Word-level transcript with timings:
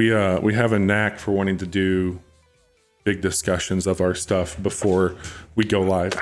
We 0.00 0.14
uh 0.14 0.40
we 0.40 0.54
have 0.54 0.72
a 0.72 0.78
knack 0.78 1.18
for 1.18 1.32
wanting 1.32 1.58
to 1.58 1.66
do 1.66 2.20
big 3.04 3.20
discussions 3.20 3.86
of 3.86 4.00
our 4.00 4.14
stuff 4.14 4.56
before 4.62 5.14
we 5.56 5.64
go 5.66 5.82
live. 5.82 6.14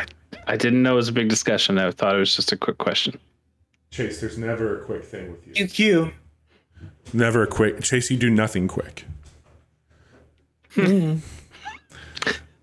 I 0.49 0.57
didn't 0.57 0.83
know 0.83 0.95
it 0.95 0.97
was 0.97 1.09
a 1.11 1.13
big 1.13 1.29
discussion. 1.29 1.79
I 1.79 1.93
thought 1.93 2.17
it 2.17 2.19
was 2.19 2.35
just 2.35 2.51
a 2.51 2.57
quick 2.57 2.79
question. 2.79 3.21
Chase, 3.93 4.21
there's 4.21 4.37
never 4.37 4.83
a 4.83 4.85
quick 4.85 5.05
thing 5.05 5.31
with 5.31 5.47
you. 5.47 5.65
QQ. 5.65 6.13
Never 7.13 7.45
a 7.45 7.47
quick. 7.47 7.81
Chase, 7.81 8.11
you 8.11 8.17
do 8.17 8.31
nothing 8.31 8.67
quick. 8.67 9.05
That's 10.75 11.23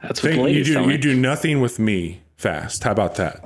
what 0.02 0.16
the 0.16 0.22
Thing- 0.22 0.48
you 0.50 0.66
do 0.66 0.74
tell 0.74 0.84
you 0.84 0.90
me. 0.90 0.98
do 0.98 1.16
nothing 1.16 1.62
with 1.62 1.80
me 1.80 2.24
fast. 2.36 2.84
How 2.84 2.92
about 2.92 3.16
that? 3.16 3.40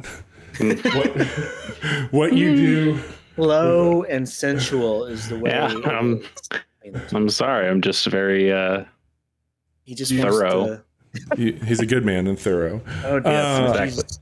what 0.57 2.11
what 2.11 2.33
you 2.33 2.55
do? 2.55 2.99
Low 3.37 4.01
and 4.05 4.27
sensual 4.27 5.05
is 5.05 5.29
the 5.29 5.37
way. 5.37 5.51
Yeah, 5.51 5.77
it 5.77 5.85
um, 5.85 6.23
is. 6.51 6.59
I'm 7.13 7.29
sorry. 7.29 7.67
I'm 7.67 7.81
just 7.81 8.05
very. 8.07 8.51
uh 8.51 8.83
he 9.83 9.95
just 9.95 10.13
thorough. 10.13 10.81
to. 11.15 11.35
He- 11.35 11.53
He's 11.53 11.79
a 11.79 11.85
good 11.85 12.05
man 12.05 12.27
and 12.27 12.37
thorough. 12.39 12.81
Oh, 13.03 13.17
Uh, 13.17 13.21
yes, 13.25 13.69
exactly. 13.95 14.17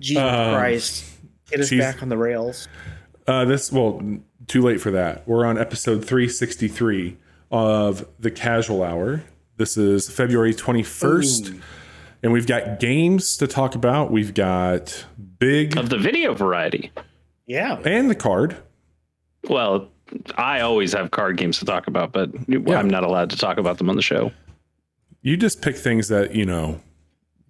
Jesus 0.00 0.22
Um, 0.22 0.54
Christ. 0.54 1.04
Get 1.50 1.60
us 1.60 1.68
she's- 1.68 1.80
back 1.94 2.02
on 2.02 2.08
the 2.08 2.16
rails. 2.18 2.68
Uh, 3.28 3.44
this 3.44 3.70
well, 3.72 4.00
too 4.46 4.62
late 4.62 4.80
for 4.80 4.90
that. 4.92 5.26
We're 5.26 5.44
on 5.44 5.58
episode 5.58 6.04
363 6.04 7.16
of 7.50 8.06
the 8.18 8.30
Casual 8.30 8.82
Hour. 8.82 9.22
This 9.56 9.76
is 9.76 10.08
February 10.10 10.52
21st, 10.54 11.60
and 12.22 12.32
we've 12.32 12.46
got 12.46 12.78
games 12.78 13.36
to 13.38 13.46
talk 13.46 13.74
about. 13.74 14.10
We've 14.12 14.34
got 14.34 15.06
big 15.38 15.76
of 15.76 15.88
the 15.88 15.98
video 15.98 16.34
variety. 16.34 16.92
Yeah. 17.46 17.78
and 17.84 18.10
the 18.10 18.14
card. 18.14 18.56
Well, 19.48 19.88
I 20.36 20.60
always 20.60 20.92
have 20.92 21.10
card 21.10 21.36
games 21.36 21.58
to 21.58 21.64
talk 21.64 21.86
about, 21.86 22.12
but 22.12 22.30
Yeah. 22.48 22.78
I'm 22.78 22.88
not 22.88 23.02
allowed 23.04 23.30
to 23.30 23.36
talk 23.36 23.58
about 23.58 23.78
them 23.78 23.88
on 23.90 23.96
the 23.96 24.02
show. 24.02 24.32
You 25.22 25.36
just 25.36 25.60
pick 25.62 25.76
things 25.76 26.08
that 26.08 26.34
you 26.34 26.44
know 26.46 26.80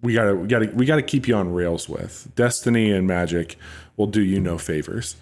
we 0.01 0.13
gotta 0.13 0.35
we 0.35 0.47
gotta 0.47 0.65
we 0.73 0.85
gotta 0.85 1.01
keep 1.03 1.27
you 1.27 1.35
on 1.35 1.51
rails 1.53 1.87
with. 1.87 2.29
Destiny 2.35 2.91
and 2.91 3.05
Magic 3.07 3.55
will 3.97 4.07
do 4.07 4.21
you 4.21 4.39
no 4.39 4.57
favors. 4.57 5.15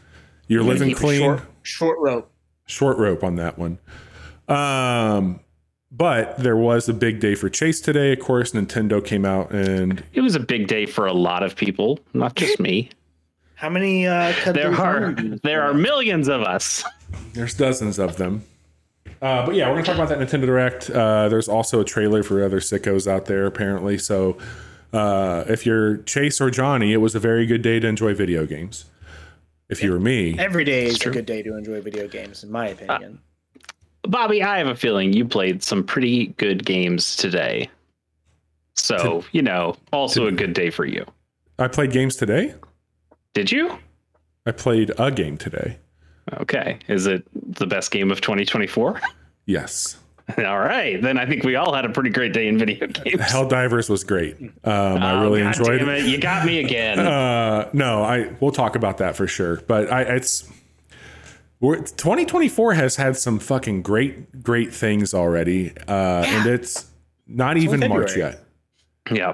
You're 0.47 0.63
living 0.63 0.89
Keep 0.89 0.97
it 0.97 1.01
clean. 1.01 1.19
Short, 1.21 1.41
short 1.63 1.99
rope. 1.99 2.31
short 2.65 2.97
rope 2.97 3.23
on 3.23 3.35
that 3.37 3.57
one. 3.57 3.79
Um, 4.47 5.39
but 5.91 6.37
there 6.37 6.55
was 6.57 6.87
a 6.87 6.93
big 6.93 7.19
day 7.19 7.35
for 7.35 7.49
Chase 7.49 7.81
today. 7.81 8.13
Of 8.13 8.19
course, 8.19 8.51
Nintendo 8.51 9.03
came 9.03 9.25
out 9.25 9.51
and 9.51 10.03
It 10.13 10.21
was 10.21 10.35
a 10.35 10.39
big 10.39 10.67
day 10.67 10.85
for 10.85 11.05
a 11.07 11.13
lot 11.13 11.41
of 11.43 11.55
people, 11.55 11.99
not 12.13 12.35
just 12.35 12.59
me. 12.59 12.89
How 13.55 13.69
many 13.69 14.05
uh, 14.05 14.33
There 14.45 14.53
through 14.53 14.61
are 14.71 14.75
farm 14.75 15.15
do 15.15 15.23
you- 15.27 15.39
there 15.43 15.63
are 15.63 15.73
millions 15.73 16.27
of 16.27 16.41
us. 16.41 16.83
There's 17.33 17.53
dozens 17.53 17.99
of 17.99 18.17
them. 18.17 18.43
Uh, 19.21 19.45
but 19.45 19.55
yeah, 19.55 19.67
we're 19.69 19.75
gonna 19.75 19.85
talk 19.85 19.95
about 19.95 20.09
that 20.09 20.19
Nintendo 20.19 20.45
Direct. 20.45 20.89
Uh, 20.89 21.29
there's 21.29 21.47
also 21.47 21.79
a 21.81 21.85
trailer 21.85 22.21
for 22.23 22.43
other 22.43 22.59
sickos 22.59 23.07
out 23.07 23.25
there, 23.25 23.45
apparently. 23.45 23.97
So 23.97 24.37
uh, 24.93 25.45
if 25.47 25.65
you're 25.65 25.97
Chase 25.97 26.39
or 26.41 26.49
Johnny, 26.51 26.93
it 26.93 26.97
was 26.97 27.15
a 27.15 27.19
very 27.19 27.45
good 27.45 27.61
day 27.61 27.79
to 27.79 27.87
enjoy 27.87 28.13
video 28.13 28.45
games. 28.45 28.85
If 29.69 29.81
you 29.81 29.91
were 29.91 29.99
me, 29.99 30.37
Every 30.37 30.63
day 30.63 30.85
is 30.85 30.99
true. 30.99 31.11
a 31.11 31.15
good 31.15 31.25
day 31.25 31.41
to 31.41 31.57
enjoy 31.57 31.81
video 31.81 32.07
games, 32.07 32.43
in 32.43 32.51
my 32.51 32.67
opinion. 32.67 33.19
Bobby, 34.03 34.43
I 34.43 34.59
have 34.59 34.67
a 34.67 34.75
feeling 34.75 35.11
you 35.13 35.25
played 35.25 35.63
some 35.63 35.83
pretty 35.83 36.27
good 36.37 36.63
games 36.63 37.15
today. 37.15 37.69
So, 38.75 39.23
you 39.31 39.41
know, 39.41 39.75
also 39.91 40.27
a 40.27 40.31
good 40.31 40.53
day 40.53 40.69
for 40.69 40.85
you. 40.85 41.03
I 41.57 41.67
played 41.67 41.91
games 41.91 42.15
today. 42.15 42.53
Did 43.33 43.51
you? 43.51 43.79
I 44.45 44.51
played 44.51 44.91
a 44.99 45.09
game 45.09 45.37
today. 45.37 45.77
Okay. 46.33 46.79
Is 46.87 47.05
it 47.07 47.23
the 47.57 47.67
best 47.67 47.91
game 47.91 48.11
of 48.11 48.19
2024? 48.21 48.99
Yes, 49.45 49.97
all 50.39 50.59
right. 50.59 50.99
Then 51.01 51.19
I 51.19 51.25
think 51.27 51.43
we 51.43 51.55
all 51.55 51.73
had 51.73 51.85
a 51.85 51.89
pretty 51.89 52.09
great 52.09 52.33
day 52.33 52.47
in 52.47 52.57
video 52.57 52.87
games. 52.87 53.21
Helldivers 53.21 53.89
was 53.89 54.03
great. 54.03 54.35
Um, 54.39 54.51
I 55.03 55.13
Oh, 55.13 55.21
really 55.21 55.41
God 55.43 55.55
enjoyed 55.57 55.79
damn 55.79 55.89
it. 55.89 55.99
it. 55.99 56.05
You 56.07 56.17
got 56.17 56.45
me 56.45 56.59
again. 56.59 56.97
Uh, 57.05 57.69
no, 57.73 58.03
I 58.03 58.33
we'll 58.39 58.51
talk 58.51 58.75
about 58.75 58.97
that 58.97 59.15
for 59.15 59.27
sure. 59.27 59.57
But 59.67 59.91
I, 59.91 60.01
it's 60.01 60.49
we're, 61.59 61.77
2024 61.77 62.73
has 62.73 62.95
had 62.95 63.15
some 63.17 63.39
fucking 63.39 63.81
great, 63.83 64.41
great 64.43 64.73
things 64.73 65.13
already, 65.13 65.73
uh, 65.87 66.23
and 66.25 66.47
it's 66.49 66.85
not 67.27 67.57
even 67.57 67.79
March 67.81 68.11
February. 68.11 68.35
yet. 69.09 69.17
yeah. 69.17 69.33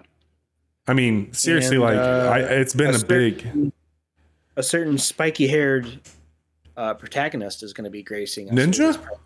I 0.87 0.93
mean, 0.93 1.31
seriously, 1.33 1.77
And, 1.77 1.85
like 1.85 1.97
uh, 1.97 2.29
I, 2.33 2.39
it's 2.39 2.73
been 2.75 2.93
a 2.93 2.97
a 2.99 3.05
big 3.05 3.71
A 4.57 4.63
certain 4.63 4.97
spiky-haired 4.97 5.99
uh, 6.77 6.93
protagonist 6.93 7.63
is 7.63 7.73
going 7.73 7.85
to 7.85 7.89
be 7.91 8.03
gracing 8.03 8.47
us 8.49 8.53
Ninja? 8.55 8.65
with 8.79 8.87
his 8.87 8.97
presence 8.97 9.19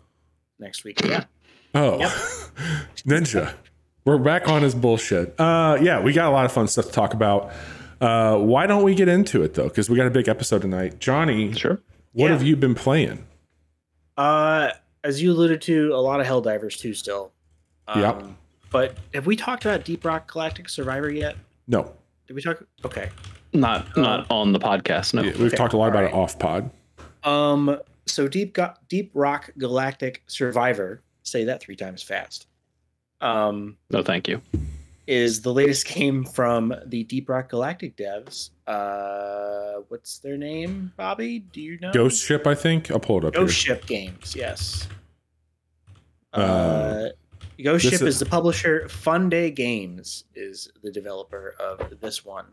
next 0.58 0.84
week. 0.84 1.00
Yeah. 1.04 1.24
oh 1.74 1.98
ninja. 3.06 3.54
We're 4.04 4.18
back 4.18 4.48
on 4.48 4.62
his 4.62 4.74
bullshit. 4.74 5.38
Uh, 5.40 5.78
yeah, 5.80 6.00
we 6.00 6.12
got 6.12 6.28
a 6.28 6.30
lot 6.30 6.44
of 6.44 6.52
fun 6.52 6.68
stuff 6.68 6.86
to 6.86 6.92
talk 6.92 7.12
about. 7.12 7.50
Uh, 8.00 8.36
why 8.38 8.66
don't 8.66 8.84
we 8.84 8.94
get 8.94 9.08
into 9.08 9.42
it 9.42 9.54
though? 9.54 9.64
Because 9.68 9.90
we 9.90 9.96
got 9.96 10.06
a 10.06 10.10
big 10.10 10.28
episode 10.28 10.62
tonight. 10.62 11.00
Johnny, 11.00 11.52
Sure. 11.54 11.80
what 12.12 12.26
Yeah. 12.26 12.32
have 12.32 12.42
you 12.42 12.54
been 12.56 12.74
playing? 12.74 13.26
Uh, 14.16 14.70
as 15.04 15.22
you 15.22 15.32
alluded 15.32 15.60
to, 15.62 15.92
a 15.92 15.98
lot 16.00 16.20
of 16.20 16.26
Helldivers 16.26 16.78
too. 16.78 16.94
Still. 16.94 17.32
Um, 17.88 18.00
Yep. 18.00 18.22
But 18.70 18.96
have 19.14 19.26
we 19.26 19.36
talked 19.36 19.64
about 19.64 19.84
Deep 19.84 20.04
Rock 20.04 20.30
Galactic 20.30 20.68
Survivor 20.68 21.10
yet? 21.10 21.36
No, 21.68 21.92
Did 22.26 22.34
we 22.34 22.42
talk? 22.42 22.62
Okay. 22.84 23.10
Not 23.52 23.96
not 23.96 24.26
on 24.30 24.52
the 24.52 24.58
podcast. 24.58 25.14
No. 25.14 25.22
Yeah, 25.22 25.32
we've 25.32 25.42
Okay, 25.46 25.56
talked 25.56 25.72
a 25.72 25.76
lot 25.76 25.88
about 25.88 26.04
alright. 26.04 26.14
it 26.14 26.16
off 26.16 26.38
pod. 26.38 26.70
Um. 27.26 27.78
So 28.06 28.28
Deep 28.28 28.52
Got 28.54 28.86
Deep 28.88 29.10
Rock 29.14 29.50
Galactic 29.58 30.22
Survivor. 30.26 31.02
Say 31.24 31.44
that 31.44 31.60
three 31.60 31.76
times 31.76 32.02
fast. 32.02 32.46
Um. 33.20 33.76
No, 33.90 34.02
thank 34.02 34.28
you. 34.28 34.40
is 35.06 35.40
the 35.42 35.52
latest 35.52 35.86
game 35.86 36.24
from 36.24 36.74
the 36.86 37.04
Deep 37.04 37.28
Rock 37.28 37.48
Galactic 37.48 37.96
devs. 37.96 38.50
Uh, 38.66 39.80
what's 39.88 40.18
their 40.18 40.36
name, 40.36 40.92
Bobby? 40.96 41.40
Do 41.40 41.60
you 41.60 41.78
know? 41.80 41.92
Ghost 41.92 42.24
Ship, 42.24 42.44
I 42.46 42.54
think. 42.54 42.90
I'll 42.90 42.98
pull 43.00 43.18
it 43.18 43.24
up 43.24 43.34
Ghost 43.34 43.64
here. 43.64 43.76
Ship 43.76 43.86
Games. 43.86 44.34
Yes. 44.36 44.88
Uh, 46.32 46.36
Uh, 46.40 47.08
Ghost 47.62 47.84
Ship 47.84 47.94
is- 47.94 48.02
is 48.02 48.18
the 48.18 48.26
publisher. 48.26 48.86
Funday 48.88 49.54
Games 49.54 50.24
is 50.34 50.68
the 50.82 50.90
developer 50.90 51.54
of 51.60 52.00
this 52.00 52.24
one. 52.24 52.46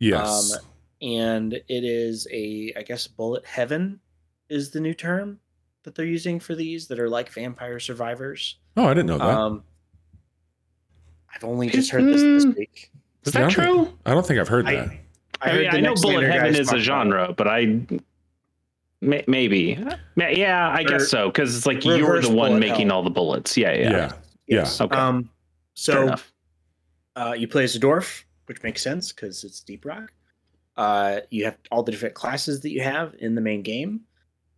Yes. 0.00 0.52
Um, 0.54 0.60
and 1.02 1.52
it 1.54 1.64
is 1.84 2.26
a, 2.32 2.72
I 2.76 2.82
guess, 2.82 3.06
bullet 3.06 3.44
heaven 3.46 4.00
is 4.48 4.70
the 4.70 4.80
new 4.80 4.94
term 4.94 5.38
that 5.84 5.94
they're 5.94 6.04
using 6.04 6.40
for 6.40 6.54
these 6.54 6.88
that 6.88 6.98
are 6.98 7.08
like 7.08 7.30
vampire 7.32 7.78
survivors. 7.80 8.56
oh, 8.76 8.84
I 8.86 8.94
didn't 8.94 9.06
know 9.06 9.18
that. 9.18 9.26
Um, 9.28 9.62
I've 11.34 11.44
only 11.44 11.68
just 11.68 11.90
heard 11.90 12.04
this 12.04 12.22
this 12.22 12.44
Mm. 12.46 12.56
week. 12.56 12.90
Is 13.24 13.34
Yeah, 13.34 13.40
I 13.40 13.44
that 13.48 13.54
don't 13.56 13.64
think- 13.64 13.88
true? 13.88 13.98
I 14.06 14.14
don't 14.14 14.26
think 14.26 14.40
I've 14.40 14.48
heard 14.48 14.66
I- 14.66 14.74
that. 14.76 14.90
I, 15.40 15.50
heard 15.50 15.60
mean, 15.60 15.74
I 15.74 15.80
know 15.80 15.94
Bullet 15.94 16.24
Heaven 16.30 16.54
is 16.56 16.66
talk 16.66 16.74
a 16.74 16.76
about 16.76 16.84
genre, 16.84 17.32
but 17.36 17.46
I 17.46 17.80
may, 19.00 19.24
maybe 19.28 19.78
yeah, 20.16 20.68
I 20.68 20.80
Or- 20.82 20.84
guess 20.84 21.08
so 21.08 21.28
because 21.28 21.56
it's 21.56 21.66
like 21.66 21.84
you're 21.84 22.20
the 22.20 22.30
one 22.32 22.58
making 22.58 22.88
hell. 22.88 22.96
all 22.98 23.02
the 23.04 23.10
bullets. 23.10 23.56
Yeah, 23.56 23.72
yeah. 23.72 23.90
Yeah. 23.90 24.12
Yes. 24.48 24.80
Okay. 24.80 24.96
Um, 24.96 25.30
so 25.74 26.14
uh, 27.14 27.34
you 27.38 27.46
play 27.46 27.64
as 27.64 27.76
a 27.76 27.80
dwarf, 27.80 28.24
which 28.46 28.62
makes 28.62 28.82
sense 28.82 29.12
because 29.12 29.44
it's 29.44 29.60
Deep 29.60 29.84
Rock. 29.84 30.12
Uh, 30.78 31.20
you 31.30 31.44
have 31.44 31.58
all 31.72 31.82
the 31.82 31.90
different 31.90 32.14
classes 32.14 32.60
that 32.60 32.70
you 32.70 32.80
have 32.80 33.14
in 33.18 33.34
the 33.34 33.40
main 33.40 33.62
game, 33.62 34.00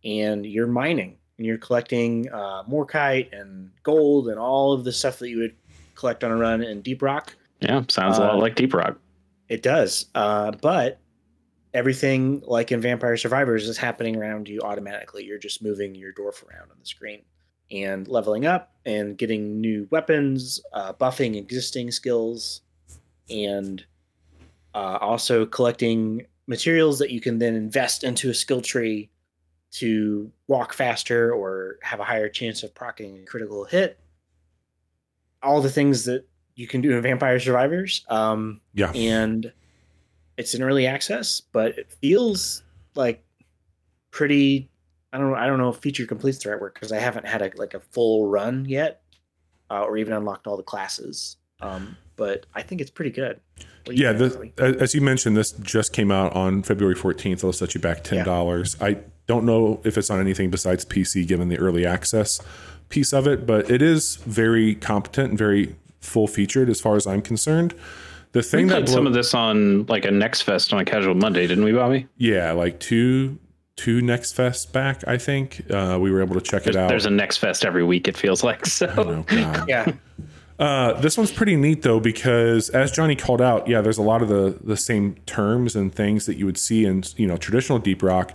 and 0.05 0.45
you're 0.45 0.67
mining 0.67 1.17
and 1.37 1.47
you're 1.47 1.57
collecting 1.57 2.31
uh, 2.31 2.63
morkite 2.69 3.27
and 3.37 3.71
gold 3.81 4.29
and 4.29 4.37
all 4.39 4.71
of 4.71 4.83
the 4.83 4.91
stuff 4.91 5.17
that 5.17 5.29
you 5.29 5.39
would 5.39 5.55
collect 5.95 6.23
on 6.23 6.29
a 6.31 6.37
run 6.37 6.61
in 6.61 6.81
Deep 6.81 7.01
Rock. 7.01 7.35
Yeah, 7.59 7.81
sounds 7.89 8.19
a 8.19 8.21
lot 8.21 8.35
uh, 8.35 8.37
like 8.37 8.53
Deep 8.53 8.71
Rock. 8.73 8.99
It 9.49 9.63
does, 9.63 10.05
uh, 10.13 10.51
but 10.51 10.99
everything 11.73 12.43
like 12.45 12.71
in 12.71 12.81
Vampire 12.81 13.17
Survivors 13.17 13.67
is 13.67 13.77
happening 13.77 14.15
around 14.15 14.47
you 14.47 14.61
automatically. 14.61 15.23
You're 15.23 15.39
just 15.39 15.63
moving 15.63 15.95
your 15.95 16.13
dwarf 16.13 16.47
around 16.47 16.69
on 16.69 16.77
the 16.79 16.85
screen 16.85 17.23
and 17.71 18.07
leveling 18.07 18.45
up 18.45 18.75
and 18.85 19.17
getting 19.17 19.59
new 19.59 19.87
weapons, 19.89 20.61
uh, 20.73 20.93
buffing 20.93 21.35
existing 21.35 21.89
skills, 21.89 22.61
and 23.29 23.83
uh, 24.73 24.97
also 25.01 25.45
collecting 25.45 26.25
materials 26.47 26.99
that 26.99 27.11
you 27.11 27.21
can 27.21 27.39
then 27.39 27.55
invest 27.55 28.03
into 28.03 28.29
a 28.29 28.33
skill 28.33 28.61
tree 28.61 29.09
to 29.71 30.31
walk 30.47 30.73
faster 30.73 31.33
or 31.33 31.77
have 31.81 31.99
a 31.99 32.03
higher 32.03 32.27
chance 32.29 32.61
of 32.63 32.73
proccing 32.73 33.21
a 33.21 33.25
critical 33.25 33.63
hit. 33.65 33.97
All 35.43 35.61
the 35.61 35.69
things 35.69 36.05
that 36.05 36.25
you 36.55 36.67
can 36.67 36.81
do 36.81 36.91
in 36.95 37.01
Vampire 37.01 37.39
Survivors. 37.39 38.05
Um, 38.09 38.61
Yeah. 38.73 38.91
and 38.93 39.51
it's 40.37 40.53
in 40.53 40.61
early 40.61 40.85
access, 40.87 41.41
but 41.41 41.77
it 41.77 41.91
feels 42.01 42.63
like 42.95 43.23
pretty. 44.11 44.69
I 45.13 45.17
don't. 45.17 45.33
I 45.35 45.45
don't 45.47 45.57
know 45.57 45.69
if 45.69 45.77
feature 45.77 46.05
completes 46.05 46.37
the 46.43 46.49
right 46.51 46.59
word 46.59 46.73
because 46.73 46.91
I 46.91 46.99
haven't 46.99 47.25
had 47.25 47.41
a 47.41 47.51
like 47.55 47.73
a 47.73 47.79
full 47.79 48.27
run 48.27 48.65
yet, 48.65 49.01
uh, 49.69 49.81
or 49.83 49.97
even 49.97 50.13
unlocked 50.13 50.47
all 50.47 50.57
the 50.57 50.63
classes. 50.63 51.37
Um, 51.59 51.97
but 52.21 52.45
I 52.53 52.61
think 52.61 52.81
it's 52.81 52.91
pretty 52.91 53.09
good. 53.09 53.39
What 53.85 53.97
Yeah, 53.97 54.15
think, 54.15 54.55
this, 54.57 54.75
as 54.79 54.93
you 54.93 55.01
mentioned, 55.01 55.35
this 55.35 55.53
just 55.53 55.91
came 55.91 56.11
out 56.11 56.33
on 56.35 56.61
February 56.61 56.93
14th. 56.93 57.31
It'll 57.33 57.51
set 57.51 57.73
you 57.73 57.81
back 57.81 58.03
$10. 58.03 58.79
I 58.79 58.99
Don't 59.25 59.43
know 59.43 59.81
if 59.83 59.97
it's 59.97 60.11
on 60.11 60.19
anything 60.19 60.51
besides 60.51 60.85
PC 60.85 61.27
given 61.27 61.49
the 61.49 61.57
early 61.57 61.83
access 61.83 62.39
piece 62.89 63.11
of 63.11 63.25
it, 63.25 63.47
but 63.47 63.71
it 63.71 63.81
is 63.81 64.17
very 64.17 64.75
competent 64.75 65.29
and 65.29 65.37
very 65.37 65.75
full 65.99 66.27
featured 66.27 66.69
as 66.69 66.79
far 66.79 66.95
as 66.95 67.07
I'm 67.07 67.23
concerned. 67.23 67.73
The 68.33 68.43
thing 68.43 68.65
We 68.65 68.69
that 68.69 68.75
played 68.75 68.85
blow- 68.85 68.93
some 68.95 69.07
of 69.07 69.13
this 69.13 69.33
on 69.33 69.87
like 69.87 70.05
a 70.05 70.11
Next 70.11 70.43
Fest 70.43 70.71
on 70.73 70.79
a 70.79 70.85
casual 70.85 71.15
Monday, 71.15 71.47
didn't 71.47 71.63
we, 71.63 71.71
Bobby? 71.71 72.07
yeah, 72.17 72.51
like 72.51 72.79
two 72.79 73.39
two 73.77 73.99
Next 73.99 74.33
Fest 74.33 74.71
back, 74.73 75.03
I 75.07 75.17
think 75.17 75.63
uh, 75.71 75.97
we 75.99 76.11
were 76.11 76.21
able 76.21 76.35
to 76.35 76.41
check 76.41 76.67
it 76.67 76.75
out. 76.75 76.87
There's 76.87 77.07
a 77.07 77.09
Next 77.09 77.37
Fest 77.37 77.65
every 77.65 77.83
week. 77.83 78.07
It 78.07 78.15
feels 78.15 78.43
like 78.43 78.65
so. 78.79 78.93
oh, 78.95 79.23
God. 79.23 79.67
Yeah. 79.67 79.91
Uh, 80.61 80.93
this 81.01 81.17
one's 81.17 81.31
pretty 81.31 81.55
neat 81.55 81.81
though 81.81 81.99
because 81.99 82.69
as 82.69 82.91
Johnny 82.91 83.15
called 83.15 83.41
out, 83.41 83.67
yeah, 83.67 83.81
there's 83.81 83.97
a 83.97 84.03
lot 84.03 84.21
of 84.21 84.29
the 84.29 84.59
the 84.63 84.77
same 84.77 85.15
terms 85.25 85.75
and 85.75 85.93
things 85.93 86.27
that 86.27 86.37
you 86.37 86.45
would 86.45 86.57
see 86.57 86.85
in 86.85 87.03
you 87.17 87.25
know 87.25 87.35
traditional 87.35 87.79
deep 87.79 88.03
rock, 88.03 88.33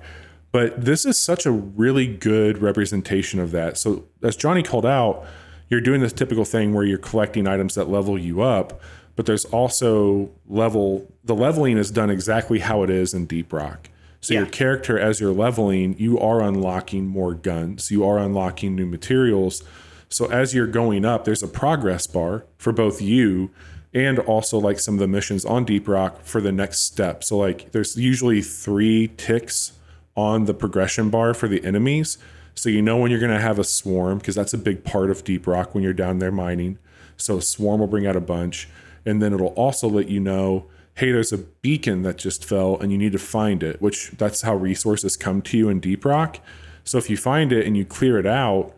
but 0.51 0.85
this 0.85 1.07
is 1.07 1.17
such 1.17 1.47
a 1.47 1.53
really 1.53 2.09
good 2.09 2.59
representation 2.59 3.39
of 3.39 3.53
that. 3.53 3.79
So 3.79 4.07
as 4.25 4.35
Johnny 4.35 4.65
called 4.65 4.85
out, 4.85 5.25
you're 5.69 5.81
doing 5.81 6.01
this 6.01 6.13
typical 6.13 6.45
thing 6.45 6.75
where 6.75 6.83
you're 6.83 6.99
collecting 6.99 7.47
items 7.47 7.77
that 7.77 7.89
level 7.89 8.19
you 8.19 8.43
up, 8.43 8.81
but 9.15 9.27
there's 9.27 9.45
also 9.45 10.29
level 10.49 11.07
the 11.23 11.35
leveling 11.35 11.79
is 11.79 11.93
done 11.93 12.11
exactly 12.11 12.59
how 12.59 12.83
it 12.83 12.91
is 12.91 13.15
in 13.15 13.27
deep 13.27 13.53
rock. 13.53 13.89
So 14.21 14.35
your 14.35 14.47
character 14.47 14.99
as 14.99 15.21
you're 15.21 15.33
leveling, 15.33 15.95
you 15.97 16.19
are 16.19 16.41
unlocking 16.43 17.07
more 17.07 17.35
guns, 17.35 17.93
you 17.93 18.05
are 18.05 18.19
unlocking 18.19 18.75
new 18.75 18.87
materials. 18.87 19.63
So 20.09 20.27
as 20.27 20.55
you're 20.55 20.67
going 20.67 21.05
up, 21.05 21.25
there's 21.25 21.43
a 21.43 21.49
progress 21.49 22.07
bar 22.07 22.45
for 22.59 22.73
both 22.73 23.03
you 23.03 23.51
and 23.93 24.19
also 24.21 24.59
like 24.59 24.79
some 24.79 24.95
of 24.95 25.01
the 25.01 25.09
missions 25.09 25.45
on 25.45 25.65
Deep 25.65 25.89
Rock 25.89 26.23
for 26.23 26.41
the 26.41 26.53
next 26.53 26.81
step. 26.81 27.25
So 27.25 27.39
like 27.39 27.73
there's 27.73 27.97
usually 27.97 28.43
three 28.43 29.09
ticks 29.17 29.73
on 30.17 30.45
the 30.45 30.55
progression 30.55 31.11
bar 31.11 31.35
for 31.35 31.49
the 31.49 31.65
enemies. 31.65 32.19
So 32.55 32.69
you 32.69 32.83
know 32.83 32.97
when 32.97 33.11
you're 33.11 33.21
going 33.21 33.33
to 33.33 33.41
have 33.41 33.59
a 33.59 33.65
swarm 33.65 34.19
because 34.19 34.35
that's 34.35 34.55
a 34.55 34.59
big 34.59 34.85
part 34.85 35.11
of 35.11 35.25
Deep 35.25 35.47
Rock 35.47 35.75
when 35.75 35.83
you're 35.83 35.93
down 35.93 36.19
there 36.19 36.33
mining. 36.33 36.79
So 37.17 37.39
a 37.39 37.43
swarm 37.43 37.81
will 37.81 37.87
bring 37.87 38.07
out 38.07 38.17
a 38.17 38.21
bunch 38.21 38.69
and 39.05 39.23
then 39.23 39.33
it'll 39.33 39.49
also 39.49 39.89
let 39.89 40.09
you 40.09 40.21
know 40.21 40.67
hey 40.97 41.13
there's 41.13 41.33
a 41.33 41.39
beacon 41.39 42.03
that 42.03 42.17
just 42.17 42.45
fell 42.45 42.79
and 42.79 42.91
you 42.91 42.97
need 42.97 43.13
to 43.13 43.19
find 43.19 43.63
it, 43.63 43.81
which 43.83 44.11
that's 44.13 44.43
how 44.43 44.55
resources 44.55 45.17
come 45.17 45.43
to 45.43 45.59
you 45.59 45.69
in 45.69 45.79
Deep 45.79 46.05
Rock. 46.05 46.41
So 46.85 46.97
if 46.97 47.11
you 47.11 47.17
find 47.17 47.53
it 47.53 47.67
and 47.67 47.77
you 47.77 47.85
clear 47.85 48.19
it 48.19 48.27
out, 48.27 48.75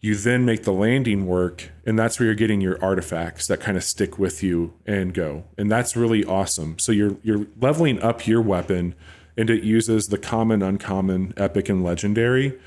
you 0.00 0.14
then 0.14 0.44
make 0.44 0.62
the 0.62 0.72
landing 0.72 1.26
work 1.26 1.70
and 1.84 1.98
that's 1.98 2.18
where 2.18 2.26
you're 2.26 2.34
getting 2.34 2.60
your 2.60 2.82
artifacts 2.82 3.48
that 3.48 3.60
kind 3.60 3.76
of 3.76 3.82
stick 3.82 4.18
with 4.18 4.42
you 4.42 4.74
and 4.86 5.12
go. 5.12 5.44
And 5.56 5.70
that's 5.70 5.96
really 5.96 6.24
awesome. 6.24 6.78
So 6.78 6.92
you're 6.92 7.16
you're 7.22 7.46
leveling 7.60 8.00
up 8.00 8.26
your 8.26 8.40
weapon 8.40 8.94
and 9.36 9.50
it 9.50 9.62
uses 9.62 10.08
the 10.08 10.18
common 10.18 10.62
uncommon 10.62 11.34
epic 11.36 11.68
and 11.68 11.82
legendary. 11.82 12.58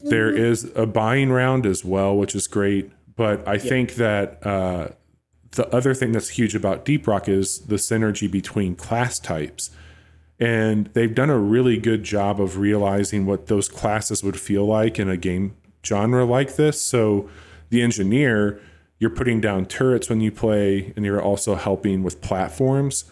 There 0.00 0.30
is 0.30 0.70
a 0.74 0.86
buying 0.86 1.30
round 1.30 1.66
as 1.66 1.84
well 1.84 2.16
which 2.16 2.34
is 2.34 2.48
great 2.48 2.90
but 3.14 3.46
i 3.46 3.56
think 3.58 3.94
that 3.96 4.44
uh, 4.44 4.88
the 5.52 5.74
other 5.74 5.94
thing 5.94 6.12
that's 6.12 6.30
huge 6.30 6.54
about 6.54 6.84
deep 6.84 7.06
rock 7.06 7.28
is 7.28 7.60
the 7.60 7.76
synergy 7.76 8.30
between 8.30 8.74
class 8.74 9.18
types. 9.18 9.70
And 10.40 10.86
they've 10.94 11.14
done 11.14 11.30
a 11.30 11.38
really 11.38 11.76
good 11.76 12.02
job 12.02 12.40
of 12.40 12.58
realizing 12.58 13.26
what 13.26 13.46
those 13.46 13.68
classes 13.68 14.24
would 14.24 14.40
feel 14.40 14.66
like 14.66 14.98
in 14.98 15.08
a 15.08 15.16
game 15.16 15.54
genre 15.84 16.24
like 16.24 16.56
this. 16.56 16.80
So, 16.80 17.28
the 17.70 17.82
engineer, 17.82 18.60
you're 18.98 19.10
putting 19.10 19.40
down 19.40 19.66
turrets 19.66 20.10
when 20.10 20.20
you 20.20 20.30
play, 20.30 20.92
and 20.94 21.04
you're 21.04 21.22
also 21.22 21.54
helping 21.54 22.02
with 22.02 22.20
platforms. 22.20 23.10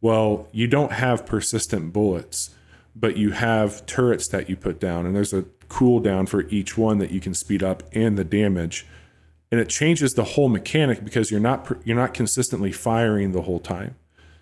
Well, 0.00 0.48
you 0.52 0.66
don't 0.66 0.92
have 0.92 1.26
persistent 1.26 1.92
bullets, 1.92 2.50
but 2.94 3.16
you 3.16 3.32
have 3.32 3.84
turrets 3.86 4.28
that 4.28 4.48
you 4.48 4.56
put 4.56 4.80
down, 4.80 5.06
and 5.06 5.14
there's 5.14 5.32
a 5.32 5.44
cooldown 5.68 6.28
for 6.28 6.48
each 6.48 6.78
one 6.78 6.98
that 6.98 7.10
you 7.10 7.20
can 7.20 7.34
speed 7.34 7.62
up 7.62 7.82
and 7.92 8.16
the 8.16 8.24
damage. 8.24 8.86
And 9.50 9.60
it 9.60 9.68
changes 9.68 10.14
the 10.14 10.24
whole 10.24 10.48
mechanic 10.48 11.04
because 11.04 11.30
you're 11.30 11.40
not 11.40 11.70
you're 11.84 11.96
not 11.96 12.14
consistently 12.14 12.72
firing 12.72 13.32
the 13.32 13.42
whole 13.42 13.60
time. 13.60 13.96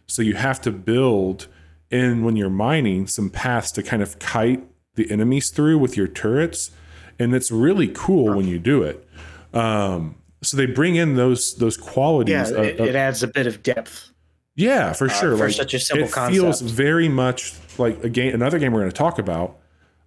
So 0.07 0.23
you 0.23 0.35
have 0.35 0.61
to 0.63 0.73
build 0.73 1.49
in 1.91 2.25
when 2.25 2.37
you're 2.37 2.51
mining 2.51 3.07
some 3.07 3.31
paths 3.31 3.71
to 3.73 3.83
kind 3.83 4.03
of 4.03 4.19
kite 4.19 4.65
the 4.95 5.11
enemies 5.11 5.51
through 5.51 5.79
with 5.79 5.97
your 5.97 6.09
turrets, 6.09 6.71
and 7.19 7.35
it's 7.35 7.51
really 7.51 7.89
cool 7.89 8.35
when 8.37 8.47
you 8.47 8.59
do 8.59 8.83
it. 8.83 9.07
Um, 9.55 10.17
so 10.43 10.57
they 10.57 10.67
bring 10.67 10.97
in 10.97 11.17
those 11.17 11.55
those 11.57 11.77
qualities. 11.77 12.51
Yeah. 12.51 12.61
It, 12.63 12.81
of- 12.81 12.87
it 12.89 12.95
adds 12.95 13.23
a 13.23 13.29
bit 13.29 13.47
of 13.47 13.63
depth. 13.63 14.11
yeah, 14.55 14.93
for 14.93 15.09
sure. 15.09 15.37
for 15.37 15.51
such 15.51 15.75
a 15.75 15.79
simple 15.81 16.07
it 16.09 16.31
feels 16.31 16.61
very 16.61 17.09
much 17.09 17.55
like 17.79 18.03
a 18.05 18.09
game. 18.09 18.35
Another 18.35 18.59
game 18.59 18.73
we're 18.73 18.81
going 18.81 18.91
to 18.91 18.97
talk 18.97 19.19
about. 19.19 19.57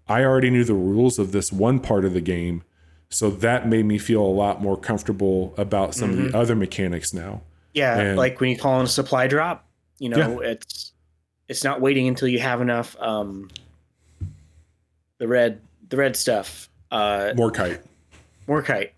I 0.07 0.23
already 0.23 0.49
knew 0.49 0.63
the 0.63 0.73
rules 0.73 1.19
of 1.19 1.31
this 1.33 1.51
one 1.51 1.79
part 1.79 2.03
of 2.05 2.13
the 2.13 2.21
game, 2.21 2.63
so 3.09 3.29
that 3.29 3.67
made 3.67 3.85
me 3.85 3.97
feel 3.99 4.21
a 4.21 4.25
lot 4.43 4.61
more 4.61 4.75
comfortable 4.77 5.53
about 5.57 5.93
some 5.93 6.11
Mm-hmm. 6.11 6.25
of 6.27 6.31
the 6.31 6.37
other 6.37 6.55
mechanics 6.55 7.13
now. 7.13 7.41
Yeah. 7.73 7.97
And- 7.99 8.17
like 8.17 8.39
when 8.39 8.49
you 8.49 8.57
call 8.57 8.79
in 8.79 8.85
a 8.85 8.89
supply 8.89 9.27
drop, 9.27 9.67
you 9.99 10.09
know, 10.09 10.39
it's 10.39 10.93
it's 11.47 11.63
not 11.63 11.81
waiting 11.81 12.07
until 12.07 12.27
you 12.27 12.39
have 12.39 12.61
enough 12.61 12.95
um 12.99 13.49
the 15.17 15.27
red 15.27 15.61
the 15.89 15.97
red 15.97 16.15
stuff. 16.15 16.68
Uh 16.91 17.33
More 17.35 17.51
kite. 17.51 17.81
Morkite. 18.47 18.91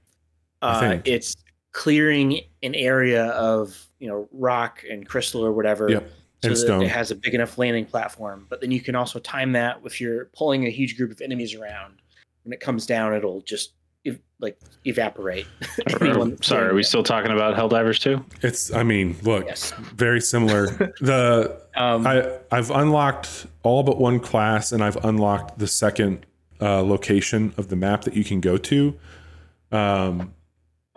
I 0.61 0.85
Uh, 0.95 1.01
it's 1.05 1.35
clearing 1.73 2.41
an 2.63 2.75
area 2.75 3.25
of 3.27 3.87
you 3.99 4.07
know 4.07 4.27
rock 4.31 4.83
and 4.89 5.07
crystal 5.07 5.43
or 5.45 5.51
whatever, 5.51 5.89
Yep. 5.89 6.03
so 6.03 6.47
And 6.47 6.51
that 6.53 6.57
stone. 6.59 6.81
it 6.83 6.89
has 6.89 7.11
a 7.11 7.15
big 7.15 7.33
enough 7.33 7.57
landing 7.57 7.85
platform. 7.85 8.45
But 8.49 8.61
then 8.61 8.71
you 8.71 8.79
can 8.81 8.95
also 8.95 9.19
time 9.19 9.51
that 9.53 9.79
if 9.83 9.99
you're 9.99 10.25
pulling 10.35 10.65
a 10.65 10.69
huge 10.69 10.97
group 10.97 11.11
of 11.11 11.21
enemies 11.21 11.53
around. 11.55 11.95
When 12.43 12.53
it 12.53 12.59
comes 12.59 12.85
down, 12.87 13.13
it'll 13.13 13.41
just 13.41 13.73
ev- 14.05 14.19
like 14.39 14.57
evaporate. 14.85 15.45
Anyone 16.01 16.41
Sorry, 16.41 16.69
are 16.69 16.73
we 16.73 16.81
it. 16.81 16.85
still 16.85 17.03
talking 17.03 17.31
about 17.31 17.55
Helldivers 17.55 17.99
too? 17.99 18.23
It's. 18.41 18.73
I 18.73 18.81
mean, 18.83 19.15
look, 19.23 19.45
Yes. 19.45 19.71
very 19.95 20.19
similar. 20.21 20.65
the 21.01 21.61
Um, 21.75 22.07
I 22.07 22.37
I've 22.51 22.71
unlocked 22.71 23.45
all 23.63 23.83
but 23.83 23.99
one 23.99 24.19
class, 24.19 24.71
and 24.71 24.83
I've 24.83 24.97
unlocked 25.05 25.59
the 25.59 25.67
second 25.67 26.25
uh, 26.61 26.81
location 26.83 27.53
of 27.57 27.69
the 27.69 27.75
map 27.75 28.03
that 28.03 28.15
you 28.15 28.23
can 28.23 28.39
go 28.41 28.57
to. 28.57 28.95
Um, 29.71 30.33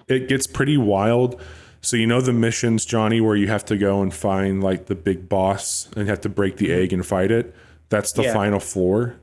it 0.09 0.29
gets 0.29 0.47
pretty 0.47 0.77
wild. 0.77 1.41
So 1.81 1.97
you 1.97 2.07
know 2.07 2.21
the 2.21 2.33
missions, 2.33 2.85
Johnny, 2.85 3.21
where 3.21 3.37
you 3.37 3.47
have 3.49 3.65
to 3.67 3.77
go 3.77 4.01
and 4.03 4.13
find 4.13 4.63
like 4.63 4.87
the 4.87 4.95
big 4.95 5.29
boss 5.29 5.89
and 5.97 6.09
have 6.09 6.21
to 6.23 6.29
break 6.29 6.57
the 6.57 6.73
egg 6.73 6.93
and 6.93 7.05
fight 7.05 7.31
it. 7.31 7.55
That's 7.91 8.13
the 8.13 8.23
Yeah. 8.23 8.33
final 8.33 8.59
floor, 8.61 9.17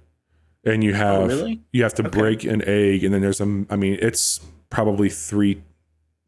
and 0.63 0.83
you 0.83 0.93
have 0.93 1.27
really? 1.27 1.61
you 1.73 1.81
have 1.83 1.95
to 1.95 2.05
Okay. 2.05 2.19
break 2.19 2.43
an 2.43 2.61
egg, 2.67 3.03
and 3.03 3.13
then 3.13 3.21
there's 3.21 3.41
a. 3.41 3.65
I 3.69 3.75
mean, 3.75 3.97
it's 4.01 4.39
probably 4.69 5.09
three 5.09 5.63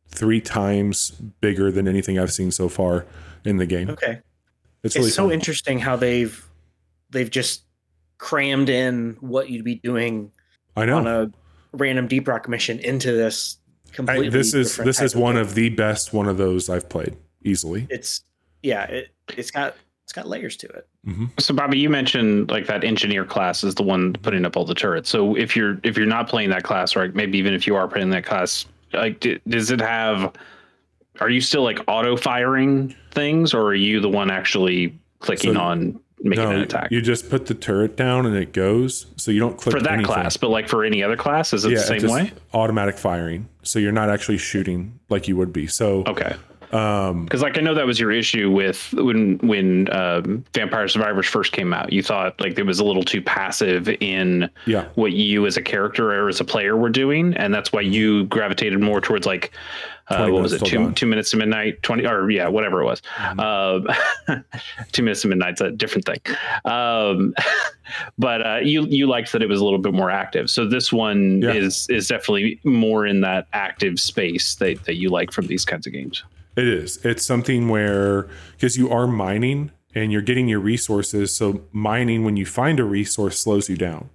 three 0.07 0.41
times 0.41 1.11
bigger 1.41 1.71
than 1.71 1.87
anything 1.87 2.19
I've 2.19 2.33
seen 2.33 2.51
so 2.51 2.67
far 2.69 3.05
in 3.45 3.57
the 3.57 3.65
game. 3.65 3.89
okay. 3.89 4.19
It's 4.83 4.95
It's, 4.95 5.13
so 5.15 5.23
fun. 5.25 5.31
interesting 5.33 5.79
how 5.79 5.95
they've 5.95 6.45
they've 7.11 7.29
just 7.29 7.63
crammed 8.23 8.69
in 8.69 9.17
what 9.19 9.49
you'd 9.49 9.65
be 9.65 9.75
doing 9.75 10.31
I 10.77 10.85
know. 10.85 10.95
on 10.97 11.07
a 11.07 11.29
random 11.73 12.07
deep 12.07 12.25
rock 12.25 12.47
mission 12.47 12.79
into 12.79 13.11
this 13.11 13.57
I, 13.91 13.95
completely. 13.95 14.29
this 14.29 14.53
is 14.53 14.77
this 14.77 14.95
type 14.97 15.05
is 15.07 15.13
one 15.13 15.35
game. 15.35 15.41
of 15.41 15.55
the 15.55 15.67
best 15.67 16.13
one 16.13 16.29
of 16.29 16.37
those 16.37 16.69
I've 16.69 16.87
played 16.87 17.17
easily. 17.43 17.85
It's 17.89 18.23
yeah. 18.61 18.85
It 18.85 19.09
it's 19.37 19.51
got 19.51 19.75
it's 20.05 20.13
got 20.13 20.25
layers 20.25 20.55
to 20.55 20.67
it. 20.67 20.87
Mm-hmm. 21.05 21.25
So 21.37 21.53
Bobby, 21.53 21.77
you 21.79 21.89
mentioned 21.89 22.49
like 22.49 22.65
that 22.67 22.85
engineer 22.85 23.25
class 23.25 23.61
is 23.61 23.75
the 23.75 23.83
one 23.83 24.13
putting 24.13 24.45
up 24.45 24.55
all 24.55 24.63
the 24.63 24.73
turrets. 24.73 25.09
So 25.09 25.35
if 25.35 25.53
you're 25.53 25.77
if 25.83 25.97
you're 25.97 26.05
not 26.05 26.29
playing 26.29 26.49
that 26.51 26.63
class, 26.63 26.95
or 26.95 27.09
maybe 27.09 27.37
even 27.37 27.53
if 27.53 27.67
you 27.67 27.75
are 27.75 27.89
playing 27.89 28.11
that 28.11 28.23
class, 28.25 28.65
like 28.93 29.19
d- 29.19 29.41
does 29.49 29.69
it 29.69 29.81
have? 29.81 30.31
Are 31.19 31.29
you 31.29 31.41
still 31.41 31.63
like 31.63 31.79
auto 31.89 32.15
firing 32.15 32.95
things, 33.11 33.53
or 33.53 33.63
are 33.63 33.75
you 33.75 33.99
the 33.99 34.09
one 34.09 34.31
actually 34.31 34.97
clicking 35.19 35.55
So- 35.55 35.59
on 35.59 35.99
making 36.23 36.45
an 36.45 36.51
No, 36.57 36.61
attack 36.63 36.89
you 36.91 37.01
just 37.01 37.29
put 37.29 37.45
the 37.47 37.53
turret 37.53 37.95
down 37.97 38.25
and 38.25 38.35
it 38.35 38.53
goes. 38.53 39.05
So 39.17 39.29
you 39.31 39.39
don't 39.39 39.57
click 39.57 39.73
for 39.75 39.81
that 39.81 39.91
anything. 39.93 40.05
class? 40.05 40.37
But 40.37 40.49
like 40.49 40.67
for 40.69 40.83
any 40.83 41.03
other 41.03 41.17
class, 41.17 41.53
is 41.53 41.65
it 41.65 41.71
Yeah, 41.71 41.77
the 41.79 41.99
same 41.99 42.09
way? 42.09 42.31
Automatic 42.53 42.97
firing. 42.97 43.47
So 43.63 43.79
you're 43.79 43.91
not 43.91 44.09
actually 44.09 44.37
shooting 44.37 44.99
like 45.09 45.27
you 45.27 45.35
would 45.37 45.51
be. 45.53 45.67
So 45.67 46.03
Okay. 46.07 46.35
um 46.71 47.25
Because 47.25 47.41
like 47.41 47.57
I 47.57 47.61
know 47.61 47.73
that 47.75 47.85
was 47.85 47.99
your 47.99 48.11
issue 48.11 48.49
with 48.49 48.93
when 48.93 49.37
when 49.39 49.93
um, 49.93 50.43
Vampire 50.53 50.87
Survivors 50.87 51.27
first 51.27 51.51
came 51.51 51.73
out. 51.73 51.93
You 51.93 52.01
thought 52.01 52.39
like 52.41 52.57
it 52.57 52.65
was 52.65 52.79
a 52.79 52.85
little 52.85 53.03
too 53.03 53.21
passive 53.21 53.87
in 53.99 54.49
yeah. 54.65 54.85
what 54.95 55.11
you 55.11 55.45
as 55.45 55.55
a 55.57 55.61
character 55.61 56.11
or 56.13 56.29
as 56.29 56.39
a 56.39 56.45
player 56.45 56.75
were 56.75 56.89
doing, 56.89 57.33
and 57.35 57.53
that's 57.53 57.71
why 57.71 57.81
you 57.81 58.25
gravitated 58.25 58.79
more 58.79 59.01
towards 59.01 59.25
like 59.27 59.51
uh, 60.09 60.27
what 60.29 60.41
was 60.43 60.53
it 60.53 60.63
two 60.65 60.91
two 60.93 61.05
minutes 61.05 61.31
to 61.31 61.37
midnight 61.37 61.81
twenty 61.83 62.05
or 62.05 62.29
yeah 62.29 62.47
whatever 62.47 62.81
it 62.81 62.85
was. 62.85 63.01
Mm-hmm. 63.17 63.39
Um, 64.29 64.43
two 64.91 65.03
minutes 65.03 65.21
to 65.21 65.27
midnight's 65.27 65.61
a 65.61 65.71
different 65.71 66.05
thing, 66.05 66.19
um, 66.65 67.33
but 68.17 68.45
uh, 68.45 68.59
you 68.61 68.85
you 68.85 69.07
liked 69.07 69.31
that 69.31 69.41
it 69.41 69.49
was 69.49 69.59
a 69.59 69.63
little 69.63 69.79
bit 69.79 69.93
more 69.93 70.09
active. 70.11 70.49
So 70.49 70.67
this 70.67 70.91
one 70.91 71.41
Yeah. 71.41 71.53
is 71.53 71.87
is 71.89 72.07
definitely 72.07 72.59
more 72.63 73.05
in 73.05 73.21
that 73.21 73.47
active 73.53 73.99
space 73.99 74.55
that 74.55 74.83
that 74.85 74.95
you 74.95 75.09
like 75.09 75.31
from 75.31 75.47
these 75.47 75.65
kinds 75.65 75.87
of 75.87 75.93
games. 75.93 76.23
It 76.55 76.67
is. 76.67 77.03
It's 77.05 77.25
something 77.25 77.69
where 77.69 78.27
because 78.51 78.77
you 78.77 78.89
are 78.91 79.07
mining 79.07 79.71
and 79.95 80.11
you're 80.11 80.21
getting 80.21 80.47
your 80.47 80.59
resources. 80.59 81.35
So 81.35 81.63
mining 81.71 82.23
when 82.23 82.35
you 82.37 82.45
find 82.45 82.79
a 82.79 82.83
resource 82.83 83.39
slows 83.39 83.69
you 83.69 83.77
down. 83.77 84.09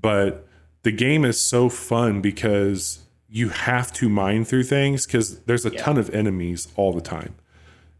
but 0.00 0.44
the 0.84 0.92
game 0.92 1.24
is 1.24 1.40
so 1.40 1.68
fun 1.68 2.20
because 2.20 3.00
you 3.28 3.50
have 3.50 3.92
to 3.94 4.08
mine 4.08 4.44
through 4.44 4.64
things 4.64 5.06
because 5.06 5.40
there's 5.40 5.66
a 5.66 5.70
Yeah. 5.70 5.82
ton 5.82 5.98
of 5.98 6.08
enemies 6.10 6.68
all 6.76 6.92
the 6.92 7.00
time, 7.00 7.34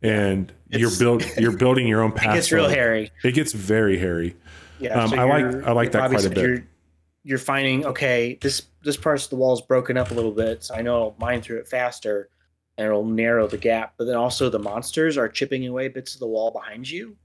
and 0.02 0.52
you're 0.70 0.88
It's- 0.88 0.98
build 0.98 1.24
you're 1.38 1.56
building 1.56 1.86
your 1.86 2.02
own 2.02 2.12
path. 2.12 2.32
It 2.34 2.38
gets 2.38 2.52
real 2.52 2.68
hairy. 2.68 3.10
It 3.22 3.32
gets 3.32 3.52
very 3.52 3.98
hairy. 3.98 4.36
Yeah, 4.80 5.02
Um, 5.02 5.12
I 5.18 5.24
like- 5.24 5.66
I 5.66 5.72
like 5.72 5.92
that 5.92 6.10
quite 6.10 6.24
a 6.24 6.30
bit. 6.30 6.38
You're, 6.38 6.64
you're 7.24 7.38
finding 7.38 7.84
okay, 7.86 8.38
this 8.40 8.62
this 8.84 8.96
part 8.96 9.22
of 9.22 9.28
the 9.28 9.36
wall 9.36 9.52
is 9.52 9.60
broken 9.60 9.96
up 9.96 10.10
a 10.12 10.14
little 10.14 10.30
bit, 10.32 10.64
so 10.64 10.74
I 10.74 10.82
know 10.82 10.94
I'll 11.02 11.16
mine 11.18 11.42
through 11.42 11.58
it 11.58 11.68
faster, 11.68 12.30
and 12.78 12.86
it'll 12.86 13.04
narrow 13.04 13.46
the 13.48 13.58
gap. 13.58 13.94
But 13.98 14.04
then 14.06 14.14
also 14.16 14.48
the 14.48 14.58
monsters 14.60 15.18
are 15.18 15.28
chipping 15.28 15.66
away 15.66 15.88
bits 15.88 16.14
of 16.14 16.20
the 16.20 16.26
wall 16.28 16.52
behind 16.52 16.88
you. 16.88 17.16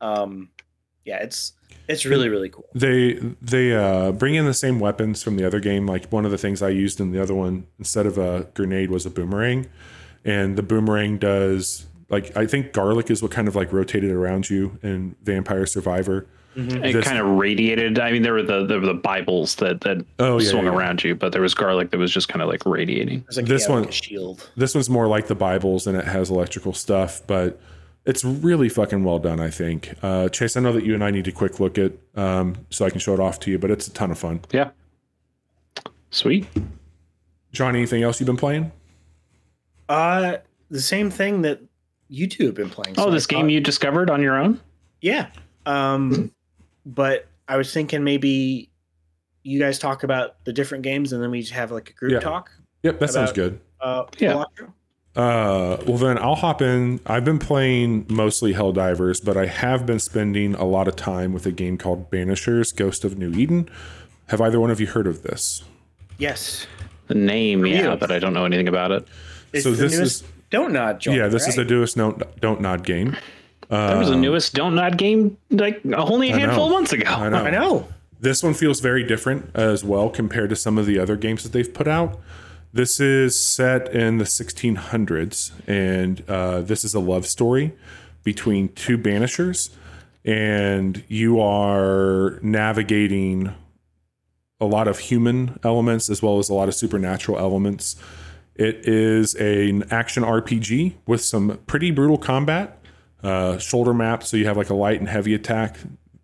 Um, 0.00 0.50
yeah, 1.08 1.18
it's 1.26 1.52
it's 1.88 2.04
really 2.04 2.28
really 2.28 2.48
cool. 2.50 2.66
They 2.74 3.14
they 3.40 3.74
uh, 3.74 4.12
bring 4.12 4.34
in 4.34 4.44
the 4.44 4.54
same 4.54 4.78
weapons 4.78 5.22
from 5.22 5.36
the 5.36 5.44
other 5.46 5.60
game. 5.60 5.86
Like 5.86 6.06
one 6.12 6.24
of 6.24 6.30
the 6.30 6.38
things 6.38 6.62
I 6.62 6.68
used 6.68 7.00
in 7.00 7.12
the 7.12 7.22
other 7.22 7.34
one 7.34 7.66
instead 7.78 8.06
of 8.06 8.18
a 8.18 8.46
grenade 8.54 8.90
was 8.90 9.06
a 9.06 9.10
boomerang, 9.10 9.66
and 10.24 10.56
the 10.56 10.62
boomerang 10.62 11.18
does 11.18 11.86
like 12.10 12.36
I 12.36 12.46
think 12.46 12.72
garlic 12.72 13.10
is 13.10 13.22
what 13.22 13.30
kind 13.32 13.48
of 13.48 13.56
like 13.56 13.72
rotated 13.72 14.10
around 14.10 14.50
you 14.50 14.78
in 14.82 15.16
Vampire 15.24 15.66
Survivor. 15.66 16.26
It 16.56 16.92
This- 16.92 17.04
kind 17.06 17.18
of 17.18 17.26
radiated. 17.38 18.00
I 18.00 18.10
mean, 18.10 18.22
there 18.22 18.32
were 18.32 18.42
the 18.42 18.66
there 18.66 18.80
were 18.80 18.86
the 18.86 18.94
Bibles 18.94 19.54
that 19.56 19.82
that 19.82 20.04
Oh 20.18 20.38
yeah, 20.40 20.48
swung 20.50 20.64
yeah, 20.64 20.72
yeah. 20.72 20.76
around 20.76 21.04
you, 21.04 21.14
but 21.14 21.30
there 21.32 21.42
was 21.42 21.54
garlic 21.54 21.90
that 21.92 21.98
was 21.98 22.10
just 22.10 22.28
kind 22.28 22.42
of 22.42 22.48
like 22.48 22.66
radiating. 22.66 23.24
It's 23.28 23.36
like, 23.36 23.46
This 23.46 23.68
yeah, 23.68 23.74
like 23.76 23.80
one- 23.84 23.88
a 23.88 23.92
shield. 23.92 24.50
This 24.56 24.74
one's 24.74 24.90
more 24.90 25.06
like 25.06 25.28
the 25.28 25.36
Bibles 25.36 25.86
and 25.86 25.96
it 25.96 26.04
has 26.04 26.30
electrical 26.30 26.72
stuff, 26.72 27.22
but 27.28 27.60
it's 28.08 28.24
really 28.24 28.68
fucking 28.68 29.04
well 29.04 29.20
done. 29.20 29.38
I 29.38 29.50
think. 29.50 29.94
Uh, 30.02 30.28
Chase, 30.30 30.56
I 30.56 30.60
know 30.60 30.72
that 30.72 30.84
you 30.84 30.94
and 30.94 31.04
I 31.04 31.10
need 31.12 31.24
to 31.26 31.32
quick 31.32 31.60
look 31.60 31.78
at 31.78 31.92
um, 32.16 32.56
so 32.70 32.84
I 32.84 32.90
can 32.90 32.98
show 32.98 33.14
it 33.14 33.20
off 33.20 33.38
to 33.40 33.50
you, 33.50 33.58
but 33.58 33.70
it's 33.70 33.86
a 33.86 33.92
ton 33.92 34.10
of 34.10 34.18
fun. 34.18 34.40
Yeah. 34.50 34.70
Sweet. 36.10 36.46
John, 37.52 37.76
anything 37.76 38.02
else 38.02 38.18
you've 38.18 38.26
been 38.26 38.36
playing? 38.36 38.72
Uh, 39.88 40.38
the 40.70 40.80
same 40.80 41.10
thing 41.10 41.42
that 41.42 41.60
you 42.08 42.26
two 42.26 42.46
have 42.46 42.54
been 42.54 42.70
playing. 42.70 42.94
Oh, 42.98 43.04
so 43.04 43.08
I 43.08 43.12
this 43.12 43.26
game 43.26 43.42
thought- 43.46 43.52
you 43.52 43.60
discovered 43.60 44.10
on 44.10 44.22
your 44.22 44.36
own? 44.36 44.60
Yeah. 45.00 45.28
Um, 45.66 46.32
but 46.86 47.26
I 47.46 47.56
was 47.56 47.72
thinking 47.72 48.02
maybe 48.04 48.70
you 49.44 49.58
guys 49.58 49.78
talk 49.78 50.02
about 50.02 50.42
the 50.44 50.52
different 50.52 50.82
games 50.82 51.12
and 51.12 51.22
then 51.22 51.30
we 51.30 51.40
just 51.40 51.52
have 51.52 51.70
like 51.70 51.90
a 51.90 51.92
group 51.92 52.12
Yeah. 52.12 52.20
talk. 52.20 52.50
Yep, 52.82 52.98
that 53.00 53.10
sounds 53.10 53.32
good. 53.32 53.60
Uh, 53.80 54.04
Yeah. 54.18 54.32
Electro? 54.32 54.72
Uh, 55.18 55.76
well 55.86 55.98
then 55.98 56.16
I'll 56.18 56.36
hop 56.36 56.62
in. 56.62 57.00
I've 57.04 57.24
been 57.24 57.40
playing 57.40 58.06
mostly 58.08 58.54
Helldivers, 58.54 59.22
but 59.24 59.36
I 59.36 59.46
have 59.46 59.84
been 59.84 59.98
spending 59.98 60.54
a 60.54 60.64
lot 60.64 60.86
of 60.86 60.94
time 60.94 61.32
with 61.32 61.44
a 61.44 61.50
game 61.50 61.76
called 61.76 62.08
Banishers: 62.10 62.74
Ghost 62.74 63.04
of 63.04 63.18
New 63.18 63.32
Eden. 63.32 63.68
Have 64.28 64.40
either 64.40 64.60
one 64.60 64.70
of 64.70 64.80
you 64.80 64.86
heard 64.86 65.06
of 65.08 65.22
this? 65.24 65.64
Yes. 66.18 66.66
The 67.08 67.14
name, 67.14 67.66
yeah, 67.66 67.92
you. 67.92 67.96
but 67.96 68.10
I 68.12 68.18
don't 68.18 68.32
know 68.34 68.44
anything 68.44 68.68
about 68.68 68.90
it. 68.92 69.08
It's 69.52 69.64
So 69.64 69.72
this 69.72 69.98
is- 69.98 70.22
Don't 70.50 70.72
Nod 70.72 71.00
joint. 71.00 71.16
yeah, 71.18 71.28
this 71.28 71.46
is 71.48 71.56
the 71.56 71.64
newest 71.64 71.96
don't 71.96 72.22
don't 72.40 72.60
nod 72.60 72.84
game. 72.84 73.16
There 73.70 73.98
was 73.98 74.08
a 74.10 74.14
Um, 74.14 74.20
newest 74.22 74.54
Don't 74.54 74.74
Nod 74.76 74.96
game 74.96 75.36
like 75.50 75.80
only 75.94 76.30
a 76.30 76.36
handful 76.38 76.66
of 76.66 76.72
months 76.72 76.92
ago. 76.92 77.10
I 77.10 77.28
know. 77.28 77.36
I 77.44 77.50
know. 77.50 77.88
This 78.20 78.42
one 78.42 78.54
feels 78.54 78.80
very 78.80 79.02
different 79.04 79.50
as 79.54 79.84
well 79.84 80.08
compared 80.10 80.50
to 80.50 80.56
some 80.56 80.78
of 80.78 80.86
the 80.86 80.98
other 80.98 81.16
games 81.16 81.42
that 81.42 81.52
they've 81.52 81.72
put 81.72 81.86
out. 81.88 82.18
This 82.78 83.00
is 83.00 83.36
set 83.36 83.92
in 83.92 84.18
the 84.18 84.24
1600s, 84.24 85.50
and 85.66 86.22
uh, 86.28 86.60
this 86.60 86.84
is 86.84 86.94
a 86.94 87.00
love 87.00 87.26
story 87.26 87.74
between 88.22 88.68
two 88.68 88.96
banishers, 88.96 89.70
and 90.24 91.02
you 91.08 91.40
are 91.40 92.38
navigating 92.40 93.52
a 94.60 94.64
lot 94.64 94.86
of 94.86 95.00
human 95.00 95.58
elements 95.64 96.08
as 96.08 96.22
well 96.22 96.38
as 96.38 96.48
a 96.50 96.54
lot 96.54 96.68
of 96.68 96.74
supernatural 96.76 97.36
elements. 97.36 97.96
It 98.54 98.86
is 98.86 99.34
an 99.34 99.82
action 99.90 100.22
RPG 100.22 100.94
with 101.04 101.20
some 101.20 101.58
pretty 101.66 101.90
brutal 101.90 102.16
combat, 102.16 102.78
uh, 103.24 103.58
shoulder 103.58 103.92
map, 103.92 104.22
so 104.22 104.36
you 104.36 104.44
have 104.46 104.56
like 104.56 104.70
a 104.70 104.74
light 104.74 105.00
and 105.00 105.08
heavy 105.08 105.34
attack 105.34 105.78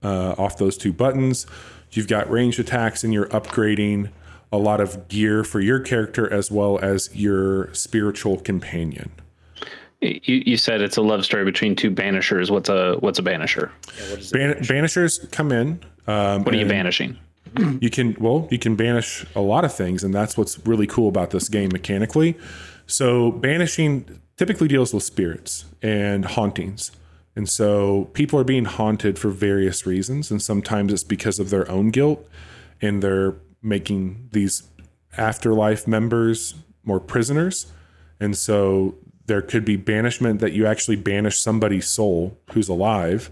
uh, 0.04 0.36
off 0.38 0.56
those 0.58 0.76
two 0.76 0.92
buttons. 0.92 1.48
You've 1.90 2.06
got 2.06 2.30
ranged 2.30 2.60
attacks, 2.60 3.02
and 3.02 3.12
you're 3.12 3.26
upgrading 3.30 4.10
a 4.54 4.58
lot 4.58 4.80
of 4.80 5.08
gear 5.08 5.42
for 5.44 5.60
your 5.60 5.80
character 5.80 6.32
as 6.32 6.50
well 6.50 6.78
as 6.80 7.10
your 7.14 7.72
spiritual 7.74 8.38
companion. 8.38 9.10
You, 10.00 10.20
you 10.46 10.56
said 10.56 10.80
it's 10.80 10.96
a 10.96 11.02
love 11.02 11.24
story 11.24 11.44
between 11.44 11.74
two 11.74 11.90
banishers. 11.90 12.50
What's 12.50 12.68
a 12.68 12.96
what's 13.00 13.18
a 13.18 13.22
banisher? 13.22 13.70
Yeah, 13.98 14.10
what 14.10 14.20
is 14.20 14.32
it? 14.32 14.34
Ban- 14.34 14.62
banishers 14.62 15.30
come 15.32 15.50
in. 15.50 15.80
Um, 16.06 16.44
What 16.44 16.54
are 16.54 16.58
you 16.58 16.66
banishing? 16.66 17.18
You 17.80 17.88
can 17.88 18.16
well, 18.18 18.48
you 18.50 18.58
can 18.58 18.76
banish 18.76 19.24
a 19.34 19.40
lot 19.40 19.64
of 19.64 19.74
things, 19.74 20.04
and 20.04 20.12
that's 20.12 20.36
what's 20.36 20.64
really 20.66 20.86
cool 20.86 21.08
about 21.08 21.30
this 21.30 21.48
game 21.48 21.70
mechanically. 21.72 22.36
So 22.86 23.32
banishing 23.32 24.20
typically 24.36 24.68
deals 24.68 24.92
with 24.92 25.02
spirits 25.02 25.64
and 25.80 26.24
hauntings. 26.24 26.90
And 27.36 27.48
so 27.48 28.10
people 28.12 28.38
are 28.38 28.44
being 28.44 28.66
haunted 28.66 29.18
for 29.18 29.30
various 29.30 29.86
reasons, 29.86 30.30
and 30.30 30.40
sometimes 30.42 30.92
it's 30.92 31.04
because 31.04 31.38
of 31.38 31.50
their 31.50 31.68
own 31.70 31.90
guilt, 31.90 32.28
and 32.80 33.02
they're 33.02 33.34
making 33.64 34.28
these 34.32 34.64
afterlife 35.16 35.88
members 35.88 36.54
more 36.84 37.00
prisoners. 37.00 37.72
And 38.20 38.36
so 38.36 38.96
there 39.26 39.42
could 39.42 39.64
be 39.64 39.76
banishment 39.76 40.40
that 40.40 40.52
you 40.52 40.66
actually 40.66 40.96
banish 40.96 41.38
somebody's 41.38 41.88
soul 41.88 42.38
who's 42.52 42.68
alive, 42.68 43.30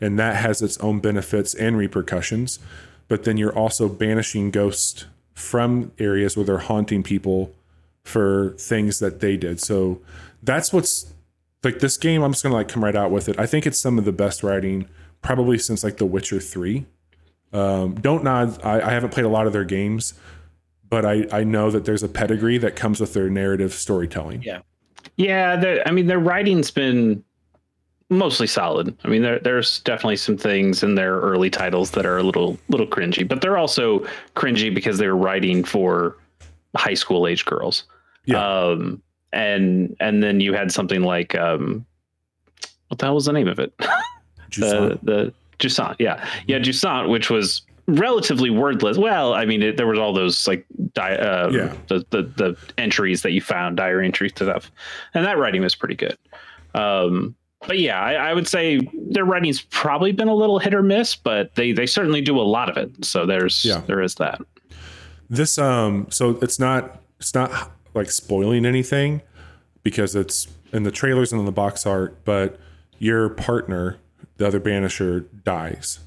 and 0.00 0.18
that 0.18 0.36
has 0.36 0.62
its 0.62 0.78
own 0.78 1.00
benefits 1.00 1.54
and 1.54 1.76
repercussions. 1.76 2.58
But 3.08 3.24
then 3.24 3.36
you're 3.36 3.56
also 3.56 3.88
banishing 3.88 4.50
ghosts 4.50 5.06
from 5.34 5.92
areas 5.98 6.36
where 6.36 6.46
they're 6.46 6.58
haunting 6.58 7.02
people 7.02 7.54
for 8.04 8.54
things 8.58 8.98
that 9.00 9.20
they 9.20 9.36
did. 9.36 9.60
So 9.60 10.00
that's 10.42 10.72
what's 10.72 11.12
like 11.62 11.78
this 11.78 11.96
game. 11.96 12.22
I'm 12.22 12.32
just 12.32 12.42
gonna 12.42 12.54
like 12.54 12.68
come 12.68 12.84
right 12.84 12.96
out 12.96 13.10
with 13.10 13.28
it. 13.28 13.38
I 13.38 13.46
think 13.46 13.66
it's 13.66 13.78
some 13.78 13.98
of 13.98 14.04
the 14.04 14.12
best 14.12 14.42
writing 14.42 14.88
probably 15.20 15.58
since 15.58 15.84
like 15.84 15.98
The 15.98 16.06
Witcher 16.06 16.40
Three. 16.40 16.86
Um, 17.52 17.94
don't 17.94 18.24
nod. 18.24 18.62
I, 18.62 18.80
I 18.80 18.90
haven't 18.92 19.10
played 19.10 19.26
a 19.26 19.28
lot 19.28 19.46
of 19.46 19.52
their 19.52 19.64
games, 19.64 20.14
but 20.88 21.04
I 21.04 21.26
I 21.30 21.44
know 21.44 21.70
that 21.70 21.84
there's 21.84 22.02
a 22.02 22.08
pedigree 22.08 22.58
that 22.58 22.76
comes 22.76 23.00
with 23.00 23.14
their 23.14 23.28
narrative 23.28 23.72
storytelling. 23.72 24.42
Yeah. 24.42 24.62
Yeah, 25.16 25.82
I 25.84 25.90
mean 25.90 26.06
their 26.06 26.18
writing's 26.18 26.70
been 26.70 27.22
mostly 28.08 28.46
solid. 28.46 28.96
I 29.04 29.08
mean 29.08 29.22
there 29.22 29.38
there's 29.38 29.80
definitely 29.80 30.16
some 30.16 30.36
things 30.36 30.82
in 30.82 30.94
their 30.94 31.20
early 31.20 31.50
titles 31.50 31.90
that 31.92 32.06
are 32.06 32.18
a 32.18 32.22
little 32.22 32.58
little 32.68 32.86
cringy, 32.86 33.26
but 33.26 33.40
they're 33.40 33.58
also 33.58 34.06
cringy 34.34 34.74
because 34.74 34.98
they're 34.98 35.16
writing 35.16 35.64
for 35.64 36.16
high 36.76 36.94
school 36.94 37.26
age 37.26 37.44
girls. 37.44 37.84
Yeah. 38.24 38.44
Um 38.44 39.02
and 39.32 39.94
and 40.00 40.22
then 40.22 40.40
you 40.40 40.54
had 40.54 40.72
something 40.72 41.02
like 41.02 41.34
um 41.34 41.84
what 42.88 42.98
the 42.98 43.06
hell 43.06 43.14
was 43.14 43.26
the 43.26 43.32
name 43.32 43.48
of 43.48 43.58
it? 43.58 43.72
The 44.54 44.98
the 45.02 45.32
Jusant, 45.62 45.96
yeah, 45.98 46.26
yeah, 46.46 46.58
Jusant, 46.58 47.08
which 47.08 47.30
was 47.30 47.62
relatively 47.86 48.50
wordless. 48.50 48.96
Well, 48.98 49.34
I 49.34 49.44
mean, 49.44 49.62
it, 49.62 49.76
there 49.76 49.86
was 49.86 49.98
all 49.98 50.12
those 50.12 50.46
like 50.46 50.64
di- 50.94 51.16
uh, 51.16 51.50
Yeah. 51.50 51.74
the, 51.88 52.04
the 52.10 52.22
the 52.36 52.56
entries 52.78 53.22
that 53.22 53.32
you 53.32 53.40
found, 53.40 53.76
diary 53.76 54.04
entries 54.06 54.32
to 54.34 54.44
stuff, 54.44 54.70
and 55.14 55.24
that 55.24 55.38
writing 55.38 55.62
was 55.62 55.74
pretty 55.74 55.94
good. 55.96 56.16
Um, 56.74 57.34
but 57.66 57.78
yeah, 57.78 58.00
I, 58.00 58.14
I 58.14 58.34
would 58.34 58.48
say 58.48 58.80
their 59.10 59.24
writing's 59.24 59.62
probably 59.62 60.10
been 60.12 60.28
a 60.28 60.34
little 60.34 60.58
hit 60.58 60.74
or 60.74 60.82
miss, 60.82 61.14
but 61.14 61.54
they 61.54 61.72
they 61.72 61.86
certainly 61.86 62.20
do 62.20 62.38
a 62.38 62.42
lot 62.42 62.68
of 62.68 62.76
it. 62.76 63.04
So 63.04 63.24
there's 63.26 63.64
Yeah. 63.64 63.82
there 63.86 64.00
is 64.02 64.16
that. 64.16 64.40
this 65.30 65.58
um 65.58 66.06
so 66.10 66.38
it's 66.42 66.58
not 66.58 67.00
it's 67.18 67.34
not 67.34 67.70
like 67.94 68.10
spoiling 68.10 68.66
anything 68.66 69.22
because 69.82 70.14
it's 70.16 70.48
in 70.72 70.82
the 70.82 70.90
trailers 70.90 71.32
and 71.32 71.38
in 71.38 71.46
the 71.46 71.52
box 71.52 71.86
art 71.86 72.22
but 72.24 72.58
your 72.98 73.28
partner 73.30 73.96
the 74.36 74.46
other 74.46 74.60
banisher 74.60 75.26
dies 75.44 76.00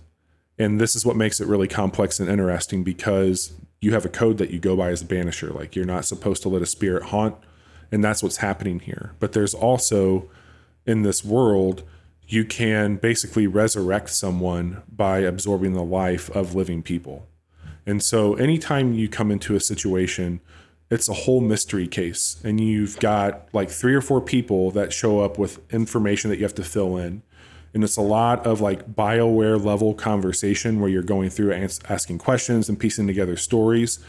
and 0.57 0.79
this 0.79 0.95
is 0.95 1.05
what 1.05 1.15
makes 1.15 1.41
it 1.41 1.47
really 1.47 1.67
complex 1.67 2.19
and 2.19 2.29
interesting 2.29 2.83
because 2.83 3.53
you 3.81 3.93
have 3.93 4.05
a 4.05 4.09
code 4.09 4.37
that 4.37 4.51
you 4.51 4.59
go 4.59 4.75
by 4.75 4.89
as 4.89 5.01
a 5.01 5.05
banisher 5.05 5.53
like 5.53 5.75
you're 5.75 5.85
not 5.85 6.05
supposed 6.05 6.41
to 6.41 6.49
let 6.49 6.61
a 6.61 6.65
spirit 6.65 7.03
haunt 7.03 7.35
and 7.91 8.03
that's 8.03 8.23
what's 8.23 8.37
happening 8.37 8.79
here 8.79 9.13
but 9.19 9.33
there's 9.33 9.53
also 9.53 10.29
in 10.85 11.01
this 11.01 11.23
world 11.23 11.83
you 12.27 12.43
can 12.43 12.95
basically 12.95 13.45
resurrect 13.45 14.09
someone 14.09 14.81
by 14.91 15.19
absorbing 15.19 15.73
the 15.73 15.83
life 15.83 16.29
of 16.31 16.55
living 16.55 16.81
people 16.81 17.27
and 17.85 18.01
so 18.01 18.33
anytime 18.35 18.93
you 18.93 19.07
come 19.07 19.31
into 19.31 19.55
a 19.55 19.59
situation, 19.59 20.41
it's 20.89 21.07
a 21.07 21.13
whole 21.13 21.41
mystery 21.41 21.87
case. 21.87 22.41
And 22.43 22.59
you've 22.59 22.99
got 22.99 23.47
like 23.53 23.69
three 23.69 23.93
or 23.93 24.01
four 24.01 24.21
people 24.21 24.71
that 24.71 24.91
show 24.91 25.19
up 25.19 25.37
with 25.37 25.59
information 25.71 26.29
that 26.29 26.37
you 26.37 26.43
have 26.43 26.55
to 26.55 26.63
fill 26.63 26.97
in. 26.97 27.21
And 27.75 27.83
it's 27.83 27.97
a 27.97 28.01
lot 28.01 28.47
of 28.47 28.59
like 28.59 28.95
BioWare 28.95 29.63
level 29.63 29.93
conversation 29.93 30.79
where 30.79 30.89
you're 30.89 31.03
going 31.03 31.29
through 31.29 31.51
and 31.51 31.79
asking 31.87 32.17
questions 32.17 32.67
and 32.67 32.79
piecing 32.79 33.05
together 33.05 33.37
stories. 33.37 33.99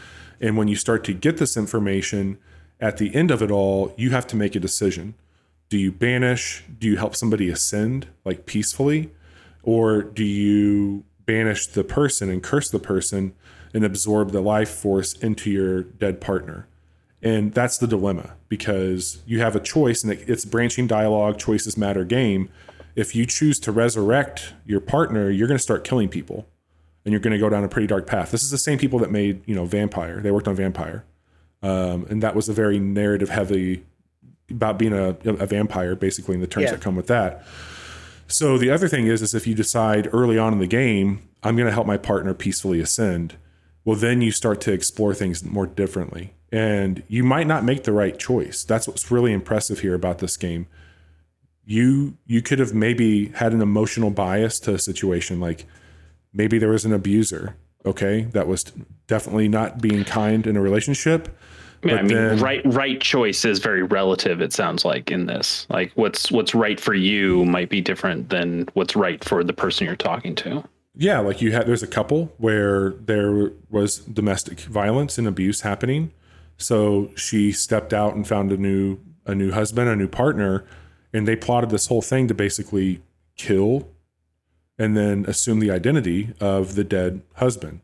And 0.41 0.57
when 0.57 0.67
you 0.67 0.75
start 0.75 1.03
to 1.03 1.13
get 1.13 1.37
this 1.37 1.55
information, 1.55 2.39
at 2.79 2.97
the 2.97 3.13
end 3.13 3.29
of 3.29 3.43
it 3.43 3.51
all, 3.51 3.93
you 3.95 4.09
have 4.09 4.25
to 4.27 4.35
make 4.35 4.55
a 4.55 4.59
decision. 4.59 5.13
Do 5.69 5.77
you 5.77 5.91
banish? 5.91 6.63
Do 6.79 6.87
you 6.87 6.97
help 6.97 7.15
somebody 7.15 7.49
ascend 7.49 8.07
like 8.25 8.47
peacefully? 8.47 9.11
Or 9.61 10.01
do 10.01 10.23
you 10.23 11.03
banish 11.27 11.67
the 11.67 11.83
person 11.83 12.31
and 12.31 12.41
curse 12.41 12.71
the 12.71 12.79
person 12.79 13.33
and 13.73 13.85
absorb 13.85 14.31
the 14.31 14.41
life 14.41 14.69
force 14.69 15.13
into 15.13 15.51
your 15.51 15.83
dead 15.83 16.19
partner. 16.19 16.67
And 17.21 17.53
that's 17.53 17.77
the 17.77 17.87
dilemma 17.87 18.33
because 18.49 19.21
you 19.27 19.39
have 19.41 19.55
a 19.55 19.59
choice 19.59 20.03
and 20.03 20.13
it's 20.13 20.45
branching 20.45 20.87
dialogue, 20.87 21.37
choices 21.37 21.77
matter 21.77 22.03
game. 22.03 22.49
If 22.97 23.15
you 23.15 23.27
choose 23.27 23.59
to 23.59 23.71
resurrect 23.71 24.53
your 24.65 24.79
partner, 24.81 25.29
you're 25.29 25.47
going 25.47 25.57
to 25.57 25.63
start 25.63 25.83
killing 25.83 26.09
people 26.09 26.47
and 27.05 27.11
you're 27.13 27.21
going 27.21 27.31
to 27.31 27.37
go 27.37 27.47
down 27.47 27.63
a 27.63 27.69
pretty 27.69 27.85
dark 27.87 28.07
path. 28.07 28.31
This 28.31 28.41
is 28.41 28.49
the 28.49 28.57
same 28.57 28.79
people 28.79 28.97
that 28.99 29.11
made, 29.11 29.43
you 29.45 29.53
know, 29.53 29.65
Vampire. 29.65 30.19
They 30.19 30.31
worked 30.31 30.47
on 30.47 30.55
Vampire. 30.55 31.05
Um, 31.61 32.07
and 32.09 32.23
that 32.23 32.35
was 32.35 32.49
a 32.49 32.53
very 32.53 32.79
narrative 32.79 33.29
heavy 33.29 33.85
about 34.49 34.79
being 34.79 34.93
a, 34.93 35.09
a 35.25 35.45
vampire, 35.45 35.95
basically, 35.95 36.35
in 36.35 36.41
the 36.41 36.47
terms 36.47 36.65
Yeah. 36.65 36.71
that 36.71 36.81
come 36.81 36.95
with 36.95 37.07
that. 37.07 37.45
So 38.27 38.57
the 38.57 38.71
other 38.71 38.87
thing 38.87 39.07
is, 39.07 39.21
is 39.21 39.35
if 39.35 39.45
you 39.45 39.53
decide 39.53 40.09
early 40.11 40.37
on 40.37 40.53
in 40.53 40.59
the 40.59 40.67
game, 40.67 41.21
I'm 41.43 41.55
going 41.55 41.67
to 41.67 41.73
help 41.73 41.85
my 41.87 41.97
partner 41.97 42.33
peacefully 42.33 42.79
ascend. 42.79 43.35
Well, 43.85 43.95
then 43.95 44.21
you 44.21 44.31
start 44.31 44.59
to 44.61 44.73
explore 44.73 45.13
things 45.13 45.43
more 45.45 45.67
differently, 45.67 46.33
and 46.51 47.03
you 47.07 47.23
might 47.23 47.47
not 47.47 47.63
make 47.63 47.83
the 47.83 47.93
right 47.93 48.17
choice. 48.17 48.63
That's 48.63 48.87
what's 48.87 49.09
really 49.11 49.31
impressive 49.33 49.79
here 49.79 49.93
about 49.93 50.19
this 50.19 50.35
game. 50.35 50.67
You 51.69 52.17
you 52.25 52.41
could 52.41 52.59
have 52.59 52.73
maybe 52.73 53.27
had 53.35 53.51
an 53.51 53.61
emotional 53.61 54.09
bias 54.09 54.57
to 54.61 54.73
a 54.73 54.79
situation, 54.79 55.41
like 55.41 55.65
maybe 56.33 56.57
there 56.57 56.69
was 56.69 56.85
an 56.85 56.93
abuser, 56.93 57.57
okay, 57.85 58.21
that 58.31 58.47
was 58.47 58.63
definitely 59.07 59.49
not 59.49 59.81
being 59.81 60.05
kind 60.05 60.47
in 60.47 60.55
a 60.55 60.61
relationship. 60.61 61.27
Yeah, 61.83 61.95
I 61.95 62.01
mean, 62.03 62.07
then- 62.17 62.39
right 62.39 62.61
right 62.65 63.01
choice 63.01 63.43
is 63.43 63.59
very 63.59 63.83
relative. 63.83 64.41
It 64.41 64.53
sounds 64.53 64.85
like 64.85 65.11
in 65.11 65.25
this, 65.25 65.67
like 65.69 65.91
what's 65.95 66.31
what's 66.31 66.55
right 66.55 66.79
for 66.79 66.93
you 66.93 67.43
might 67.45 67.69
be 67.69 67.81
different 67.81 68.29
than 68.29 68.67
what's 68.73 68.95
right 68.95 69.21
for 69.23 69.43
the 69.43 69.53
person 69.53 69.85
you're 69.85 69.95
talking 69.97 70.35
to. 70.35 70.63
Yeah, 70.95 71.19
like 71.19 71.41
you 71.41 71.51
had 71.51 71.67
there's 71.67 71.83
a 71.83 71.87
couple 71.87 72.33
where 72.37 72.91
there 72.91 73.51
was 73.69 73.97
domestic 73.97 74.61
violence 74.61 75.17
and 75.17 75.27
abuse 75.27 75.61
happening. 75.61 76.13
So 76.57 77.11
she 77.15 77.51
stepped 77.51 77.93
out 77.93 78.15
and 78.15 78.25
found 78.25 78.51
a 78.53 78.57
new 78.57 78.99
a 79.25 79.35
new 79.35 79.51
husband, 79.51 79.89
a 79.89 79.95
new 79.95 80.07
partner, 80.07 80.65
and 81.13 81.27
they 81.27 81.35
plotted 81.35 81.69
this 81.69 81.87
whole 81.87 82.01
thing 82.01 82.27
to 82.27 82.33
basically 82.33 83.01
kill 83.35 83.87
and 84.77 84.95
then 84.95 85.25
assume 85.27 85.59
the 85.59 85.71
identity 85.71 86.33
of 86.39 86.75
the 86.75 86.83
dead 86.83 87.21
husband. 87.35 87.81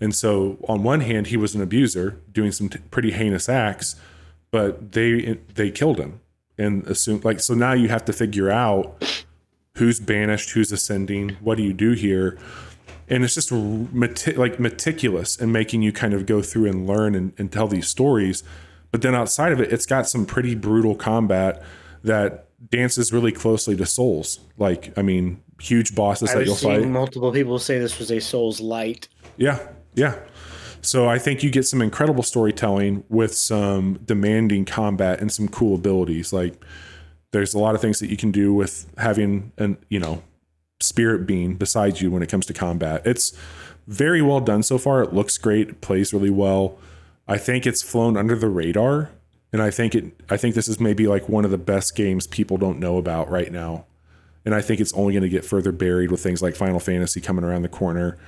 And 0.00 0.14
so 0.14 0.58
on 0.68 0.82
one 0.82 1.00
hand 1.00 1.28
he 1.28 1.36
was 1.36 1.54
an 1.54 1.62
abuser 1.62 2.20
doing 2.32 2.50
some 2.50 2.68
t- 2.68 2.80
pretty 2.90 3.12
heinous 3.12 3.48
acts, 3.48 3.96
but 4.50 4.92
they 4.92 5.38
they 5.54 5.70
killed 5.70 5.98
him 5.98 6.20
and 6.58 6.86
assumed 6.86 7.24
like 7.24 7.40
so 7.40 7.54
now 7.54 7.72
you 7.72 7.88
have 7.88 8.04
to 8.06 8.12
figure 8.12 8.50
out 8.50 9.04
who's 9.76 10.00
banished, 10.00 10.50
who's 10.50 10.72
ascending, 10.72 11.30
what 11.40 11.56
do 11.56 11.62
you 11.62 11.72
do 11.72 11.92
here? 11.92 12.38
And 13.08 13.24
it's 13.24 13.34
just 13.34 13.50
meti- 13.50 14.36
like 14.36 14.58
meticulous 14.58 15.38
and 15.38 15.52
making 15.52 15.82
you 15.82 15.92
kind 15.92 16.14
of 16.14 16.26
go 16.26 16.42
through 16.42 16.66
and 16.66 16.86
learn 16.86 17.14
and, 17.14 17.32
and 17.38 17.50
tell 17.50 17.68
these 17.68 17.88
stories. 17.88 18.42
But 18.90 19.02
then 19.02 19.14
outside 19.14 19.52
of 19.52 19.60
it, 19.60 19.72
it's 19.72 19.86
got 19.86 20.08
some 20.08 20.26
pretty 20.26 20.54
brutal 20.54 20.94
combat 20.94 21.62
that 22.04 22.46
dances 22.70 23.12
really 23.12 23.32
closely 23.32 23.76
to 23.76 23.86
Souls. 23.86 24.40
Like, 24.58 24.96
I 24.96 25.02
mean, 25.02 25.42
huge 25.60 25.94
bosses 25.94 26.30
that 26.32 26.40
I've 26.40 26.46
you'll 26.46 26.56
seen 26.56 26.82
fight. 26.82 26.88
multiple 26.88 27.32
people 27.32 27.58
say 27.58 27.78
this 27.78 27.98
was 27.98 28.10
a 28.10 28.20
Souls 28.20 28.60
light. 28.60 29.08
Yeah, 29.36 29.58
yeah. 29.94 30.18
So 30.82 31.08
I 31.08 31.18
think 31.18 31.42
you 31.42 31.50
get 31.50 31.64
some 31.64 31.80
incredible 31.80 32.24
storytelling 32.24 33.04
with 33.08 33.34
some 33.34 34.00
demanding 34.04 34.64
combat 34.64 35.20
and 35.20 35.30
some 35.30 35.48
cool 35.48 35.76
abilities. 35.76 36.32
Like 36.32 36.62
there's 37.30 37.54
a 37.54 37.58
lot 37.58 37.74
of 37.74 37.80
things 37.80 38.00
that 38.00 38.10
you 38.10 38.16
can 38.16 38.32
do 38.32 38.52
with 38.52 38.92
having 38.98 39.52
an 39.58 39.78
you 39.88 40.00
know 40.00 40.22
spirit 40.80 41.26
being 41.26 41.54
beside 41.54 42.00
you 42.00 42.10
when 42.10 42.22
it 42.22 42.28
comes 42.28 42.46
to 42.46 42.52
combat. 42.52 43.02
It's 43.04 43.32
very 43.86 44.22
well 44.22 44.40
done 44.40 44.64
so 44.64 44.76
far. 44.76 45.02
It 45.02 45.12
looks 45.12 45.38
great. 45.38 45.68
It 45.68 45.80
plays 45.80 46.12
really 46.12 46.30
well. 46.30 46.78
I 47.28 47.38
think 47.38 47.66
it's 47.66 47.82
flown 47.82 48.16
under 48.16 48.34
the 48.34 48.48
radar, 48.48 49.10
and 49.52 49.60
I 49.60 49.70
think 49.70 49.94
it. 49.94 50.04
I 50.30 50.36
think 50.36 50.54
this 50.54 50.68
is 50.68 50.80
maybe 50.80 51.06
like 51.06 51.28
one 51.28 51.44
of 51.44 51.50
the 51.50 51.58
best 51.58 51.94
games 51.94 52.26
people 52.26 52.56
don't 52.56 52.78
know 52.78 52.96
about 52.96 53.30
right 53.30 53.52
now. 53.52 53.84
And 54.44 54.54
I 54.54 54.60
think 54.60 54.80
it's 54.80 54.92
only 54.94 55.12
going 55.12 55.22
to 55.22 55.28
get 55.28 55.44
further 55.44 55.70
buried 55.70 56.10
with 56.10 56.20
things 56.20 56.42
like 56.42 56.56
Final 56.56 56.80
Fantasy 56.80 57.20
coming 57.20 57.44
around 57.44 57.62
the 57.62 57.68
corner. 57.68 58.18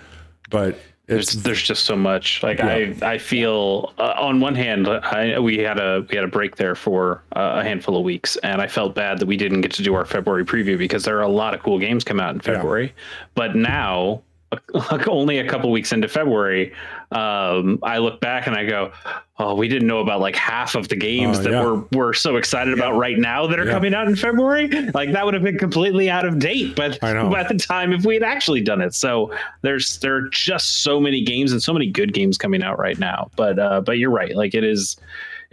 But 0.49 0.79
There's 1.07 1.35
it's 1.35 1.43
there's 1.43 1.63
just 1.63 1.85
so 1.85 1.97
much. 1.97 2.43
Like 2.43 2.61
I 2.61 2.95
I 3.03 3.19
feel 3.19 3.93
uh, 3.99 4.15
on 4.19 4.41
one 4.41 4.55
hand 4.55 4.87
I 4.87 5.39
we 5.39 5.59
had 5.59 5.81
a 5.81 6.07
we 6.09 6.15
had 6.15 6.25
a 6.25 6.29
break 6.29 6.57
there 6.57 6.75
for 6.75 7.23
uh, 7.35 7.55
a 7.57 7.65
handful 7.65 7.97
of 7.97 8.05
weeks 8.05 8.37
and 8.37 8.61
I 8.61 8.69
felt 8.69 8.95
bad 8.95 9.19
that 9.19 9.27
we 9.27 9.37
didn't 9.37 9.63
get 9.63 9.73
to 9.73 9.83
do 9.83 9.95
our 9.95 10.05
February 10.05 10.45
preview 10.45 10.79
because 10.79 11.05
there 11.05 11.19
are 11.19 11.23
a 11.23 11.29
lot 11.29 11.55
of 11.55 11.63
cool 11.63 11.79
games 11.79 12.05
come 12.05 12.21
out 12.21 12.35
in 12.35 12.41
February. 12.41 12.95
But 13.35 13.57
now 13.57 14.23
like 14.91 15.09
only 15.09 15.39
a 15.39 15.49
couple 15.49 15.71
weeks 15.71 15.93
into 15.93 16.09
February, 16.09 16.73
um, 17.11 17.79
I 17.83 17.99
look 17.99 18.21
back 18.21 18.47
and 18.47 18.57
I 18.57 18.65
go, 18.65 18.93
"Oh, 19.39 19.55
we 19.57 19.67
didn't 19.69 19.89
know 19.89 19.99
about 19.99 20.21
like 20.21 20.37
half 20.37 20.75
of 20.77 20.89
the 20.89 20.97
games 20.97 21.39
Oh, 21.39 21.43
that 21.43 21.51
yeah. 21.51 21.65
we're 21.65 21.83
we're 21.93 22.13
so 22.13 22.37
excited 22.37 22.73
about 22.75 22.97
right 22.97 23.19
now 23.19 23.47
that 23.47 23.59
are 23.59 23.67
Yeah. 23.67 23.73
coming 23.73 23.93
out 23.95 24.07
in 24.07 24.15
February. 24.17 24.69
Like 24.95 25.13
that 25.13 25.25
would 25.25 25.35
have 25.35 25.43
been 25.43 25.59
completely 25.59 26.09
out 26.09 26.25
of 26.25 26.39
date, 26.39 26.77
but 26.77 27.03
I 27.03 27.13
know. 27.13 27.29
by 27.31 27.43
the 27.43 27.55
time 27.59 27.93
if 27.93 28.05
we 28.05 28.15
had 28.15 28.23
actually 28.23 28.61
done 28.61 28.81
it. 28.81 28.95
So 28.95 29.35
there's 29.63 29.99
there 29.99 30.15
are 30.17 30.29
just 30.31 30.83
so 30.83 31.01
many 31.01 31.23
games 31.23 31.51
and 31.53 31.63
so 31.63 31.73
many 31.73 31.91
good 31.91 32.13
games 32.13 32.39
coming 32.39 32.63
out 32.63 32.79
right 32.79 32.99
now. 32.99 33.31
But 33.37 33.59
uh, 33.59 33.81
but 33.81 33.99
you're 33.99 34.11
right. 34.11 34.35
Like 34.37 34.55
it 34.55 34.65
is. 34.65 34.97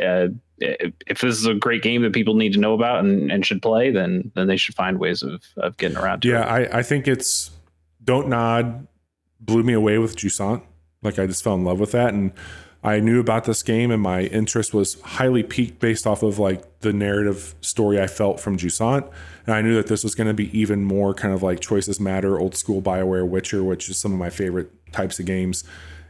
Uh, 0.02 0.28
if 0.60 1.22
this 1.22 1.36
is 1.40 1.48
a 1.48 1.56
great 1.56 1.82
game 1.82 2.04
that 2.04 2.14
people 2.14 2.36
need 2.36 2.54
to 2.54 2.60
know 2.60 2.76
about 2.76 3.04
and, 3.04 3.32
and 3.32 3.44
should 3.44 3.64
play, 3.64 3.90
then 3.90 4.32
then 4.36 4.46
they 4.46 4.58
should 4.58 4.76
find 4.76 5.00
ways 5.00 5.24
of, 5.24 5.42
of 5.58 5.76
getting 5.78 5.98
around 5.98 6.22
to 6.22 6.28
it. 6.28 6.32
Yeah. 6.34 6.42
I, 6.46 6.78
I 6.80 6.84
think 6.84 7.08
it's 7.08 7.50
Don't 8.04 8.28
Nod 8.30 8.86
blew 9.40 9.64
me 9.64 9.74
away 9.74 9.98
with 9.98 10.16
Jusant. 10.16 10.62
Like 11.02 11.18
I 11.18 11.26
just 11.26 11.44
fell 11.44 11.56
in 11.56 11.64
love 11.64 11.80
with 11.80 11.94
that. 11.94 12.14
And 12.14 12.32
I 12.84 13.00
knew 13.00 13.20
about 13.20 13.44
this 13.44 13.62
game 13.62 13.92
and 13.92 14.02
my 14.02 14.24
interest 14.24 14.74
was 14.74 15.00
highly 15.02 15.44
peaked 15.44 15.80
based 15.80 16.08
off 16.08 16.24
of 16.24 16.40
like 16.40 16.80
the 16.80 16.92
narrative 16.92 17.54
story 17.62 18.02
I 18.02 18.08
felt 18.08 18.40
from 18.40 18.58
Jusant. 18.58 19.08
And 19.46 19.54
I 19.54 19.62
knew 19.62 19.76
that 19.76 19.88
this 19.88 20.04
was 20.04 20.16
going 20.16 20.28
to 20.28 20.34
be 20.34 20.58
even 20.58 20.84
more 20.84 21.14
kind 21.14 21.34
of 21.34 21.44
like 21.44 21.60
choices 21.60 22.00
matter, 22.00 22.40
old 22.40 22.56
school 22.56 22.82
Bioware 22.82 23.28
Witcher, 23.28 23.64
which 23.64 23.88
is 23.88 23.98
some 23.98 24.12
of 24.12 24.18
my 24.18 24.32
favorite 24.32 24.72
types 24.92 25.20
of 25.20 25.26
games. 25.28 25.64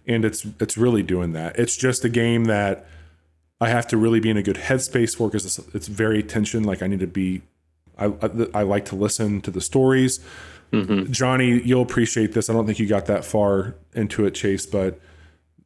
And 0.07 0.23
it's 0.23 0.45
it's 0.59 0.77
really 0.77 1.03
doing 1.03 1.33
that. 1.33 1.59
It's 1.59 1.75
just 1.75 2.05
a 2.05 2.09
game 2.09 2.45
that 2.45 2.87
I 3.59 3.69
have 3.69 3.87
to 3.89 3.97
really 3.97 4.19
be 4.19 4.29
in 4.29 4.37
a 4.37 4.43
good 4.43 4.55
headspace 4.55 5.15
for 5.15 5.27
because 5.27 5.45
it's, 5.45 5.75
it's 5.75 5.87
very 5.87 6.23
tension. 6.23 6.63
Like 6.63 6.81
I 6.81 6.87
need 6.87 7.01
to 7.01 7.07
be 7.07 7.41
I, 7.97 8.05
I, 8.05 8.29
I 8.53 8.63
like 8.63 8.85
to 8.85 8.95
listen 8.95 9.41
to 9.41 9.51
the 9.51 9.61
stories. 9.61 10.21
Mm-hmm. 10.71 11.11
Johnny, 11.11 11.61
you'll 11.61 11.81
appreciate 11.81 12.31
this. 12.31 12.49
I 12.49 12.53
don't 12.53 12.65
think 12.65 12.79
you 12.79 12.87
got 12.87 13.05
that 13.07 13.25
far 13.25 13.75
into 13.93 14.25
it, 14.25 14.31
Chase, 14.31 14.65
but 14.65 14.99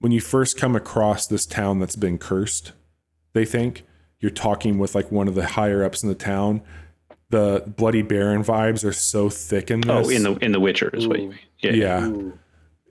when 0.06 0.12
you 0.12 0.22
first 0.22 0.56
come 0.56 0.76
across 0.76 1.26
this 1.26 1.48
town 1.48 1.80
that's 1.80 1.96
been 1.96 2.20
cursed, 2.20 2.74
they 3.34 3.44
think 3.44 3.82
you're 4.20 4.30
talking 4.30 4.78
with 4.78 4.94
like 4.94 5.12
one 5.12 5.28
of 5.28 5.34
the 5.34 5.48
higher 5.48 5.84
ups 5.84 6.04
in 6.04 6.10
the 6.10 6.14
town. 6.14 6.62
The 7.32 7.64
Bloody 7.66 8.04
Baron 8.04 8.44
vibes 8.44 8.86
are 8.86 8.94
so 8.94 9.32
thick 9.32 9.72
in 9.72 9.82
oh, 9.90 10.04
this. 10.04 10.08
Oh, 10.08 10.12
in 10.12 10.22
the 10.22 10.46
in 10.46 10.52
the 10.52 10.60
Witcher 10.60 10.92
is 10.94 11.08
what 11.08 11.20
you 11.20 11.30
mean. 11.30 11.40
Yeah. 11.58 11.72
yeah. 11.72 12.12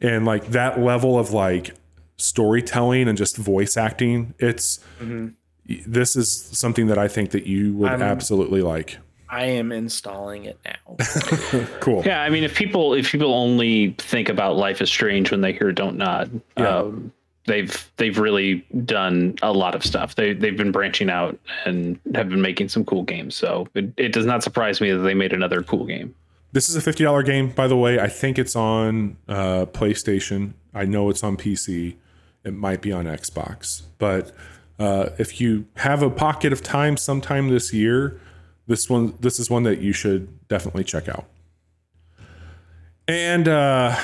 And 0.01 0.25
like 0.25 0.49
that 0.49 0.81
level 0.81 1.17
of 1.17 1.31
like 1.31 1.77
storytelling 2.17 3.07
and 3.07 3.17
just 3.17 3.37
voice 3.37 3.77
acting, 3.77 4.35
it's 4.41 4.81
mm-hmm. 4.99 5.29
this 5.87 6.17
is 6.17 6.33
something 6.33 6.89
that 6.89 6.99
I 6.99 7.07
think 7.07 7.31
that 7.31 7.47
you 7.47 7.77
would 7.77 7.91
I'm- 7.91 8.03
absolutely 8.03 8.61
like. 8.61 8.99
I 9.35 9.47
am 9.47 9.73
installing 9.73 10.45
it 10.45 10.59
now. 10.65 10.97
Cool. 11.81 12.03
Yeah, 12.07 12.23
I 12.23 12.31
mean, 12.31 12.45
if 12.45 12.55
people 12.55 12.95
if 12.95 13.11
people 13.11 13.35
only 13.35 13.95
think 13.99 14.29
about 14.29 14.57
Life 14.57 14.81
is 14.81 14.89
Strange 14.91 15.31
when 15.31 15.41
they 15.41 15.53
hear 15.53 15.73
Don't 15.73 15.97
Nod, 15.97 16.41
Yeah. 16.57 16.69
um, 16.79 17.13
they've 17.47 17.91
they've 17.97 18.19
really 18.19 18.65
done 18.85 19.35
a 19.43 19.53
lot 19.53 19.75
of 19.75 19.85
stuff. 19.85 20.15
They 20.15 20.33
they've 20.33 20.57
been 20.57 20.73
branching 20.73 21.11
out 21.11 21.39
and 21.65 21.99
have 22.15 22.29
been 22.29 22.41
making 22.43 22.69
some 22.71 22.85
cool 22.85 23.03
games. 23.03 23.35
So 23.35 23.69
it, 23.75 23.93
it 23.97 24.13
does 24.13 24.25
not 24.27 24.43
surprise 24.43 24.81
me 24.81 24.91
that 24.93 24.99
they 25.01 25.15
made 25.15 25.33
another 25.33 25.63
cool 25.63 25.85
game. 25.85 26.15
This 26.53 26.69
is 26.69 26.77
a 26.77 26.81
fifty 26.81 27.05
dollar 27.05 27.23
game, 27.23 27.51
by 27.51 27.67
the 27.67 27.77
way. 27.77 27.99
I 27.99 28.09
think 28.09 28.39
it's 28.39 28.55
on 28.57 29.17
uh, 29.29 29.67
PlayStation. 29.67 30.53
I 30.73 30.85
know 30.85 31.11
it's 31.11 31.23
on 31.25 31.37
PC. 31.37 31.97
It 32.45 32.55
might 32.55 32.81
be 32.83 32.93
on 32.93 33.05
Xbox, 33.07 33.83
but 33.99 34.33
uh, 34.79 35.11
if 35.19 35.41
you 35.41 35.67
have 35.77 36.03
a 36.03 36.11
pocket 36.11 36.53
of 36.53 36.63
time 36.63 36.97
sometime 36.97 37.49
this 37.49 37.73
year, 37.73 38.21
this 38.67 38.89
one 38.89 39.15
this 39.21 39.39
is 39.39 39.51
one 39.51 39.63
that 39.65 39.81
you 39.81 39.93
should 39.93 40.49
definitely 40.49 40.85
check 40.85 41.09
out. 41.09 41.27
And 43.07 43.49
uh, 43.49 43.95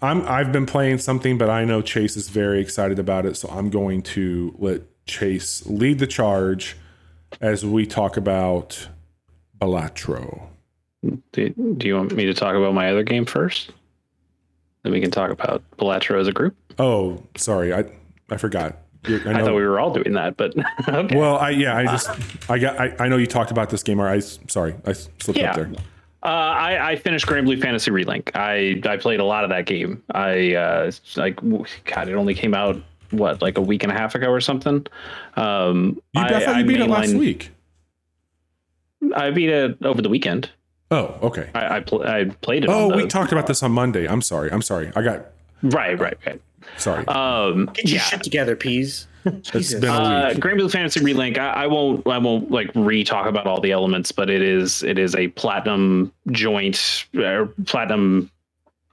I'm 0.00 0.22
I've 0.28 0.52
been 0.52 0.66
playing 0.66 0.98
something, 0.98 1.38
but 1.38 1.50
I 1.50 1.64
know 1.64 1.82
Chase 1.82 2.16
is 2.16 2.28
very 2.28 2.60
excited 2.60 2.98
about 2.98 3.26
it, 3.26 3.36
so 3.36 3.48
I'm 3.50 3.68
going 3.68 4.02
to 4.02 4.54
let 4.58 4.82
Chase 5.06 5.66
lead 5.66 5.98
the 5.98 6.06
charge 6.06 6.76
as 7.40 7.66
we 7.66 7.84
talk 7.84 8.16
about 8.16 8.88
Balatro. 9.60 10.48
Do, 11.32 11.50
do 11.50 11.86
you 11.86 11.96
want 11.96 12.12
me 12.14 12.26
to 12.26 12.34
talk 12.34 12.54
about 12.54 12.74
my 12.74 12.90
other 12.90 13.02
game 13.02 13.26
first? 13.26 13.72
Then 14.82 14.92
we 14.92 15.00
can 15.00 15.10
talk 15.10 15.30
about 15.30 15.62
Balatro 15.78 16.20
as 16.20 16.28
a 16.28 16.32
group. 16.32 16.56
Oh, 16.78 17.22
sorry, 17.36 17.74
I 17.74 17.84
I 18.30 18.36
forgot. 18.36 18.78
I 19.06 19.32
I, 19.32 19.40
thought 19.40 19.54
we 19.54 19.62
were 19.66 19.78
all 19.80 19.92
doing 19.92 20.12
that, 20.14 20.36
but 20.36 20.54
okay. 20.88 21.16
well, 21.16 21.36
I 21.36 21.50
yeah, 21.50 21.76
I 21.76 21.84
just 21.84 22.10
I 22.50 22.58
got 22.58 22.78
I, 22.80 22.94
I 22.98 23.08
know 23.08 23.16
you 23.16 23.26
talked 23.26 23.50
about 23.50 23.70
this 23.70 23.82
game. 23.82 24.00
Or 24.00 24.08
I 24.08 24.20
sorry, 24.20 24.74
I 24.86 24.92
slipped 24.92 25.38
Yeah. 25.38 25.50
up 25.50 25.56
there. 25.56 25.72
Uh, 26.22 26.26
I, 26.26 26.92
I 26.92 26.96
finished 26.96 27.26
Granblue 27.26 27.60
Fantasy 27.60 27.90
Relink. 27.90 28.34
I, 28.34 28.80
I 28.88 28.96
played 28.96 29.20
a 29.20 29.24
lot 29.24 29.44
of 29.44 29.50
that 29.50 29.66
game. 29.66 30.02
I 30.14 30.54
uh, 30.54 30.90
like 31.16 31.36
God, 31.84 32.08
it 32.08 32.14
only 32.14 32.34
came 32.34 32.54
out 32.54 32.80
what 33.10 33.42
like 33.42 33.58
a 33.58 33.60
week 33.60 33.82
and 33.82 33.92
a 33.92 33.94
half 33.94 34.14
ago 34.14 34.28
or 34.30 34.40
something. 34.40 34.86
Um, 35.36 36.00
You, 36.14 36.22
I, 36.22 36.40
thought 36.42 36.56
you 36.56 36.64
beat 36.64 36.80
it 36.80 36.88
last 36.88 37.14
week. 37.14 37.50
I 39.14 39.30
beat 39.32 39.50
it 39.50 39.76
over 39.84 40.00
the 40.00 40.08
weekend. 40.08 40.50
Oh, 40.90 41.16
okay. 41.22 41.50
I 41.54 41.76
I, 41.76 41.80
pl- 41.80 42.04
I 42.04 42.24
played 42.24 42.64
it. 42.64 42.70
Oh, 42.70 42.88
the, 42.90 42.96
we 42.96 43.06
talked 43.06 43.32
about 43.32 43.46
this 43.46 43.62
on 43.62 43.72
Monday. 43.72 44.06
I'm 44.08 44.22
sorry. 44.22 44.50
I'm 44.50 44.62
sorry. 44.62 44.92
I 44.96 45.02
got 45.02 45.26
right, 45.62 45.98
right, 45.98 46.16
right. 46.24 46.40
Sorry. 46.76 47.06
Um, 47.06 47.66
Get 47.74 47.84
your 47.88 47.96
yeah. 47.96 48.02
shit 48.02 48.22
together, 48.22 48.56
Pease. 48.56 49.06
it's 49.24 49.72
been 49.74 49.84
a 49.84 49.92
Uh, 49.92 50.28
week. 50.34 50.38
Granblue 50.42 50.70
Fantasy 50.70 51.00
Relink. 51.00 51.38
I, 51.38 51.64
I 51.64 51.66
won't. 51.66 52.06
I 52.06 52.18
won't 52.18 52.50
like 52.50 52.70
re-talk 52.74 53.26
about 53.26 53.46
all 53.46 53.60
the 53.60 53.72
elements, 53.72 54.12
but 54.12 54.28
it 54.28 54.42
is. 54.42 54.82
It 54.82 54.98
is 54.98 55.14
a 55.14 55.28
platinum 55.28 56.12
joint, 56.30 57.06
or 57.16 57.46
platinum 57.66 58.30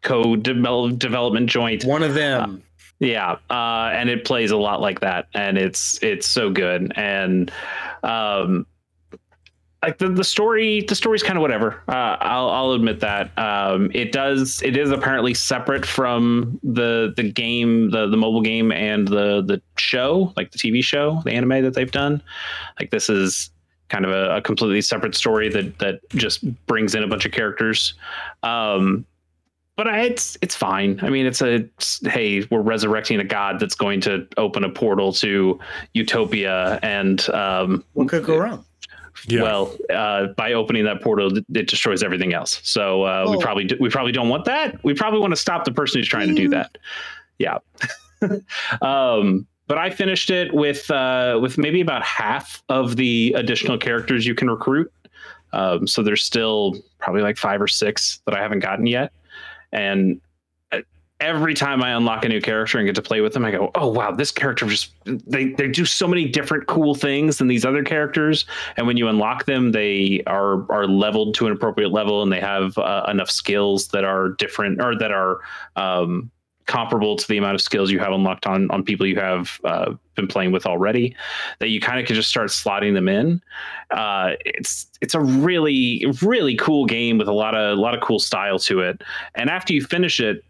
code 0.04 0.44
develop, 0.44 0.98
development 1.00 1.50
joint. 1.50 1.84
One 1.86 2.02
of 2.04 2.14
them. 2.14 2.64
Yeah, 3.00 3.38
uh, 3.50 3.90
and 3.94 4.10
it 4.10 4.24
plays 4.26 4.52
a 4.52 4.58
lot 4.58 4.80
like 4.80 5.00
that, 5.02 5.28
and 5.34 5.58
it's 5.58 6.02
it's 6.04 6.28
so 6.28 6.50
good, 6.52 6.94
and 6.96 7.52
um, 8.04 8.66
like 9.82 9.98
the, 9.98 10.10
the 10.10 10.24
story, 10.24 10.82
the 10.88 10.96
story's 10.96 11.24
kind 11.24 11.38
of 11.38 11.42
whatever. 11.42 11.82
Uh, 11.88 12.18
I'll 12.20 12.50
I'll 12.50 12.72
admit 12.72 13.00
that. 13.00 13.36
Um, 13.38 13.90
it 13.94 14.12
does 14.12 14.62
it 14.62 14.78
is 14.78 14.92
apparently 14.92 15.34
separate 15.34 15.86
from 15.86 16.60
the 16.64 17.14
the 17.16 17.32
game, 17.32 17.90
the 17.90 18.08
the 18.08 18.18
mobile 18.18 18.42
game, 18.42 18.72
and 18.72 19.08
the 19.08 19.42
the 19.42 19.62
show, 19.78 20.34
like 20.36 20.52
the 20.52 20.60
TV 20.60 20.84
show, 20.84 21.22
the 21.26 21.32
anime 21.32 21.64
that 21.64 21.74
they've 21.74 21.92
done. 21.92 22.22
Like 22.80 22.92
this 22.92 23.10
is 23.10 23.50
kind 23.90 24.06
of 24.06 24.12
a, 24.12 24.38
a 24.38 24.42
completely 24.42 24.82
separate 24.82 25.16
story 25.16 25.50
that 25.50 25.80
that 25.80 26.00
just 26.12 26.46
brings 26.68 26.94
in 26.94 27.04
a 27.04 27.08
bunch 27.08 27.26
of 27.26 27.32
characters. 27.32 27.96
Um, 28.44 29.06
but 29.78 29.88
I, 29.88 30.02
it's 30.02 30.38
it's 30.44 30.56
fine. 30.56 31.00
I 31.02 31.10
mean, 31.10 31.26
it's 31.26 31.42
a 31.42 31.56
it's, 31.56 32.06
hey, 32.06 32.46
we're 32.52 32.62
resurrecting 32.62 33.20
a 33.20 33.24
god 33.24 33.60
that's 33.60 33.74
going 33.74 34.02
to 34.02 34.28
open 34.38 34.64
a 34.64 34.70
portal 34.70 35.12
to 35.14 35.60
utopia, 35.96 36.80
and 36.84 37.28
um, 37.32 37.84
What 37.94 38.10
could 38.10 38.26
go 38.26 38.38
wrong? 38.38 38.64
Yeah. 39.28 39.44
well, 39.44 39.76
uh, 39.94 40.28
by 40.38 40.54
opening 40.54 40.84
that 40.86 41.02
portal, 41.02 41.32
it 41.38 41.68
destroys 41.68 42.02
everything 42.04 42.34
else. 42.34 42.60
So 42.64 43.04
uh, 43.04 43.26
we 43.30 43.38
Oh. 43.38 43.40
probably 43.40 43.66
do, 43.66 43.78
we 43.80 43.90
probably 43.90 44.12
don't 44.12 44.30
want 44.30 44.46
that. 44.46 44.84
We 44.84 44.94
probably 44.94 45.20
want 45.20 45.32
to 45.32 45.38
stop 45.40 45.66
the 45.66 45.72
person 45.72 46.00
who's 46.00 46.08
trying 46.08 46.30
to 46.30 46.34
do 46.36 46.50
that. 46.50 46.78
Yeah. 47.38 47.58
um, 48.82 49.48
but 49.68 49.78
I 49.78 49.90
finished 49.90 50.30
it 50.30 50.54
with 50.54 50.90
uh, 50.92 51.40
with 51.42 51.58
maybe 51.58 51.82
about 51.82 52.04
half 52.04 52.62
of 52.70 52.96
the 52.98 53.34
additional 53.38 53.78
characters 53.78 54.26
you 54.26 54.36
can 54.36 54.50
recruit. 54.50 54.92
Um, 55.54 55.88
so 55.88 56.02
there's 56.04 56.24
still 56.24 56.76
probably 57.00 57.22
like 57.22 57.38
five 57.38 57.62
or 57.62 57.68
six 57.68 58.22
that 58.26 58.36
I 58.36 58.42
haven't 58.42 58.60
gotten 58.60 58.86
yet, 58.86 59.12
and 59.72 60.20
every 61.22 61.54
time 61.54 61.82
I 61.84 61.92
unlock 61.92 62.26
a 62.26 62.30
new 62.30 62.42
character 62.42 62.80
and 62.80 62.88
get 62.88 62.96
to 62.96 63.02
play 63.02 63.22
with 63.22 63.34
them, 63.34 63.46
I 63.46 63.52
go, 63.52 63.72
"Oh 63.76 63.88
wow, 63.88 64.12
this 64.12 64.32
character 64.32 64.66
just 64.66 64.92
they 65.06 65.50
they 65.54 65.68
do 65.68 65.86
so 65.86 66.08
many 66.08 66.28
different 66.28 66.68
cool 66.68 66.96
things 66.96 67.38
than 67.38 67.48
these 67.48 67.64
other 67.64 67.84
characters." 67.84 68.46
And 68.76 68.88
when 68.88 68.98
you 68.98 69.08
unlock 69.08 69.46
them, 69.46 69.72
they 69.72 70.24
are 70.28 70.70
are 70.72 70.88
leveled 70.88 71.36
to 71.36 71.46
an 71.46 71.54
appropriate 71.54 71.92
level, 71.92 72.22
and 72.24 72.32
they 72.32 72.42
have 72.42 72.78
uh, 72.78 73.06
enough 73.08 73.30
skills 73.30 73.90
that 73.90 74.04
are 74.04 74.30
different 74.30 74.82
or 74.82 74.98
that 74.98 75.12
are 75.12 75.40
um, 75.76 76.32
comparable 76.66 77.16
to 77.16 77.28
the 77.28 77.38
amount 77.38 77.56
of 77.56 77.62
skills 77.62 77.92
you 77.92 78.00
have 78.00 78.12
unlocked 78.12 78.48
on 78.48 78.70
on 78.72 78.84
people 78.84 79.06
you 79.06 79.20
have 79.20 79.62
uh, 79.64 79.94
been 80.16 80.28
playing 80.28 80.52
with 80.52 80.66
already. 80.66 81.16
That 81.60 81.70
you 81.70 81.80
kind 81.80 82.00
of 82.00 82.08
can 82.08 82.16
just 82.16 82.30
start 82.30 82.50
slotting 82.50 82.94
them 82.94 83.08
in. 83.08 83.42
Uh, 83.92 84.32
it's 84.44 84.88
it's 85.02 85.14
a 85.14 85.22
really 85.22 86.06
really 86.22 86.56
cool 86.56 86.86
game 86.86 87.20
with 87.20 87.28
a 87.28 87.34
lot 87.34 87.56
of 87.56 87.78
a 87.78 87.82
lot 87.82 87.94
of 87.94 88.02
cool 88.02 88.20
style 88.20 88.58
to 88.60 88.80
it. 88.82 89.04
And 89.36 89.50
after 89.50 89.74
you 89.74 89.86
finish 89.86 90.20
it 90.20 90.44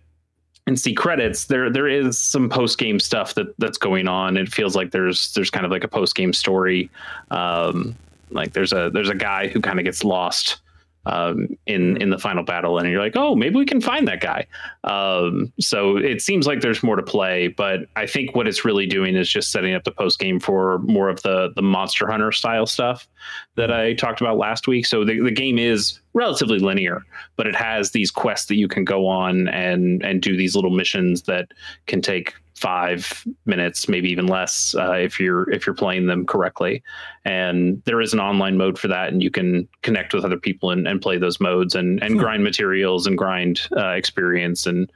and 0.71 0.79
see 0.79 0.93
credits, 0.93 1.45
there 1.45 1.69
there 1.69 1.87
is 1.87 2.17
some 2.17 2.49
post 2.49 2.77
game 2.77 2.99
stuff 2.99 3.35
that 3.35 3.53
that's 3.59 3.77
going 3.77 4.07
on. 4.07 4.37
It 4.37 4.51
feels 4.51 4.75
like 4.75 4.91
there's 4.91 5.33
there's 5.33 5.49
kind 5.49 5.65
of 5.65 5.71
like 5.71 5.83
a 5.83 5.87
post 5.87 6.15
game 6.15 6.31
story. 6.31 6.89
Um, 7.29 7.95
like 8.29 8.53
there's 8.53 8.71
a 8.71 8.89
there's 8.93 9.09
a 9.09 9.15
guy 9.15 9.49
who 9.49 9.59
kind 9.59 9.79
of 9.79 9.85
gets 9.85 10.05
lost 10.05 10.61
um, 11.05 11.57
in 11.65 12.01
in 12.01 12.09
the 12.09 12.17
final 12.17 12.43
battle, 12.43 12.77
and 12.77 12.89
you're 12.89 13.01
like, 13.01 13.17
oh, 13.17 13.35
maybe 13.35 13.55
we 13.55 13.65
can 13.65 13.81
find 13.81 14.07
that 14.07 14.21
guy. 14.21 14.47
Um, 14.85 15.51
so 15.59 15.97
it 15.97 16.21
seems 16.21 16.47
like 16.47 16.61
there's 16.61 16.81
more 16.81 16.95
to 16.95 17.03
play, 17.03 17.49
but 17.49 17.81
I 17.97 18.05
think 18.05 18.33
what 18.33 18.47
it's 18.47 18.63
really 18.63 18.85
doing 18.85 19.17
is 19.17 19.29
just 19.29 19.51
setting 19.51 19.73
up 19.73 19.83
the 19.83 19.91
post 19.91 20.19
game 20.19 20.39
for 20.39 20.79
more 20.79 21.09
of 21.09 21.21
the 21.23 21.51
the 21.53 21.61
Monster 21.61 22.09
Hunter 22.09 22.31
style 22.31 22.65
stuff 22.65 23.09
that 23.55 23.71
I 23.71 23.93
talked 23.93 24.21
about 24.21 24.37
last 24.37 24.67
week. 24.67 24.85
So 24.85 25.03
the, 25.05 25.19
the 25.19 25.31
game 25.31 25.59
is 25.59 25.99
relatively 26.13 26.59
linear, 26.59 27.03
but 27.35 27.47
it 27.47 27.55
has 27.55 27.91
these 27.91 28.11
quests 28.11 28.47
that 28.47 28.55
you 28.55 28.67
can 28.67 28.83
go 28.83 29.07
on 29.07 29.47
and 29.49 30.03
and 30.03 30.21
do 30.21 30.35
these 30.37 30.55
little 30.55 30.71
missions 30.71 31.23
that 31.23 31.47
can 31.87 32.01
take 32.01 32.33
five 32.55 33.25
minutes, 33.47 33.89
maybe 33.89 34.07
even 34.11 34.27
less, 34.27 34.75
uh, 34.75 34.91
if 34.93 35.19
you're 35.19 35.49
if 35.49 35.65
you're 35.65 35.73
playing 35.75 36.05
them 36.05 36.25
correctly. 36.25 36.83
And 37.25 37.81
there 37.85 38.01
is 38.01 38.13
an 38.13 38.19
online 38.19 38.55
mode 38.55 38.77
for 38.77 38.87
that, 38.89 39.11
and 39.11 39.23
you 39.23 39.31
can 39.31 39.67
connect 39.81 40.13
with 40.13 40.23
other 40.23 40.37
people 40.37 40.69
and, 40.69 40.87
and 40.87 41.01
play 41.01 41.17
those 41.17 41.39
modes 41.39 41.75
and 41.75 42.01
and 42.03 42.13
Hmm. 42.13 42.19
grind 42.19 42.43
materials 42.43 43.07
and 43.07 43.17
grind 43.17 43.61
uh, 43.75 43.89
experience 43.89 44.65
and. 44.65 44.91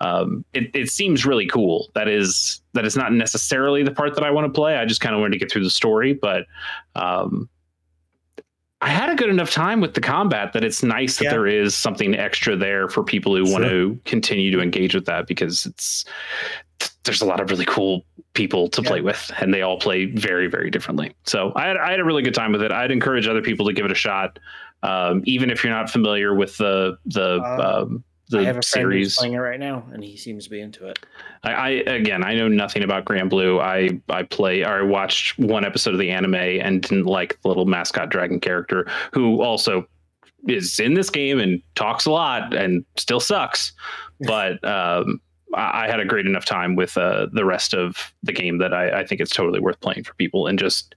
Um, 0.00 0.44
it, 0.54 0.70
it 0.74 0.90
seems 0.90 1.26
really 1.26 1.48
cool. 1.48 1.90
That 1.96 2.06
is 2.06 2.62
that 2.74 2.86
is 2.86 2.96
not 2.96 3.12
necessarily 3.12 3.82
the 3.82 3.90
part 3.90 4.14
that 4.14 4.22
I 4.22 4.30
want 4.30 4.46
to 4.46 4.52
play. 4.56 4.76
I 4.76 4.84
just 4.84 5.00
kind 5.00 5.12
of 5.12 5.20
wanted 5.20 5.32
to 5.32 5.38
get 5.40 5.50
through 5.50 5.64
the 5.64 5.70
story, 5.70 6.12
but 6.14 6.46
um, 6.94 7.48
I 8.80 8.88
had 8.90 9.10
a 9.10 9.16
good 9.16 9.28
enough 9.28 9.50
time 9.50 9.80
with 9.80 9.94
the 9.94 10.00
combat 10.00 10.52
that 10.52 10.62
it's 10.62 10.82
nice 10.84 11.18
that 11.18 11.24
Yeah. 11.24 11.30
there 11.30 11.46
is 11.48 11.74
something 11.76 12.14
extra 12.14 12.54
there 12.56 12.88
for 12.88 13.02
people 13.02 13.34
who 13.34 13.50
want 13.50 13.64
to 13.64 13.98
continue 14.04 14.50
to 14.52 14.60
engage 14.60 14.94
with 14.94 15.04
that 15.06 15.26
because 15.26 15.66
it's 15.66 16.04
there's 17.02 17.20
a 17.22 17.24
lot 17.26 17.40
of 17.40 17.50
really 17.50 17.64
cool 17.64 18.04
people 18.34 18.68
to 18.68 18.82
play 18.82 19.00
with 19.00 19.32
and 19.40 19.52
they 19.52 19.62
all 19.62 19.80
play 19.80 20.04
very 20.04 20.46
very 20.46 20.70
differently. 20.70 21.12
So 21.24 21.52
I 21.56 21.66
had, 21.66 21.76
I 21.76 21.90
had 21.90 21.98
a 21.98 22.04
really 22.04 22.22
good 22.22 22.34
time 22.34 22.52
with 22.52 22.62
it. 22.62 22.70
I'd 22.70 22.92
encourage 22.92 23.26
other 23.26 23.42
people 23.42 23.66
to 23.66 23.72
give 23.72 23.84
it 23.84 23.90
a 23.90 23.96
shot, 23.96 24.38
um, 24.84 25.22
even 25.24 25.50
if 25.50 25.64
you're 25.64 25.72
not 25.72 25.90
familiar 25.90 26.34
with 26.34 26.56
the 26.58 26.96
the 27.06 27.40
Uh, 27.42 27.82
um, 27.82 28.04
I 28.34 28.44
have 28.44 28.56
the 28.56 28.60
a 28.60 28.62
series. 28.62 29.16
playing 29.16 29.34
it 29.34 29.38
right 29.38 29.60
now, 29.60 29.84
and 29.92 30.02
he 30.02 30.16
seems 30.16 30.44
to 30.44 30.50
be 30.50 30.60
into 30.60 30.86
it. 30.86 30.98
I, 31.42 31.52
I 31.52 31.68
again, 31.68 32.24
I 32.24 32.34
know 32.34 32.48
nothing 32.48 32.82
about 32.82 33.04
Granblue. 33.04 33.60
I 33.60 34.00
I 34.12 34.22
play 34.24 34.62
or 34.62 34.80
I 34.80 34.82
watched 34.82 35.38
one 35.38 35.64
episode 35.64 35.94
of 35.94 36.00
the 36.00 36.10
anime 36.10 36.34
and 36.34 36.82
didn't 36.82 37.06
like 37.06 37.40
the 37.42 37.48
little 37.48 37.66
mascot 37.66 38.10
dragon 38.10 38.40
character 38.40 38.86
who 39.12 39.42
also 39.42 39.86
is 40.46 40.78
in 40.78 40.94
this 40.94 41.10
game 41.10 41.40
and 41.40 41.62
talks 41.74 42.06
a 42.06 42.10
lot 42.10 42.54
and 42.54 42.84
still 42.96 43.20
sucks. 43.20 43.72
But 44.26 44.64
um, 44.64 45.20
I, 45.54 45.84
I 45.84 45.86
had 45.88 46.00
a 46.00 46.04
great 46.04 46.26
enough 46.26 46.44
time 46.44 46.74
with 46.74 46.98
uh, 46.98 47.28
the 47.32 47.44
rest 47.44 47.72
of 47.72 48.12
the 48.24 48.32
game 48.32 48.58
that 48.58 48.74
I, 48.74 49.02
I 49.02 49.06
think 49.06 49.20
it's 49.20 49.30
totally 49.30 49.60
worth 49.60 49.78
playing 49.78 50.02
for 50.02 50.12
people. 50.14 50.48
And 50.48 50.58
just 50.58 50.96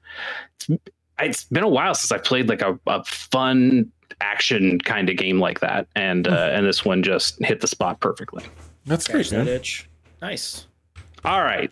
it's, 0.57 0.89
it's 1.19 1.43
been 1.43 1.63
a 1.63 1.69
while 1.69 1.93
since 1.93 2.11
I've 2.11 2.23
played 2.23 2.49
like 2.49 2.63
a, 2.63 2.79
a 2.87 3.03
fun 3.03 3.91
action 4.21 4.79
kind 4.79 5.09
of 5.09 5.17
game 5.17 5.39
like 5.39 5.59
that, 5.61 5.87
and 5.95 6.27
uh, 6.27 6.49
and 6.53 6.65
this 6.65 6.85
one 6.85 7.03
just 7.03 7.43
hit 7.43 7.61
the 7.61 7.67
spot 7.67 7.99
perfectly. 7.99 8.43
That's 8.85 9.05
Scratch 9.05 9.29
great, 9.29 9.37
that 9.39 9.45
man. 9.45 9.55
itch. 9.55 9.89
Nice. 10.21 10.67
All 11.25 11.41
right. 11.41 11.71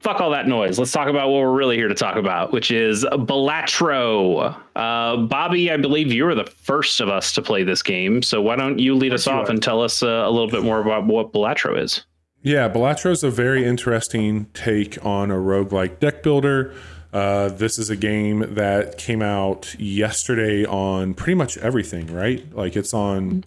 Fuck 0.00 0.20
all 0.20 0.30
that 0.30 0.46
noise. 0.46 0.78
Let's 0.78 0.92
talk 0.92 1.08
about 1.08 1.28
what 1.28 1.40
we're 1.40 1.52
really 1.52 1.76
here 1.76 1.88
to 1.88 1.94
talk 1.94 2.16
about, 2.16 2.52
which 2.52 2.70
is 2.70 3.04
Balatro. 3.04 4.56
Uh, 4.76 5.16
Bobby, 5.16 5.70
I 5.70 5.76
believe 5.76 6.12
you 6.12 6.24
were 6.24 6.34
the 6.34 6.44
first 6.46 7.00
of 7.00 7.08
us 7.08 7.32
to 7.32 7.42
play 7.42 7.64
this 7.64 7.82
game. 7.82 8.22
So 8.22 8.40
why 8.40 8.56
don't 8.56 8.78
you 8.78 8.94
lead 8.94 9.12
us 9.12 9.26
you 9.26 9.32
off 9.32 9.48
are. 9.48 9.50
and 9.50 9.62
tell 9.62 9.82
us 9.82 10.02
uh, 10.02 10.06
a 10.06 10.30
little 10.30 10.48
bit 10.48 10.62
more 10.62 10.80
about 10.80 11.06
what 11.06 11.32
Balatro 11.32 11.78
is? 11.78 12.04
Yeah, 12.42 12.68
Balatro 12.70 13.10
is 13.10 13.22
a 13.24 13.30
very 13.30 13.64
interesting 13.64 14.46
take 14.54 15.04
on 15.04 15.30
a 15.30 15.34
roguelike 15.34 15.98
deck 15.98 16.22
builder. 16.22 16.72
Uh, 17.12 17.48
this 17.48 17.78
is 17.78 17.90
a 17.90 17.96
game 17.96 18.54
that 18.54 18.96
came 18.98 19.20
out 19.22 19.74
yesterday 19.78 20.64
on 20.64 21.14
pretty 21.14 21.34
much 21.34 21.56
everything, 21.58 22.06
right? 22.12 22.44
Like 22.54 22.76
it's 22.76 22.94
on, 22.94 23.44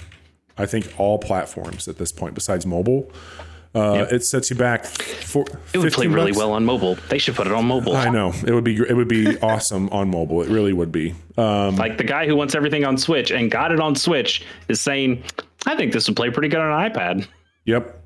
I 0.58 0.66
think, 0.66 0.94
all 1.00 1.18
platforms 1.18 1.88
at 1.88 1.98
this 1.98 2.12
point 2.12 2.36
besides 2.36 2.66
mobile. 2.66 3.12
Uh, 3.76 4.06
It 4.12 4.24
sets 4.24 4.52
you 4.52 4.56
back 4.56 4.86
for. 4.86 5.46
It 5.74 5.80
would 5.80 5.92
play 5.94 6.06
15 6.06 6.12
really 6.14 6.32
bucks. 6.32 6.38
well 6.38 6.52
on 6.52 6.64
mobile. 6.64 6.96
They 7.10 7.18
should 7.18 7.34
put 7.36 7.48
it 7.48 7.54
on 7.54 7.66
mobile. 7.66 7.96
I 7.96 8.10
know 8.10 8.32
it 8.46 8.52
would 8.54 8.64
be 8.64 8.76
it 8.76 8.96
would 8.96 9.08
be 9.08 9.36
awesome 9.42 9.90
on 9.90 10.10
mobile. 10.12 10.44
It 10.44 10.50
really 10.50 10.74
would 10.74 10.92
be. 10.92 11.16
Um, 11.38 11.76
Like 11.78 11.98
the 11.98 12.04
guy 12.04 12.28
who 12.28 12.36
wants 12.36 12.54
everything 12.54 12.86
on 12.86 12.98
Switch 13.00 13.32
and 13.32 13.50
got 13.50 13.72
it 13.72 13.80
on 13.80 13.96
Switch 13.96 14.46
is 14.68 14.80
saying, 14.80 15.24
I 15.66 15.76
think 15.76 15.92
this 15.92 16.08
would 16.08 16.16
play 16.16 16.30
pretty 16.30 16.50
good 16.50 16.60
on 16.60 16.84
an 16.84 16.92
iPad. 16.92 17.28
Yep. 17.66 18.03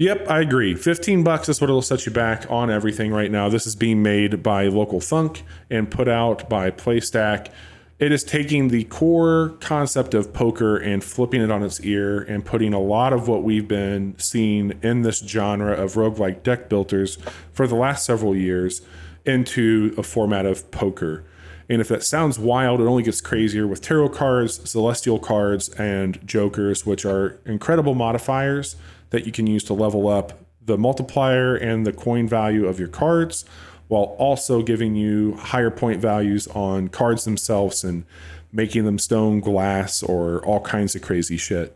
Yep, 0.00 0.30
I 0.30 0.40
agree. 0.40 0.76
15 0.76 1.24
bucks 1.24 1.48
is 1.48 1.60
what 1.60 1.68
it'll 1.68 1.82
set 1.82 2.06
you 2.06 2.12
back 2.12 2.48
on 2.48 2.70
everything 2.70 3.10
right 3.10 3.32
now. 3.32 3.48
This 3.48 3.66
is 3.66 3.74
being 3.74 4.00
made 4.00 4.44
by 4.44 4.68
Local 4.68 5.00
Thunk 5.00 5.42
and 5.70 5.90
put 5.90 6.06
out 6.06 6.48
by 6.48 6.70
PlayStack. 6.70 7.50
It 7.98 8.12
is 8.12 8.22
taking 8.22 8.68
the 8.68 8.84
core 8.84 9.56
concept 9.58 10.14
of 10.14 10.32
poker 10.32 10.76
and 10.76 11.02
flipping 11.02 11.42
it 11.42 11.50
on 11.50 11.64
its 11.64 11.80
ear 11.80 12.20
and 12.20 12.44
putting 12.44 12.72
a 12.72 12.78
lot 12.78 13.12
of 13.12 13.26
what 13.26 13.42
we've 13.42 13.66
been 13.66 14.14
seeing 14.18 14.78
in 14.84 15.02
this 15.02 15.18
genre 15.18 15.72
of 15.72 15.94
roguelike 15.94 16.44
deck 16.44 16.68
builders 16.68 17.18
for 17.52 17.66
the 17.66 17.74
last 17.74 18.06
several 18.06 18.36
years 18.36 18.82
into 19.24 19.92
a 19.98 20.04
format 20.04 20.46
of 20.46 20.70
poker. 20.70 21.24
And 21.68 21.80
if 21.80 21.88
that 21.88 22.04
sounds 22.04 22.38
wild, 22.38 22.80
it 22.80 22.84
only 22.84 23.02
gets 23.02 23.20
crazier 23.20 23.66
with 23.66 23.82
tarot 23.82 24.10
cards, 24.10 24.70
celestial 24.70 25.18
cards, 25.18 25.68
and 25.70 26.24
jokers, 26.24 26.86
which 26.86 27.04
are 27.04 27.40
incredible 27.44 27.96
modifiers 27.96 28.76
that 29.10 29.26
you 29.26 29.32
can 29.32 29.46
use 29.46 29.64
to 29.64 29.74
level 29.74 30.08
up 30.08 30.44
the 30.64 30.76
multiplier 30.78 31.56
and 31.56 31.86
the 31.86 31.92
coin 31.92 32.28
value 32.28 32.66
of 32.66 32.78
your 32.78 32.88
cards, 32.88 33.44
while 33.88 34.14
also 34.18 34.62
giving 34.62 34.94
you 34.94 35.34
higher 35.36 35.70
point 35.70 36.00
values 36.00 36.46
on 36.48 36.88
cards 36.88 37.24
themselves 37.24 37.82
and 37.82 38.04
making 38.52 38.84
them 38.84 38.98
stone, 38.98 39.40
glass, 39.40 40.02
or 40.02 40.44
all 40.44 40.60
kinds 40.60 40.94
of 40.94 41.02
crazy 41.02 41.36
shit. 41.36 41.74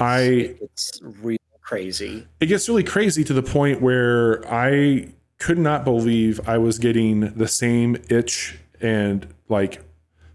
I 0.00 0.54
it's 0.60 1.00
real 1.02 1.38
crazy. 1.62 2.26
it 2.40 2.46
gets 2.46 2.68
really 2.68 2.84
crazy 2.84 3.24
to 3.24 3.32
the 3.32 3.42
point 3.42 3.80
where 3.80 4.46
I 4.52 5.12
could 5.38 5.58
not 5.58 5.84
believe 5.84 6.40
I 6.48 6.58
was 6.58 6.78
getting 6.78 7.32
the 7.34 7.48
same 7.48 7.96
itch 8.08 8.58
and 8.80 9.26
like 9.48 9.82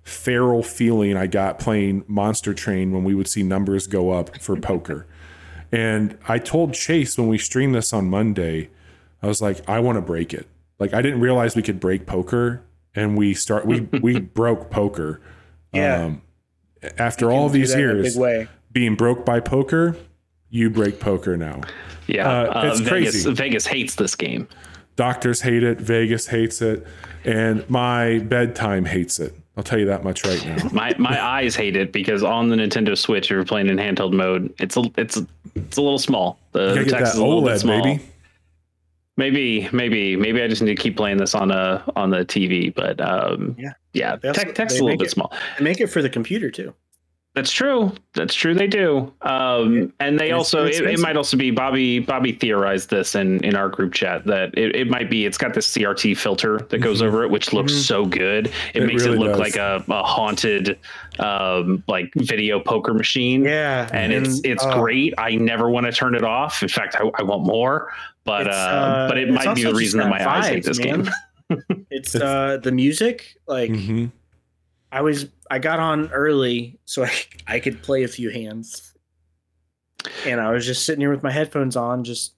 feral 0.04 0.64
feeling 0.64 1.18
I 1.18 1.28
got 1.28 1.60
playing 1.60 2.04
Monster 2.08 2.54
Train 2.54 2.92
when 2.92 3.04
we 3.04 3.16
would 3.16 3.28
see 3.28 3.44
numbers 3.44 3.88
go 3.88 4.12
up 4.12 4.40
for 4.42 4.56
poker. 4.56 5.08
And 5.76 6.18
I 6.26 6.40
told 6.40 6.74
Chase 6.74 7.18
when 7.18 7.28
we 7.28 7.38
streamed 7.38 7.76
this 7.76 7.92
on 7.92 8.10
Monday, 8.10 8.70
I 9.22 9.28
was 9.28 9.42
like, 9.42 9.68
I 9.68 9.82
want 9.82 9.98
to 9.98 10.02
break 10.02 10.34
it. 10.34 10.48
Like 10.80 10.94
I 10.94 11.02
didn't 11.02 11.20
realize 11.20 11.54
we 11.56 11.62
could 11.64 11.82
break 11.82 12.06
poker, 12.06 12.62
and 12.96 13.18
we 13.18 13.34
start 13.34 13.66
we 13.66 13.82
we 14.02 14.20
broke 14.20 14.70
poker. 14.70 15.20
Yeah. 15.74 16.06
Um, 16.06 16.22
after 16.98 17.30
all 17.30 17.50
these 17.50 17.72
that 17.74 17.80
in 17.80 17.90
a 17.90 17.94
years 17.94 18.18
way. 18.18 18.48
being 18.72 18.96
broke 18.96 19.26
by 19.26 19.42
poker, 19.42 19.98
you 20.50 20.70
break 20.70 21.00
poker 21.02 21.36
now. 21.36 21.62
Yeah, 22.08 22.30
Uh, 22.30 22.62
uh, 22.62 22.68
it's 22.68 22.80
Vegas, 22.80 23.24
crazy. 23.24 23.34
Vegas 23.34 23.66
hates 23.66 23.96
this 23.96 24.16
game. 24.16 24.48
Doctors 24.96 25.42
hate 25.42 25.64
it, 25.64 25.82
Vegas 25.82 26.28
hates 26.28 26.62
it, 26.62 26.86
and 27.26 27.70
my 27.70 28.20
bedtime 28.20 28.86
hates 28.86 29.20
it. 29.20 29.34
I'll 29.58 29.64
tell 29.64 29.80
you 29.80 29.86
that 29.86 30.04
much 30.04 30.26
right 30.26 30.46
now. 30.46 30.70
My 30.74 30.94
my 30.98 31.24
eyes 31.24 31.56
hate 31.56 31.76
it 31.78 31.92
because 31.94 32.24
on 32.24 32.50
the 32.50 32.56
Nintendo 32.58 32.98
Switch, 32.98 33.26
if 33.28 33.32
you're 33.32 33.46
playing 33.46 33.68
in 33.70 33.78
handheld 33.78 34.12
mode, 34.14 34.54
it's 34.60 34.76
a 34.76 34.84
it's 34.98 35.18
it's 35.56 35.78
a 35.78 35.82
little 35.82 35.98
small. 36.00 36.38
The, 36.52 36.70
You 36.70 36.74
the 36.76 36.84
get 36.86 36.90
text 36.90 36.92
that 37.00 37.14
is 37.14 37.18
a 37.20 37.26
little 37.26 37.42
bit 37.42 37.54
OLED, 37.54 37.60
small. 37.62 37.84
baby. 37.84 38.04
Maybe, 39.18 39.70
maybe, 39.72 40.18
maybe 40.18 40.42
I 40.42 40.48
just 40.50 40.62
need 40.62 40.76
to 40.76 40.82
keep 40.82 40.98
playing 40.98 41.18
this 41.18 41.34
on 41.36 41.50
a 41.52 41.84
on 41.96 42.10
the 42.10 42.26
TV. 42.26 42.74
But 42.74 43.00
um, 43.00 43.56
Yeah. 43.58 43.72
yeah, 43.94 44.18
They 44.18 44.28
also- 44.28 44.44
text 44.52 44.80
a 44.80 44.84
little 44.84 44.98
bit 44.98 45.08
it- 45.08 45.12
small. 45.12 45.32
And 45.56 45.64
make 45.64 45.80
it 45.80 45.88
for 45.88 46.02
the 46.02 46.10
computer 46.10 46.52
too. 46.52 46.74
That's 47.36 47.52
true. 47.52 47.92
That's 48.14 48.34
true. 48.34 48.54
They 48.56 48.66
do. 48.68 49.12
Um, 49.22 49.92
and 50.00 50.18
they 50.18 50.28
it's 50.30 50.34
also, 50.36 50.66
it, 50.66 50.80
it 50.80 51.00
might 51.00 51.18
also 51.18 51.36
be 51.36 51.52
Bobby. 51.52 52.00
Bobby 52.00 52.32
theorized 52.32 52.90
this 52.90 53.14
in 53.14 53.44
in 53.44 53.58
our 53.58 53.68
group 53.68 53.94
chat 53.94 54.24
that 54.26 54.58
it, 54.58 54.74
it 54.74 54.88
might 54.90 55.10
be. 55.10 55.26
It's 55.26 55.38
got 55.38 55.54
this 55.54 55.68
CRT 55.68 56.16
filter 56.18 56.60
that 56.70 56.78
goes 56.78 57.02
Mhm. 57.02 57.06
over 57.08 57.24
it, 57.26 57.30
which 57.32 57.52
looks 57.52 57.74
Mhm. 57.74 57.80
so 57.88 58.06
good. 58.06 58.48
It, 58.74 58.84
It 58.84 58.86
makes 58.88 59.04
really 59.04 59.18
it 59.18 59.20
look 59.20 59.32
does. 59.34 59.40
like 59.40 59.56
a, 59.58 59.84
a 59.90 60.04
haunted, 60.04 60.80
um, 61.20 61.84
like 61.90 62.10
video 62.16 62.62
poker 62.62 62.94
machine. 62.94 63.44
Yeah. 63.44 63.90
And 63.92 64.14
it's 64.14 64.40
it's 64.46 64.64
oh, 64.66 64.80
great. 64.80 65.14
I 65.18 65.36
never 65.36 65.70
want 65.70 65.88
to 65.88 65.92
turn 65.92 66.16
it 66.16 66.24
off. 66.24 66.64
In 66.64 66.70
fact, 66.70 66.96
I, 66.98 67.12
I 67.20 67.24
want 67.24 67.46
more. 67.46 67.92
But 68.24 68.48
uh, 68.48 68.52
uh, 68.52 69.08
but 69.10 69.18
it 69.18 69.30
might 69.30 69.54
be 69.56 69.64
the 69.64 69.74
reason 69.74 70.00
that 70.00 70.06
got 70.10 70.20
my 70.22 70.38
eyes 70.38 70.48
hate 70.48 70.64
this 70.64 70.80
man. 70.80 71.10
game. 71.50 71.86
It's 71.92 72.16
uh 72.16 72.60
the 72.64 72.72
music 72.72 73.36
like 73.46 73.72
Mhm. 73.72 74.10
I 74.92 75.02
was 75.02 75.28
I 75.52 75.60
got 75.60 75.80
on 75.80 76.10
early 76.12 76.80
so 76.86 77.04
I 77.06 77.12
I 77.48 77.60
could 77.60 77.82
play 77.84 78.04
a 78.04 78.08
few 78.08 78.30
hands. 78.30 78.94
And 80.26 80.40
I 80.40 80.52
was 80.52 80.66
just 80.66 80.86
sitting 80.86 81.02
here 81.02 81.10
with 81.10 81.24
my 81.24 81.32
headphones 81.32 81.76
on, 81.76 82.04
just 82.04 82.34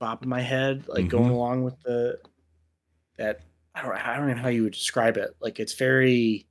bopping 0.00 0.26
my 0.26 0.40
head, 0.40 0.84
like 0.88 1.08
going 1.08 1.30
Mhm. 1.30 1.34
along 1.34 1.64
with 1.64 1.78
the 1.82 2.18
that 3.18 3.40
I 3.74 3.82
don't 3.82 3.92
I 3.94 4.16
don't 4.16 4.28
know 4.28 4.34
how 4.36 4.48
you 4.48 4.62
would 4.64 4.72
describe 4.72 5.16
it. 5.16 5.30
Like 5.40 5.60
it's 5.60 5.74
very 5.74 6.46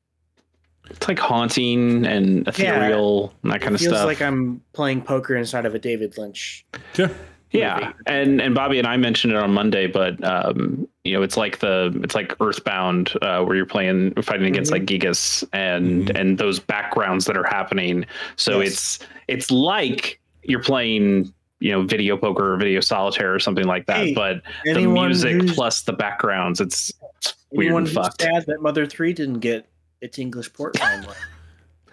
It's 0.89 1.08
like 1.08 1.17
haunting 1.19 2.06
and 2.06 2.47
ethereal 2.47 3.34
and 3.43 3.51
that 3.51 3.62
kind 3.62 3.71
it 3.73 3.75
of 3.75 3.82
feels 3.82 3.93
stuff. 3.95 4.06
like 4.06 4.21
I'm 4.21 4.62
playing 4.73 5.01
poker 5.01 5.36
inside 5.36 5.65
of 5.65 5.73
a 5.75 5.80
David 5.80 6.17
Lynch. 6.17 6.65
Yeah. 6.95 7.10
Yeah 7.51 7.75
movie. 7.79 7.93
and 8.07 8.41
and 8.41 8.53
bobby 8.55 8.77
and 8.79 8.88
i 8.88 8.97
mentioned 8.97 9.33
it 9.33 9.38
on 9.39 9.53
monday 9.53 9.88
but 9.88 10.21
um 10.23 10.88
you 11.03 11.13
know 11.13 11.21
it's 11.23 11.38
like 11.38 11.60
the 11.60 11.97
it's 12.03 12.13
like 12.15 12.36
earthbound 12.41 13.13
uh 13.21 13.41
where 13.43 13.55
you're 13.55 13.65
playing 13.65 14.13
fighting 14.21 14.47
against 14.47 14.69
Mhm. 14.71 14.73
like 14.73 14.86
Giygas 14.86 15.47
and 15.53 16.07
Mhm. 16.10 16.19
and 16.19 16.38
those 16.38 16.60
backgrounds 16.60 17.25
that 17.25 17.38
are 17.38 17.45
happening 17.47 18.05
so 18.36 18.60
Yes. 18.60 18.71
it's 18.71 18.99
it's 19.27 19.51
like 19.51 20.19
you're 20.43 20.62
playing 20.63 21.33
you 21.60 21.71
know 21.71 21.81
video 21.83 22.17
poker 22.17 22.53
or 22.53 22.57
video 22.57 22.81
solitaire 22.81 23.33
or 23.33 23.39
something 23.39 23.65
like 23.65 23.86
that 23.88 23.97
Hey, 24.07 24.13
but 24.13 24.41
the 24.65 24.86
music 24.86 25.47
plus 25.55 25.81
the 25.83 25.93
backgrounds 25.93 26.60
it's, 26.62 26.91
it's 27.17 27.33
weird 27.51 27.67
anyone 27.67 27.83
and 27.83 27.88
who's 27.88 27.95
fucked 27.97 28.21
sad 28.21 28.45
that 28.47 28.62
Mother 28.62 28.86
Three 28.86 29.13
didn't 29.13 29.39
get 29.39 29.65
its 30.01 30.19
English 30.19 30.51
port 30.53 30.77
finally. 30.79 31.15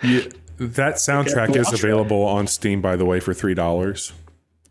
Yeah, 0.03 0.21
that 0.59 0.97
soundtrack 0.97 1.57
is 1.57 1.65
watch 1.67 1.75
it. 1.75 1.81
available 1.85 2.23
on 2.25 2.47
Steam, 2.47 2.83
by 2.83 2.97
the 2.97 3.07
way, 3.07 3.21
for 3.21 3.33
three 3.33 3.55
dollars. 3.55 4.13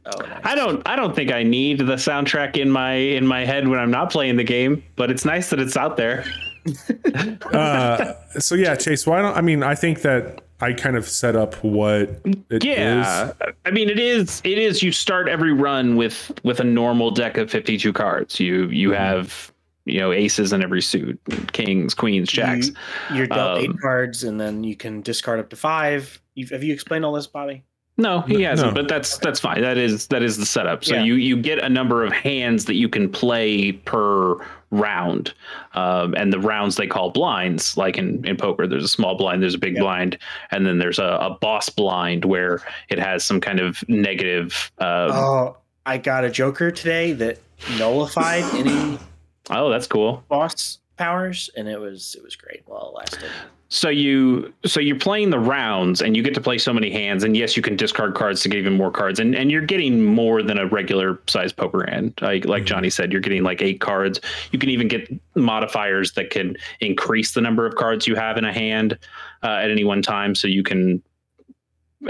Oh, 0.05 0.19
nice. 0.19 0.41
I 0.43 0.55
don't 0.55 0.81
I 0.87 0.95
don't 0.95 1.15
think 1.15 1.31
I 1.31 1.43
need 1.43 1.79
the 1.79 1.95
soundtrack 1.95 2.57
in 2.57 2.69
my 2.69 2.93
in 2.93 3.25
my 3.25 3.45
head 3.45 3.67
when 3.67 3.79
I'm 3.79 3.91
not 3.91 4.11
playing 4.11 4.35
the 4.35 4.43
game, 4.43 4.83
but 4.95 5.09
it's 5.09 5.23
nice 5.25 5.49
that 5.51 5.59
it's 5.59 5.77
out 5.77 5.97
there. 5.97 6.25
Uh, 7.53 8.13
so 8.39 8.55
yeah, 8.55 8.75
Chase. 8.75 9.05
Why 9.05 9.21
don't 9.21 9.35
I 9.35 9.41
mean? 9.41 9.63
I 9.63 9.75
think 9.75 10.01
that 10.01 10.41
I 10.61 10.73
kind 10.73 10.95
of 10.95 11.07
set 11.07 11.35
up 11.35 11.55
what 11.63 12.21
it 12.49 12.63
is. 12.63 12.63
yeah 12.63 13.33
i 13.65 13.71
mean 13.71 13.89
it 13.89 13.99
is 13.99 14.41
it 14.45 14.57
is 14.57 14.81
you 14.81 14.93
start 14.93 15.27
every 15.27 15.51
run 15.51 15.97
with 15.97 16.31
with 16.43 16.61
a 16.61 16.63
normal 16.63 17.11
deck 17.11 17.35
of 17.37 17.51
52 17.51 17.91
cards 17.91 18.39
you 18.39 18.67
you 18.69 18.89
Mm-hmm. 18.91 18.97
have 19.03 19.51
you 19.85 19.99
know 19.99 20.13
aces 20.13 20.53
in 20.53 20.63
every 20.63 20.81
suit 20.81 21.19
kings 21.51 21.93
queens 21.93 22.29
jacks 22.31 22.67
You, 23.09 23.17
you're 23.17 23.27
dealt 23.27 23.57
Um, 23.57 23.63
eight 23.65 23.81
cards, 23.81 24.23
and 24.23 24.39
then 24.39 24.63
you 24.63 24.77
can 24.77 25.01
discard 25.01 25.41
up 25.41 25.49
to 25.49 25.57
five. 25.57 26.21
You've, 26.35 26.51
have 26.51 26.63
you 26.63 26.73
explained 26.73 27.03
all 27.03 27.11
this, 27.13 27.27
Bobby? 27.27 27.63
No 27.97 28.21
he 28.21 28.37
No, 28.37 28.49
hasn't 28.49 28.73
no. 28.73 28.81
but 28.81 28.87
that's 28.89 29.17
that's 29.19 29.39
fine 29.39 29.61
that 29.61 29.77
is 29.77 30.07
that 30.07 30.23
is 30.23 30.37
the 30.37 30.45
setup 30.45 30.83
so 30.83 30.95
Yeah. 30.95 31.03
you 31.03 31.15
you 31.15 31.37
get 31.37 31.59
a 31.59 31.69
number 31.69 32.03
of 32.03 32.11
hands 32.11 32.65
that 32.65 32.75
you 32.75 32.89
can 32.89 33.09
play 33.09 33.71
per 33.73 34.37
round 34.71 35.33
um, 35.75 36.15
and 36.15 36.33
the 36.33 36.39
rounds 36.39 36.75
they 36.77 36.87
call 36.87 37.11
blinds 37.11 37.77
like 37.77 37.97
in, 37.97 38.25
in 38.25 38.35
poker 38.37 38.65
there's 38.65 38.83
a 38.83 38.87
small 38.89 39.15
blind 39.15 39.43
there's 39.43 39.53
a 39.53 39.59
big 39.59 39.73
Yep. 39.75 39.81
blind 39.83 40.17
and 40.51 40.65
then 40.65 40.79
there's 40.79 40.97
a, 40.97 41.03
a 41.21 41.37
boss 41.39 41.69
blind 41.69 42.25
where 42.25 42.61
it 42.89 42.97
has 42.97 43.23
some 43.23 43.39
kind 43.39 43.59
of 43.59 43.83
negative 43.87 44.71
um, 44.79 45.11
oh, 45.11 45.57
I 45.85 45.97
got 45.99 46.23
a 46.23 46.29
Joker 46.31 46.71
today 46.71 47.11
that 47.13 47.37
nullified 47.77 48.43
any 48.55 48.97
oh 49.51 49.69
that's 49.69 49.85
cool 49.87 50.23
boss 50.29 50.79
powers, 50.97 51.49
and 51.57 51.67
it 51.67 51.79
was 51.79 52.15
it 52.17 52.23
was 52.23 52.35
great 52.35 52.61
while 52.65 52.89
it 52.89 52.97
lasted. 52.97 53.29
So 53.73 53.89
you 53.89 54.53
so 54.67 54.79
you're 54.79 54.99
playing 54.99 55.31
the 55.31 55.39
rounds 55.39 56.03
and 56.03 56.15
you 56.15 56.21
get 56.21 56.35
to 56.35 56.41
play 56.41 56.59
so 56.59 56.71
many 56.71 56.91
hands 56.91 57.23
and 57.23 57.35
yes 57.35 57.57
you 57.57 57.63
can 57.63 57.75
discard 57.75 58.13
cards 58.13 58.43
to 58.43 58.49
get 58.49 58.59
even 58.59 58.73
more 58.73 58.91
cards 58.91 59.19
and, 59.19 59.33
and 59.33 59.49
you're 59.49 59.65
getting 59.65 60.03
more 60.03 60.43
than 60.43 60.59
a 60.59 60.67
regular 60.67 61.19
size 61.25 61.51
poker 61.51 61.83
hand. 61.89 62.13
Like 62.21 62.45
like 62.45 62.65
Johnny 62.65 62.91
said, 62.91 63.11
you're 63.11 63.19
getting 63.19 63.41
like 63.41 63.63
eight 63.63 63.81
cards. 63.81 64.21
You 64.51 64.59
can 64.59 64.69
even 64.69 64.87
get 64.87 65.11
modifiers 65.33 66.11
that 66.11 66.29
can 66.29 66.55
increase 66.81 67.31
the 67.31 67.41
number 67.41 67.65
of 67.65 67.73
cards 67.73 68.05
you 68.05 68.13
have 68.13 68.37
in 68.37 68.45
a 68.45 68.53
hand 68.53 68.95
uh, 69.41 69.47
at 69.63 69.71
any 69.71 69.83
one 69.83 70.03
time 70.03 70.35
so 70.35 70.47
you 70.47 70.61
can 70.61 71.01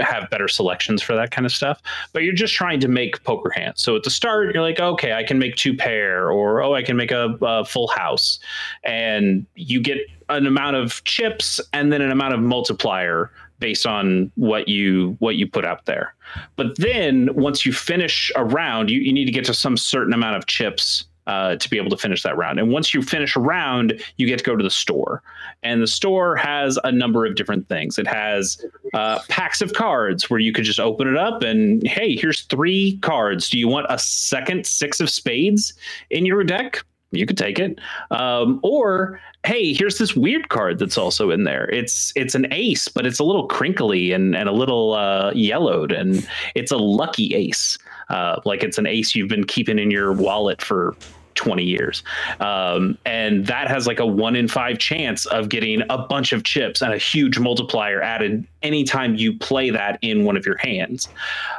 have 0.00 0.28
better 0.28 0.48
selections 0.48 1.02
for 1.02 1.14
that 1.14 1.30
kind 1.30 1.46
of 1.46 1.52
stuff. 1.52 1.80
But 2.12 2.24
you're 2.24 2.34
just 2.34 2.52
trying 2.52 2.80
to 2.80 2.88
make 2.88 3.22
poker 3.24 3.48
hands. 3.48 3.82
So 3.82 3.96
at 3.96 4.02
the 4.02 4.10
start, 4.10 4.52
you're 4.52 4.62
like, 4.62 4.80
okay, 4.80 5.14
I 5.14 5.22
can 5.22 5.38
make 5.38 5.56
two 5.56 5.74
pair, 5.74 6.30
or 6.30 6.62
oh, 6.62 6.74
I 6.74 6.82
can 6.82 6.96
make 6.96 7.10
a, 7.10 7.38
a 7.40 7.64
full 7.64 7.88
house, 7.88 8.38
and 8.82 9.46
you 9.54 9.80
get 9.80 9.98
an 10.28 10.46
amount 10.46 10.76
of 10.76 11.02
chips 11.04 11.60
and 11.72 11.92
then 11.92 12.00
an 12.00 12.10
amount 12.10 12.34
of 12.34 12.40
multiplier 12.40 13.30
based 13.58 13.86
on 13.86 14.30
what 14.34 14.68
you 14.68 15.16
what 15.20 15.36
you 15.36 15.46
put 15.46 15.64
out 15.64 15.86
there. 15.86 16.14
But 16.56 16.76
then 16.76 17.34
once 17.34 17.64
you 17.64 17.72
finish 17.72 18.30
a 18.36 18.44
round, 18.44 18.90
you, 18.90 19.00
you 19.00 19.12
need 19.12 19.26
to 19.26 19.32
get 19.32 19.44
to 19.46 19.54
some 19.54 19.76
certain 19.76 20.12
amount 20.12 20.36
of 20.36 20.46
chips 20.46 21.04
uh, 21.26 21.56
to 21.56 21.70
be 21.70 21.76
able 21.76 21.90
to 21.90 21.96
finish 21.96 22.22
that 22.22 22.36
round. 22.36 22.58
And 22.58 22.70
once 22.70 22.92
you 22.92 23.00
finish 23.00 23.36
a 23.36 23.40
round, 23.40 24.00
you 24.16 24.26
get 24.26 24.38
to 24.38 24.44
go 24.44 24.56
to 24.56 24.62
the 24.62 24.70
store. 24.70 25.22
And 25.62 25.80
the 25.80 25.86
store 25.86 26.36
has 26.36 26.78
a 26.84 26.92
number 26.92 27.24
of 27.24 27.34
different 27.34 27.68
things. 27.68 27.98
It 27.98 28.06
has 28.06 28.62
uh, 28.92 29.20
packs 29.28 29.62
of 29.62 29.72
cards 29.72 30.28
where 30.28 30.40
you 30.40 30.52
could 30.52 30.64
just 30.64 30.80
open 30.80 31.08
it 31.08 31.16
up 31.16 31.42
and 31.42 31.86
hey, 31.86 32.16
here's 32.16 32.42
three 32.42 32.98
cards. 32.98 33.48
Do 33.48 33.58
you 33.58 33.68
want 33.68 33.86
a 33.88 33.98
second 33.98 34.66
six 34.66 35.00
of 35.00 35.08
spades 35.08 35.72
in 36.10 36.26
your 36.26 36.44
deck? 36.44 36.84
You 37.10 37.26
could 37.26 37.38
take 37.38 37.58
it. 37.58 37.78
Um, 38.10 38.60
or 38.62 39.20
hey, 39.44 39.74
here's 39.74 39.98
this 39.98 40.16
weird 40.16 40.48
card 40.48 40.78
that's 40.78 40.96
also 40.96 41.30
in 41.30 41.44
there. 41.44 41.68
It's 41.70 42.12
it's 42.16 42.34
an 42.34 42.46
ace, 42.50 42.88
but 42.88 43.06
it's 43.06 43.18
a 43.18 43.24
little 43.24 43.46
crinkly 43.46 44.12
and, 44.12 44.34
and 44.34 44.48
a 44.48 44.52
little 44.52 44.94
uh, 44.94 45.32
yellowed, 45.34 45.92
and 45.92 46.26
it's 46.54 46.72
a 46.72 46.78
lucky 46.78 47.34
ace. 47.34 47.78
Uh, 48.08 48.40
like 48.44 48.62
it's 48.62 48.78
an 48.78 48.86
ace 48.86 49.14
you've 49.14 49.28
been 49.28 49.44
keeping 49.44 49.78
in 49.78 49.90
your 49.90 50.12
wallet 50.12 50.60
for 50.60 50.94
20 51.34 51.64
years. 51.64 52.02
Um, 52.40 52.96
and 53.04 53.46
that 53.46 53.68
has 53.68 53.86
like 53.86 53.98
a 53.98 54.06
one 54.06 54.36
in 54.36 54.46
five 54.46 54.78
chance 54.78 55.26
of 55.26 55.48
getting 55.48 55.82
a 55.90 55.98
bunch 55.98 56.32
of 56.32 56.44
chips 56.44 56.80
and 56.80 56.92
a 56.92 56.98
huge 56.98 57.38
multiplier 57.38 58.00
added 58.00 58.46
anytime 58.62 59.16
you 59.16 59.36
play 59.38 59.70
that 59.70 59.98
in 60.02 60.24
one 60.24 60.36
of 60.36 60.46
your 60.46 60.56
hands. 60.58 61.08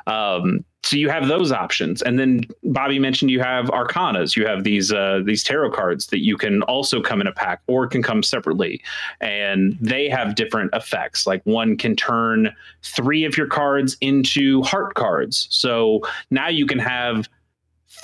Um, 0.08 0.64
so 0.86 0.98
you 0.98 1.10
have 1.10 1.28
those 1.28 1.52
options, 1.52 2.04
and 2.04 2.20
then 2.20 2.42
Bobby 2.64 3.00
mentioned 3.00 3.32
you 3.32 3.40
have 3.40 3.66
Arcanas. 3.68 4.36
You 4.36 4.46
have 4.46 4.64
these 4.64 4.94
uh, 4.94 5.22
these 5.26 5.44
tarot 5.44 5.72
cards 5.72 6.08
that 6.08 6.24
you 6.24 6.38
can 6.38 6.62
also 6.64 7.02
come 7.02 7.22
in 7.22 7.28
a 7.28 7.32
pack 7.32 7.62
or 7.66 7.88
can 7.88 8.04
come 8.04 8.22
separately, 8.22 8.84
and 9.20 9.76
they 9.82 10.08
have 10.10 10.36
different 10.36 10.70
effects. 10.74 11.26
Like 11.26 11.44
one 11.44 11.76
can 11.76 11.96
turn 11.96 12.56
three 12.84 13.26
of 13.26 13.36
your 13.36 13.48
cards 13.48 13.98
into 14.00 14.62
heart 14.62 14.94
cards. 14.94 15.48
So 15.50 16.02
now 16.30 16.50
you 16.50 16.68
can 16.68 16.80
have 16.80 17.28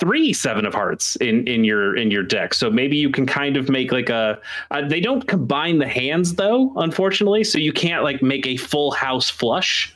three 0.00 0.32
seven 0.32 0.66
of 0.66 0.74
hearts 0.74 1.14
in 1.16 1.46
in 1.46 1.64
your 1.64 1.94
in 1.96 2.10
your 2.10 2.22
deck 2.22 2.54
so 2.54 2.70
maybe 2.70 2.96
you 2.96 3.10
can 3.10 3.26
kind 3.26 3.58
of 3.58 3.68
make 3.68 3.92
like 3.92 4.08
a 4.08 4.40
uh, 4.70 4.88
they 4.88 5.00
don't 5.00 5.28
combine 5.28 5.78
the 5.78 5.86
hands 5.86 6.34
though 6.36 6.72
unfortunately 6.76 7.44
so 7.44 7.58
you 7.58 7.72
can't 7.72 8.02
like 8.02 8.22
make 8.22 8.46
a 8.46 8.56
full 8.56 8.90
house 8.90 9.28
flush 9.28 9.94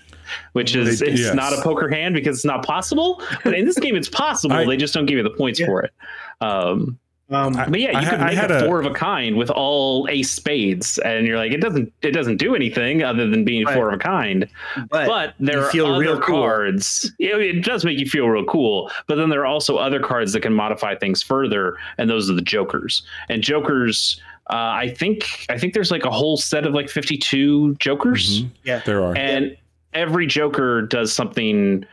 which 0.53 0.75
is 0.77 1.01
They- 1.01 1.07
it's 1.09 1.21
yes. 1.21 1.35
not 1.35 1.53
a 1.53 1.61
poker 1.63 1.89
hand 1.89 2.15
because 2.15 2.37
it's 2.39 2.45
not 2.45 2.65
possible 2.65 3.23
but 3.45 3.55
in 3.55 3.65
this 3.65 3.79
game 3.79 3.97
it's 3.97 4.09
possible 4.09 4.57
I- 4.57 4.65
they 4.67 4.77
just 4.77 4.95
don't 4.95 5.07
give 5.07 5.17
you 5.19 5.23
the 5.25 5.31
points 5.31 5.61
Yeah. 5.61 5.67
for 5.67 5.83
it 5.83 5.93
um 6.41 6.99
Um, 7.29 7.55
but 7.55 7.81
yeah, 7.81 7.91
you 7.91 7.97
I 7.99 8.05
could 8.05 8.21
I 8.21 8.27
make 8.27 8.37
had 8.39 8.53
a 8.53 8.63
a- 8.63 8.67
four 8.69 8.79
of 8.79 8.87
a 8.87 8.93
kind 8.93 9.35
with 9.37 9.51
all 9.51 10.07
ace 10.09 10.31
spades, 10.31 10.97
and 10.99 11.27
you're 11.27 11.37
like, 11.37 11.51
it 11.51 11.61
doesn't 11.61 11.93
it 12.03 12.13
doesn't 12.13 12.37
do 12.37 12.55
anything 12.55 13.03
other 13.03 13.29
than 13.29 13.43
being 13.45 13.65
Right. 13.65 13.75
four 13.75 13.89
of 13.89 13.95
a 13.95 13.99
kind. 13.99 14.47
but, 14.91 15.09
But 15.09 15.35
there 15.41 15.57
you 15.59 15.65
are 15.65 15.71
feel 15.73 15.87
other 15.87 15.99
real 15.99 16.21
cool. 16.21 16.41
cards. 16.43 17.11
Yeah, 17.19 17.35
it 17.39 17.65
does 17.65 17.85
make 17.85 17.99
you 17.99 18.07
feel 18.07 18.29
real 18.29 18.45
cool. 18.45 18.93
But 19.09 19.17
then 19.17 19.29
there 19.31 19.41
are 19.41 19.47
also 19.47 19.77
other 19.77 19.99
cards 19.99 20.35
that 20.35 20.43
can 20.43 20.53
modify 20.55 20.95
things 20.95 21.21
further, 21.21 21.77
and 21.99 22.09
those 22.09 22.31
are 22.31 22.35
the 22.35 22.43
jokers. 22.43 23.03
And 23.29 23.43
jokers, 23.43 24.21
uh, 24.51 24.55
I 24.85 24.95
think 24.97 25.47
I 25.49 25.59
think 25.59 25.75
there's 25.75 25.91
like 25.91 26.05
a 26.05 26.13
whole 26.13 26.37
set 26.37 26.65
of 26.65 26.75
like 26.75 26.89
52 26.89 27.75
jokers, 27.81 28.43
Mhm. 28.45 28.49
yeah, 28.63 28.81
There 28.87 29.03
are. 29.03 29.17
and 29.17 29.57
every 29.97 30.27
joker 30.27 30.83
does 30.83 31.13
something 31.13 31.85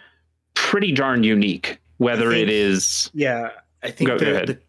pretty 0.53 0.91
darn 0.91 1.23
unique. 1.23 1.79
Whether 1.97 2.29
I 2.31 2.35
it 2.35 2.37
think- 2.47 2.49
is 2.51 3.09
yeah. 3.13 3.49
I 3.81 3.91
think 3.91 4.09
Go- 4.09 4.17
go 4.19 4.25
the, 4.25 4.31
ahead. 4.35 4.47
the 4.47 4.59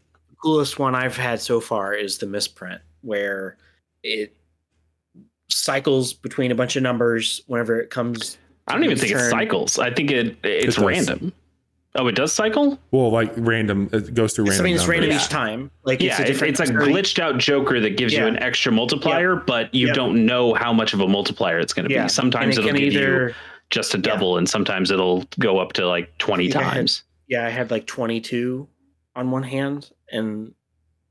coolest 0.43 0.79
one 0.79 0.95
I've 0.95 1.17
had 1.17 1.41
so 1.41 1.61
far 1.61 1.93
is 1.95 2.19
the 2.19 2.27
misprint, 2.27 2.81
where 3.03 3.57
it 4.03 4.37
cycles 5.51 6.13
between 6.13 6.51
a 6.51 6.55
bunch 6.55 6.77
of 6.77 6.83
numbers 6.83 7.43
whenever 7.47 7.79
it 7.81 7.91
comes. 7.91 8.39
I 8.67 8.73
don't 8.75 8.85
even 8.85 8.99
think 8.99 9.13
it 9.13 9.31
cycles. 9.31 9.79
I 9.79 9.93
think 9.93 10.11
it 10.11 10.37
it's 10.43 10.65
It 10.65 10.67
does. 10.67 10.79
random. 10.79 11.33
Oh, 11.97 12.09
it 12.09 12.17
does 12.17 12.33
cycle? 12.33 12.79
Well, 12.91 13.11
like 13.11 13.33
random, 13.37 13.89
it 13.93 14.15
goes 14.15 14.35
through 14.35 14.47
It's, 14.47 14.55
I 14.59 14.63
random. 14.63 14.65
mean, 14.65 14.75
it's 14.75 14.87
random 14.89 15.11
numbers. 15.11 15.25
each 15.27 15.31
time. 15.31 15.71
Like 15.85 16.01
yeah, 16.03 16.11
it's 16.11 16.19
a 16.19 16.23
it's, 16.23 16.31
different. 16.31 16.61
it's 16.61 16.71
a 16.71 16.73
glitched 16.73 17.19
out 17.21 17.39
joker 17.39 17.79
that 17.81 17.97
gives 17.97 18.13
you 18.13 18.27
an 18.27 18.37
extra 18.43 18.73
multiplier, 18.73 19.37
but 19.37 19.73
you 19.73 19.89
Yeah. 19.89 19.93
don't 19.93 20.27
know 20.27 20.55
how 20.55 20.73
much 20.73 20.93
of 20.93 21.01
a 21.01 21.07
multiplier 21.07 21.59
it's 21.61 21.73
going 21.73 21.89
to 21.89 21.95
Yeah, 21.95 22.05
be. 22.05 22.09
Sometimes 22.09 22.57
it 22.59 22.61
it'll 22.65 22.73
can 22.73 22.81
give 22.81 22.93
you 22.95 23.33
just 23.71 23.95
a 23.95 23.99
yeah. 23.99 24.03
double, 24.03 24.39
and 24.39 24.49
sometimes 24.49 24.91
it'll 24.91 25.25
go 25.39 25.59
up 25.59 25.73
to 25.75 25.87
like 25.87 26.17
20 26.19 26.47
Yeah, 26.47 26.59
I 26.59 26.63
had- 26.63 26.73
times. 26.75 27.03
Yeah, 27.29 27.47
I 27.47 27.51
had 27.51 27.71
like 27.71 27.87
22 27.87 28.69
on 29.17 29.31
one 29.31 29.45
hand, 29.45 29.91
and 30.11 30.53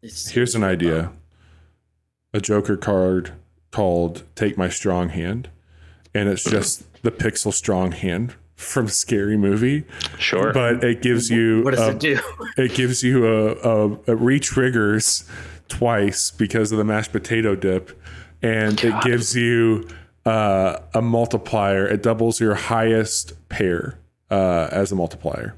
it's, 0.01 0.29
Here's 0.29 0.53
an 0.53 0.63
idea 0.63 1.11
oh. 1.13 2.37
a 2.37 2.41
Joker 2.41 2.77
card 2.77 3.31
called 3.71 4.23
Take 4.35 4.57
My 4.57 4.69
Strong 4.69 5.09
Hand. 5.09 5.49
And 6.13 6.29
it's 6.29 6.43
mm-hmm. 6.43 6.57
just 6.57 7.01
the 7.01 7.11
pixel 7.11 7.51
strong 7.51 7.91
hand 7.93 8.35
from 8.63 8.87
Scary 8.87 9.37
Movie. 9.37 9.83
Sure. 10.17 10.53
But 10.53 10.83
it 10.83 11.01
gives 11.01 11.29
you 11.29 11.61
What 11.63 11.75
does 11.75 11.87
a- 11.87 11.91
it 11.91 11.99
do? 11.99 12.19
it 12.57 12.73
gives 12.73 13.03
you 13.03 13.25
a, 13.27 13.53
a, 13.53 13.99
a 14.07 14.15
re-triggers 14.15 15.29
twice 15.67 16.31
because 16.31 16.71
of 16.71 16.77
the 16.77 16.83
mashed 16.83 17.11
potato 17.11 17.55
dip 17.55 17.99
and 18.41 18.83
it 18.83 18.93
gives 19.03 19.35
you 19.35 19.87
uh, 20.25 20.77
a 20.93 21.01
multiplier 21.01 21.87
it 21.87 22.03
doubles 22.03 22.39
your 22.39 22.53
highest 22.55 23.33
pair 23.49 23.97
uh, 24.29 24.67
as 24.71 24.91
a 24.91 24.95
multiplier 24.95 25.55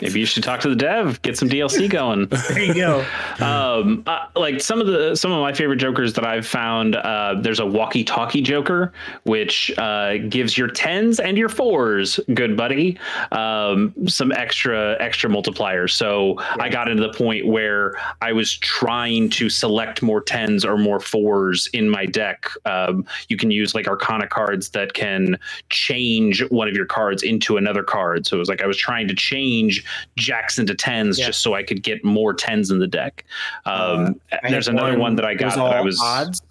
Maybe 0.00 0.20
you 0.20 0.26
should 0.26 0.42
talk 0.42 0.60
to 0.60 0.68
the 0.68 0.76
dev, 0.76 1.20
get 1.22 1.36
some 1.36 1.48
DLC 1.48 1.88
going. 2.00 2.26
There 2.26 2.60
you 2.62 2.74
go. 2.74 3.04
um 3.40 4.02
uh, 4.06 4.26
like 4.36 4.60
some 4.60 4.80
of 4.80 4.86
the 4.86 5.14
some 5.14 5.32
of 5.32 5.40
my 5.40 5.52
favorite 5.52 5.76
jokers 5.76 6.12
that 6.14 6.24
i've 6.24 6.46
found 6.46 6.96
uh 6.96 7.34
there's 7.40 7.60
a 7.60 7.64
walkie 7.66 8.04
talkie 8.04 8.42
joker 8.42 8.92
which 9.24 9.70
uh 9.78 10.18
gives 10.28 10.56
your 10.58 10.68
tens 10.68 11.20
and 11.20 11.38
your 11.38 11.48
fours 11.48 12.18
good 12.34 12.56
buddy 12.56 12.98
um 13.32 13.94
some 14.06 14.32
extra 14.32 14.96
extra 15.00 15.30
multipliers 15.30 15.90
so 15.92 16.36
i 16.58 16.68
got 16.68 16.88
into 16.88 17.02
the 17.02 17.12
point 17.12 17.46
where 17.46 17.94
i 18.20 18.32
was 18.32 18.56
trying 18.58 19.28
to 19.30 19.48
select 19.48 20.02
more 20.02 20.20
tens 20.20 20.64
or 20.64 20.76
more 20.76 21.00
fours 21.00 21.68
in 21.72 21.88
my 21.88 22.04
deck 22.06 22.46
um 22.66 23.04
you 23.28 23.36
can 23.36 23.50
use 23.50 23.74
like 23.74 23.86
arcana 23.88 24.26
cards 24.26 24.70
that 24.70 24.92
can 24.92 25.38
change 25.70 26.42
one 26.50 26.68
of 26.68 26.74
your 26.74 26.86
cards 26.86 27.22
into 27.22 27.56
another 27.56 27.82
card 27.82 28.26
so 28.26 28.36
it 28.36 28.38
was 28.38 28.48
like 28.48 28.60
i 28.62 28.66
was 28.66 28.76
trying 28.76 29.08
to 29.08 29.14
change 29.14 29.69
jacks 30.16 30.58
into 30.58 30.74
tens 30.74 31.18
Yeah. 31.18 31.26
just 31.26 31.40
so 31.40 31.54
i 31.54 31.62
could 31.62 31.82
get 31.82 32.04
more 32.04 32.32
tens 32.34 32.70
in 32.70 32.78
the 32.78 32.86
deck 32.86 33.24
um, 33.64 34.20
I 34.32 34.50
there's 34.50 34.68
another 34.68 34.98
one, 34.98 35.16
that 35.16 35.24
I 35.24 35.34
got 35.34 35.54
that 35.56 35.76
I 35.76 35.80
was 35.80 36.00
odds. 36.00 36.42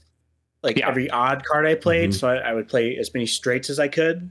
Like 0.62 0.78
Yeah. 0.78 0.90
every 0.90 1.10
odd 1.10 1.44
card 1.46 1.66
I 1.66 1.76
played, 1.76 2.10
Mhm. 2.10 2.14
so 2.20 2.28
I, 2.28 2.36
I 2.38 2.54
would 2.54 2.68
play 2.68 2.98
as 2.98 3.14
many 3.14 3.26
straights 3.26 3.70
as 3.70 3.80
I 3.80 3.88
could, 3.88 4.30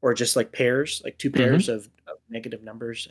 or 0.00 0.12
just 0.12 0.34
like 0.34 0.50
pairs, 0.52 1.00
like 1.04 1.16
two 1.18 1.30
Mm-hmm. 1.30 1.42
pairs 1.42 1.68
of, 1.68 1.88
of 2.08 2.16
negative 2.28 2.62
numbers. 2.64 3.08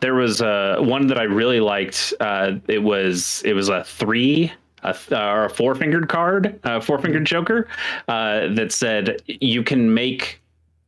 there 0.00 0.14
was 0.14 0.40
uh, 0.42 0.76
one 0.80 1.06
that 1.06 1.18
I 1.18 1.22
really 1.24 1.60
liked. 1.60 2.12
Uh, 2.20 2.52
it 2.68 2.82
was 2.82 3.42
it 3.44 3.52
was 3.54 3.68
a 3.68 3.84
three. 3.84 4.52
A 4.82 4.94
th- 4.94 5.12
or 5.12 5.44
a 5.44 5.50
four 5.50 5.74
fingered 5.74 6.08
card, 6.08 6.58
a 6.64 6.80
four 6.80 6.98
fingered 6.98 7.26
joker, 7.26 7.68
uh, 8.08 8.48
that 8.54 8.72
said 8.72 9.20
you 9.26 9.62
can 9.62 9.92
make 9.92 10.40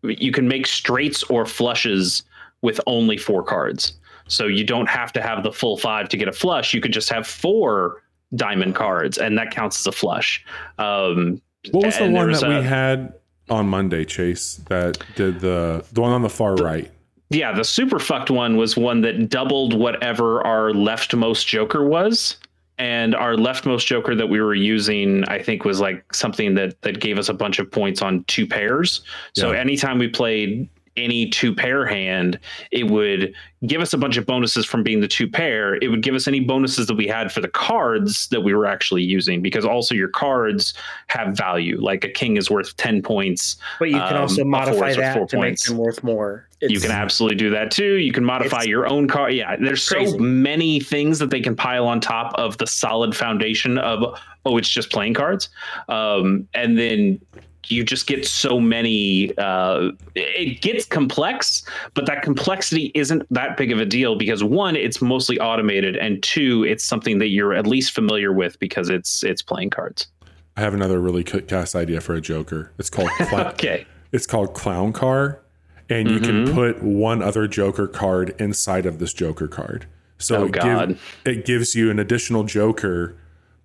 you 0.02 0.32
can 0.32 0.48
make 0.48 0.66
straights 0.66 1.22
or 1.24 1.44
flushes 1.44 2.22
with 2.62 2.80
only 2.86 3.16
four 3.16 3.42
cards. 3.42 3.94
So 4.28 4.46
you 4.46 4.64
don't 4.64 4.88
have 4.88 5.12
to 5.14 5.20
have 5.22 5.42
the 5.42 5.52
full 5.52 5.76
five 5.76 6.08
to 6.10 6.16
get 6.16 6.28
a 6.28 6.32
flush. 6.32 6.72
You 6.72 6.80
could 6.80 6.92
just 6.92 7.10
have 7.10 7.26
four 7.26 8.02
diamond 8.34 8.74
cards, 8.74 9.18
and 9.18 9.36
that 9.36 9.50
counts 9.50 9.80
as 9.80 9.86
a 9.86 9.92
flush. 9.92 10.42
Um, 10.78 11.42
what 11.72 11.86
was 11.86 11.98
the 11.98 12.08
one 12.08 12.28
was 12.28 12.40
that 12.40 12.48
we 12.48 12.64
had 12.66 13.12
on 13.50 13.68
monday 13.68 14.04
chase 14.04 14.60
that 14.68 14.98
did 15.16 15.40
the 15.40 15.84
the 15.92 16.00
one 16.00 16.12
on 16.12 16.22
the 16.22 16.28
far 16.28 16.54
right 16.56 16.90
Yeah, 17.30 17.52
the 17.52 17.64
super 17.64 17.98
fucked 17.98 18.30
one 18.30 18.56
was 18.56 18.76
one 18.76 19.00
that 19.02 19.28
doubled 19.28 19.78
whatever 19.78 20.44
our 20.46 20.70
leftmost 20.72 21.46
joker 21.46 21.84
was. 21.86 22.36
And 22.78 23.14
our 23.14 23.34
leftmost 23.34 23.84
joker 23.86 24.14
that 24.14 24.26
we 24.28 24.40
were 24.40 24.54
using, 24.54 25.24
I 25.28 25.40
think, 25.40 25.64
was 25.64 25.78
like 25.80 26.12
something 26.14 26.54
that 26.54 26.80
that 26.82 27.00
gave 27.00 27.18
us 27.18 27.28
a 27.28 27.34
bunch 27.34 27.58
of 27.58 27.70
points 27.70 28.00
on 28.02 28.24
two 28.24 28.46
pairs. 28.46 29.02
So 29.34 29.52
Yeah. 29.52 29.60
anytime 29.60 29.98
we 29.98 30.08
played 30.08 30.68
any 30.96 31.28
two 31.28 31.54
pair 31.54 31.86
hand, 31.86 32.38
it 32.70 32.84
would 32.84 33.32
give 33.66 33.80
us 33.80 33.92
a 33.92 33.98
bunch 33.98 34.16
of 34.16 34.26
bonuses 34.26 34.66
from 34.66 34.82
being 34.82 35.00
the 35.00 35.08
two 35.08 35.28
pair. 35.28 35.76
It 35.76 35.88
would 35.88 36.02
give 36.02 36.14
us 36.14 36.28
any 36.28 36.40
bonuses 36.40 36.86
that 36.88 36.94
we 36.96 37.06
had 37.06 37.32
for 37.32 37.40
the 37.40 37.48
cards 37.48 38.28
that 38.28 38.40
we 38.42 38.54
were 38.54 38.66
actually 38.66 39.02
using, 39.02 39.40
because 39.40 39.64
also 39.64 39.94
your 39.94 40.08
cards 40.08 40.74
have 41.06 41.36
value. 41.36 41.80
Like 41.80 42.04
a 42.04 42.08
king 42.08 42.36
is 42.36 42.50
worth 42.50 42.76
10 42.76 43.02
points. 43.02 43.56
But 43.78 43.88
you 43.88 43.94
can 44.00 44.16
Um, 44.16 44.22
also 44.22 44.44
modify 44.44 44.92
that 44.94 45.16
four 45.16 45.26
to 45.26 45.36
points. 45.36 45.68
make 45.68 45.76
them 45.76 45.84
worth 45.84 46.02
more. 46.04 46.48
you 46.60 46.78
can 46.80 46.90
absolutely 46.90 47.36
do 47.36 47.50
that 47.50 47.70
too. 47.70 47.94
You 47.94 48.12
can 48.12 48.24
modify 48.24 48.62
your 48.62 48.86
own 48.86 49.08
card. 49.08 49.32
Yeah, 49.34 49.56
there's 49.56 49.82
so 49.82 50.16
many 50.18 50.78
things 50.80 51.18
that 51.20 51.30
they 51.30 51.40
can 51.40 51.56
pile 51.56 51.86
on 51.86 52.00
top 52.00 52.34
of 52.34 52.58
the 52.58 52.66
solid 52.66 53.16
foundation 53.16 53.78
of 53.78 54.18
oh, 54.44 54.56
it's 54.58 54.68
just 54.68 54.90
playing 54.90 55.14
cards. 55.14 55.48
Um, 55.88 56.48
and 56.52 56.76
then 56.76 57.20
you 57.68 57.84
just 57.84 58.06
get 58.06 58.26
so 58.26 58.58
many 58.58 59.32
uh, 59.38 59.90
it 60.14 60.60
gets 60.60 60.84
complex 60.84 61.62
but 61.94 62.06
that 62.06 62.22
complexity 62.22 62.90
isn't 62.94 63.22
that 63.32 63.56
big 63.56 63.70
of 63.70 63.78
a 63.78 63.84
deal 63.86 64.16
because 64.16 64.42
one 64.42 64.74
it's 64.76 65.00
mostly 65.00 65.38
automated 65.38 65.96
and 65.96 66.22
two 66.22 66.64
it's 66.64 66.84
something 66.84 67.18
that 67.18 67.28
you're 67.28 67.54
at 67.54 67.66
least 67.66 67.92
familiar 67.92 68.32
with 68.32 68.58
because 68.58 68.88
it's 68.88 69.22
it's 69.22 69.42
playing 69.42 69.70
cards. 69.70 70.08
I 70.56 70.60
have 70.60 70.74
another 70.74 71.00
really 71.00 71.24
cool 71.24 71.40
cast 71.40 71.74
idea 71.74 72.00
for 72.00 72.14
a 72.14 72.20
joker. 72.20 72.72
It's 72.78 72.90
called 72.90 73.08
Cla- 73.18 73.50
okay. 73.50 73.86
It's 74.12 74.26
called 74.26 74.54
clown 74.54 74.92
car 74.92 75.40
and 75.88 76.10
you 76.10 76.18
Mhm. 76.20 76.24
can 76.46 76.54
put 76.54 76.82
one 76.82 77.22
other 77.22 77.46
joker 77.46 77.86
card 77.86 78.34
inside 78.38 78.86
of 78.86 78.98
this 78.98 79.12
joker 79.14 79.48
card. 79.48 79.86
So 80.18 80.42
Oh, 80.42 80.44
it, 80.44 80.52
give- 80.52 81.02
it 81.24 81.44
gives 81.46 81.74
you 81.74 81.90
an 81.90 81.98
additional 81.98 82.44
joker 82.44 83.16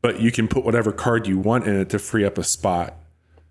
but 0.03 0.21
you 0.21 0.31
can 0.31 0.47
put 0.47 0.63
whatever 0.63 0.91
card 0.91 1.25
you 1.27 1.39
want 1.39 1.65
in 1.67 1.75
it 1.75 1.89
to 1.89 1.97
free 1.99 2.23
up 2.23 2.37
a 2.37 2.43
spot 2.43 2.95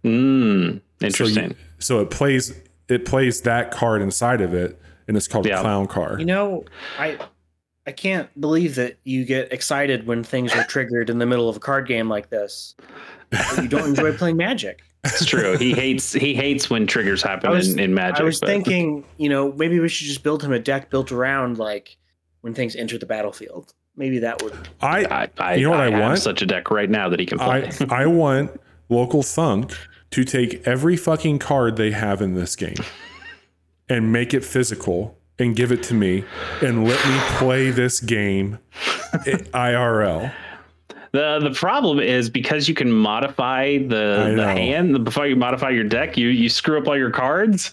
mm, 0.07 0.81
so, 0.81 0.81
you- 1.01 1.07
interesting 1.07 1.57
so 1.79 2.01
it 2.01 2.11
plays 2.11 2.55
it 2.89 3.05
plays 3.05 3.41
that 3.43 3.71
card 3.71 4.01
inside 4.03 4.41
of 4.41 4.55
it 4.55 4.81
and 5.09 5.17
it's 5.17 5.29
called 5.29 5.47
Yeah. 5.47 5.61
clown 5.61 5.87
car 5.87 6.19
You 6.19 6.25
know, 6.27 6.65
I 6.99 7.19
I 7.87 7.93
can't 7.93 8.29
believe 8.41 8.75
that 8.77 8.97
you 9.05 9.25
get 9.25 9.53
excited 9.53 10.07
when 10.07 10.25
things 10.25 10.53
are 10.55 10.65
triggered 10.65 11.09
in 11.11 11.19
the 11.19 11.27
middle 11.27 11.49
of 11.49 11.57
a 11.57 11.61
card 11.61 11.87
game 11.87 12.09
like 12.09 12.31
this. 12.31 12.75
You 13.61 13.69
don't 13.69 13.89
enjoy 13.91 14.13
playing 14.17 14.37
Magic. 14.37 14.83
it's 15.05 15.25
true 15.25 15.57
he 15.57 15.73
hates 15.73 16.13
he 16.13 16.35
hates 16.35 16.69
when 16.69 16.87
triggers 16.87 17.23
happen 17.23 17.51
was- 17.51 17.73
in, 17.73 17.79
in 17.79 17.95
magic 17.95 18.21
I 18.21 18.25
was 18.25 18.41
but- 18.41 18.49
thinking, 18.49 19.05
you 19.19 19.29
know, 19.29 19.53
maybe 19.53 19.79
we 19.79 19.89
should 19.89 20.07
just 20.09 20.23
build 20.25 20.43
him 20.43 20.53
a 20.53 20.59
deck 20.59 20.91
built 20.91 21.13
around 21.13 21.59
like 21.59 21.97
when 22.41 22.55
things 22.55 22.75
enter 22.75 22.99
the 22.99 23.07
battlefield. 23.07 23.73
Maybe 23.97 24.19
that 24.21 24.43
would. 24.43 24.53
i 24.81 25.05
I, 25.05 25.29
I, 25.39 25.55
You 25.55 25.65
know 25.65 25.71
what 25.71 25.81
I 25.81 25.91
have 25.91 26.01
want? 26.01 26.19
Such 26.19 26.43
a 26.43 26.47
deck 26.47 26.71
right 26.71 26.91
now 26.91 27.09
that 27.09 27.19
he 27.21 27.25
can 27.27 27.39
play. 27.39 27.71
I, 27.89 28.03
I 28.03 28.07
want 28.07 28.61
LocalThunk 28.91 29.75
to 30.11 30.25
take 30.25 30.67
every 30.67 30.97
fucking 30.97 31.39
card 31.39 31.77
they 31.77 31.91
have 31.91 32.23
in 32.23 32.35
this 32.35 32.57
game 32.57 32.77
and 33.89 34.13
make 34.13 34.35
it 34.35 34.45
physical 34.45 35.19
and 35.39 35.55
give 35.55 35.73
it 35.73 35.83
to 35.85 35.95
me 35.95 36.25
and 36.63 36.87
let 36.89 37.07
me 37.07 37.19
play 37.39 37.71
this 37.71 38.01
game 38.01 38.59
IRL. 39.13 40.33
The 41.13 41.39
the 41.43 41.51
problem 41.51 41.99
is 41.99 42.29
because 42.29 42.69
you 42.69 42.75
can 42.75 42.93
modify 42.93 43.79
the, 43.79 44.35
the 44.37 44.45
hand 44.47 45.05
before 45.05 45.27
you 45.27 45.37
modify 45.37 45.71
your 45.71 45.85
deck, 45.85 46.17
you 46.17 46.29
you 46.29 46.49
screw 46.49 46.79
up 46.79 46.89
all 46.89 46.97
your 46.97 47.11
cards. 47.11 47.73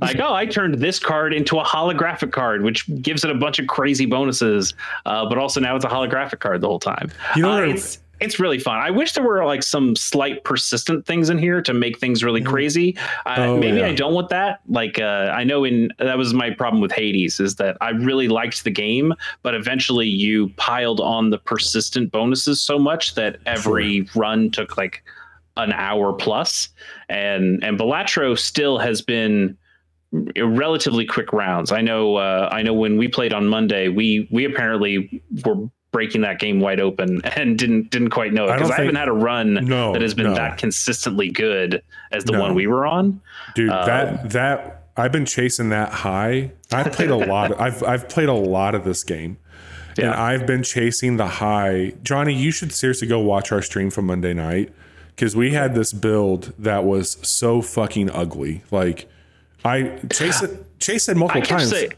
Like, 0.00 0.20
oh, 0.20 0.32
I 0.32 0.46
turned 0.46 0.74
this 0.76 1.00
card 1.00 1.34
into 1.34 1.58
a 1.58 1.64
holographic 1.64 2.30
card, 2.30 2.62
which 2.62 2.88
gives 3.02 3.24
it 3.24 3.30
a 3.30 3.34
bunch 3.34 3.58
of 3.58 3.66
crazy 3.66 4.06
bonuses. 4.06 4.72
Uh, 5.04 5.28
but 5.28 5.36
also 5.36 5.58
now 5.58 5.74
it's 5.74 5.84
a 5.84 5.88
holographic 5.88 6.38
card 6.38 6.60
the 6.60 6.68
whole 6.68 6.78
time. 6.78 7.10
You 7.34 7.42
know, 7.42 7.52
uh, 7.54 7.66
it's 7.66 7.98
it's 8.20 8.38
really 8.38 8.58
fun. 8.58 8.78
I 8.78 8.90
wish 8.90 9.12
there 9.12 9.24
were 9.24 9.44
like 9.44 9.62
some 9.62 9.96
slight 9.96 10.44
persistent 10.44 11.06
things 11.06 11.30
in 11.30 11.38
here 11.38 11.60
to 11.62 11.74
make 11.74 11.98
things 11.98 12.22
really 12.22 12.40
mm. 12.40 12.46
crazy. 12.46 12.96
Uh, 13.26 13.36
oh, 13.38 13.58
maybe 13.58 13.78
yeah. 13.78 13.86
I 13.86 13.94
don't 13.94 14.14
want 14.14 14.28
that. 14.30 14.60
Like 14.68 14.98
uh, 14.98 15.32
I 15.34 15.44
know 15.44 15.64
in 15.64 15.92
that 15.98 16.16
was 16.16 16.32
my 16.32 16.50
problem 16.50 16.80
with 16.80 16.92
Hades 16.92 17.40
is 17.40 17.56
that 17.56 17.76
I 17.80 17.90
really 17.90 18.28
liked 18.28 18.64
the 18.64 18.70
game, 18.70 19.14
but 19.42 19.54
eventually 19.54 20.06
you 20.06 20.48
piled 20.56 21.00
on 21.00 21.30
the 21.30 21.38
persistent 21.38 22.12
bonuses 22.12 22.60
so 22.60 22.78
much 22.78 23.14
that 23.14 23.38
every 23.46 24.06
sure. 24.06 24.22
run 24.22 24.50
took 24.50 24.76
like 24.76 25.02
an 25.56 25.72
hour 25.72 26.12
plus. 26.12 26.68
and 27.08 27.62
and 27.62 27.78
Balatro 27.78 28.38
still 28.38 28.78
has 28.78 29.02
been 29.02 29.56
relatively 30.36 31.04
quick 31.04 31.32
rounds. 31.32 31.72
I 31.72 31.80
know. 31.80 32.16
Uh, 32.16 32.48
I 32.52 32.62
know 32.62 32.72
when 32.72 32.96
we 32.96 33.08
played 33.08 33.32
on 33.32 33.46
Monday, 33.46 33.88
we 33.88 34.28
we 34.30 34.44
apparently 34.44 35.22
were 35.44 35.68
breaking 35.94 36.22
that 36.22 36.40
game 36.40 36.58
wide 36.58 36.80
open 36.80 37.24
and 37.36 37.56
didn't 37.56 37.88
didn't 37.90 38.10
quite 38.10 38.32
know 38.32 38.46
it 38.46 38.54
because 38.54 38.68
I, 38.68 38.74
I, 38.74 38.78
haven't 38.78 38.96
had 38.96 39.06
a 39.06 39.12
run 39.12 39.54
no, 39.54 39.92
that 39.92 40.02
has 40.02 40.12
been 40.12 40.26
no. 40.26 40.34
that 40.34 40.58
consistently 40.58 41.30
good 41.30 41.80
as 42.10 42.24
the 42.24 42.32
no. 42.32 42.40
one 42.40 42.54
we 42.54 42.66
were 42.66 42.84
on. 42.84 43.20
Dude, 43.54 43.70
uh, 43.70 43.86
that 43.86 44.30
that 44.30 44.86
I've 44.96 45.12
been 45.12 45.24
chasing 45.24 45.68
that 45.68 45.92
high. 45.92 46.50
I've 46.72 46.92
played 46.92 47.10
a 47.10 47.16
lot. 47.16 47.52
Of, 47.52 47.60
I've 47.60 47.82
I've 47.84 48.08
played 48.08 48.28
a 48.28 48.34
lot 48.34 48.74
of 48.74 48.84
this 48.84 49.04
game. 49.04 49.38
Yeah. 49.96 50.06
And 50.06 50.14
I've 50.14 50.46
been 50.46 50.64
chasing 50.64 51.16
the 51.16 51.28
high. 51.28 51.92
Johnny, 52.02 52.34
you 52.34 52.50
should 52.50 52.72
seriously 52.72 53.06
go 53.06 53.20
watch 53.20 53.52
our 53.52 53.62
stream 53.62 53.90
from 53.90 54.06
Monday 54.06 54.34
night 54.34 54.72
because 55.14 55.36
we 55.36 55.52
had 55.52 55.76
this 55.76 55.92
build 55.92 56.52
that 56.58 56.82
was 56.82 57.12
so 57.22 57.62
fucking 57.62 58.10
ugly. 58.10 58.64
Like 58.72 59.08
I 59.64 60.00
chase 60.12 60.42
it, 60.42 60.80
chase 60.80 61.08
it 61.08 61.16
multiple 61.16 61.42
times. 61.42 61.70
Say, 61.70 61.90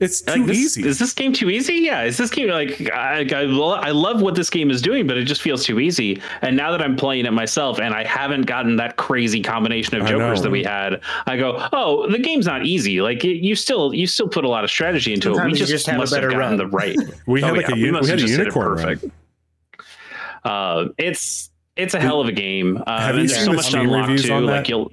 it's 0.00 0.22
too 0.22 0.32
like 0.32 0.46
this, 0.46 0.56
easy. 0.56 0.88
Is 0.88 0.98
this 0.98 1.12
game 1.12 1.34
too 1.34 1.50
easy? 1.50 1.74
Yeah. 1.74 2.04
Is 2.04 2.16
this 2.16 2.30
game 2.30 2.48
like 2.48 2.90
I, 2.90 3.20
I, 3.20 3.42
I 3.42 3.90
love 3.90 4.22
what 4.22 4.34
this 4.34 4.48
game 4.48 4.70
is 4.70 4.80
doing, 4.80 5.06
but 5.06 5.18
it 5.18 5.24
just 5.24 5.42
feels 5.42 5.62
too 5.62 5.78
easy. 5.78 6.22
And 6.40 6.56
now 6.56 6.70
that 6.70 6.80
I'm 6.80 6.96
playing 6.96 7.26
it 7.26 7.32
myself 7.32 7.78
and 7.78 7.92
I 7.92 8.04
haven't 8.04 8.46
gotten 8.46 8.76
that 8.76 8.96
crazy 8.96 9.42
combination 9.42 10.00
of 10.00 10.06
jokers 10.06 10.40
that 10.40 10.50
we 10.50 10.64
had, 10.64 11.02
I 11.26 11.36
go, 11.36 11.68
oh, 11.74 12.10
the 12.10 12.18
game's 12.18 12.46
not 12.46 12.64
easy. 12.64 13.02
Like 13.02 13.24
it, 13.26 13.44
you 13.44 13.54
still 13.54 13.94
you 13.94 14.06
still 14.06 14.28
put 14.28 14.44
a 14.44 14.48
lot 14.48 14.64
of 14.64 14.70
strategy 14.70 15.12
into 15.12 15.34
Sometimes 15.34 15.52
it. 15.52 15.52
We 15.52 15.58
just, 15.58 15.70
just 15.70 15.86
have 15.86 15.98
must 15.98 16.14
have 16.14 16.22
gotten 16.22 16.38
run. 16.38 16.56
the 16.56 16.66
right. 16.66 16.96
we 17.26 17.42
oh, 17.42 17.48
had 17.48 17.56
like 17.58 17.68
yeah, 17.68 17.74
a, 17.74 17.92
we, 17.92 18.00
we 18.00 18.08
had 18.08 18.20
a 18.20 18.26
unicorn 18.26 18.76
perfect. 18.76 19.04
Uh, 20.44 20.86
it's 20.96 21.50
it's 21.76 21.92
a 21.92 22.00
hell 22.00 22.22
of 22.22 22.28
a 22.28 22.32
game. 22.32 22.82
Uh, 22.86 23.00
have 23.00 23.16
you 23.16 23.28
seen 23.28 23.44
so 23.44 23.50
the 23.50 23.56
much 23.56 23.66
Steam 23.66 23.92
reviews 23.92 24.24
too. 24.24 24.32
on 24.32 24.46
that? 24.46 24.52
Like 24.52 24.68
you'll. 24.70 24.92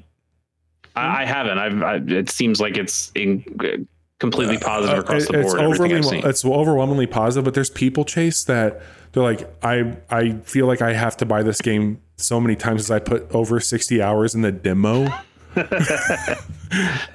I, 0.98 1.22
I 1.22 1.26
haven't. 1.26 1.58
I've. 1.60 1.82
I, 1.82 1.96
it 1.96 2.30
seems 2.30 2.60
like 2.60 2.78
it's 2.78 3.12
in, 3.16 3.88
completely 4.20 4.58
uh, 4.58 4.62
positive 4.62 4.98
uh, 4.98 5.02
across 5.02 5.28
the 5.28 5.34
board. 5.34 5.46
It's 5.46 5.54
overwhelmingly, 5.54 6.20
it's 6.20 6.46
overwhelmingly 6.46 7.08
positive, 7.08 7.46
but 7.46 7.54
there's 7.54 7.70
people 7.70 8.06
chase 8.06 8.44
that 8.46 8.82
they're 9.12 9.24
like, 9.24 9.48
I 9.64 9.98
I 10.10 10.34
feel 10.44 10.68
like 10.68 10.82
I 10.82 10.94
have 10.94 11.18
to 11.18 11.26
buy 11.26 11.44
this 11.44 11.62
game 11.62 12.02
so 12.18 12.40
many 12.40 12.56
times 12.56 12.82
as 12.82 12.92
I 12.92 13.00
put 13.00 13.30
over 13.34 13.60
60 13.60 14.02
hours 14.02 14.36
in 14.36 14.42
the 14.42 14.52
demo. 14.52 15.08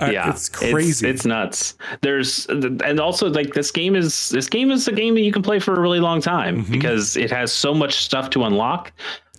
Uh, 0.01 0.09
yeah, 0.11 0.31
it's 0.31 0.49
crazy. 0.49 1.07
It's, 1.07 1.21
it's, 1.21 1.27
nuts. 1.27 1.75
There's 2.01 2.47
and 2.47 2.99
also 2.99 3.29
like 3.29 3.53
this 3.53 3.71
game 3.71 3.95
is 3.95 4.31
this 4.31 4.49
game 4.49 4.71
is 4.71 4.89
a 4.89 4.93
game 4.93 5.15
that 5.15 5.21
you 5.21 5.31
can 5.31 5.43
play 5.43 5.59
for 5.59 5.75
a 5.75 5.81
really 5.81 6.01
long 6.01 6.23
time 6.23 6.63
mm-hmm. 6.63 6.73
because 6.73 7.19
it 7.19 7.31
has 7.31 7.53
so 7.53 7.75
much 7.75 7.97
stuff 7.97 8.31
to 8.31 8.45
unlock. 8.45 8.93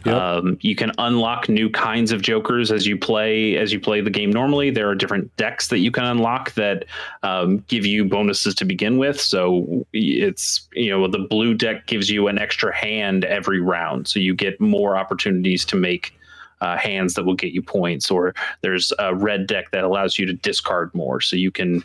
Yep. 0.06 0.16
Um, 0.16 0.58
you 0.62 0.76
can 0.76 0.92
unlock 0.98 1.48
new 1.48 1.70
kinds 1.70 2.12
of 2.12 2.22
jokers 2.22 2.72
as 2.72 2.86
you 2.86 2.98
play 2.98 3.56
as 3.56 3.72
you 3.72 3.80
play 3.80 4.02
the 4.02 4.10
game 4.10 4.32
normally. 4.32 4.70
There 4.70 4.90
are 4.90 4.96
different 4.96 5.36
decks 5.38 5.70
that 5.70 5.80
you 5.80 5.92
can 5.92 6.04
unlock 6.04 6.54
that 6.56 6.86
um, 7.24 7.64
give 7.70 7.86
you 7.86 8.04
bonuses 8.04 8.54
to 8.56 8.66
begin 8.66 8.98
with. 8.98 9.20
So 9.20 9.86
it's 9.94 10.68
you 10.74 10.90
know 10.90 11.08
the 11.08 11.20
blue 11.20 11.54
deck 11.54 11.88
gives 11.88 12.10
you 12.10 12.28
an 12.28 12.38
extra 12.38 12.76
hand 12.76 13.24
every 13.24 13.62
round, 13.62 14.08
so 14.08 14.20
you 14.20 14.36
get 14.36 14.60
more 14.60 14.98
opportunities 14.98 15.64
to 15.66 15.78
make 15.78 16.14
uh, 16.60 16.78
hands 16.78 17.14
that 17.14 17.26
will 17.26 17.36
get 17.36 17.54
you 17.54 17.62
points, 17.62 18.12
or 18.12 18.34
there's 18.62 18.92
a 19.00 19.14
red 19.14 19.48
deck 19.48 19.72
that 19.72 19.84
allows 19.84 20.18
you 20.18 20.26
to 20.26 20.34
discard 20.34 20.94
more, 20.94 21.22
so 21.22 21.36
you 21.36 21.52
can 21.52 21.84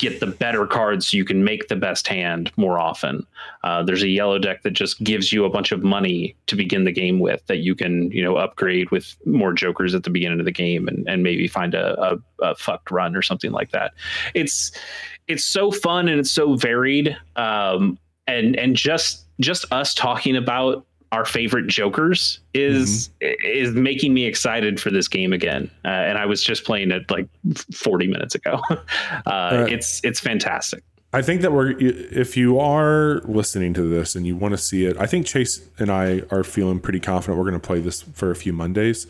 get 0.00 0.18
the 0.18 0.26
better 0.26 0.66
cards 0.66 1.08
so 1.08 1.16
you 1.16 1.24
can 1.24 1.44
make 1.44 1.68
the 1.68 1.76
best 1.76 2.08
hand 2.08 2.50
more 2.56 2.78
often. 2.78 3.26
Uh, 3.62 3.82
there's 3.82 4.02
a 4.02 4.08
yellow 4.08 4.38
deck 4.38 4.62
that 4.62 4.70
just 4.70 5.02
gives 5.04 5.30
you 5.30 5.44
a 5.44 5.50
bunch 5.50 5.72
of 5.72 5.82
money 5.82 6.34
to 6.46 6.56
begin 6.56 6.84
the 6.84 6.92
game 6.92 7.20
with 7.20 7.46
that 7.46 7.58
you 7.58 7.74
can, 7.74 8.10
you 8.10 8.24
know, 8.24 8.36
upgrade 8.36 8.90
with 8.90 9.14
more 9.26 9.52
jokers 9.52 9.94
at 9.94 10.02
the 10.02 10.10
beginning 10.10 10.40
of 10.40 10.46
the 10.46 10.52
game 10.52 10.88
and, 10.88 11.06
and 11.06 11.22
maybe 11.22 11.46
find 11.46 11.74
a, 11.74 12.00
a, 12.02 12.16
a 12.42 12.54
fucked 12.56 12.90
run 12.90 13.14
or 13.14 13.20
something 13.20 13.52
like 13.52 13.70
that. 13.72 13.92
It's 14.34 14.72
it's 15.28 15.44
so 15.44 15.70
fun 15.70 16.08
and 16.08 16.18
it's 16.18 16.30
so 16.30 16.56
varied. 16.56 17.16
Um, 17.36 17.98
and 18.26 18.56
and 18.56 18.74
just 18.74 19.26
just 19.40 19.64
us 19.70 19.92
talking 19.92 20.34
about 20.34 20.86
our 21.12 21.24
favorite 21.24 21.66
jokers 21.66 22.40
is 22.54 23.10
mm-hmm. 23.20 23.34
is 23.44 23.74
making 23.74 24.14
me 24.14 24.24
excited 24.26 24.80
for 24.80 24.90
this 24.90 25.08
game 25.08 25.32
again. 25.32 25.70
Uh, 25.84 25.88
and 25.88 26.18
I 26.18 26.26
was 26.26 26.42
just 26.42 26.64
playing 26.64 26.90
it 26.90 27.10
like 27.10 27.28
40 27.74 28.06
minutes 28.06 28.34
ago. 28.34 28.60
uh, 28.70 28.76
uh, 29.26 29.66
it's 29.68 30.00
it's 30.04 30.20
fantastic. 30.20 30.82
I 31.12 31.22
think 31.22 31.40
that 31.40 31.52
we're 31.52 31.76
if 31.78 32.36
you 32.36 32.60
are 32.60 33.20
listening 33.24 33.74
to 33.74 33.82
this 33.82 34.14
and 34.14 34.24
you 34.26 34.36
want 34.36 34.52
to 34.52 34.58
see 34.58 34.86
it, 34.86 34.96
I 34.98 35.06
think 35.06 35.26
Chase 35.26 35.66
and 35.78 35.90
I 35.90 36.22
are 36.30 36.44
feeling 36.44 36.78
pretty 36.78 37.00
confident 37.00 37.38
we're 37.38 37.50
going 37.50 37.60
to 37.60 37.66
play 37.66 37.80
this 37.80 38.02
for 38.02 38.30
a 38.30 38.36
few 38.36 38.52
Mondays. 38.52 39.08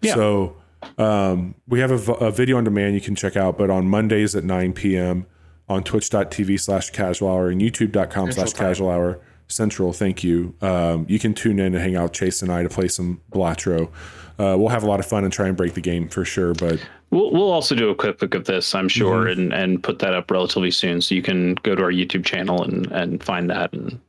Yeah. 0.00 0.14
So 0.14 0.56
um, 0.96 1.54
we 1.68 1.80
have 1.80 2.08
a, 2.08 2.12
a, 2.14 2.30
video 2.30 2.56
on 2.56 2.64
demand 2.64 2.94
you 2.94 3.00
can 3.00 3.14
check 3.14 3.36
out, 3.36 3.58
but 3.58 3.70
on 3.70 3.86
Mondays 3.86 4.34
at 4.34 4.42
9 4.42 4.72
p.m. 4.72 5.26
on 5.68 5.84
twitch.tv 5.84 6.58
slash 6.58 6.90
casual 6.90 7.28
hour 7.28 7.48
and 7.50 7.60
youtube.com 7.60 8.32
slash 8.32 8.52
casual 8.52 8.90
hour 8.90 9.20
Central, 9.52 9.92
thank 9.92 10.24
you. 10.24 10.54
Um, 10.60 11.06
you 11.08 11.18
can 11.18 11.34
tune 11.34 11.58
in 11.58 11.74
and 11.74 11.76
hang 11.76 11.96
out 11.96 12.12
Chase 12.12 12.42
and 12.42 12.50
I 12.50 12.62
to 12.62 12.68
play 12.68 12.88
some 12.88 13.20
Balatro. 13.30 13.90
Uh, 14.38 14.56
we'll 14.58 14.68
have 14.68 14.82
a 14.82 14.86
lot 14.86 14.98
of 14.98 15.06
fun 15.06 15.24
and 15.24 15.32
try 15.32 15.46
and 15.46 15.56
break 15.56 15.74
the 15.74 15.80
game 15.80 16.08
for 16.08 16.24
sure. 16.24 16.54
But 16.54 16.84
we'll 17.10 17.30
we'll 17.30 17.50
also 17.50 17.74
do 17.74 17.90
a 17.90 17.94
quick 17.94 18.20
look 18.22 18.34
of 18.34 18.46
this, 18.46 18.74
I'm 18.74 18.88
sure, 18.88 19.26
mm-hmm. 19.26 19.40
and 19.40 19.52
and 19.52 19.82
put 19.82 19.98
that 20.00 20.14
up 20.14 20.30
relatively 20.30 20.70
soon, 20.70 21.00
so 21.00 21.14
you 21.14 21.22
can 21.22 21.54
go 21.62 21.74
to 21.74 21.82
our 21.82 21.92
YouTube 21.92 22.24
channel 22.24 22.62
and 22.62 22.86
and 22.92 23.22
find 23.22 23.48
that 23.50 23.72
and 23.72 24.00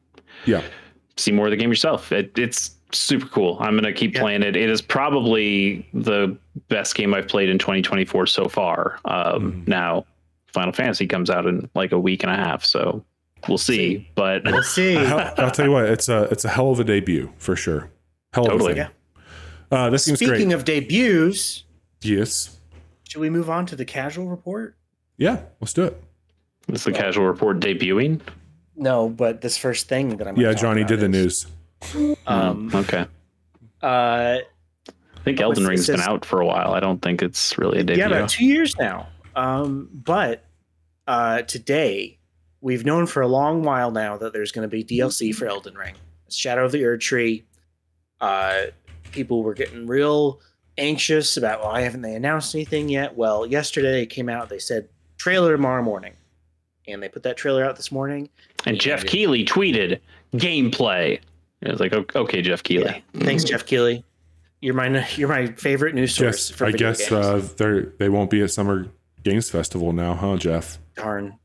yeah, 0.45 0.63
see 1.17 1.31
more 1.31 1.45
of 1.45 1.51
the 1.51 1.57
game 1.57 1.69
yourself. 1.69 2.11
It, 2.11 2.37
it's 2.37 2.75
super 2.91 3.27
cool. 3.27 3.57
I'm 3.59 3.75
gonna 3.75 3.93
keep 3.93 4.13
yeah. 4.13 4.21
playing 4.21 4.43
it. 4.43 4.55
It 4.55 4.69
is 4.69 4.81
probably 4.81 5.87
the 5.93 6.35
best 6.69 6.95
game 6.95 7.13
I've 7.13 7.27
played 7.27 7.49
in 7.49 7.59
2024 7.59 8.27
so 8.27 8.47
far. 8.47 8.99
Um, 9.05 9.51
mm-hmm. 9.51 9.69
Now, 9.69 10.05
Final 10.47 10.73
Fantasy 10.73 11.05
comes 11.05 11.29
out 11.29 11.45
in 11.45 11.69
like 11.75 11.91
a 11.91 11.99
week 11.99 12.23
and 12.23 12.31
a 12.31 12.35
half, 12.35 12.63
so 12.63 13.03
We'll 13.47 13.57
see, 13.57 14.09
but 14.15 14.43
we'll 14.45 14.63
see. 14.63 14.97
I'll 14.97 15.51
tell 15.51 15.65
you 15.65 15.71
what, 15.71 15.85
it's 15.85 16.09
a 16.09 16.23
it's 16.25 16.45
a 16.45 16.49
hell 16.49 16.71
of 16.71 16.79
a 16.79 16.83
debut 16.83 17.31
for 17.37 17.55
sure. 17.55 17.89
Hell 18.33 18.45
totally. 18.45 18.71
of 18.71 18.77
a 18.77 18.81
thing. 18.83 18.91
Yeah. 19.71 19.77
Uh, 19.77 19.89
this 19.89 20.05
Speaking 20.05 20.27
great. 20.27 20.51
of 20.51 20.65
debuts, 20.65 21.63
yes. 22.01 22.57
Should 23.09 23.21
we 23.21 23.29
move 23.29 23.49
on 23.49 23.65
to 23.67 23.75
the 23.75 23.85
casual 23.85 24.27
report? 24.27 24.75
Yeah, 25.17 25.41
let's 25.59 25.73
do 25.73 25.83
it. 25.85 26.03
Is 26.67 26.83
the 26.83 26.91
well, 26.91 27.01
casual 27.01 27.25
report 27.25 27.59
debuting? 27.59 28.21
No, 28.75 29.09
but 29.09 29.41
this 29.41 29.57
first 29.57 29.87
thing 29.87 30.17
that 30.17 30.27
I'm 30.27 30.37
yeah, 30.37 30.53
Johnny 30.53 30.83
did 30.83 30.99
the 30.99 31.09
news. 31.09 31.47
Um, 32.25 32.69
hmm, 32.69 32.75
okay. 32.75 33.05
Uh, 33.81 34.37
I 34.37 35.23
think 35.23 35.39
Elden 35.39 35.65
Ring's 35.65 35.87
been 35.87 35.99
out 35.99 36.25
for 36.25 36.41
a 36.41 36.45
while. 36.45 36.73
I 36.73 36.79
don't 36.79 37.01
think 37.01 37.21
it's 37.21 37.57
really 37.57 37.79
a 37.79 37.83
debut. 37.83 38.01
Yeah, 38.03 38.07
about 38.07 38.29
two 38.29 38.45
years 38.45 38.75
now. 38.77 39.07
Um, 39.35 39.89
but 39.91 40.45
uh, 41.07 41.41
today 41.43 42.19
we've 42.63 42.85
known 42.85 43.05
for 43.05 43.21
a 43.21 43.27
long 43.27 43.61
while 43.61 43.91
now 43.91 44.17
that 44.17 44.33
there's 44.33 44.51
going 44.51 44.67
to 44.67 44.71
be 44.71 44.83
DLC 44.83 45.35
for 45.35 45.45
Elden 45.45 45.75
Ring. 45.75 45.93
Shadow 46.29 46.65
of 46.65 46.71
the 46.71 46.81
Erdtree. 46.81 47.43
Uh, 48.19 48.63
people 49.11 49.43
were 49.43 49.53
getting 49.53 49.85
real 49.85 50.39
anxious 50.77 51.37
about 51.37 51.63
why 51.63 51.81
haven't 51.81 52.01
they 52.01 52.15
announced 52.15 52.55
anything 52.55 52.89
yet? 52.89 53.15
Well, 53.15 53.45
yesterday 53.45 54.01
it 54.01 54.07
came 54.07 54.29
out. 54.29 54.49
They 54.49 54.57
said 54.57 54.87
trailer 55.17 55.51
tomorrow 55.51 55.83
morning, 55.83 56.13
and 56.87 57.03
they 57.03 57.09
put 57.09 57.21
that 57.23 57.37
trailer 57.37 57.63
out 57.63 57.75
this 57.75 57.91
morning. 57.91 58.29
And, 58.65 58.73
and 58.73 58.79
Geoff 58.79 59.03
Keighley 59.05 59.45
tweeted 59.45 59.99
gameplay. 60.33 61.19
It 61.61 61.71
was 61.71 61.79
like, 61.79 61.93
okay, 61.93 62.41
Jeff 62.41 62.63
Keighley. 62.63 63.03
Yeah. 63.13 63.23
Thanks, 63.25 63.43
Jeff 63.43 63.65
Keighley. 63.65 64.03
You're 64.61 64.73
my 64.73 65.05
you're 65.15 65.27
my 65.27 65.47
favorite 65.47 65.93
news 65.93 66.15
source. 66.15 66.49
Yes, 66.49 66.61
I 66.61 66.71
guess 66.71 67.11
uh, 67.11 67.45
they 67.57 67.81
they 67.99 68.09
won't 68.09 68.29
be 68.29 68.41
at 68.41 68.49
Summer 68.49 68.87
Games 69.21 69.49
Festival 69.49 69.91
now, 69.91 70.15
huh, 70.15 70.37
Jeff? 70.37 70.79
Darn. 70.95 71.37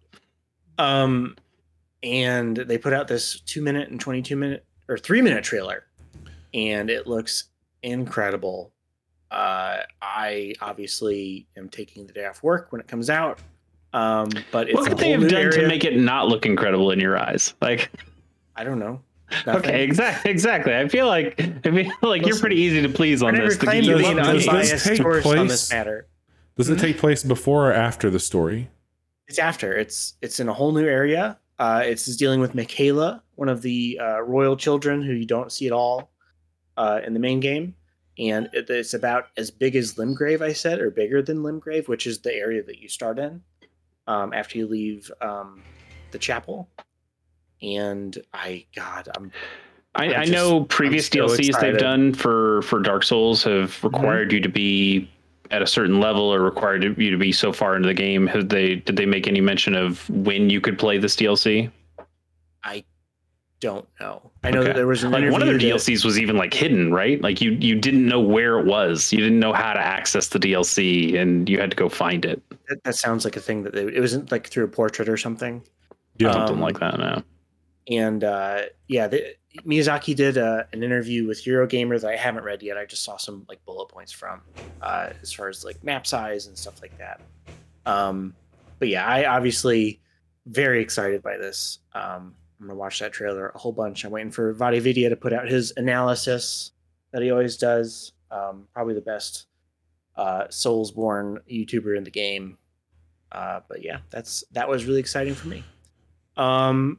Um, 0.79 1.37
and 2.03 2.57
they 2.57 2.79
put 2.79 2.93
out 2.93 3.09
this 3.09 3.41
two 3.41 3.61
minute 3.62 3.89
and 3.91 4.01
22 4.01 4.37
minute 4.37 4.64
or 4.89 4.97
three 4.99 5.20
minute 5.22 5.45
trailer, 5.45 5.85
and 6.55 6.91
it 6.91 7.07
looks 7.07 7.45
incredible. 7.83 8.72
Uh, 9.31 9.79
I 10.01 10.55
obviously 10.61 11.47
am 11.57 11.68
taking 11.68 12.07
the 12.07 12.12
day 12.12 12.24
off 12.26 12.43
work 12.43 12.72
when 12.72 12.81
it 12.81 12.87
comes 12.89 13.11
out. 13.11 13.41
Um, 13.93 14.29
but 14.53 14.68
it's 14.68 14.76
what 14.79 14.89
could 14.89 14.99
they 14.99 15.11
have 15.11 15.20
new 15.22 15.29
done 15.29 15.51
to 15.51 15.66
make 15.66 15.85
it 15.85 15.97
not 15.97 16.29
look 16.29 16.47
incredible 16.47 16.91
in 16.91 17.01
your 17.01 17.18
eyes? 17.18 17.55
Like, 17.61 17.91
I 18.57 18.64
don't 18.64 18.79
know. 18.79 19.01
Nothing. 19.47 19.57
okay, 19.57 19.85
exactly, 19.85 20.31
exactly. 20.31 20.74
I 20.74 20.89
feel 20.89 21.07
like 21.07 21.39
I 21.39 21.61
feel 21.70 21.85
like 22.03 22.24
you're 22.26 22.39
pretty 22.39 22.57
easy 22.57 22.81
to 22.81 22.89
please 22.89 23.22
on 23.22 23.35
this. 23.35 23.57
claimed 23.57 23.85
You 23.85 23.93
to 23.93 23.99
be 23.99 24.05
love 24.05 24.18
an 24.18 24.37
the 24.37 24.43
does 24.45 24.70
this 24.70 24.85
take 24.85 24.97
source 24.97 25.26
on 25.26 25.37
place- 25.37 25.51
this 25.51 25.70
matter. 25.70 26.07
Does 26.57 26.70
it 26.70 26.79
take 26.79 26.99
place 26.99 27.22
before 27.22 27.68
or 27.70 27.72
after 27.72 28.09
the 28.11 28.18
story? 28.18 28.68
It's 29.29 29.39
after. 29.39 29.76
It's 29.76 30.14
it's 30.22 30.41
in 30.41 30.49
a 30.49 30.53
whole 30.53 30.72
new 30.72 30.87
area. 30.87 31.39
Uh, 31.59 31.83
it's 31.85 32.16
dealing 32.16 32.41
with 32.41 32.55
Miquella, 32.55 33.20
one 33.35 33.49
of 33.49 33.62
the 33.62 33.99
uh, 34.01 34.20
royal 34.22 34.57
children 34.57 35.03
who 35.03 35.12
you 35.12 35.26
don't 35.26 35.51
see 35.51 35.66
at 35.66 35.72
all 35.72 36.12
uh, 36.76 37.01
in 37.05 37.14
the 37.14 37.20
main 37.20 37.41
game, 37.41 37.74
and 38.16 38.49
it, 38.53 38.70
it's 38.70 38.95
about 38.95 39.26
as 39.37 39.51
big 39.51 39.74
as 39.74 39.95
Limgrave, 39.95 40.41
I 40.41 40.53
said, 40.53 40.81
or 40.81 40.91
bigger 40.91 41.20
than 41.20 41.39
Limgrave, 41.39 41.89
which 41.89 42.07
is 42.07 42.20
the 42.20 42.33
area 42.33 42.62
that 42.62 42.79
you 42.79 42.89
start 42.89 43.18
in 43.18 43.43
um, 44.07 44.33
after 44.33 44.57
you 44.57 44.66
leave 44.68 45.11
um, 45.20 45.62
the 46.12 46.18
chapel. 46.18 46.68
And 47.61 48.16
I, 48.33 48.66
God, 48.74 49.09
I'm 49.16 49.33
I, 49.95 50.14
I'm 50.14 50.20
I 50.20 50.24
know 50.26 50.64
previous 50.64 51.09
DLCs 51.09 51.61
they've 51.61 51.76
done 51.76 52.14
for 52.14 52.62
for 52.62 52.81
Dark 52.81 53.03
Souls 53.03 53.43
have 53.43 53.83
required 53.83 54.33
you 54.33 54.41
to 54.41 54.49
be 54.49 55.11
at 55.51 55.62
a 55.62 55.66
certain 55.66 56.01
level 56.01 56.22
or 56.32 56.40
required 56.42 56.82
you 56.99 57.11
to 57.11 57.16
be 57.18 57.32
so 57.32 57.53
far 57.53 57.76
into 57.76 57.88
the 57.88 57.94
game. 57.94 58.26
Have 58.26 58.49
they 58.49 58.76
did 58.76 58.96
they 58.96 59.07
make 59.07 59.26
any 59.26 59.40
mention 59.40 59.74
of 59.74 60.09
when 60.11 60.51
you 60.51 60.61
could 60.61 60.78
play 60.78 60.99
this 60.99 61.16
DLC? 61.16 61.70
I 62.64 62.84
don't 63.61 63.88
know. 63.99 64.30
I 64.44 64.51
know 64.51 64.59
Okay. 64.61 64.68
that 64.68 64.76
there 64.76 64.86
was 64.86 65.03
an 65.05 65.11
Like 65.11 65.30
one 65.32 65.42
of 65.42 65.49
their 65.49 65.59
that- 65.59 65.64
DLCs 65.64 66.05
was 66.05 66.18
even 66.18 66.36
like 66.36 66.55
hidden, 66.55 66.92
right? 66.92 67.20
Like 67.20 67.40
you 67.40 67.53
you 67.53 67.74
didn't 67.74 68.07
know 68.07 68.20
where 68.20 68.59
it 68.59 68.66
was. 68.66 69.12
You 69.12 69.18
didn't 69.20 69.40
know 69.40 69.53
how 69.53 69.72
to 69.72 69.80
access 69.80 70.28
the 70.28 70.38
DLC, 70.38 71.16
and 71.18 71.49
you 71.49 71.59
had 71.59 71.70
to 71.70 71.76
go 71.76 71.88
find 71.88 72.24
it. 72.24 72.42
that, 72.68 72.84
that 72.84 72.94
sounds 72.94 73.24
like 73.24 73.36
a 73.36 73.40
thing 73.40 73.62
that 73.64 73.72
they, 73.72 73.82
it 73.86 74.01
wasn't 74.01 74.30
like 74.30 74.46
through 74.49 74.64
a 74.64 74.68
portrait 74.68 75.09
or 75.09 75.16
something. 75.16 75.62
Yeah. 76.18 76.32
Something 76.32 76.57
Um, 76.57 76.61
like 76.61 76.78
that. 76.80 76.99
No. 76.99 77.22
and 77.88 78.22
uh, 78.22 78.62
yeah, 78.88 79.07
the, 79.09 79.34
Miyazaki 79.64 80.14
did 80.14 80.38
uh, 80.38 80.64
an 80.72 80.82
interview 80.82 81.26
with 81.26 81.44
Eurogamer 81.44 82.00
that 82.00 82.11
I 82.11 82.16
haven't 82.16 82.44
read 82.44 82.62
yet. 82.62 82.76
I 82.76 82.84
just 82.84 83.04
saw 83.04 83.16
some 83.16 83.44
like 83.48 83.64
bullet 83.64 83.88
points 83.88 84.12
from, 84.12 84.40
uh, 84.82 85.11
as 85.22 85.32
far 85.32 85.48
as 85.48 85.64
like 85.64 85.82
map 85.84 86.06
size 86.06 86.46
and 86.46 86.56
stuff 86.56 86.80
like 86.80 86.96
that. 86.98 87.20
Um, 87.86 88.34
but 88.78 88.88
yeah, 88.88 89.06
I 89.06 89.26
obviously 89.26 90.00
very 90.46 90.80
excited 90.82 91.22
by 91.22 91.36
this. 91.36 91.78
Um, 91.94 92.34
I'm 92.61 92.66
gonna 92.66 92.78
watch 92.78 92.98
that 93.00 93.12
trailer 93.12 93.50
a 93.54 93.59
whole 93.59 93.72
bunch. 93.72 94.04
I'm 94.04 94.11
waiting 94.11 94.30
for 94.30 94.54
VaatiVidya 94.54 95.11
to 95.11 95.16
put 95.16 95.32
out 95.32 95.48
his 95.48 95.72
analysis 95.76 96.72
that 97.12 97.22
he 97.22 97.30
always 97.30 97.56
does. 97.56 98.12
Um, 98.30 98.66
probably 98.74 98.94
the 98.94 99.00
best 99.00 99.46
uh, 100.16 100.44
Soulsborne 100.48 101.38
YouTuber 101.50 101.96
in 101.96 102.04
the 102.04 102.11
game. 102.11 102.59
Uh, 103.30 103.61
but 103.68 103.82
yeah, 103.82 103.98
that's 104.11 104.44
that 104.52 104.68
was 104.68 104.84
really 104.86 105.00
exciting 105.00 105.34
for 105.34 105.48
me. 105.48 105.64
Um, 106.36 106.98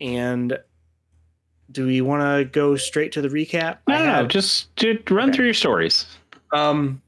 and 0.00 0.58
do 1.72 1.86
we 1.86 2.00
want 2.00 2.22
to 2.22 2.44
go 2.44 2.76
straight 2.76 3.12
to 3.12 3.20
the 3.22 3.28
recap? 3.28 3.78
No, 3.88 3.94
I 3.94 3.98
no, 3.98 4.04
no, 4.06 4.12
have- 4.12 4.28
just, 4.28 4.74
just 4.76 5.10
run 5.10 5.28
Okay. 5.30 5.36
through 5.36 5.44
your 5.46 5.54
stories. 5.54 6.06
um, 6.52 7.02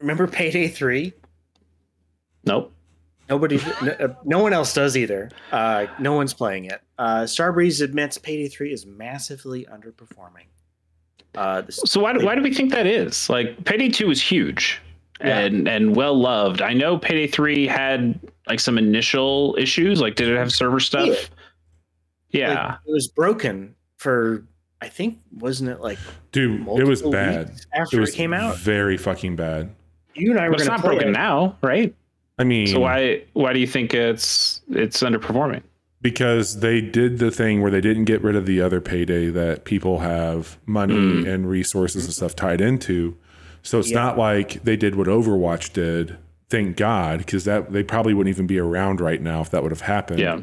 remember 0.00 0.26
Payday 0.26 0.68
Three? 0.68 1.12
Nope. 2.44 2.72
Nobody, 3.28 3.60
no, 3.82 3.90
uh, 3.92 4.14
no 4.24 4.38
one 4.38 4.52
else 4.52 4.72
does 4.72 4.96
either. 4.96 5.30
Uh, 5.50 5.86
no 5.98 6.12
one's 6.12 6.32
playing 6.32 6.66
it. 6.66 6.80
Uh, 6.96 7.22
Starbreeze 7.22 7.82
admits 7.82 8.18
Payday 8.18 8.48
Three 8.48 8.72
is 8.72 8.86
massively 8.86 9.66
underperforming. 9.66 10.46
Uh, 11.34 11.62
this, 11.62 11.76
So 11.84 12.00
why 12.00 12.12
do, 12.12 12.24
why 12.24 12.34
do 12.36 12.42
we 12.42 12.54
think 12.54 12.70
that 12.72 12.86
is? 12.86 13.28
Like 13.28 13.64
Payday 13.64 13.88
2 13.90 14.06
was 14.06 14.22
huge 14.22 14.80
Yeah. 15.20 15.40
and 15.40 15.68
and 15.68 15.94
well 15.94 16.18
loved. 16.18 16.62
I 16.62 16.72
know 16.72 16.96
Payday 16.98 17.26
3 17.26 17.66
had 17.66 18.18
like 18.48 18.60
some 18.60 18.78
initial 18.78 19.54
issues. 19.58 20.00
Like 20.00 20.14
did 20.14 20.28
it 20.28 20.36
have 20.38 20.50
server 20.52 20.80
stuff? 20.80 21.08
Yeah. 21.08 21.14
Yeah. 22.38 22.66
like, 22.68 22.78
it 22.86 22.92
was 22.92 23.08
broken 23.08 23.74
for 23.96 24.44
I 24.80 24.88
think 24.88 25.18
wasn't 25.32 25.70
it 25.70 25.80
like 25.80 25.98
Dude, 26.32 26.60
it 26.68 26.86
was 26.86 27.02
bad. 27.02 27.48
weeks 27.48 27.60
It 27.62 27.66
after 27.80 28.02
it, 28.02 28.12
came 28.12 28.32
out? 28.34 28.58
very 28.58 28.96
fucking 28.98 29.36
bad. 29.36 29.70
You 30.14 30.30
and 30.32 30.40
I 30.40 30.44
were 30.48 30.52
but 30.52 30.60
it's 30.60 30.68
not 30.68 30.82
broken 30.82 31.08
it. 31.08 31.12
now, 31.12 31.56
right? 31.62 31.94
I 32.38 32.44
mean, 32.44 32.66
So 32.66 32.80
why 32.80 33.22
why 33.32 33.52
do 33.54 33.58
you 33.58 33.66
think 33.66 33.94
it's 33.94 34.60
it's 34.70 35.02
underperforming? 35.02 35.62
because 36.02 36.60
they 36.60 36.80
did 36.80 37.18
the 37.18 37.30
thing 37.30 37.62
where 37.62 37.70
they 37.70 37.80
didn't 37.80 38.04
get 38.04 38.22
rid 38.22 38.36
of 38.36 38.46
the 38.46 38.60
other 38.60 38.80
payday 38.80 39.28
that 39.30 39.64
people 39.64 40.00
have 40.00 40.56
money 40.66 40.94
Mm. 40.94 41.26
and 41.26 41.50
resources 41.50 42.04
and 42.04 42.12
stuff 42.14 42.36
tied 42.36 42.60
into. 42.60 43.16
So 43.62 43.78
it's 43.80 43.90
Yeah. 43.90 43.96
not 44.04 44.18
like 44.18 44.62
they 44.62 44.76
did 44.76 44.94
what 44.94 45.08
Overwatch 45.08 45.72
did. 45.72 46.16
Thank 46.48 46.76
God, 46.76 47.18
because 47.20 47.44
that 47.46 47.72
they 47.72 47.82
probably 47.82 48.14
wouldn't 48.14 48.32
even 48.36 48.46
be 48.46 48.58
around 48.58 49.00
right 49.00 49.20
now 49.20 49.40
if 49.40 49.50
that 49.50 49.62
would 49.64 49.72
have 49.72 49.80
happened. 49.80 50.20
Yeah. 50.20 50.42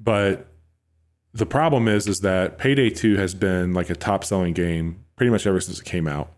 But 0.00 0.46
the 1.36 1.46
problem 1.46 1.88
is, 1.88 2.06
is 2.06 2.20
that 2.20 2.58
Payday 2.58 2.90
Two 2.90 3.16
has 3.16 3.34
been 3.34 3.74
like 3.74 3.90
a 3.90 3.94
top 3.94 4.24
selling 4.24 4.54
game 4.54 5.04
pretty 5.16 5.30
much 5.30 5.46
ever 5.46 5.60
since 5.60 5.78
it 5.78 5.84
came 5.84 6.08
out, 6.08 6.30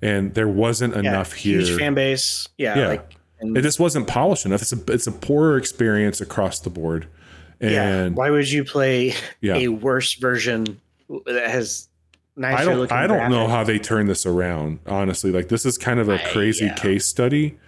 and 0.00 0.34
there 0.34 0.48
wasn't 0.48 0.94
Yeah, 0.94 1.00
enough 1.00 1.32
here. 1.32 1.60
Huge 1.60 1.78
fan 1.78 1.94
base. 1.94 2.48
Yeah. 2.56 2.78
Yeah. 2.78 2.88
Like, 2.88 3.14
and, 3.40 3.56
it 3.56 3.62
just 3.62 3.80
wasn't 3.80 4.06
polished 4.06 4.46
enough. 4.46 4.62
It's 4.62 4.72
a 4.72 4.92
it's 4.92 5.06
a 5.06 5.12
poorer 5.12 5.56
experience 5.56 6.20
across 6.20 6.60
the 6.60 6.70
board, 6.70 7.08
yeah. 7.60 7.82
and 7.82 8.16
Why 8.16 8.30
would 8.30 8.50
you 8.50 8.64
play 8.64 9.14
yeah. 9.40 9.56
a 9.56 9.68
worse 9.68 10.14
version 10.14 10.80
that 11.26 11.50
has 11.50 11.88
nicer 12.36 12.62
I 12.62 12.64
don't 12.64 12.78
looking 12.78 12.96
I 12.96 13.06
don't 13.06 13.30
know 13.30 13.48
how 13.48 13.64
they 13.64 13.78
turn 13.78 14.06
this 14.06 14.26
around. 14.26 14.78
Honestly, 14.86 15.32
like 15.32 15.48
this 15.48 15.66
is 15.66 15.76
kind 15.76 16.00
of 16.00 16.08
a 16.08 16.18
crazy 16.32 16.66
yeah. 16.66 16.74
case 16.74 17.04
study. 17.04 17.58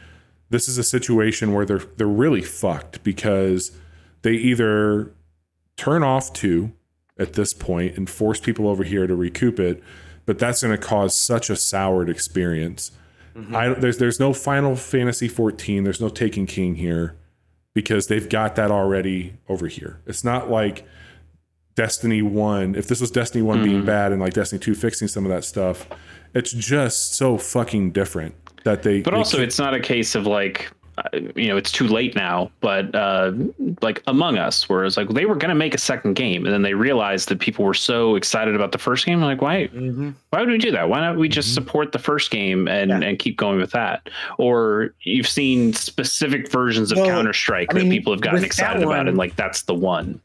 This 0.51 0.69
is 0.69 0.79
a 0.79 0.85
situation 0.85 1.53
where 1.53 1.67
they're 1.67 1.83
they're 1.97 2.07
really 2.07 2.43
fucked 2.43 3.03
because 3.03 3.73
they 4.23 4.33
either 4.33 5.13
turn 5.79 6.03
off 6.03 6.33
two 6.35 6.73
at 7.19 7.33
this 7.33 7.55
point 7.55 7.97
and 7.97 8.11
force 8.11 8.39
people 8.41 8.69
over 8.69 8.85
here 8.85 9.07
to 9.07 9.15
recoup 9.15 9.59
it, 9.59 9.83
but 10.27 10.39
that's 10.39 10.63
going 10.63 10.77
to 10.77 10.83
cause 10.83 11.15
such 11.15 11.49
a 11.49 11.57
soured 11.57 12.11
experience. 12.11 12.91
Mhm. 13.35 13.55
I 13.55 13.73
there's 13.81 13.97
there's 13.99 14.21
no 14.21 14.33
Final 14.35 14.77
Fantasy 14.77 15.29
14. 15.29 15.85
There's 15.85 16.01
no 16.01 16.09
Taken 16.11 16.45
King 16.47 16.75
here 16.75 17.15
because 17.75 18.09
they've 18.09 18.29
got 18.29 18.57
that 18.57 18.71
already 18.71 19.35
over 19.49 19.69
here. 19.69 20.01
It's 20.07 20.25
not 20.25 20.51
like 20.51 20.85
Destiny 21.77 22.23
1. 22.23 22.75
If 22.75 22.89
this 22.89 23.01
was 23.01 23.11
Destiny 23.13 23.43
one 23.43 23.63
being 23.63 23.83
Mhm. 23.83 23.87
bad 23.87 24.11
and 24.13 24.21
like 24.21 24.33
Destiny 24.35 24.59
2 24.59 24.75
fixing 24.75 25.07
some 25.07 25.25
of 25.25 25.31
that 25.31 25.45
stuff, 25.45 25.87
it's 26.35 26.53
just 26.53 27.15
so 27.15 27.39
fucking 27.39 27.93
different 27.93 28.35
that 28.65 28.83
they 28.83 29.01
But 29.03 29.13
they 29.13 29.17
also 29.19 29.37
keep- 29.39 29.47
it's 29.47 29.59
not 29.61 29.75
a 29.75 29.81
case 29.81 30.17
of 30.17 30.27
like 30.27 30.73
you 31.37 31.49
know 31.49 31.57
it's 31.57 31.71
too 31.73 31.87
late 31.87 32.15
now 32.15 32.51
but 32.61 32.95
uh 32.95 33.33
like 33.83 34.03
among 34.07 34.39
us 34.39 34.69
where 34.69 34.85
it's 34.85 34.97
like 34.97 35.09
they 35.11 35.25
were 35.27 35.35
going 35.35 35.49
to 35.49 35.55
make 35.55 35.75
a 35.75 35.79
second 35.79 36.15
game 36.15 36.45
and 36.45 36.53
then 36.53 36.63
they 36.63 36.75
realized 36.75 37.29
that 37.29 37.39
people 37.39 37.65
were 37.65 37.75
so 37.75 38.15
excited 38.17 38.55
about 38.55 38.73
the 38.73 38.79
first 38.79 39.07
game 39.07 39.21
like 39.21 39.41
why 39.43 39.69
Mhm. 39.69 40.15
why 40.31 40.41
would 40.41 40.49
we 40.49 40.59
do 40.59 40.71
that 40.73 40.89
why 40.89 41.01
don't 41.01 41.19
we 41.19 41.29
just 41.29 41.51
Mhm. 41.51 41.55
support 41.55 41.93
the 41.93 41.99
first 41.99 42.31
game 42.31 42.69
and 42.69 42.91
Yeah. 42.91 43.01
and 43.01 43.19
keep 43.19 43.37
going 43.37 43.59
with 43.59 43.71
that 43.73 44.09
or 44.39 44.95
you've 45.03 45.29
seen 45.29 45.73
specific 45.73 46.51
versions 46.51 46.91
of 46.93 46.99
Well, 46.99 47.07
counter-strike 47.07 47.69
I 47.71 47.75
that 47.75 47.81
mean, 47.83 47.91
people 47.93 48.13
have 48.13 48.21
gotten 48.21 48.41
that 48.41 48.47
excited 48.47 48.83
about 48.83 49.09
and 49.09 49.17
like 49.17 49.37
that's 49.37 49.63
the 49.63 49.75
one 49.75 50.21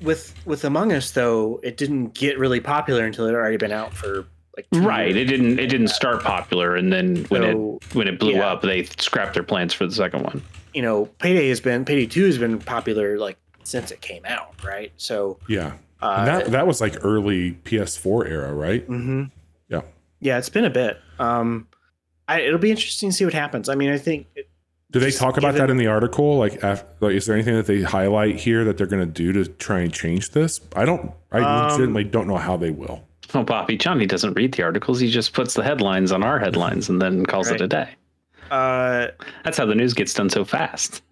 With 0.00 0.34
with 0.44 0.64
Among 0.64 0.92
Us 0.92 1.10
though, 1.10 1.58
it 1.62 1.76
didn't 1.76 2.14
get 2.14 2.38
really 2.38 2.60
popular 2.60 3.04
until 3.04 3.24
it 3.24 3.28
had 3.30 3.34
already 3.36 3.56
been 3.56 3.72
out 3.72 3.92
for 3.94 4.26
like 4.58 4.84
right 4.84 5.16
it 5.16 5.24
didn't 5.26 5.58
it 5.60 5.68
didn't 5.68 5.88
start 5.88 6.22
popular 6.22 6.74
and 6.74 6.92
then 6.92 7.24
when 7.26 7.42
So, 7.42 7.78
it 7.82 7.94
when 7.94 8.08
it 8.08 8.18
blew 8.18 8.34
yeah. 8.34 8.50
up 8.50 8.62
they 8.62 8.84
scrapped 8.84 9.34
their 9.34 9.42
plans 9.44 9.72
for 9.72 9.86
the 9.86 9.92
second 9.94 10.22
one 10.24 10.42
you 10.74 10.82
know, 10.82 11.06
Payday 11.18 11.48
has 11.48 11.60
been 11.60 11.84
Payday 11.84 12.06
Two 12.06 12.26
has 12.26 12.38
been 12.38 12.58
popular 12.58 13.18
like 13.18 13.36
since 13.64 13.90
it 13.90 14.00
came 14.00 14.24
out, 14.26 14.62
right? 14.62 14.92
So 14.96 15.38
yeah. 15.48 15.72
uh, 16.02 16.24
that 16.26 16.46
that 16.52 16.66
was 16.66 16.80
like 16.80 16.96
early 17.02 17.52
PS4 17.64 18.28
era, 18.28 18.52
right? 18.52 18.86
mm-hmm. 18.88 19.24
Yeah. 19.68 19.80
yeah, 20.20 20.38
it's 20.38 20.50
been 20.50 20.66
a 20.66 20.70
bit. 20.70 21.00
Um, 21.18 21.66
I, 22.28 22.42
it'll 22.42 22.58
be 22.60 22.70
interesting 22.70 23.08
to 23.10 23.16
see 23.16 23.24
what 23.24 23.34
happens. 23.34 23.68
I 23.68 23.74
mean, 23.74 23.90
I 23.90 23.98
think 23.98 24.26
it, 24.36 24.48
Do 24.92 25.00
they 25.00 25.10
talk 25.10 25.38
about 25.38 25.54
that 25.54 25.70
in 25.70 25.78
the 25.78 25.86
article? 25.88 26.36
Like, 26.38 26.62
af- 26.62 26.84
like, 27.00 27.14
is 27.14 27.24
there 27.26 27.34
anything 27.34 27.56
that 27.56 27.66
they 27.66 27.82
highlight 27.82 28.36
here 28.36 28.62
that 28.64 28.76
they're 28.76 28.86
going 28.86 29.04
to 29.04 29.12
do 29.12 29.32
to 29.32 29.46
try 29.50 29.80
and 29.80 29.92
change 29.92 30.30
this? 30.30 30.60
I 30.76 30.84
don't. 30.84 31.10
I 31.32 31.40
Um, 31.40 31.70
legitimately 31.72 32.04
don't 32.04 32.28
know 32.28 32.36
how 32.36 32.56
they 32.58 32.70
will. 32.70 33.07
Oh, 33.34 33.42
Bobby, 33.42 33.76
Johnny 33.76 34.06
doesn't 34.06 34.34
read 34.34 34.52
the 34.54 34.62
articles. 34.62 35.00
He 35.00 35.10
just 35.10 35.32
puts 35.34 35.54
the 35.54 35.62
headlines 35.62 36.12
on 36.12 36.22
our 36.22 36.38
headlines 36.38 36.88
and 36.88 37.00
then 37.02 37.26
calls 37.26 37.50
Right. 37.50 37.60
it 37.60 37.64
a 37.64 37.68
day. 37.68 37.90
uh, 38.50 39.08
That's 39.44 39.58
how 39.58 39.66
the 39.66 39.74
news 39.74 39.92
gets 39.94 40.14
done 40.14 40.30
so 40.30 40.44
fast. 40.44 41.02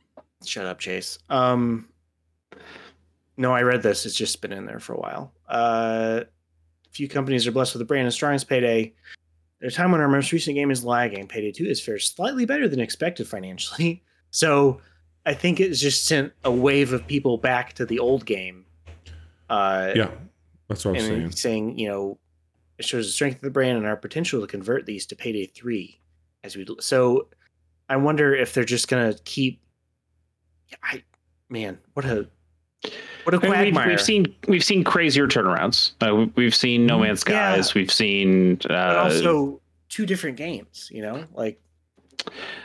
shut 0.44 0.64
up, 0.66 0.78
Chase. 0.78 1.18
Um, 1.28 1.88
no, 3.36 3.52
I 3.52 3.62
read 3.62 3.82
this. 3.82 4.06
It's 4.06 4.14
just 4.14 4.40
been 4.40 4.52
in 4.52 4.64
there 4.64 4.78
for 4.80 4.94
a 4.94 4.98
while. 4.98 5.32
Uh, 5.48 6.20
few 6.90 7.08
companies 7.08 7.46
are 7.46 7.52
blessed 7.52 7.74
with 7.74 7.82
a 7.82 7.84
brand 7.84 8.06
as 8.06 8.14
strong 8.14 8.34
as 8.34 8.44
Payday. 8.44 8.94
At 9.62 9.68
a 9.68 9.70
time 9.70 9.90
when 9.92 10.00
our 10.00 10.08
most 10.08 10.32
recent 10.32 10.54
game 10.54 10.70
is 10.70 10.84
lagging, 10.84 11.26
Payday 11.28 11.52
2 11.52 11.64
has 11.66 11.80
fared 11.80 12.00
slightly 12.02 12.44
better 12.46 12.68
than 12.68 12.80
expected 12.80 13.26
financially. 13.28 14.02
So 14.30 14.82
I 15.24 15.32
think 15.32 15.60
it's 15.60 15.80
just 15.80 16.04
sent 16.04 16.30
a 16.44 16.50
wave 16.50 16.92
of 16.92 17.06
people 17.06 17.38
back 17.38 17.72
to 17.74 17.86
the 17.86 17.98
old 18.00 18.26
game. 18.26 18.66
Uh, 19.48 19.92
Yeah, 19.96 20.10
that's 20.68 20.84
what 20.84 20.92
I'm 20.92 20.96
and 20.96 21.06
saying. 21.06 21.30
saying, 21.32 21.78
you 21.78 21.88
know, 21.88 22.18
it 22.78 22.84
shows 22.84 23.06
the 23.06 23.12
strength 23.12 23.36
of 23.36 23.42
the 23.42 23.50
brand 23.50 23.78
and 23.78 23.86
our 23.86 23.96
potential 23.96 24.40
to 24.40 24.46
convert 24.46 24.86
these 24.86 25.06
to 25.06 25.16
Payday 25.16 25.46
3 25.46 26.00
as 26.44 26.56
we 26.56 26.66
so 26.80 27.28
I 27.88 27.96
wonder 27.96 28.34
if 28.34 28.52
they're 28.54 28.64
just 28.64 28.88
going 28.88 29.12
to 29.12 29.22
keep 29.24 29.60
I 30.82 31.02
man, 31.48 31.78
what 31.94 32.04
a 32.04 32.28
what 33.24 33.34
a 33.34 33.38
I 33.38 33.40
mean, 33.40 33.50
we've, 33.50 33.58
quagmire. 33.74 33.88
we've 33.88 34.00
seen 34.00 34.26
we've 34.48 34.64
seen 34.64 34.84
crazier 34.84 35.26
turnarounds. 35.26 35.92
Uh, 36.06 36.14
we- 36.14 36.32
we've 36.36 36.54
seen 36.54 36.86
No 36.86 36.98
Man's 36.98 37.24
Yeah. 37.26 37.54
Skies. 37.54 37.74
We've 37.74 37.92
seen 37.92 38.58
uh, 38.68 38.74
also 38.96 39.60
two 39.88 40.06
different 40.06 40.36
games. 40.36 40.88
You 40.92 41.02
know, 41.02 41.24
like 41.34 41.60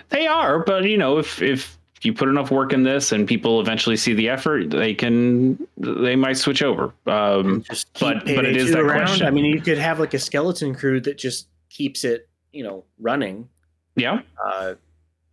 they 0.09 0.27
are, 0.27 0.59
but 0.63 0.83
you 0.85 0.97
know, 0.97 1.17
if 1.19 1.41
if 1.41 1.77
you 2.05 2.13
put 2.13 2.29
enough 2.29 2.51
work 2.51 2.73
in 2.73 2.83
this 2.83 3.11
and 3.11 3.27
people 3.27 3.59
eventually 3.61 3.95
see 3.97 4.13
the 4.13 4.29
effort, 4.29 4.69
they 4.69 4.93
can 4.93 5.57
they 5.77 6.15
might 6.15 6.37
switch 6.37 6.61
over. 6.63 6.93
Um, 7.07 7.63
just 7.69 7.91
keep 7.93 8.07
but- 8.07 8.25
but 8.25 8.45
it 8.45 8.55
Payday 8.55 8.59
is 8.59 8.65
2 8.67 8.71
that 8.71 8.79
around. 8.81 9.05
question. 9.05 9.27
I 9.27 9.31
mean, 9.31 9.45
you 9.45 9.61
could 9.61 9.77
have 9.77 9.99
like 9.99 10.13
a 10.13 10.19
skeleton 10.19 10.73
crew 10.75 10.99
that 11.01 11.17
just 11.17 11.47
keeps 11.69 12.03
it, 12.03 12.27
you 12.51 12.63
know, 12.63 12.83
running, 12.99 13.47
yeah, 13.95 14.21
uh, 14.43 14.73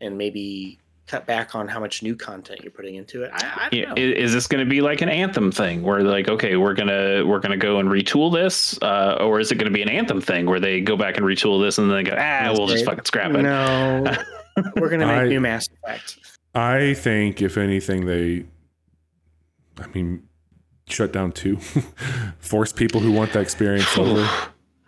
and 0.01 0.17
maybe 0.19 0.79
cut 1.07 1.25
back 1.27 1.55
on 1.55 1.67
how 1.67 1.81
much 1.81 2.03
new 2.03 2.15
content 2.15 2.61
you're 2.63 2.71
putting 2.71 2.97
into 2.97 3.23
it. 3.23 3.31
I, 3.33 3.37
I 3.39 3.69
don't 3.71 3.73
Yeah, 3.73 3.89
know. 3.89 3.95
i- 3.97 4.15
is, 4.15 4.35
this 4.35 4.47
going 4.47 4.63
to 4.63 4.69
be 4.69 4.83
like 4.83 5.01
an 5.01 5.09
anthem 5.09 5.51
thing 5.51 5.83
where 5.83 6.03
like 6.03 6.29
okay 6.29 6.57
we're 6.57 6.75
gonna 6.75 7.25
we're 7.25 7.39
gonna 7.41 7.57
go 7.57 7.79
and 7.79 7.89
retool 7.89 8.31
this 8.31 8.79
uh, 8.83 9.17
or 9.21 9.41
is 9.41 9.51
it 9.51 9.55
going 9.55 9.73
to 9.73 9.75
be 9.75 9.81
an 9.81 9.89
anthem 9.89 10.21
thing 10.21 10.45
where 10.45 10.61
they 10.61 10.83
go 10.83 10.99
back 10.99 11.17
and 11.17 11.25
retool 11.25 11.65
this 11.65 11.79
and 11.79 11.91
then 11.91 11.97
they 12.05 12.11
go 12.11 12.15
ah 12.19 12.51
we'll 12.53 12.67
just 12.67 12.85
fucking 12.85 13.07
scrap 13.07 13.31
it 13.33 13.41
No, 13.41 14.05
we're 14.77 14.91
gonna 14.91 15.07
make 15.07 15.17
I- 15.17 15.27
new 15.29 15.41
Mass 15.41 15.67
Effect. 15.83 16.19
I 16.55 16.95
think 16.95 17.41
if 17.43 17.57
anything, 17.57 18.07
they, 18.07 18.47
I 19.79 19.87
mean, 19.89 20.23
shut 20.89 21.13
down 21.13 21.33
two, 21.33 21.57
force 22.39 22.73
people 22.73 23.01
who 23.01 23.13
want 23.13 23.33
that 23.35 23.41
experience 23.41 23.97
over. 23.97 24.29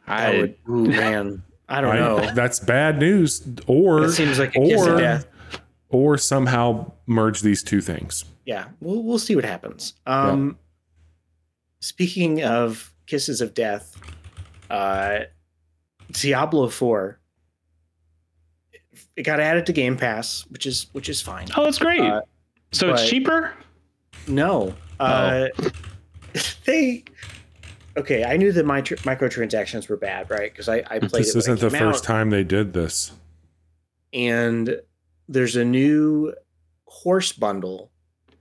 I, 0.07 0.37
would, 0.39 0.57
ooh, 0.69 0.87
man, 0.89 1.43
I 1.69 1.81
don't 1.81 1.97
I- 1.97 1.99
know. 2.01 2.35
That's 2.35 2.59
bad 2.61 2.99
news. 2.99 3.47
Or 3.67 4.05
It 4.05 4.13
seems 4.13 4.39
like 4.39 4.57
a 4.57 4.61
kiss 4.61 4.83
of 4.87 4.95
or 4.95 4.99
death. 4.99 5.27
or 5.91 6.19
somehow 6.19 6.93
merge 7.07 7.43
these 7.43 7.63
two 7.63 7.81
things. 7.81 8.25
Yeah, 8.47 8.69
we'll 8.81 9.05
we'll 9.05 9.19
see 9.21 9.37
what 9.37 9.45
happens. 9.45 9.95
Um, 10.07 10.59
speaking 11.81 12.43
of 12.43 12.93
kisses 13.07 13.41
of 13.41 13.55
death, 13.55 13.97
uh, 14.71 15.21
Diablo 16.11 16.69
Four. 16.69 17.20
It 19.21 19.25
got 19.25 19.39
added 19.39 19.67
to 19.67 19.75
Game 19.75 19.99
Pass, 19.99 20.47
which 20.49 20.65
is 20.65 20.87
which 20.93 21.11
is 21.11 21.21
fine. 21.21 21.47
oh 21.55 21.65
that's 21.65 21.79
great 21.79 22.01
Uh, 22.01 22.23
so 22.73 22.95
it's 22.95 23.07
cheaper 23.07 23.53
No. 24.27 24.75
Uh, 24.99 25.49
they. 26.65 27.05
Okay, 27.99 28.25
I 28.25 28.39
knew 28.39 28.51
that 28.53 28.65
my 28.65 28.81
tr- 28.81 28.95
microtransactions 28.97 29.91
were 29.91 29.99
bad, 29.99 30.31
right? 30.31 30.51
Because 30.51 30.71
I, 30.71 30.77
I 30.91 30.99
played 31.01 31.25
This 31.25 31.31
it. 31.31 31.35
when 31.35 31.41
isn't 31.59 31.59
it 31.59 31.61
the 31.61 31.79
first 31.79 32.05
out, 32.05 32.07
time 32.07 32.31
they 32.31 32.45
did 32.45 32.73
this. 32.73 33.13
And 34.15 34.81
there's 35.29 35.57
a 35.57 35.65
new 35.67 36.33
horse 36.87 37.33
bundle 37.33 37.91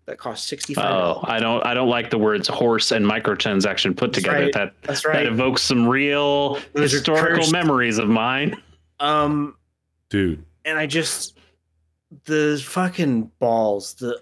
that 0.06 0.18
costs 0.18 0.48
sixty 0.48 0.74
five. 0.74 0.86
oh 0.92 1.20
i 1.26 1.40
don't 1.40 1.64
i 1.68 1.74
don't 1.76 1.90
like 1.90 2.10
the 2.10 2.18
words 2.18 2.48
horse 2.48 2.92
and 2.92 3.06
microtransaction 3.06 3.96
put 3.96 4.12
That's 4.14 4.24
together 4.24 4.46
right. 4.46 4.54
that 4.54 4.74
That's 4.84 5.06
right. 5.06 5.14
that 5.24 5.26
evokes 5.28 5.62
some 5.62 5.88
real 5.88 6.58
Those 6.74 6.92
historical 6.94 7.52
memories 7.52 7.98
of 8.00 8.08
mine 8.08 8.56
Um, 9.00 9.56
Dude, 10.10 10.44
and 10.66 10.78
I 10.78 10.86
just 10.88 11.38
the 12.26 12.62
fucking 12.66 13.32
balls 13.40 13.94
the 13.96 14.22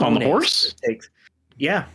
On 0.00 0.14
the 0.14 0.24
horse? 0.26 0.74
takes. 0.84 1.10
Yeah, 1.56 1.86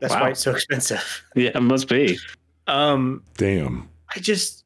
that's 0.00 0.12
Wow. 0.14 0.20
why 0.22 0.30
it's 0.30 0.40
so 0.40 0.52
expensive. 0.52 1.22
yeah 1.34 1.50
it 1.54 1.60
must 1.62 1.88
be 1.88 2.18
Um, 2.66 3.22
damn. 3.36 3.88
I 4.14 4.18
just 4.20 4.64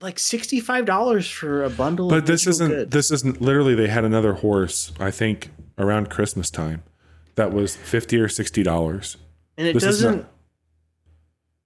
like 0.00 0.18
sixty 0.18 0.60
five 0.60 0.84
dollars 0.84 1.28
for 1.28 1.62
a 1.64 1.70
bundle. 1.70 2.08
But 2.08 2.20
of 2.20 2.26
this 2.26 2.46
isn't 2.46 2.68
goods. 2.70 2.90
this 2.90 3.10
isn't 3.10 3.40
literally 3.40 3.74
they 3.74 3.88
had 3.88 4.04
another 4.04 4.34
horse, 4.34 4.92
I 4.98 5.10
think, 5.10 5.50
around 5.78 6.10
Christmas 6.10 6.50
time. 6.50 6.82
That 7.36 7.52
was 7.52 7.76
fifty 7.76 8.18
or 8.18 8.28
sixty 8.28 8.62
dollars. 8.62 9.16
and 9.56 9.66
it 9.66 9.74
This 9.74 9.84
is 9.84 10.00
doesn't. 10.02 10.16
not 10.18 10.28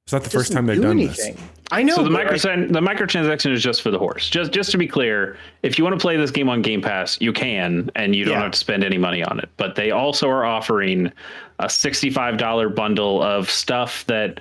It's 0.07 0.13
not 0.13 0.23
the 0.23 0.31
first 0.31 0.53
time 0.53 0.67
they've 0.67 0.77
do 0.77 0.83
done 0.83 0.93
anything. 1.01 1.35
this. 1.35 1.45
I 1.73 1.83
know. 1.83 1.97
so 1.97 2.05
the 2.05 2.11
but, 2.11 2.31
like, 2.31 2.41
the 2.41 2.79
microtransaction 2.81 3.51
is 3.53 3.61
just 3.61 3.83
for 3.83 3.91
the 3.91 3.99
horse. 3.99 4.31
Just 4.31 4.53
just 4.53 4.71
to 4.71 4.79
be 4.79 4.87
clear, 4.87 5.37
if 5.65 5.79
you 5.79 5.83
want 5.85 5.99
to 5.99 6.01
play 6.01 6.17
this 6.17 6.31
game 6.31 6.49
on 6.49 6.63
Game 6.63 6.81
Pass, 6.81 7.21
you 7.21 7.33
can, 7.33 7.91
and 7.97 8.15
you 8.15 8.25
don't 8.25 8.35
Yeah. 8.35 8.43
have 8.45 8.53
to 8.53 8.59
spend 8.59 8.85
any 8.85 8.99
money 8.99 9.25
on 9.25 9.41
it. 9.41 9.49
But 9.57 9.75
they 9.75 9.91
also 9.91 10.29
are 10.29 10.45
offering 10.45 11.11
a 11.59 11.69
sixty-five 11.69 12.37
dollar 12.39 12.69
bundle 12.69 13.21
of 13.21 13.51
stuff 13.51 14.05
that 14.07 14.41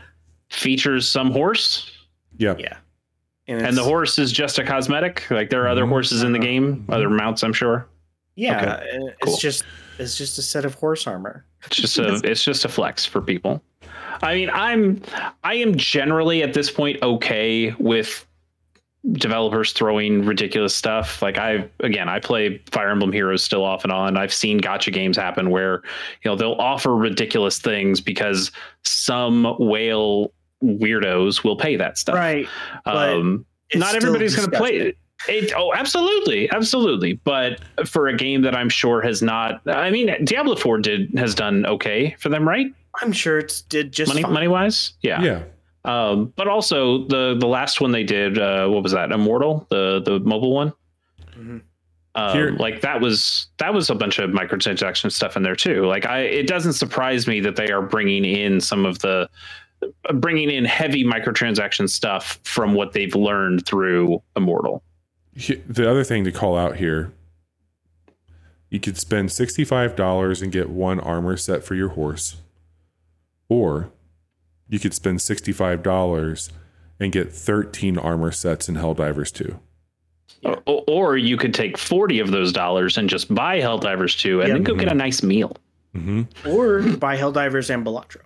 features 0.51 1.09
some 1.09 1.31
horse, 1.31 1.89
Yeah. 2.37 2.53
yeah, 2.59 2.77
and 3.47 3.75
the 3.75 3.83
horse 3.83 4.19
is 4.19 4.31
just 4.31 4.59
a 4.59 4.63
cosmetic. 4.63 5.23
Like 5.31 5.49
there 5.49 5.63
are 5.63 5.67
other 5.67 5.85
Mhm. 5.85 5.89
horses 5.89 6.21
in 6.21 6.31
the 6.31 6.37
game, 6.37 6.85
other 6.89 7.09
mounts, 7.09 7.41
I'm 7.43 7.53
sure. 7.53 7.87
Yeah, 8.35 8.61
Okay, 8.75 8.89
and 8.91 9.13
cool. 9.23 9.33
it's 9.33 9.41
just 9.41 9.63
it's 9.97 10.15
just 10.15 10.37
a 10.37 10.43
set 10.43 10.63
of 10.63 10.75
horse 10.75 11.07
armor. 11.07 11.43
It's 11.65 11.77
just 11.77 11.97
a 11.97 12.21
it's 12.23 12.43
just 12.43 12.65
a 12.65 12.69
flex 12.69 13.03
for 13.03 13.19
people. 13.19 13.63
I 14.21 14.35
mean, 14.35 14.49
I'm 14.51 15.01
I 15.43 15.55
am 15.55 15.75
generally 15.75 16.43
at 16.43 16.53
this 16.53 16.71
point 16.71 17.01
okay 17.01 17.73
with 17.79 18.25
developers 19.11 19.71
throwing 19.71 20.25
ridiculous 20.25 20.75
stuff. 20.75 21.21
Like 21.21 21.37
I 21.37 21.69
again, 21.79 22.09
I 22.09 22.19
play 22.19 22.59
Fire 22.71 22.89
Emblem 22.89 23.11
Heroes 23.11 23.43
still 23.43 23.63
off 23.63 23.83
and 23.83 23.91
on. 23.91 24.17
I've 24.17 24.33
seen 24.33 24.57
gotcha 24.57 24.91
games 24.91 25.17
happen 25.17 25.49
where, 25.49 25.83
you 26.23 26.31
know, 26.31 26.35
they'll 26.35 26.53
offer 26.53 26.95
ridiculous 26.95 27.59
things 27.59 28.01
because 28.01 28.51
some 28.83 29.55
whale 29.59 30.31
weirdos 30.63 31.43
will 31.43 31.55
pay 31.55 31.75
that 31.75 31.97
stuff. 31.97 32.15
Right. 32.15 32.47
Um 32.85 33.45
not 33.73 33.95
everybody's 33.95 34.35
going 34.35 34.49
to 34.49 34.57
play 34.57 34.77
it. 34.77 34.97
It, 35.27 35.53
oh, 35.55 35.73
absolutely, 35.73 36.49
absolutely. 36.51 37.13
But 37.13 37.59
for 37.85 38.07
a 38.07 38.15
game 38.15 38.41
that 38.43 38.55
I'm 38.55 38.69
sure 38.69 39.01
has 39.01 39.23
not, 39.23 39.61
I 39.65 39.89
mean, 39.89 40.23
Diablo 40.23 40.55
Four 40.55 40.77
did 40.79 41.17
has 41.17 41.33
done 41.33 41.65
okay 41.65 42.15
for 42.19 42.29
them, 42.29 42.47
right? 42.47 42.67
I'm 43.01 43.11
sure 43.11 43.37
it's 43.39 43.61
did 43.61 43.91
just 43.91 44.09
money 44.09 44.21
fine. 44.23 44.33
money 44.33 44.47
wise, 44.47 44.93
yeah. 45.01 45.21
Yeah. 45.21 45.43
Um, 45.83 46.33
but 46.35 46.47
also 46.47 47.05
the 47.05 47.35
the 47.39 47.47
last 47.47 47.79
one 47.81 47.91
they 47.91 48.03
did, 48.03 48.39
uh, 48.39 48.67
what 48.67 48.81
was 48.83 48.91
that? 48.93 49.11
Immortal, 49.11 49.67
the 49.69 50.01
the 50.03 50.19
mobile 50.19 50.53
one. 50.53 50.73
Mhm. 51.37 51.61
Um, 52.17 52.31
Here- 52.37 52.51
like 52.51 52.81
that 52.81 53.01
was 53.01 53.47
that 53.57 53.73
was 53.73 53.89
a 53.89 53.95
bunch 53.95 54.19
of 54.19 54.29
microtransaction 54.31 55.11
stuff 55.11 55.35
in 55.35 55.43
there 55.43 55.55
too. 55.55 55.85
Like 55.85 56.05
I, 56.05 56.21
it 56.21 56.47
doesn't 56.47 56.73
surprise 56.73 57.27
me 57.27 57.39
that 57.41 57.55
they 57.57 57.71
are 57.71 57.81
bringing 57.81 58.23
in 58.25 58.61
some 58.61 58.85
of 58.85 58.99
the 58.99 59.29
bringing 60.13 60.49
in 60.49 60.63
heavy 60.65 61.03
microtransaction 61.03 61.89
stuff 61.89 62.39
from 62.43 62.73
what 62.73 62.93
they've 62.93 63.13
learned 63.13 63.65
through 63.65 64.23
Immortal. 64.37 64.81
The 65.35 65.87
other 65.87 66.05
thing 66.05 66.23
to 66.23 66.31
call 66.31 66.57
out 66.57 66.77
here, 66.77 67.11
you 68.69 68.79
could 68.79 68.97
spend 68.97 69.29
$65 69.29 70.41
and 70.41 70.51
get 70.51 70.69
one 70.69 70.99
armor 71.01 71.35
set 71.37 71.63
for 71.63 71.75
your 71.75 71.89
horse. 71.89 72.37
Or 73.49 73.91
you 74.67 74.79
could 74.79 74.93
spend 74.93 75.19
$65 75.19 76.51
and 76.99 77.11
get 77.11 77.31
13 77.31 77.97
armor 77.97 78.31
sets 78.31 78.67
in 78.69 78.75
Helldivers 78.75 79.31
2. 79.33 79.59
Yeah. 80.41 80.55
Or, 80.65 80.83
or 80.87 81.17
you 81.17 81.37
could 81.37 81.53
take 81.53 81.77
40 81.77 82.19
of 82.19 82.31
those 82.31 82.51
dollars 82.51 82.97
and 82.97 83.09
just 83.09 83.33
buy 83.33 83.59
Helldivers 83.59 84.17
2 84.19 84.41
and 84.41 84.47
Yep. 84.49 84.55
then 84.57 84.63
go 84.63 84.75
get 84.75 84.91
a 84.91 84.95
nice 84.95 85.21
meal. 85.23 85.55
hmm 85.93 86.23
or 86.45 86.81
buy 86.97 87.15
Helldivers 87.17 87.73
and 87.73 87.85
Balatro. 87.85 88.21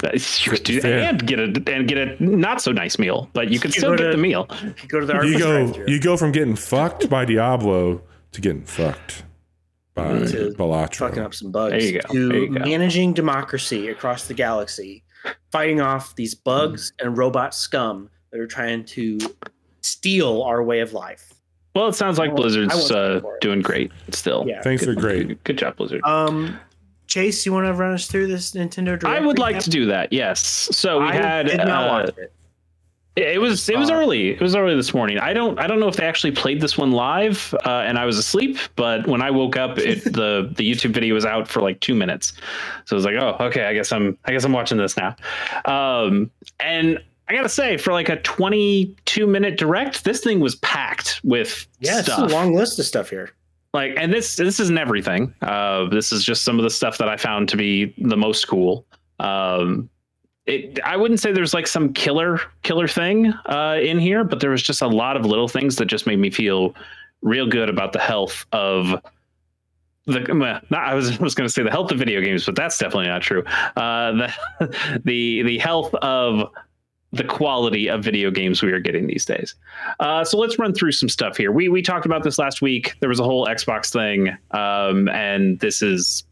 That's- 0.00 0.44
You 0.46 0.52
could 0.52 0.64
do 0.64 0.80
Fair. 0.80 1.00
and 1.08 1.26
get 1.26 1.38
a 1.40 1.44
and 1.74 1.88
get 1.88 1.98
a 1.98 2.16
not 2.24 2.62
so 2.62 2.72
nice 2.72 2.98
meal, 2.98 3.28
but 3.32 3.50
you 3.50 3.58
could 3.58 3.74
You 3.74 3.80
still 3.80 3.96
get 3.96 4.04
to- 4.04 4.10
the 4.12 4.16
meal. 4.16 4.46
You 4.62 4.88
go 4.88 5.00
to 5.00 5.06
the 5.06 5.20
You 5.26 5.38
go, 5.38 5.84
you 5.86 6.00
go 6.00 6.16
from 6.16 6.30
getting 6.32 6.54
fucked 6.56 7.10
by 7.10 7.24
Diablo 7.24 8.00
to 8.32 8.40
getting 8.40 8.62
fucked 8.64 9.24
by 9.98 10.26
To 10.30 10.50
Balatro. 10.56 10.96
fucking 10.96 11.22
up 11.22 11.34
some 11.34 11.50
bugs. 11.50 11.72
There 11.72 11.80
you 11.80 12.00
go. 12.00 12.08
To 12.12 12.28
There 12.28 12.38
you 12.38 12.48
go. 12.58 12.64
managing 12.64 13.12
democracy 13.12 13.88
across 13.88 14.26
the 14.26 14.34
galaxy, 14.34 15.04
fighting 15.52 15.80
off 15.80 16.14
these 16.16 16.34
bugs 16.34 16.92
Hmm. 17.00 17.08
and 17.08 17.18
robot 17.18 17.54
scum 17.54 18.10
that 18.30 18.40
are 18.40 18.46
trying 18.46 18.84
to 18.84 19.18
steal 19.80 20.42
our 20.42 20.62
way 20.62 20.80
of 20.80 20.92
life. 20.92 21.32
Well, 21.74 21.88
it 21.88 21.94
sounds 21.94 22.18
like 22.18 22.30
I 22.30 22.32
won't- 22.32 22.40
I 22.40 22.42
Blizzard's 22.42 22.74
uh, 22.74 22.78
stand 22.80 23.22
for 23.22 23.34
it. 23.36 23.40
doing 23.40 23.62
great 23.62 23.92
still. 24.10 24.44
Yeah. 24.46 24.60
Things 24.62 24.80
good, 24.84 24.96
are 24.96 25.00
great. 25.00 25.28
Good, 25.28 25.44
good 25.44 25.58
job, 25.58 25.76
Blizzard. 25.76 26.00
Um, 26.04 26.58
Chase, 27.06 27.46
you 27.46 27.52
want 27.54 27.66
to 27.66 27.72
run 27.72 27.92
us 27.94 28.06
through 28.06 28.26
this 28.26 28.50
Nintendo 28.52 28.98
Direct? 28.98 29.04
I 29.06 29.20
would 29.20 29.38
like 29.38 29.56
recap? 29.56 29.64
to 29.64 29.70
do 29.70 29.86
that. 29.86 30.12
Yes. 30.12 30.40
So 30.40 31.00
we 31.00 31.06
I 31.06 31.14
had 31.14 31.46
did 31.46 31.56
not 31.58 31.68
uh, 31.68 31.88
watch 31.88 32.08
it. 32.18 32.32
It 33.18 33.40
was 33.40 33.68
it 33.68 33.76
was 33.78 33.90
Uh, 33.90 33.94
early. 33.94 34.30
It 34.30 34.40
was 34.40 34.54
early 34.54 34.74
this 34.74 34.94
morning. 34.94 35.18
I 35.18 35.32
don't 35.32 35.58
I 35.58 35.66
don't 35.66 35.80
know 35.80 35.88
if 35.88 35.96
they 35.96 36.06
actually 36.06 36.30
played 36.32 36.60
this 36.60 36.78
one 36.78 36.92
live, 36.92 37.54
uh, 37.66 37.84
and 37.86 37.98
I 37.98 38.04
was 38.04 38.16
asleep. 38.18 38.58
But 38.76 39.06
when 39.06 39.22
I 39.22 39.30
woke 39.30 39.56
up, 39.56 39.78
it, 39.78 40.04
the 40.20 40.52
the 40.56 40.70
YouTube 40.70 40.92
video 40.92 41.14
was 41.14 41.24
out 41.26 41.48
for 41.48 41.60
like 41.60 41.80
two 41.80 41.94
minutes. 41.94 42.32
So 42.84 42.94
I 42.94 42.98
was 42.98 43.04
like, 43.04 43.16
oh, 43.16 43.36
okay. 43.40 43.64
I 43.66 43.74
guess 43.74 43.92
I'm 43.92 44.16
I 44.24 44.32
guess 44.32 44.44
I'm 44.44 44.52
watching 44.52 44.78
this 44.78 44.96
now. 44.96 45.16
Um, 45.64 46.30
and 46.60 46.98
I 47.28 47.34
gotta 47.34 47.48
say, 47.48 47.76
for 47.76 47.92
like 47.92 48.08
a 48.08 48.16
22 48.22 49.26
minute 49.26 49.58
direct, 49.58 50.04
this 50.04 50.20
thing 50.20 50.40
was 50.40 50.54
packed 50.56 51.20
with 51.24 51.66
Yeah, 51.80 51.98
it's 52.00 52.08
a 52.08 52.24
long 52.26 52.54
list 52.54 52.78
of 52.78 52.86
stuff 52.86 53.10
here. 53.10 53.32
like 53.74 53.92
and 53.98 54.12
this 54.12 54.36
this 54.36 54.58
isn't 54.60 54.78
everything 54.78 55.34
uh 55.42 55.84
this 55.90 56.10
is 56.10 56.24
just 56.24 56.42
some 56.42 56.58
of 56.58 56.62
the 56.62 56.70
stuff 56.70 56.96
that 56.96 57.06
i 57.10 57.18
found 57.18 57.50
to 57.50 57.56
be 57.58 57.94
the 57.98 58.16
most 58.16 58.48
cool 58.48 58.86
um 59.20 59.90
it 60.48 60.80
i 60.84 60.96
wouldn't 60.96 61.20
say 61.20 61.32
there's 61.32 61.54
like 61.54 61.66
some 61.66 61.92
killer 61.92 62.40
killer 62.62 62.88
thing 62.88 63.32
uh 63.46 63.78
in 63.80 63.98
here 63.98 64.24
but 64.24 64.40
there 64.40 64.50
was 64.50 64.62
just 64.62 64.82
a 64.82 64.88
lot 64.88 65.16
of 65.16 65.24
little 65.24 65.48
things 65.48 65.76
that 65.76 65.86
just 65.86 66.06
made 66.06 66.18
me 66.18 66.30
feel 66.30 66.74
real 67.22 67.46
good 67.46 67.68
about 67.68 67.92
the 67.92 67.98
health 67.98 68.46
of 68.52 69.00
the 70.08 70.20
not, 70.70 70.82
I 70.82 70.94
was 70.94 71.18
was 71.20 71.34
going 71.34 71.46
to 71.46 71.52
say 71.52 71.62
the 71.62 71.70
health 71.70 71.92
of 71.92 71.98
video 71.98 72.20
games, 72.20 72.44
but 72.44 72.56
that's 72.56 72.78
definitely 72.78 73.08
not 73.08 73.22
true. 73.22 73.44
Uh, 73.76 74.12
the 74.12 75.00
the 75.04 75.42
the 75.42 75.58
health 75.58 75.94
of 75.96 76.50
the 77.12 77.24
quality 77.24 77.88
of 77.88 78.04
video 78.04 78.30
games 78.30 78.62
we 78.62 78.70
are 78.70 78.80
getting 78.80 79.06
these 79.06 79.24
days. 79.24 79.54
Uh, 80.00 80.24
so 80.24 80.36
let's 80.36 80.58
run 80.58 80.74
through 80.74 80.92
some 80.92 81.08
stuff 81.08 81.36
here. 81.36 81.52
We 81.52 81.68
we 81.68 81.82
talked 81.82 82.06
about 82.06 82.22
this 82.22 82.38
last 82.38 82.60
week. 82.62 82.94
There 83.00 83.08
was 83.08 83.20
a 83.20 83.24
whole 83.24 83.46
Xbox 83.46 83.92
thing, 83.92 84.36
um, 84.50 85.08
and 85.08 85.60
this 85.60 85.82
is 85.82 86.24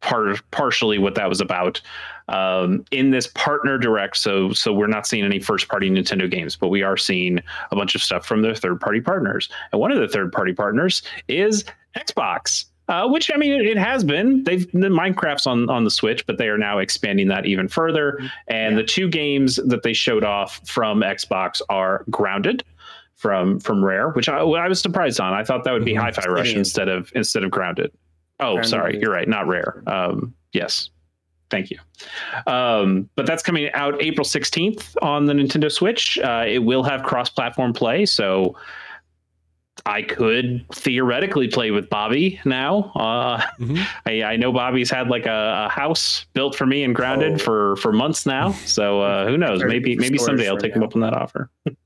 part 0.00 0.40
partially 0.50 0.98
what 0.98 1.14
that 1.14 1.28
was 1.28 1.40
about. 1.40 1.80
Um, 2.28 2.84
in 2.90 3.10
this 3.10 3.26
partner 3.28 3.78
direct, 3.78 4.16
so 4.16 4.52
so 4.52 4.72
we're 4.72 4.86
not 4.86 5.06
seeing 5.06 5.24
any 5.24 5.40
first 5.40 5.68
party 5.68 5.90
Nintendo 5.90 6.30
games, 6.30 6.56
but 6.56 6.68
we 6.68 6.82
are 6.82 6.96
seeing 6.96 7.40
a 7.70 7.76
bunch 7.76 7.94
of 7.94 8.02
stuff 8.02 8.26
from 8.26 8.42
their 8.42 8.54
third 8.54 8.80
party 8.80 9.00
partners. 9.00 9.48
And 9.72 9.80
one 9.80 9.92
of 9.92 9.98
the 9.98 10.08
third 10.08 10.32
party 10.32 10.52
partners 10.52 11.02
is 11.28 11.64
Xbox. 11.96 12.66
Uh, 12.88 13.06
which 13.06 13.30
I 13.34 13.36
mean, 13.36 13.52
it, 13.52 13.76
has 13.76 14.02
been. 14.02 14.42
They've 14.44 14.70
the 14.72 14.88
Minecraft's 14.88 15.46
on 15.46 15.68
on 15.68 15.84
the 15.84 15.90
Switch, 15.90 16.26
but 16.26 16.38
they 16.38 16.48
are 16.48 16.56
now 16.56 16.78
expanding 16.78 17.28
that 17.28 17.44
even 17.44 17.68
further. 17.68 18.18
And 18.46 18.74
yeah. 18.76 18.80
the 18.80 18.84
two 18.84 19.10
games 19.10 19.56
that 19.66 19.82
they 19.82 19.92
showed 19.92 20.24
off 20.24 20.66
from 20.66 21.02
Xbox 21.02 21.60
are 21.68 22.04
Grounded 22.10 22.64
from 23.14 23.60
from 23.60 23.84
Rare, 23.84 24.10
which 24.10 24.28
I, 24.28 24.38
I 24.38 24.68
was 24.68 24.80
surprised 24.80 25.20
on. 25.20 25.34
I 25.34 25.44
thought 25.44 25.64
that 25.64 25.72
would 25.72 25.84
be 25.84 25.92
mm-hmm. 25.92 26.04
Hi-Fi 26.04 26.30
Rush 26.30 26.54
instead 26.54 26.88
of 26.88 27.12
instead 27.14 27.44
of 27.44 27.50
Grounded. 27.50 27.92
Oh, 28.40 28.54
Grounded 28.54 28.70
sorry, 28.70 28.98
you're 28.98 29.12
right, 29.12 29.28
not 29.28 29.46
Rare. 29.46 29.82
Um, 29.86 30.34
yes, 30.52 30.88
thank 31.50 31.70
you. 31.70 31.78
Um, 32.46 33.08
but 33.14 33.26
that's 33.26 33.42
coming 33.42 33.70
out 33.72 34.00
April 34.02 34.24
16th 34.24 34.96
on 35.02 35.26
the 35.26 35.32
Nintendo 35.32 35.70
Switch. 35.70 36.18
Uh, 36.18 36.44
it 36.46 36.58
will 36.58 36.82
have 36.82 37.02
cross-platform 37.02 37.72
play, 37.72 38.06
so 38.06 38.56
I 39.86 40.02
could 40.02 40.64
theoretically 40.74 41.48
play 41.48 41.70
with 41.70 41.88
Bobby 41.88 42.40
now. 42.44 42.92
Uh, 42.94 43.38
mm-hmm. 43.58 43.76
I, 44.06 44.22
I, 44.22 44.36
know 44.36 44.52
Bobby's 44.52 44.90
had 44.90 45.08
like 45.08 45.26
a, 45.26 45.66
a, 45.66 45.68
house 45.68 46.26
built 46.34 46.54
for 46.54 46.66
me 46.66 46.84
and 46.84 46.94
grounded 46.94 47.34
oh. 47.34 47.38
for 47.38 47.76
for 47.76 47.92
months 47.92 48.26
now. 48.26 48.52
So 48.52 49.00
uh, 49.00 49.26
who 49.28 49.36
knows? 49.36 49.62
Maybe 49.64 49.96
maybe 49.96 50.18
someday 50.18 50.48
I'll 50.48 50.58
take 50.58 50.74
him 50.74 50.82
up 50.82 50.94
on 50.94 51.02
that 51.02 51.14
offer. 51.14 51.50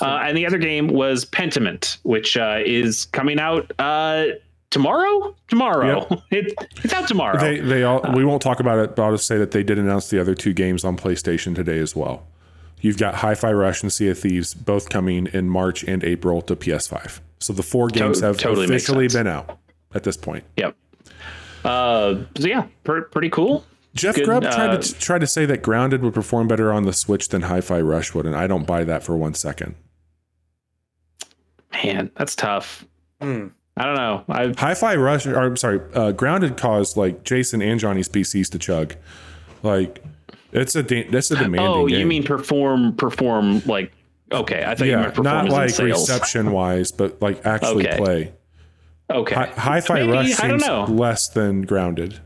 Uh, 0.00 0.20
and 0.22 0.38
the 0.38 0.46
other 0.46 0.58
game 0.58 0.86
was 0.86 1.24
Pentiment, 1.24 1.98
which 2.04 2.36
uh, 2.36 2.60
is 2.64 3.06
coming 3.06 3.40
out 3.40 3.72
uh, 3.80 4.26
tomorrow. 4.70 5.34
Tomorrow, 5.48 6.06
yep. 6.10 6.22
it, 6.30 6.54
it's 6.82 6.92
out 6.92 7.08
tomorrow. 7.08 7.38
They 7.38 7.60
they 7.60 7.82
all 7.82 8.00
we 8.14 8.24
won't 8.24 8.42
talk 8.42 8.60
about 8.60 8.78
it, 8.78 8.96
but 8.96 9.02
I'll 9.04 9.12
just 9.12 9.26
say 9.26 9.38
that 9.38 9.50
they 9.50 9.62
did 9.62 9.78
announce 9.78 10.10
the 10.10 10.20
other 10.20 10.34
two 10.34 10.52
games 10.52 10.84
on 10.84 10.96
PlayStation 10.96 11.54
today 11.54 11.78
as 11.78 11.94
well. 11.94 12.26
You've 12.80 12.98
got 12.98 13.16
Hi-Fi 13.16 13.52
Rush 13.52 13.82
and 13.82 13.92
Sea 13.92 14.08
of 14.10 14.18
Thieves 14.18 14.52
both 14.54 14.90
coming 14.90 15.28
in 15.32 15.48
March 15.48 15.82
and 15.84 16.04
April 16.04 16.42
to 16.42 16.54
PS5. 16.54 17.20
So 17.38 17.52
the 17.52 17.62
four 17.62 17.88
games 17.88 18.20
to- 18.20 18.26
have 18.26 18.38
totally 18.38 18.66
officially 18.66 19.08
been 19.08 19.26
out 19.26 19.58
at 19.94 20.02
this 20.04 20.16
point. 20.16 20.44
Yep. 20.56 20.76
Uh, 21.64 22.16
so 22.36 22.46
yeah, 22.46 22.66
per- 22.84 23.02
pretty 23.02 23.30
cool. 23.30 23.64
Jeff 23.94 24.14
Good, 24.14 24.26
Grubb 24.26 24.42
tried 24.42 24.70
uh, 24.70 24.76
to 24.78 24.94
try 24.98 25.18
to 25.18 25.26
say 25.26 25.46
that 25.46 25.62
Grounded 25.62 26.02
would 26.02 26.12
perform 26.12 26.48
better 26.48 26.70
on 26.70 26.84
the 26.84 26.92
Switch 26.92 27.28
than 27.28 27.42
Hi-Fi 27.42 27.80
Rush 27.80 28.14
would, 28.14 28.26
and 28.26 28.36
I 28.36 28.46
don't 28.46 28.66
buy 28.66 28.84
that 28.84 29.02
for 29.02 29.16
one 29.16 29.32
second. 29.32 29.74
Man, 31.72 32.10
that's 32.14 32.36
tough. 32.36 32.84
Hmm. 33.20 33.48
I 33.76 33.84
don't 33.84 33.96
know. 33.96 34.24
I 34.28 34.54
Hi-Fi 34.56 34.96
Rush, 34.96 35.26
or 35.26 35.38
I'm 35.38 35.56
sorry, 35.56 35.80
uh, 35.94 36.12
Grounded 36.12 36.56
caused 36.56 36.96
like 36.96 37.24
Jason 37.24 37.60
and 37.60 37.78
Johnny's 37.78 38.08
PCs 38.08 38.50
to 38.50 38.58
chug. 38.58 38.94
Like 39.62 40.02
it's 40.52 40.74
a 40.74 40.82
de- 40.82 41.08
that's 41.08 41.30
a 41.30 41.36
demanding. 41.36 41.60
Oh, 41.60 41.86
you 41.86 41.98
game. 41.98 42.08
mean 42.08 42.22
perform 42.22 42.94
perform 42.96 43.62
like 43.66 43.92
Okay, 44.32 44.64
I 44.64 44.74
think 44.74 44.90
yeah, 44.90 44.96
you 44.96 45.02
meant 45.02 45.22
not 45.22 45.48
like 45.48 45.78
reception 45.78 46.50
wise, 46.50 46.90
but 46.90 47.20
like 47.22 47.46
actually 47.46 47.86
okay. 47.86 47.96
play. 47.96 48.32
Okay. 49.08 49.34
Hi- 49.34 49.80
fi 49.80 50.02
Rush 50.02 50.32
seems 50.32 50.66
less 50.88 51.28
than 51.28 51.62
grounded. 51.62 52.20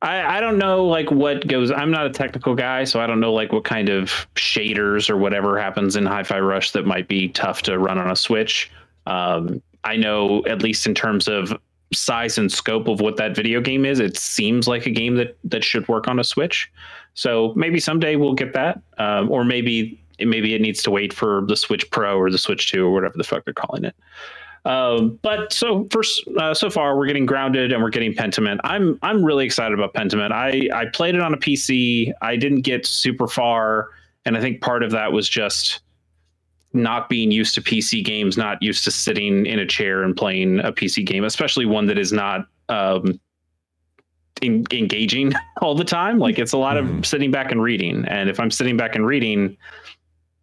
I, 0.00 0.38
I 0.38 0.40
don't 0.40 0.58
know 0.58 0.86
like 0.86 1.10
what 1.10 1.46
goes. 1.46 1.70
I'm 1.70 1.90
not 1.90 2.06
a 2.06 2.10
technical 2.10 2.54
guy, 2.54 2.84
so 2.84 3.00
I 3.00 3.06
don't 3.06 3.20
know 3.20 3.32
like 3.32 3.52
what 3.52 3.64
kind 3.64 3.90
of 3.90 4.26
shaders 4.34 5.10
or 5.10 5.16
whatever 5.16 5.60
happens 5.60 5.94
in 5.94 6.06
Hi-Fi 6.06 6.40
Rush 6.40 6.72
that 6.72 6.86
might 6.86 7.06
be 7.06 7.28
tough 7.28 7.62
to 7.62 7.78
run 7.78 7.98
on 7.98 8.10
a 8.10 8.16
Switch. 8.16 8.70
Um, 9.06 9.62
I 9.84 9.96
know 9.96 10.44
at 10.46 10.62
least 10.62 10.86
in 10.86 10.94
terms 10.94 11.28
of 11.28 11.52
size 11.92 12.38
and 12.38 12.50
scope 12.50 12.88
of 12.88 13.00
what 13.00 13.16
that 13.16 13.34
video 13.34 13.60
game 13.60 13.84
is, 13.84 14.00
it 14.00 14.16
seems 14.16 14.66
like 14.66 14.86
a 14.86 14.90
game 14.90 15.16
that 15.16 15.36
that 15.44 15.64
should 15.64 15.86
work 15.88 16.08
on 16.08 16.18
a 16.18 16.24
Switch. 16.24 16.70
So 17.14 17.52
maybe 17.56 17.80
someday 17.80 18.16
we'll 18.16 18.34
get 18.34 18.54
that, 18.54 18.80
um, 18.98 19.30
or 19.30 19.44
maybe 19.44 20.02
maybe 20.18 20.54
it 20.54 20.60
needs 20.60 20.82
to 20.84 20.90
wait 20.90 21.12
for 21.12 21.44
the 21.46 21.56
Switch 21.56 21.90
Pro 21.90 22.18
or 22.18 22.30
the 22.30 22.38
Switch 22.38 22.70
2 22.70 22.86
or 22.86 22.92
whatever 22.92 23.14
the 23.16 23.24
fuck 23.24 23.44
they're 23.44 23.54
calling 23.54 23.84
it. 23.84 23.94
Um, 24.64 25.18
but 25.22 25.52
so 25.52 25.88
first, 25.90 26.22
uh, 26.38 26.54
so 26.54 26.70
far 26.70 26.96
we're 26.96 27.06
getting 27.06 27.26
grounded 27.26 27.72
and 27.72 27.82
we're 27.82 27.90
getting 27.90 28.14
Pentiment. 28.14 28.60
I'm 28.62 28.98
I'm 29.02 29.24
really 29.24 29.44
excited 29.44 29.76
about 29.76 29.94
Pentiment. 29.94 30.30
I 30.32 30.68
I 30.72 30.86
played 30.86 31.14
it 31.14 31.20
on 31.20 31.34
a 31.34 31.36
PC. 31.36 32.12
I 32.22 32.36
didn't 32.36 32.60
get 32.60 32.86
super 32.86 33.26
far, 33.26 33.88
and 34.24 34.36
I 34.36 34.40
think 34.40 34.60
part 34.60 34.84
of 34.84 34.92
that 34.92 35.12
was 35.12 35.28
just 35.28 35.80
not 36.74 37.08
being 37.08 37.30
used 37.30 37.54
to 37.54 37.60
PC 37.60 38.04
games, 38.04 38.36
not 38.36 38.62
used 38.62 38.84
to 38.84 38.90
sitting 38.90 39.46
in 39.46 39.58
a 39.58 39.66
chair 39.66 40.02
and 40.02 40.16
playing 40.16 40.60
a 40.60 40.72
PC 40.72 41.04
game, 41.04 41.24
especially 41.24 41.66
one 41.66 41.86
that 41.86 41.98
is 41.98 42.12
not 42.12 42.46
um, 42.68 43.20
in, 44.40 44.64
engaging 44.72 45.32
all 45.62 45.74
the 45.74 45.84
time. 45.84 46.18
Like 46.18 46.38
it's 46.38 46.52
a 46.52 46.58
lot 46.58 46.76
mm-hmm. 46.76 46.98
of 46.98 47.06
sitting 47.06 47.30
back 47.30 47.50
and 47.50 47.62
reading, 47.62 48.04
and 48.06 48.28
if 48.28 48.40
I'm 48.40 48.50
sitting 48.50 48.76
back 48.76 48.94
and 48.94 49.06
reading, 49.06 49.56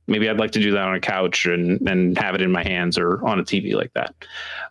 maybe 0.08 0.28
I'd 0.28 0.40
like 0.40 0.52
to 0.52 0.60
do 0.60 0.72
that 0.72 0.82
on 0.82 0.96
a 0.96 1.00
couch 1.00 1.46
and 1.46 1.80
and 1.88 2.18
have 2.18 2.36
it 2.36 2.42
in 2.42 2.52
my 2.52 2.64
hands 2.64 2.98
or 2.98 3.26
on 3.26 3.40
a 3.40 3.44
TV 3.44 3.74
like 3.74 3.94
that. 3.94 4.14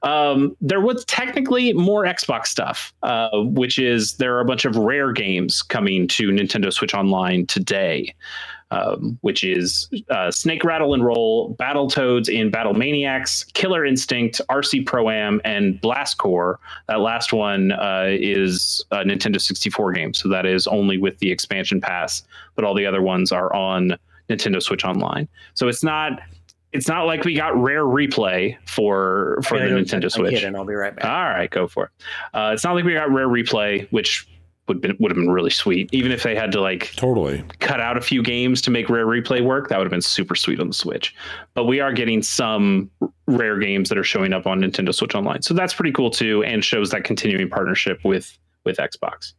Um, 0.02 0.56
there 0.60 0.80
was 0.80 1.04
technically 1.06 1.72
more 1.72 2.04
Xbox 2.04 2.46
stuff, 2.46 2.92
uh, 3.02 3.30
which 3.42 3.78
is 3.78 4.16
there 4.16 4.36
are 4.36 4.40
a 4.40 4.44
bunch 4.44 4.64
of 4.64 4.76
rare 4.76 5.12
games 5.12 5.62
coming 5.62 6.08
to 6.08 6.28
Nintendo 6.28 6.72
Switch 6.72 6.94
Online 6.94 7.46
today. 7.46 8.14
Um, 8.70 9.18
which 9.22 9.44
is 9.44 9.88
uh, 10.10 10.30
Snake 10.30 10.62
Rattle 10.62 10.92
and 10.92 11.02
Roll, 11.02 11.56
Battletoads 11.58 12.28
in 12.28 12.50
Battlemaniacs, 12.50 13.50
Killer 13.54 13.86
Instinct, 13.86 14.42
RC 14.50 14.84
Pro 14.84 15.08
Am, 15.08 15.40
and 15.42 15.80
Blast 15.80 16.18
Corps. 16.18 16.60
That 16.86 17.00
last 17.00 17.32
one 17.32 17.72
uh, 17.72 18.08
is 18.10 18.84
a 18.90 18.98
Nintendo 18.98 19.40
64 19.40 19.92
game, 19.92 20.12
so 20.12 20.28
that 20.28 20.44
is 20.44 20.66
only 20.66 20.98
with 20.98 21.18
the 21.18 21.30
expansion 21.30 21.80
pass, 21.80 22.24
but 22.56 22.64
all 22.66 22.74
the 22.74 22.84
other 22.84 23.00
ones 23.00 23.32
are 23.32 23.50
on 23.54 23.96
Nintendo 24.28 24.62
Switch 24.62 24.84
Online. 24.84 25.28
So 25.54 25.68
it's 25.68 25.82
not 25.82 26.20
it's 26.72 26.88
not 26.88 27.06
like 27.06 27.24
we 27.24 27.34
got 27.34 27.56
rare 27.56 27.84
replay 27.84 28.56
for 28.66 29.38
for 29.42 29.58
the 29.58 29.64
Nintendo 29.64 30.10
Switch. 30.10 30.42
And 30.42 30.56
I'll 30.56 30.64
be 30.64 30.74
right 30.74 30.94
back. 30.94 31.04
All 31.04 31.24
right, 31.24 31.50
go 31.50 31.66
for 31.66 31.86
it. 31.86 31.90
Uh, 32.34 32.50
it's 32.52 32.64
not 32.64 32.74
like 32.74 32.84
we 32.84 32.92
got 32.92 33.10
rare 33.10 33.28
replay, 33.28 33.90
which 33.90 34.28
would 34.68 34.80
been, 34.80 34.96
would 35.00 35.10
have 35.10 35.16
been 35.16 35.30
really 35.30 35.50
sweet. 35.50 35.88
Even 35.92 36.12
if 36.12 36.22
they 36.22 36.34
had 36.34 36.52
to 36.52 36.60
like 36.60 36.92
totally 36.94 37.42
cut 37.58 37.80
out 37.80 37.96
a 37.96 38.00
few 38.00 38.22
games 38.22 38.62
to 38.62 38.70
make 38.70 38.88
rare 38.88 39.06
replay 39.06 39.42
work, 39.42 39.68
that 39.68 39.78
would 39.78 39.84
have 39.84 39.90
been 39.90 40.02
super 40.02 40.34
sweet 40.34 40.60
on 40.60 40.68
the 40.68 40.74
Switch. 40.74 41.14
But 41.54 41.64
we 41.64 41.80
are 41.80 41.92
getting 41.92 42.22
some 42.22 42.90
rare 43.26 43.58
games 43.58 43.88
that 43.88 43.98
are 43.98 44.04
showing 44.04 44.32
up 44.32 44.46
on 44.46 44.60
Nintendo 44.60 44.94
Switch 44.94 45.14
Online, 45.14 45.42
so 45.42 45.54
that's 45.54 45.74
pretty 45.74 45.92
cool 45.92 46.10
too, 46.10 46.42
and 46.44 46.64
shows 46.64 46.90
that 46.90 47.04
continuing 47.04 47.48
partnership 47.48 48.00
with 48.04 48.38
with 48.64 48.76
Xbox. 48.76 49.32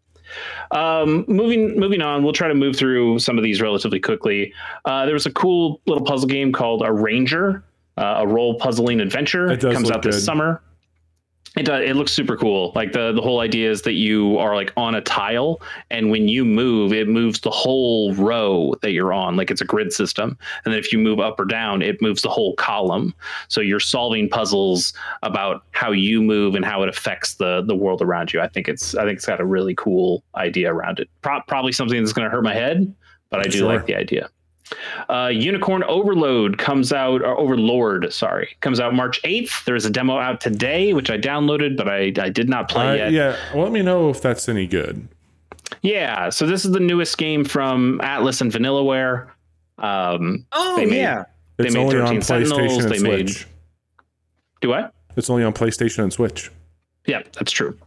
Um, 0.71 1.25
moving 1.27 1.79
moving 1.79 2.01
on, 2.01 2.23
we'll 2.23 2.33
try 2.33 2.47
to 2.47 2.55
move 2.55 2.75
through 2.75 3.19
some 3.19 3.37
of 3.37 3.43
these 3.43 3.61
relatively 3.61 3.99
quickly. 3.99 4.53
Uh, 4.85 5.05
there 5.05 5.13
was 5.13 5.25
a 5.25 5.31
cool 5.31 5.81
little 5.87 6.03
puzzle 6.03 6.27
game 6.27 6.51
called 6.51 6.83
Arranger, 6.83 7.63
uh, 7.97 8.15
a 8.19 8.27
role 8.27 8.55
puzzling 8.55 8.99
adventure. 8.99 9.51
It 9.51 9.61
comes 9.61 9.89
out 9.91 10.03
this 10.03 10.23
summer. 10.23 10.61
It 11.59 11.65
does. 11.65 11.83
It 11.83 11.97
looks 11.97 12.13
super 12.13 12.37
cool. 12.37 12.71
Like 12.73 12.93
the 12.93 13.11
the 13.11 13.21
whole 13.21 13.41
idea 13.41 13.69
is 13.69 13.81
that 13.81 13.95
you 13.95 14.37
are 14.37 14.55
like 14.55 14.71
on 14.77 14.95
a 14.95 15.01
tile, 15.01 15.61
and 15.91 16.09
when 16.09 16.29
you 16.29 16.45
move, 16.45 16.93
it 16.93 17.09
moves 17.09 17.41
the 17.41 17.49
whole 17.49 18.13
row 18.13 18.73
that 18.81 18.93
you're 18.93 19.11
on. 19.11 19.35
Like 19.35 19.51
it's 19.51 19.59
a 19.59 19.65
grid 19.65 19.91
system, 19.91 20.37
and 20.63 20.73
then 20.73 20.79
if 20.79 20.93
you 20.93 20.99
move 20.99 21.19
up 21.19 21.37
or 21.37 21.43
down, 21.43 21.81
it 21.81 22.01
moves 22.01 22.21
the 22.21 22.29
whole 22.29 22.55
column. 22.55 23.13
So 23.49 23.59
you're 23.59 23.81
solving 23.81 24.29
puzzles 24.29 24.93
about 25.21 25.65
how 25.71 25.91
you 25.91 26.21
move 26.21 26.55
and 26.55 26.63
how 26.63 26.81
it 26.81 26.87
affects 26.87 27.33
the 27.33 27.61
the 27.61 27.75
world 27.75 28.01
around 28.01 28.31
you. 28.31 28.39
I 28.39 28.47
think 28.47 28.69
it's 28.69 28.95
I 28.95 29.03
think 29.03 29.17
it's 29.17 29.25
got 29.25 29.41
a 29.41 29.45
really 29.45 29.75
cool 29.75 30.23
idea 30.35 30.73
around 30.73 30.99
it. 30.99 31.09
Pro- 31.21 31.41
probably 31.41 31.73
something 31.73 32.01
that's 32.01 32.13
going 32.13 32.25
to 32.25 32.31
hurt 32.31 32.43
my 32.43 32.53
head, 32.53 32.95
but 33.29 33.41
I 33.41 33.43
do 33.43 33.57
sure. 33.57 33.67
like 33.67 33.85
the 33.85 33.95
idea. 33.95 34.29
Uh, 35.09 35.27
Unicorn 35.33 35.83
Overload 35.83 36.57
comes 36.57 36.93
out, 36.93 37.21
or 37.21 37.37
Overlord, 37.39 38.13
sorry, 38.13 38.55
comes 38.61 38.79
out 38.79 38.93
March 38.93 39.21
8th. 39.23 39.65
There's 39.65 39.85
a 39.85 39.89
demo 39.89 40.17
out 40.17 40.41
today, 40.41 40.93
which 40.93 41.09
I 41.09 41.17
downloaded, 41.17 41.77
but 41.77 41.87
I, 41.87 42.13
I 42.19 42.29
did 42.29 42.49
not 42.49 42.69
play 42.69 42.89
uh, 42.89 42.93
yet. 42.93 43.11
Yeah, 43.11 43.37
well, 43.53 43.63
let 43.63 43.71
me 43.71 43.81
know 43.81 44.09
if 44.09 44.21
that's 44.21 44.47
any 44.47 44.67
good. 44.67 45.07
Yeah, 45.81 46.29
so 46.29 46.45
this 46.45 46.65
is 46.65 46.71
the 46.71 46.79
newest 46.79 47.17
game 47.17 47.45
from 47.45 47.99
Atlus 48.03 48.41
and 48.41 48.51
Vanillaware. 48.51 49.29
Um, 49.77 50.45
oh, 50.51 50.75
they 50.75 50.85
made, 50.85 50.97
yeah. 50.97 51.23
They 51.57 51.65
it's 51.65 51.75
made 51.75 51.91
13 51.91 52.21
Sentinels. 52.21 52.85
They 52.85 52.99
made. 52.99 53.31
Do 54.61 54.69
what? 54.69 54.93
It's 55.15 55.29
only 55.29 55.43
on 55.43 55.53
PlayStation 55.53 56.03
and 56.03 56.13
Switch. 56.13 56.51
Yeah, 57.05 57.23
that's 57.33 57.51
true. 57.51 57.77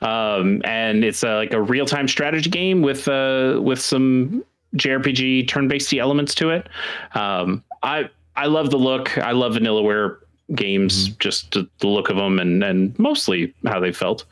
Um, 0.00 0.62
and 0.64 1.04
it's 1.04 1.22
a, 1.22 1.36
like 1.36 1.52
a 1.52 1.60
real 1.60 1.86
time 1.86 2.08
strategy 2.08 2.48
game 2.48 2.82
with 2.82 3.08
uh, 3.08 3.60
with 3.62 3.80
some 3.80 4.44
JRPG 4.76 5.48
turn-based 5.48 5.94
elements 5.94 6.34
to 6.36 6.50
it. 6.50 6.68
Um, 7.14 7.64
I 7.82 8.08
I 8.36 8.46
love 8.46 8.70
the 8.70 8.78
look. 8.78 9.18
I 9.18 9.32
love 9.32 9.54
Vanillaware 9.54 10.18
games, 10.54 11.08
mm-hmm. 11.08 11.18
just 11.18 11.52
the 11.52 11.86
look 11.86 12.10
of 12.10 12.16
them 12.16 12.38
and 12.38 12.62
and 12.62 12.98
mostly 12.98 13.54
how 13.66 13.80
they 13.80 13.92
felt. 13.92 14.24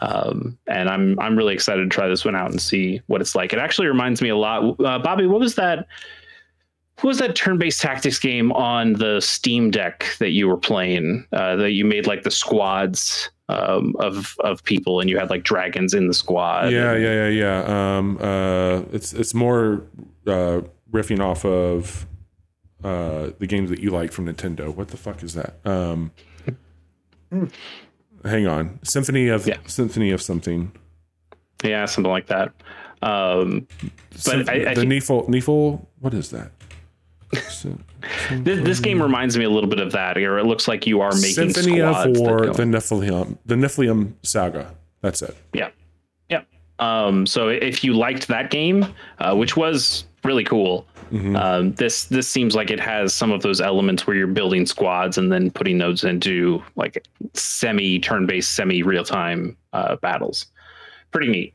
Um, 0.00 0.56
and 0.66 0.88
I'm 0.88 1.18
I'm 1.20 1.36
really 1.36 1.54
excited 1.54 1.82
to 1.82 1.88
try 1.88 2.08
this 2.08 2.24
one 2.24 2.34
out 2.34 2.50
and 2.50 2.60
see 2.60 3.02
what 3.06 3.20
it's 3.20 3.34
like. 3.34 3.52
It 3.52 3.58
actually 3.58 3.88
reminds 3.88 4.22
me 4.22 4.30
a 4.30 4.36
lot. 4.36 4.80
Uh, 4.80 4.98
Bobby, 4.98 5.26
what 5.26 5.40
was 5.40 5.56
that? 5.56 5.86
What 7.00 7.08
was 7.08 7.18
that 7.18 7.34
turn-based 7.34 7.80
tactics 7.80 8.18
game 8.18 8.52
on 8.52 8.92
the 8.94 9.20
Steam 9.20 9.70
Deck 9.70 10.04
that 10.18 10.30
you 10.30 10.46
were 10.48 10.56
playing? 10.58 11.26
Uh, 11.32 11.56
that 11.56 11.70
you 11.72 11.84
made 11.84 12.06
like 12.06 12.24
the 12.24 12.30
squads 12.30 13.30
um, 13.48 13.96
of 13.98 14.36
of 14.40 14.62
people, 14.64 15.00
and 15.00 15.08
you 15.08 15.18
had 15.18 15.30
like 15.30 15.42
dragons 15.42 15.94
in 15.94 16.08
the 16.08 16.14
squad. 16.14 16.70
Yeah, 16.72 16.92
and- 16.92 17.02
yeah, 17.02 17.28
yeah, 17.28 17.28
yeah. 17.28 17.96
Um, 17.98 18.18
uh, 18.20 18.82
it's 18.92 19.12
it's 19.14 19.32
more 19.34 19.82
uh, 20.26 20.60
riffing 20.92 21.20
off 21.20 21.44
of 21.46 22.06
uh, 22.84 23.30
the 23.38 23.46
games 23.46 23.70
that 23.70 23.80
you 23.80 23.90
like 23.90 24.12
from 24.12 24.26
Nintendo. 24.26 24.74
What 24.74 24.88
the 24.88 24.96
fuck 24.98 25.22
is 25.22 25.34
that? 25.34 25.54
Um, 25.64 26.12
hang 28.24 28.46
on, 28.46 28.78
Symphony 28.82 29.28
of 29.28 29.46
Yeah. 29.46 29.56
Symphony 29.66 30.10
of 30.10 30.20
something. 30.20 30.72
yeah, 31.64 31.86
something 31.86 32.10
like 32.12 32.26
that. 32.26 32.52
Um, 33.02 33.66
Symph- 34.14 34.48
I- 34.50 34.70
I 34.70 34.74
the 34.74 34.82
Neefle 34.82 35.26
Neefle. 35.28 35.86
What 35.98 36.12
is 36.14 36.28
that? 36.30 36.52
This, 37.32 38.60
this 38.64 38.80
game 38.80 39.00
reminds 39.02 39.36
me 39.36 39.44
a 39.44 39.50
little 39.50 39.68
bit 39.68 39.80
of 39.80 39.92
that, 39.92 40.16
or 40.18 40.38
it 40.38 40.44
looks 40.46 40.66
like 40.66 40.86
you 40.86 41.00
are 41.00 41.12
making 41.14 41.52
Symphony 41.52 41.78
squads 41.78 42.18
of 42.18 42.22
War, 42.22 42.46
the 42.46 42.62
Nephilim, 42.64 43.38
the 43.46 43.54
Nephilim 43.54 44.12
saga. 44.22 44.74
That's 45.02 45.22
it. 45.22 45.36
Yeah. 45.52 45.70
Yeah. 46.28 46.42
Um, 46.78 47.26
so 47.26 47.48
if 47.48 47.84
you 47.84 47.92
liked 47.94 48.28
that 48.28 48.50
game, 48.50 48.86
uh, 49.18 49.34
which 49.36 49.56
was 49.56 50.04
really 50.24 50.44
cool, 50.44 50.86
Mhm. 51.12 51.36
um, 51.40 51.72
this 51.74 52.04
this 52.04 52.28
seems 52.28 52.54
like 52.54 52.70
it 52.70 52.78
has 52.80 53.12
some 53.12 53.32
of 53.32 53.42
those 53.42 53.60
elements 53.60 54.06
where 54.06 54.14
you're 54.16 54.26
building 54.28 54.64
squads 54.64 55.18
and 55.18 55.32
then 55.32 55.50
putting 55.50 55.78
those 55.78 56.04
into 56.04 56.62
like 56.76 57.04
semi 57.34 57.98
turn-based, 57.98 58.52
semi 58.54 58.82
real-time 58.82 59.56
uh, 59.72 59.96
battles. 59.96 60.46
Pretty 61.10 61.28
neat. 61.28 61.54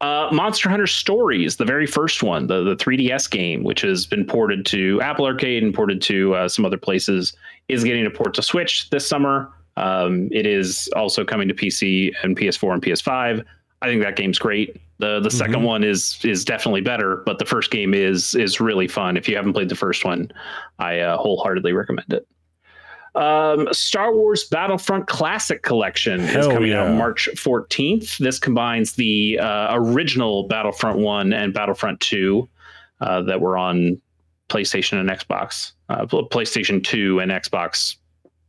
Uh, 0.00 0.28
Monster 0.32 0.68
Hunter 0.68 0.86
Stories, 0.86 1.56
the 1.56 1.64
very 1.64 1.86
first 1.86 2.22
one, 2.22 2.46
the, 2.46 2.62
the 2.62 2.76
3DS 2.76 3.30
game, 3.30 3.64
which 3.64 3.80
has 3.82 4.06
been 4.06 4.24
ported 4.24 4.64
to 4.66 5.00
Apple 5.00 5.26
Arcade 5.26 5.62
and 5.62 5.74
ported 5.74 6.00
to 6.02 6.34
uh, 6.34 6.48
some 6.48 6.64
other 6.64 6.78
places, 6.78 7.34
is 7.68 7.84
getting 7.84 8.06
a 8.06 8.10
port 8.10 8.34
to 8.34 8.42
Switch 8.42 8.88
this 8.90 9.06
summer. 9.06 9.50
Um, 9.76 10.28
it 10.32 10.46
is 10.46 10.88
also 10.96 11.24
coming 11.24 11.48
to 11.48 11.54
PC 11.54 12.12
and 12.22 12.36
PS4 12.36 12.74
and 12.74 12.82
PS5. 12.82 13.44
I 13.80 13.86
think 13.86 14.02
that 14.02 14.16
game's 14.16 14.38
great. 14.38 14.76
the 14.98 15.20
The 15.20 15.30
second 15.30 15.62
one 15.62 15.84
is 15.84 16.18
is 16.24 16.44
definitely 16.44 16.80
better, 16.80 17.22
but 17.26 17.38
the 17.38 17.44
first 17.44 17.70
game 17.70 17.94
is 17.94 18.34
is 18.34 18.60
really 18.60 18.88
fun. 18.88 19.16
If 19.16 19.28
you 19.28 19.36
haven't 19.36 19.52
played 19.52 19.68
the 19.68 19.76
first 19.76 20.04
one, 20.04 20.32
I 20.80 20.98
uh, 21.00 21.16
wholeheartedly 21.16 21.72
recommend 21.72 22.12
it. 22.12 22.26
Um, 23.14 23.68
Star 23.72 24.14
Wars 24.14 24.44
Battlefront 24.44 25.06
Classic 25.06 25.62
Collection 25.62 26.20
is 26.20 26.30
Hell 26.30 26.50
coming 26.50 26.72
out 26.72 26.88
yeah. 26.88 26.96
March 26.96 27.28
14th. 27.34 28.18
This 28.18 28.38
combines 28.38 28.92
the 28.92 29.38
uh, 29.38 29.68
original 29.72 30.44
Battlefront 30.44 30.98
1 30.98 31.32
and 31.32 31.52
Battlefront 31.52 32.00
2 32.00 32.48
uh, 33.00 33.22
that 33.22 33.40
were 33.40 33.56
on 33.56 34.00
PlayStation 34.48 35.00
and 35.00 35.08
Xbox, 35.08 35.72
uh, 35.88 36.06
PlayStation 36.06 36.82
2 36.82 37.20
and 37.20 37.30
Xbox 37.30 37.96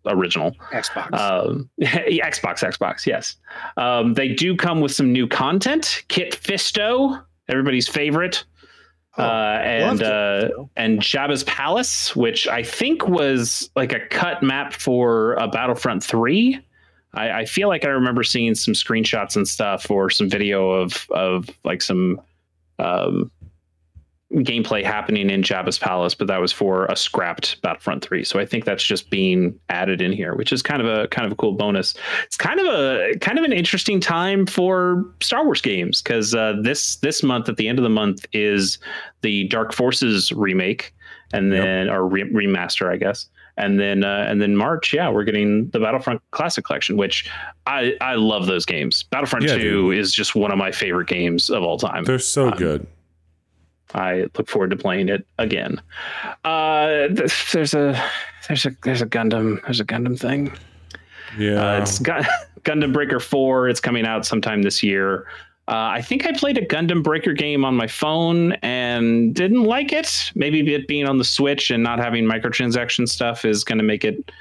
original. 0.05 0.55
Xbox. 0.71 1.13
Um, 1.13 1.69
Xbox, 1.81 2.63
Xbox, 2.63 3.05
yes. 3.05 3.35
Um, 3.77 4.13
they 4.13 4.29
do 4.29 4.55
come 4.55 4.81
with 4.81 4.91
some 4.91 5.11
new 5.11 5.27
content. 5.27 6.03
Kit 6.07 6.39
Fisto, 6.41 7.21
everybody's 7.47 7.87
favorite, 7.87 8.43
Oh, 9.17 9.23
uh, 9.23 9.61
and 9.63 10.03
uh, 10.03 10.49
and 10.75 10.99
Jabba's 10.99 11.43
Palace, 11.43 12.15
which 12.15 12.47
I 12.47 12.63
think 12.63 13.07
was 13.07 13.69
like 13.75 13.91
a 13.91 13.99
cut 14.07 14.43
map 14.43 14.73
for 14.73 15.33
a 15.33 15.47
Battlefront 15.47 16.03
Three. 16.03 16.59
I, 17.13 17.31
I 17.31 17.45
feel 17.45 17.67
like 17.67 17.85
I 17.85 17.89
remember 17.89 18.23
seeing 18.23 18.53
some 18.55 18.75
screenshots 18.75 19.35
and 19.35 19.47
stuff 19.47 19.89
or 19.89 20.09
some 20.09 20.29
video 20.29 20.69
of 20.71 21.07
of 21.09 21.49
like 21.63 21.81
some 21.81 22.21
um, 22.77 23.31
gameplay 24.33 24.83
happening 24.83 25.29
in 25.29 25.41
Jabba's 25.41 25.79
Palace, 25.79 26.13
but 26.13 26.27
that 26.27 26.39
was 26.39 26.51
for 26.51 26.85
a 26.85 26.95
scrapped 26.95 27.59
Battlefront 27.63 28.03
3. 28.05 28.23
So 28.23 28.39
I 28.39 28.45
think 28.45 28.63
that's 28.63 28.83
just 28.83 29.09
being 29.09 29.59
added 29.69 30.01
in 30.01 30.11
here, 30.11 30.35
which 30.35 30.53
is 30.53 30.61
kind 30.61 30.81
of 30.81 30.87
a 30.87 31.07
kind 31.07 31.25
of 31.25 31.31
a 31.31 31.35
cool 31.35 31.53
bonus. 31.53 31.95
It's 32.25 32.37
kind 32.37 32.59
of 32.59 32.67
a 32.67 33.15
kind 33.21 33.39
of 33.39 33.43
an 33.43 33.53
interesting 33.53 33.99
time 33.99 34.45
for 34.45 35.03
Star 35.21 35.43
Wars 35.45 35.61
games 35.61 36.01
because 36.01 36.35
uh, 36.35 36.53
this 36.61 36.97
this 36.97 37.23
month 37.23 37.49
at 37.49 37.57
the 37.57 37.67
end 37.67 37.79
of 37.79 37.83
the 37.83 37.89
month 37.89 38.25
is 38.31 38.77
the 39.21 39.47
Dark 39.47 39.73
Forces 39.73 40.31
remake, 40.31 40.93
and 41.33 41.51
Yep. 41.51 41.63
then 41.63 41.89
or 41.89 42.05
re- 42.07 42.31
remaster, 42.31 42.91
I 42.91 42.97
guess. 42.97 43.27
And 43.57 43.79
then 43.79 44.03
uh, 44.03 44.25
and 44.29 44.39
then 44.41 44.55
March, 44.55 44.93
yeah, 44.93 45.09
we're 45.09 45.23
getting 45.25 45.69
the 45.71 45.79
Battlefront 45.79 46.21
Classic 46.31 46.63
Collection, 46.63 46.97
which 46.97 47.29
I 47.65 47.95
I 47.99 48.13
love 48.13 48.45
those 48.45 48.63
games. 48.65 49.03
Battlefront 49.03 49.45
Yeah, 49.45 49.57
2 49.57 49.91
is 49.91 50.13
just 50.13 50.35
one 50.35 50.51
of 50.51 50.57
my 50.59 50.71
favorite 50.71 51.07
games 51.07 51.49
of 51.49 51.63
all 51.63 51.77
time. 51.79 52.03
They're 52.03 52.19
so 52.19 52.49
Um, 52.49 52.57
good. 52.57 52.87
I 53.93 54.27
look 54.37 54.47
forward 54.47 54.69
to 54.71 54.75
playing 54.75 55.09
it 55.09 55.25
again. 55.37 55.81
Uh, 56.43 57.07
there's 57.11 57.73
a 57.73 58.01
there's 58.47 58.65
a 58.65 58.75
there's 58.83 59.01
a 59.01 59.05
Gundam 59.05 59.61
there's 59.63 59.79
a 59.79 59.85
Gundam 59.85 60.19
thing. 60.19 60.53
Yeah. 61.37 61.75
Uh, 61.75 61.81
it's 61.81 61.99
Gun- 61.99 62.25
Gundam 62.61 62.93
Breaker 62.93 63.19
Four. 63.19 63.69
It's 63.69 63.79
coming 63.79 64.05
out 64.05 64.25
sometime 64.25 64.61
this 64.61 64.83
year. 64.83 65.27
Uh, 65.67 65.93
I 65.93 66.01
think 66.01 66.25
I 66.25 66.31
played 66.31 66.57
a 66.57 66.65
Gundam 66.65 67.03
Breaker 67.03 67.33
game 67.33 67.63
on 67.63 67.75
my 67.75 67.85
phone 67.85 68.53
and 68.63 69.35
didn't 69.35 69.63
like 69.63 69.93
it. 69.93 70.31
Maybe 70.33 70.73
it 70.73 70.87
being 70.87 71.07
on 71.07 71.19
the 71.19 71.23
Switch 71.23 71.69
and 71.69 71.83
not 71.83 71.99
having 71.99 72.25
microtransaction 72.25 73.07
stuff 73.07 73.45
is 73.45 73.63
going 73.63 73.77
to 73.77 73.83
make 73.83 74.03
it 74.03 74.31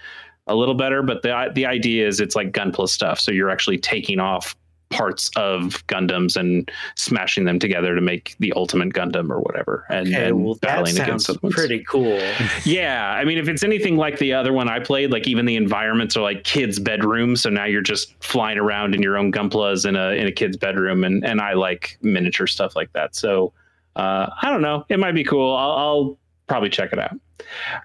a 0.46 0.54
little 0.54 0.74
better. 0.74 1.02
But 1.02 1.22
the 1.22 1.50
the 1.54 1.66
idea 1.66 2.06
is 2.06 2.20
it's 2.20 2.34
like 2.34 2.52
Gunpla 2.52 2.88
stuff, 2.88 3.20
so 3.20 3.30
you're 3.30 3.50
actually 3.50 3.78
taking 3.78 4.20
off 4.20 4.56
parts 4.90 5.30
of 5.36 5.86
Gundams 5.86 6.36
and 6.36 6.70
smashing 6.94 7.44
them 7.44 7.58
together 7.58 7.94
to 7.94 8.00
make 8.00 8.36
the 8.38 8.52
ultimate 8.54 8.90
Gundam 8.90 9.30
or 9.30 9.40
whatever, 9.40 9.84
and, 9.88 10.08
okay, 10.08 10.28
and 10.28 10.44
well, 10.44 10.54
that 10.54 10.62
battling 10.62 10.94
sounds 10.94 11.28
against 11.28 11.42
ones. 11.42 11.54
pretty 11.54 11.84
cool. 11.84 12.20
Yeah, 12.64 13.10
I 13.12 13.24
mean, 13.24 13.38
if 13.38 13.48
it's 13.48 13.62
anything 13.62 13.96
like 13.96 14.18
the 14.18 14.32
other 14.32 14.52
one 14.52 14.68
I 14.68 14.80
played, 14.80 15.10
like 15.10 15.26
even 15.26 15.46
the 15.46 15.56
environments 15.56 16.16
are 16.16 16.22
like 16.22 16.44
kids' 16.44 16.78
bedrooms, 16.78 17.42
so 17.42 17.50
now 17.50 17.64
you're 17.64 17.82
just 17.82 18.14
flying 18.22 18.58
around 18.58 18.94
in 18.94 19.02
your 19.02 19.16
own 19.16 19.32
Gunplas 19.32 19.86
in 19.86 19.96
a 19.96 20.10
in 20.10 20.26
a 20.26 20.32
kid's 20.32 20.56
bedroom, 20.56 21.04
and 21.04 21.24
and 21.24 21.40
I 21.40 21.54
like 21.54 21.98
miniature 22.02 22.46
stuff 22.46 22.76
like 22.76 22.92
that. 22.92 23.14
So 23.14 23.52
uh, 23.96 24.30
I 24.42 24.50
don't 24.50 24.62
know, 24.62 24.84
it 24.88 24.98
might 24.98 25.12
be 25.12 25.24
cool. 25.24 25.54
I'll, 25.54 25.72
I'll 25.72 26.18
probably 26.48 26.70
check 26.70 26.92
it 26.92 26.98
out. 26.98 27.18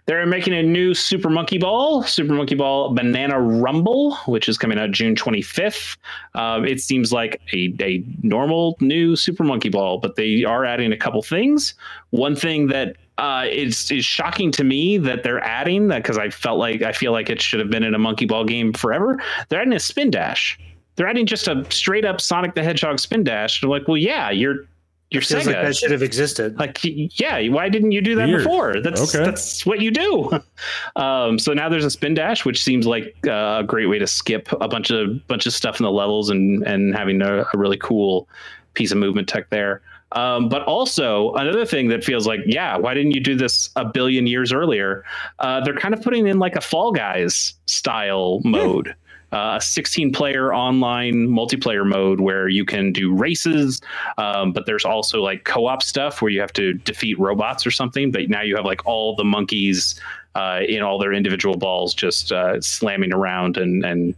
They're 0.05 0.25
making 0.25 0.53
a 0.53 0.63
new 0.63 0.93
Super 0.93 1.29
Monkey 1.29 1.57
Ball, 1.57 2.03
Super 2.03 2.33
Monkey 2.33 2.55
Ball 2.55 2.93
Banana 2.93 3.39
Rumble, 3.39 4.15
which 4.25 4.49
is 4.49 4.57
coming 4.57 4.79
out 4.79 4.91
June 4.91 5.15
25th. 5.15 5.97
Um, 6.33 6.65
it 6.65 6.79
seems 6.79 7.13
like 7.13 7.41
a, 7.53 7.73
a 7.81 8.03
normal 8.23 8.77
new 8.79 9.15
Super 9.15 9.43
Monkey 9.43 9.69
Ball, 9.69 9.99
but 9.99 10.15
they 10.15 10.43
are 10.43 10.65
adding 10.65 10.91
a 10.91 10.97
couple 10.97 11.21
things. 11.21 11.75
One 12.09 12.35
thing 12.35 12.67
that 12.67 12.95
uh, 13.19 13.45
is 13.49 13.91
is 13.91 14.03
shocking 14.03 14.51
to 14.51 14.63
me 14.63 14.97
that 14.97 15.21
they're 15.23 15.43
adding 15.43 15.87
that 15.89 16.01
because 16.01 16.17
I 16.17 16.29
felt 16.29 16.57
like 16.57 16.81
I 16.81 16.91
feel 16.91 17.11
like 17.11 17.29
it 17.29 17.41
should 17.41 17.59
have 17.59 17.69
been 17.69 17.83
in 17.83 17.93
a 17.93 17.99
Monkey 17.99 18.25
Ball 18.25 18.43
game 18.43 18.73
forever. 18.73 19.21
They're 19.49 19.61
adding 19.61 19.73
a 19.73 19.79
spin 19.79 20.09
dash. 20.09 20.59
They're 20.95 21.07
adding 21.07 21.25
just 21.25 21.47
a 21.47 21.65
straight 21.69 22.05
up 22.05 22.21
Sonic 22.21 22.55
the 22.55 22.63
Hedgehog 22.63 22.99
spin 22.99 23.23
dash. 23.23 23.61
They're 23.61 23.69
like, 23.69 23.87
well, 23.87 23.97
yeah, 23.97 24.29
you're 24.29 24.65
you're 25.13 25.21
Feels 25.21 25.43
Sega. 25.43 25.47
like 25.47 25.55
that 25.65 25.75
should 25.75 25.91
have 25.91 26.01
existed. 26.03 26.57
Like, 26.59 26.79
yeah, 26.83 27.47
why 27.49 27.69
didn't 27.69 27.91
you 27.91 28.01
do 28.01 28.15
that 28.15 28.27
Weird. 28.27 28.43
before? 28.43 28.81
That's 28.81 29.15
Okay. 29.15 29.23
that's 29.23 29.65
what 29.65 29.79
you 29.79 29.91
do. 29.91 30.31
um, 30.95 31.39
so 31.39 31.53
now 31.53 31.69
there's 31.69 31.85
a 31.85 31.89
spin 31.91 32.13
dash, 32.13 32.45
which 32.45 32.61
seems 32.63 32.85
like 32.87 33.15
uh, 33.27 33.57
a 33.59 33.63
great 33.65 33.85
way 33.87 33.99
to 33.99 34.07
skip 34.07 34.49
a 34.59 34.67
bunch 34.67 34.89
of 34.91 35.25
bunch 35.27 35.45
of 35.45 35.53
stuff 35.53 35.79
in 35.79 35.83
the 35.83 35.91
levels 35.91 36.29
and 36.29 36.63
and 36.67 36.95
having 36.95 37.21
a, 37.21 37.41
a 37.53 37.57
really 37.57 37.77
cool 37.77 38.27
piece 38.73 38.91
of 38.91 38.97
movement 38.97 39.27
tech 39.29 39.49
there. 39.49 39.81
Um, 40.13 40.47
but 40.47 40.61
also 40.63 41.33
another 41.33 41.65
thing 41.65 41.87
that 41.89 42.03
feels 42.03 42.27
like, 42.27 42.41
yeah, 42.45 42.77
why 42.77 42.93
didn't 42.93 43.11
you 43.13 43.19
do 43.19 43.35
this 43.35 43.71
a 43.75 43.83
billion 43.83 44.27
years 44.27 44.53
earlier? 44.53 45.03
Uh, 45.39 45.59
they're 45.63 45.73
kind 45.75 45.93
of 45.93 46.03
putting 46.03 46.27
in 46.27 46.37
like 46.37 46.55
a 46.55 46.61
Fall 46.61 46.91
Guys 46.91 47.55
style 47.65 48.39
mode 48.43 48.93
a 49.33 49.59
16 49.59 50.11
player 50.11 50.53
online 50.53 51.27
multiplayer 51.27 51.87
mode 51.87 52.21
where 52.21 52.47
you 52.47 52.65
can 52.65 52.91
do 52.91 53.13
races 53.13 53.81
um, 54.17 54.53
but 54.53 54.65
there's 54.65 54.85
also 54.85 55.21
like 55.21 55.43
co-op 55.43 55.81
stuff 55.81 56.21
where 56.21 56.31
you 56.31 56.39
have 56.39 56.53
to 56.53 56.73
defeat 56.73 57.17
robots 57.19 57.65
or 57.65 57.71
something 57.71 58.11
but 58.11 58.29
now 58.29 58.41
you 58.41 58.55
have 58.55 58.65
like 58.65 58.85
all 58.85 59.15
the 59.15 59.23
monkeys 59.23 59.99
uh, 60.35 60.61
in 60.67 60.81
all 60.81 60.97
their 60.97 61.13
individual 61.13 61.57
balls 61.57 61.93
just 61.93 62.31
uh, 62.31 62.59
slamming 62.61 63.13
around 63.13 63.57
and 63.57 63.83
and 63.83 64.15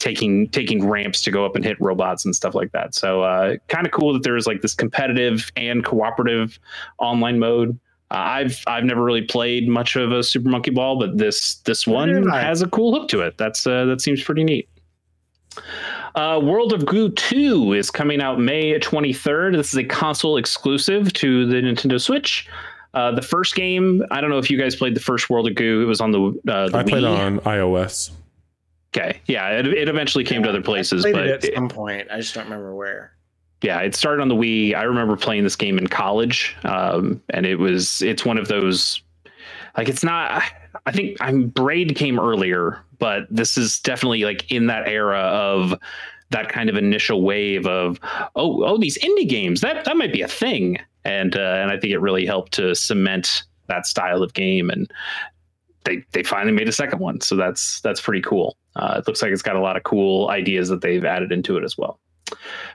taking 0.00 0.48
taking 0.48 0.88
ramps 0.88 1.22
to 1.22 1.30
go 1.30 1.44
up 1.46 1.54
and 1.54 1.64
hit 1.64 1.80
robots 1.80 2.24
and 2.24 2.34
stuff 2.34 2.54
like 2.54 2.72
that. 2.72 2.94
So 2.94 3.22
uh, 3.22 3.56
kind 3.68 3.86
of 3.86 3.92
cool 3.92 4.12
that 4.14 4.24
there's 4.24 4.46
like 4.46 4.62
this 4.62 4.74
competitive 4.74 5.52
and 5.56 5.84
cooperative 5.84 6.58
online 6.98 7.38
mode 7.38 7.78
uh, 8.10 8.14
I've 8.14 8.62
I've 8.66 8.84
never 8.84 9.02
really 9.02 9.22
played 9.22 9.68
much 9.68 9.96
of 9.96 10.12
a 10.12 10.22
Super 10.22 10.48
Monkey 10.48 10.70
Ball, 10.70 10.98
but 10.98 11.16
this 11.18 11.56
this 11.64 11.86
one 11.86 12.26
has 12.28 12.62
a 12.62 12.66
cool 12.68 12.92
hook 12.98 13.08
to 13.10 13.20
it. 13.20 13.38
That's 13.38 13.66
uh, 13.66 13.84
that 13.86 14.00
seems 14.00 14.22
pretty 14.22 14.44
neat. 14.44 14.68
Uh, 16.14 16.40
World 16.42 16.72
of 16.72 16.86
Goo 16.86 17.08
2 17.10 17.72
is 17.74 17.90
coming 17.90 18.20
out 18.20 18.40
May 18.40 18.78
23rd. 18.78 19.56
This 19.56 19.68
is 19.72 19.76
a 19.78 19.84
console 19.84 20.36
exclusive 20.36 21.12
to 21.14 21.46
the 21.46 21.56
Nintendo 21.56 22.00
Switch. 22.00 22.48
Uh, 22.94 23.12
the 23.12 23.22
first 23.22 23.54
game, 23.54 24.02
I 24.10 24.20
don't 24.20 24.30
know 24.30 24.38
if 24.38 24.50
you 24.50 24.58
guys 24.58 24.74
played 24.74 24.94
the 24.96 25.00
first 25.00 25.30
World 25.30 25.48
of 25.48 25.54
Goo. 25.54 25.82
It 25.82 25.84
was 25.84 26.00
on 26.00 26.10
the, 26.10 26.20
uh, 26.50 26.68
the 26.68 26.78
I 26.78 26.82
Wii. 26.82 26.88
played 26.88 27.04
on 27.04 27.38
iOS. 27.40 28.10
Okay, 28.96 29.20
yeah, 29.26 29.50
it, 29.58 29.66
it 29.68 29.88
eventually 29.88 30.24
came 30.24 30.42
to 30.42 30.48
other 30.48 30.62
places, 30.62 31.04
I 31.06 31.12
but 31.12 31.26
it 31.26 31.30
at 31.30 31.44
it- 31.44 31.54
some 31.54 31.68
point. 31.68 32.08
I 32.10 32.18
just 32.18 32.34
don't 32.34 32.44
remember 32.44 32.74
where. 32.74 33.12
Yeah, 33.62 33.80
it 33.80 33.94
started 33.94 34.22
on 34.22 34.28
the 34.28 34.34
Wii. 34.34 34.74
I 34.74 34.82
remember 34.82 35.16
playing 35.16 35.44
this 35.44 35.56
game 35.56 35.76
in 35.76 35.86
college, 35.86 36.56
um, 36.64 37.22
and 37.30 37.44
it 37.44 37.56
was 37.56 38.00
it's 38.02 38.24
one 38.24 38.38
of 38.38 38.48
those 38.48 39.02
like 39.76 39.88
it's 39.88 40.02
not. 40.02 40.42
I 40.86 40.92
think 40.92 41.18
I'm 41.20 41.48
Braid 41.48 41.94
came 41.96 42.18
earlier, 42.18 42.78
but 42.98 43.26
this 43.30 43.58
is 43.58 43.78
definitely 43.80 44.24
like 44.24 44.50
in 44.50 44.66
that 44.68 44.88
era 44.88 45.18
of 45.18 45.74
that 46.30 46.48
kind 46.48 46.70
of 46.70 46.76
initial 46.76 47.22
wave 47.22 47.66
of 47.66 48.00
oh 48.34 48.64
oh 48.64 48.78
these 48.78 48.98
indie 48.98 49.28
games 49.28 49.60
that 49.60 49.84
that 49.84 49.96
might 49.96 50.12
be 50.12 50.22
a 50.22 50.28
thing, 50.28 50.78
and 51.04 51.36
uh, 51.36 51.58
and 51.60 51.70
I 51.70 51.78
think 51.78 51.92
it 51.92 51.98
really 51.98 52.24
helped 52.24 52.52
to 52.52 52.74
cement 52.74 53.44
that 53.66 53.86
style 53.86 54.22
of 54.22 54.34
game 54.34 54.70
and. 54.70 54.90
They, 55.84 56.04
they 56.12 56.22
finally 56.22 56.52
made 56.52 56.68
a 56.68 56.72
second 56.72 56.98
one, 56.98 57.22
so 57.22 57.36
that's 57.36 57.80
that's 57.80 58.02
pretty 58.02 58.20
cool. 58.20 58.54
Uh, 58.76 58.96
it 58.98 59.06
looks 59.06 59.22
like 59.22 59.32
it's 59.32 59.40
got 59.40 59.56
a 59.56 59.60
lot 59.60 59.78
of 59.78 59.82
cool 59.82 60.28
ideas 60.28 60.68
that 60.68 60.82
they've 60.82 61.06
added 61.06 61.32
into 61.32 61.56
it 61.56 61.64
as 61.64 61.78
well. 61.78 61.98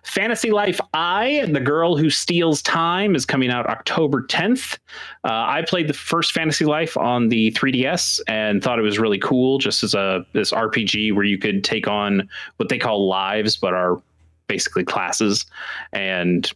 Fantasy 0.04 0.52
Life 0.52 0.80
I, 0.94 1.26
and 1.26 1.56
The 1.56 1.60
Girl 1.60 1.98
Who 1.98 2.10
Steals 2.10 2.62
Time, 2.62 3.16
is 3.16 3.26
coming 3.26 3.50
out 3.50 3.68
October 3.68 4.24
10th. 4.24 4.78
Uh, 5.24 5.30
I 5.32 5.64
played 5.68 5.88
the 5.88 5.94
first 5.94 6.32
Fantasy 6.32 6.66
Life 6.66 6.98
on 6.98 7.30
the 7.30 7.52
3DS 7.52 8.22
and 8.28 8.64
thought 8.64 8.80
it 8.80 8.84
was 8.84 9.00
really 9.00 9.20
cool, 9.20 9.58
just 9.58 9.84
as 9.84 9.94
a 9.94 10.26
this 10.34 10.52
RPG 10.52 11.14
where 11.14 11.26
you 11.26 11.38
could 11.38 11.64
take 11.64 11.88
on 11.88 12.30
what 12.58 12.70
they 12.70 12.78
call 12.78 13.08
lives, 13.08 13.58
but 13.58 13.74
are 13.74 14.02
basically 14.48 14.84
classes, 14.84 15.46
and 15.94 16.52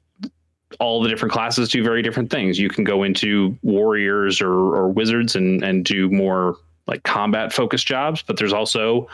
all 0.80 1.02
the 1.02 1.10
different 1.10 1.32
classes 1.32 1.70
do 1.70 1.84
very 1.84 2.02
different 2.02 2.30
things. 2.30 2.60
You 2.60 2.70
can 2.70 2.84
go 2.84 3.04
into 3.04 3.58
warriors 3.64 4.41
or, 4.41 4.52
or 4.52 4.89
wizards 4.89 5.36
and 5.36 5.64
and 5.64 5.84
do 5.84 6.10
more 6.10 6.56
like 6.89 7.04
combat 7.04 7.54
focused 7.54 7.88
jobs, 7.88 8.22
but 8.22 8.38
there's 8.38 8.52
also 8.52 9.08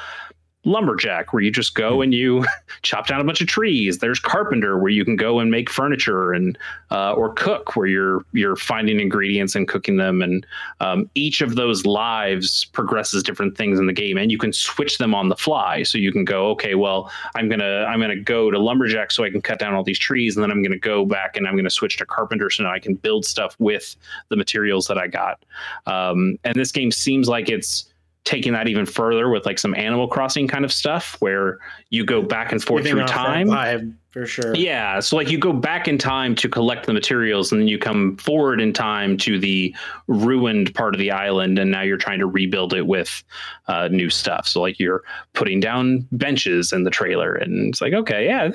lumberjack 0.66 1.32
where 1.32 1.42
you 1.42 1.52
just 1.52 1.76
go 1.76 2.02
and 2.02 2.14
you 2.14 2.44
chop 2.82 3.08
down 3.08 3.22
a 3.22 3.24
bunch 3.24 3.42
of 3.42 3.48
trees. 3.48 4.00
There's 4.00 4.20
carpenter 4.20 4.78
where 4.78 4.92
you 4.92 5.06
can 5.06 5.16
go 5.16 5.40
and 5.40 5.50
make 5.50 5.70
furniture 5.70 6.34
and 6.34 6.58
uh, 6.92 7.14
or 7.14 7.34
cook 7.34 7.76
where 7.76 7.88
you're 7.88 8.26
you're 8.34 8.56
finding 8.56 9.00
ingredients 9.00 9.56
and 9.56 9.68
cooking 9.68 9.98
them. 9.98 10.22
And 10.22 10.46
um, 10.80 11.10
each 11.16 11.42
of 11.42 11.56
those 11.56 11.86
lives 11.86 12.66
progresses 12.66 13.24
different 13.24 13.58
things 13.58 13.80
in 13.80 13.86
the 13.86 13.94
game, 13.94 14.18
and 14.18 14.32
you 14.32 14.38
can 14.38 14.52
switch 14.52 14.98
them 14.98 15.14
on 15.16 15.30
the 15.30 15.36
fly. 15.36 15.84
So 15.84 15.98
you 15.98 16.12
can 16.12 16.26
go, 16.26 16.50
okay, 16.52 16.76
well, 16.76 17.12
I'm 17.36 17.48
gonna 17.48 17.86
I'm 17.86 18.02
gonna 18.02 18.20
go 18.20 18.52
to 18.52 18.60
lumberjack 18.60 19.12
so 19.12 19.24
I 19.24 19.30
can 19.30 19.42
cut 19.42 19.60
down 19.60 19.74
all 19.74 19.84
these 19.84 20.00
trees, 20.00 20.36
and 20.36 20.44
then 20.44 20.52
I'm 20.52 20.64
gonna 20.64 20.78
go 20.78 21.06
back 21.06 21.38
and 21.38 21.48
I'm 21.48 21.56
gonna 21.56 21.70
switch 21.70 21.98
to 21.98 22.06
carpenter 22.06 22.50
so 22.50 22.64
now 22.64 22.72
I 22.72 22.80
can 22.80 22.96
build 22.96 23.26
stuff 23.26 23.56
with 23.60 23.96
the 24.30 24.36
materials 24.36 24.88
that 24.88 24.98
I 24.98 25.08
got. 25.08 25.44
Um, 25.86 26.38
and 26.44 26.56
this 26.56 26.72
game 26.72 26.92
seems 26.92 27.30
like 27.30 27.50
it's 27.50 27.86
taking 28.26 28.54
that 28.54 28.68
even 28.68 28.86
further 28.86 29.30
with 29.30 29.46
like 29.46 29.60
some 29.60 29.74
Animal 29.76 30.08
Crossing 30.08 30.48
kind 30.48 30.66
of 30.66 30.74
stuff 30.74 31.16
where 31.20 31.60
you 31.92 32.04
go 32.04 32.22
back 32.22 32.52
and 32.52 32.62
forth 32.62 32.84
Living 32.84 33.06
through 33.06 33.08
time. 33.08 33.48
vibe, 33.48 33.94
for 34.10 34.26
sure. 34.26 34.56
Yeah, 34.56 35.00
so 35.00 35.16
like 35.16 35.30
you 35.30 35.38
go 35.38 35.54
back 35.54 35.88
in 35.88 35.98
time 35.98 36.36
to 36.36 36.50
collect 36.50 36.88
the 36.88 36.94
materials, 36.94 37.52
and 37.52 37.62
then 37.62 37.68
you 37.68 37.78
come 37.78 38.18
forward 38.18 38.60
in 38.60 38.74
time 38.74 39.16
to 39.18 39.40
the 39.40 39.74
ruined 40.08 40.74
part 40.74 40.96
of 40.96 41.00
the 41.00 41.12
island, 41.12 41.60
and 41.60 41.72
now 41.72 41.82
you're 41.82 41.98
trying 41.98 42.20
to 42.20 42.26
rebuild 42.26 42.74
it 42.74 42.88
with 42.88 43.24
uh, 43.68 43.88
new 43.90 44.10
stuff. 44.10 44.48
So 44.48 44.60
like 44.60 44.80
you're 44.80 45.04
putting 45.34 45.60
down 45.60 46.08
benches 46.12 46.74
in 46.74 46.84
the 46.84 46.92
trailer, 46.92 47.36
and 47.36 47.70
it's 47.70 47.82
like 47.82 47.94
okay, 47.94 48.26
yeah, 48.26 48.50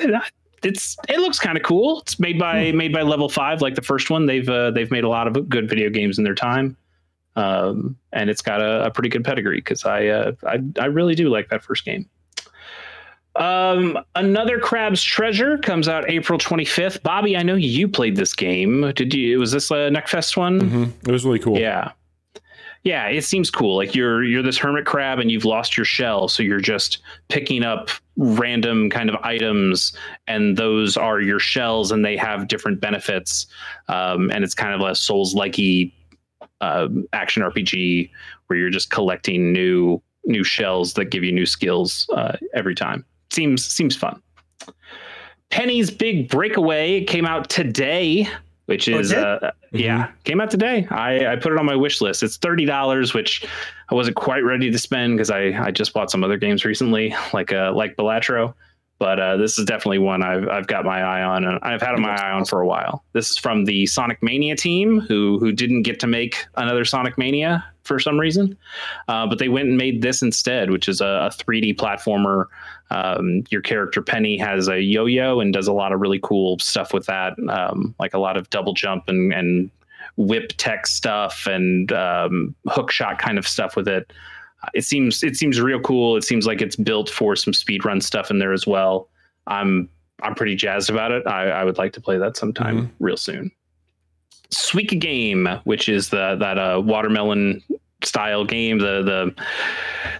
it's 0.62 0.96
it 1.08 1.20
looks 1.20 1.38
kind 1.38 1.56
of 1.56 1.62
cool. 1.62 2.00
It's 2.00 2.18
made 2.18 2.38
by 2.38 2.72
made 2.72 2.92
by 2.92 3.02
Level 3.02 3.28
Five, 3.28 3.62
like 3.62 3.76
the 3.76 3.82
first 3.82 4.10
one. 4.10 4.26
They've 4.26 4.48
uh, 4.48 4.72
they've 4.72 4.90
made 4.90 5.04
a 5.04 5.08
lot 5.08 5.26
of 5.26 5.48
good 5.48 5.68
video 5.68 5.90
games 5.90 6.18
in 6.18 6.24
their 6.24 6.34
time. 6.34 6.76
Um, 7.40 7.96
and 8.12 8.28
it's 8.28 8.42
got 8.42 8.60
a, 8.60 8.84
a 8.86 8.90
pretty 8.90 9.08
good 9.08 9.24
pedigree 9.24 9.58
because 9.58 9.84
I, 9.84 10.06
uh, 10.08 10.32
I 10.46 10.58
I 10.78 10.86
really 10.86 11.14
do 11.14 11.28
like 11.28 11.48
that 11.50 11.62
first 11.62 11.84
game. 11.84 12.08
Um, 13.36 13.98
another 14.16 14.58
Crab's 14.58 15.02
Treasure 15.02 15.56
comes 15.58 15.88
out 15.88 16.10
April 16.10 16.38
25th. 16.38 17.02
Bobby, 17.02 17.36
I 17.36 17.42
know 17.42 17.54
you 17.54 17.88
played 17.88 18.16
this 18.16 18.34
game. 18.34 18.92
Did 18.94 19.14
you? 19.14 19.38
Was 19.38 19.52
this 19.52 19.70
a 19.70 19.90
Next 19.90 20.10
Fest 20.10 20.36
one? 20.36 20.60
hmm 20.60 20.84
It 21.08 21.12
was 21.12 21.24
really 21.24 21.38
cool. 21.38 21.58
Yeah. 21.58 21.92
Yeah, 22.82 23.08
it 23.08 23.24
seems 23.24 23.50
cool. 23.50 23.76
Like 23.76 23.94
you're 23.94 24.24
you're 24.24 24.42
this 24.42 24.56
hermit 24.56 24.86
crab 24.86 25.18
and 25.18 25.30
you've 25.30 25.44
lost 25.44 25.76
your 25.76 25.84
shell, 25.84 26.28
so 26.28 26.42
you're 26.42 26.60
just 26.60 26.98
picking 27.28 27.62
up 27.62 27.90
random 28.16 28.88
kind 28.88 29.10
of 29.10 29.16
items, 29.16 29.94
and 30.26 30.56
those 30.56 30.96
are 30.96 31.20
your 31.20 31.38
shells, 31.38 31.92
and 31.92 32.02
they 32.06 32.16
have 32.16 32.48
different 32.48 32.80
benefits. 32.80 33.46
Um, 33.88 34.30
and 34.30 34.42
it's 34.44 34.54
kind 34.54 34.72
of 34.74 34.80
a 34.88 34.94
Souls 34.94 35.34
likey 35.34 35.92
uh, 36.60 36.88
action 37.12 37.42
RPG 37.42 38.10
where 38.46 38.58
you're 38.58 38.70
just 38.70 38.90
collecting 38.90 39.52
new 39.52 40.00
new 40.24 40.44
shells 40.44 40.94
that 40.94 41.06
give 41.06 41.24
you 41.24 41.32
new 41.32 41.46
skills 41.46 42.08
uh, 42.14 42.36
every 42.54 42.74
time. 42.74 43.04
Seems 43.30 43.64
seems 43.64 43.96
fun. 43.96 44.20
Penny's 45.50 45.90
Big 45.90 46.28
Breakaway 46.28 47.04
came 47.04 47.26
out 47.26 47.48
today, 47.50 48.28
which 48.66 48.88
Oh, 48.88 48.92
it 48.92 49.00
is 49.00 49.10
did? 49.10 49.18
uh, 49.18 49.50
yeah, 49.72 50.10
came 50.24 50.40
out 50.40 50.50
today. 50.50 50.86
I, 50.90 51.26
I 51.32 51.36
put 51.36 51.52
it 51.52 51.58
on 51.58 51.66
my 51.66 51.74
wish 51.74 52.00
list. 52.00 52.22
It's 52.22 52.36
thirty 52.36 52.64
dollars, 52.64 53.14
which 53.14 53.44
I 53.90 53.94
wasn't 53.94 54.16
quite 54.16 54.40
ready 54.44 54.70
to 54.70 54.78
spend 54.78 55.16
because 55.16 55.30
I, 55.30 55.46
I 55.66 55.70
just 55.72 55.92
bought 55.92 56.10
some 56.10 56.22
other 56.22 56.36
games 56.36 56.64
recently, 56.64 57.14
like 57.32 57.52
uh 57.52 57.72
like 57.74 57.96
Balatro. 57.96 58.54
But 59.00 59.18
uh, 59.18 59.38
this 59.38 59.58
is 59.58 59.64
definitely 59.64 59.98
one 59.98 60.22
I've 60.22 60.46
I've 60.48 60.66
got 60.66 60.84
my 60.84 61.00
eye 61.00 61.22
on, 61.22 61.44
and 61.44 61.58
I've 61.62 61.80
had 61.80 61.98
my 61.98 62.14
eye 62.14 62.32
on 62.32 62.44
for 62.44 62.60
a 62.60 62.66
while. 62.66 63.02
This 63.14 63.30
is 63.30 63.38
from 63.38 63.64
the 63.64 63.86
Sonic 63.86 64.22
Mania 64.22 64.54
team, 64.54 65.00
who 65.00 65.38
who 65.38 65.52
didn't 65.52 65.82
get 65.82 65.98
to 66.00 66.06
make 66.06 66.44
another 66.56 66.84
Sonic 66.84 67.16
Mania 67.16 67.64
for 67.82 67.98
some 67.98 68.20
reason, 68.20 68.58
uh, 69.08 69.26
but 69.26 69.38
they 69.38 69.48
went 69.48 69.68
and 69.68 69.78
made 69.78 70.02
this 70.02 70.20
instead, 70.20 70.70
which 70.70 70.86
is 70.86 71.00
a, 71.00 71.06
a 71.06 71.30
3D 71.30 71.76
platformer. 71.76 72.44
Um, 72.90 73.42
your 73.48 73.62
character 73.62 74.02
Penny 74.02 74.36
has 74.36 74.68
a 74.68 74.80
yo-yo 74.80 75.40
and 75.40 75.52
does 75.52 75.66
a 75.66 75.72
lot 75.72 75.92
of 75.92 76.00
really 76.00 76.20
cool 76.22 76.58
stuff 76.58 76.92
with 76.92 77.06
that, 77.06 77.38
um, 77.48 77.94
like 77.98 78.12
a 78.12 78.18
lot 78.18 78.36
of 78.36 78.50
double 78.50 78.74
jump 78.74 79.08
and 79.08 79.32
and 79.32 79.70
whip 80.18 80.52
tech 80.58 80.86
stuff 80.86 81.46
and 81.46 81.90
um, 81.92 82.54
hook 82.68 82.90
shot 82.90 83.18
kind 83.18 83.38
of 83.38 83.48
stuff 83.48 83.76
with 83.76 83.88
it. 83.88 84.12
It 84.74 84.84
seems 84.84 85.22
it 85.22 85.36
seems 85.36 85.60
real 85.60 85.80
cool. 85.80 86.16
It 86.16 86.24
seems 86.24 86.46
like 86.46 86.60
it's 86.60 86.76
built 86.76 87.08
for 87.08 87.34
some 87.36 87.52
speed 87.54 87.84
run 87.84 88.00
stuff 88.00 88.30
in 88.30 88.38
there 88.38 88.52
as 88.52 88.66
well. 88.66 89.08
I'm 89.46 89.88
I'm 90.22 90.34
pretty 90.34 90.54
jazzed 90.54 90.90
about 90.90 91.12
it. 91.12 91.26
I, 91.26 91.50
I 91.50 91.64
would 91.64 91.78
like 91.78 91.92
to 91.94 92.00
play 92.00 92.18
that 92.18 92.36
sometime 92.36 92.92
real 93.00 93.16
soon. 93.16 93.50
Suika 94.52 94.98
game, 94.98 95.48
which 95.64 95.88
is 95.88 96.10
the 96.10 96.36
that 96.40 96.58
uh, 96.58 96.80
watermelon 96.84 97.62
style 98.04 98.44
game, 98.44 98.78
the 98.78 99.02
the 99.02 99.44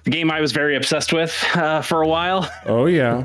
the 0.04 0.10
game 0.10 0.30
I 0.30 0.40
was 0.40 0.52
very 0.52 0.76
obsessed 0.76 1.12
with 1.12 1.44
uh, 1.54 1.82
for 1.82 2.02
a 2.02 2.08
while 2.08 2.50
Oh 2.66 2.86
yeah. 2.86 3.24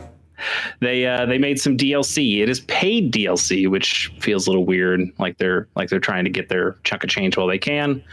they 0.82 1.06
uh, 1.06 1.26
they 1.26 1.38
made 1.38 1.60
some 1.62 1.78
DLC. 1.78 2.42
It 2.42 2.50
is 2.50 2.60
paid 2.62 3.14
DLC, 3.14 3.70
which 3.70 4.12
feels 4.20 4.48
a 4.48 4.50
little 4.50 4.66
weird, 4.66 5.02
like 5.20 5.38
they're 5.38 5.68
like 5.76 5.90
they're 5.90 6.00
trying 6.00 6.26
to 6.26 6.30
get 6.32 6.50
their 6.50 6.76
chunk 6.84 7.04
of 7.04 7.10
change 7.10 7.38
while 7.38 7.48
they 7.48 7.60
can. 7.60 8.04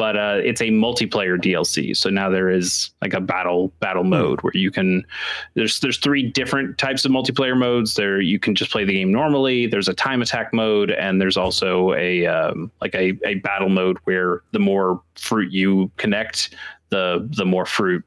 But 0.00 0.16
uh, 0.16 0.40
it's 0.42 0.62
a 0.62 0.70
multiplayer 0.70 1.38
DLC, 1.38 1.94
so 1.94 2.08
now 2.08 2.30
there 2.30 2.48
is 2.48 2.88
like 3.02 3.12
a 3.12 3.20
battle 3.20 3.70
battle 3.80 4.02
mode 4.02 4.40
where 4.40 4.56
you 4.56 4.70
can. 4.70 5.04
There's 5.52 5.80
there's 5.80 5.98
three 5.98 6.22
different 6.22 6.78
types 6.78 7.04
of 7.04 7.12
multiplayer 7.12 7.54
modes. 7.54 7.96
There 7.96 8.18
you 8.18 8.38
can 8.38 8.54
just 8.54 8.70
play 8.70 8.86
the 8.86 8.94
game 8.94 9.12
normally. 9.12 9.66
There's 9.66 9.88
a 9.88 9.92
time 9.92 10.22
attack 10.22 10.54
mode, 10.54 10.90
and 10.90 11.20
there's 11.20 11.36
also 11.36 11.92
a 11.92 12.24
um, 12.24 12.70
like 12.80 12.94
a, 12.94 13.12
a 13.26 13.34
battle 13.34 13.68
mode 13.68 13.98
where 14.04 14.40
the 14.52 14.58
more 14.58 15.02
fruit 15.16 15.52
you 15.52 15.90
connect, 15.98 16.54
the 16.88 17.28
the 17.36 17.44
more 17.44 17.66
fruit 17.66 18.02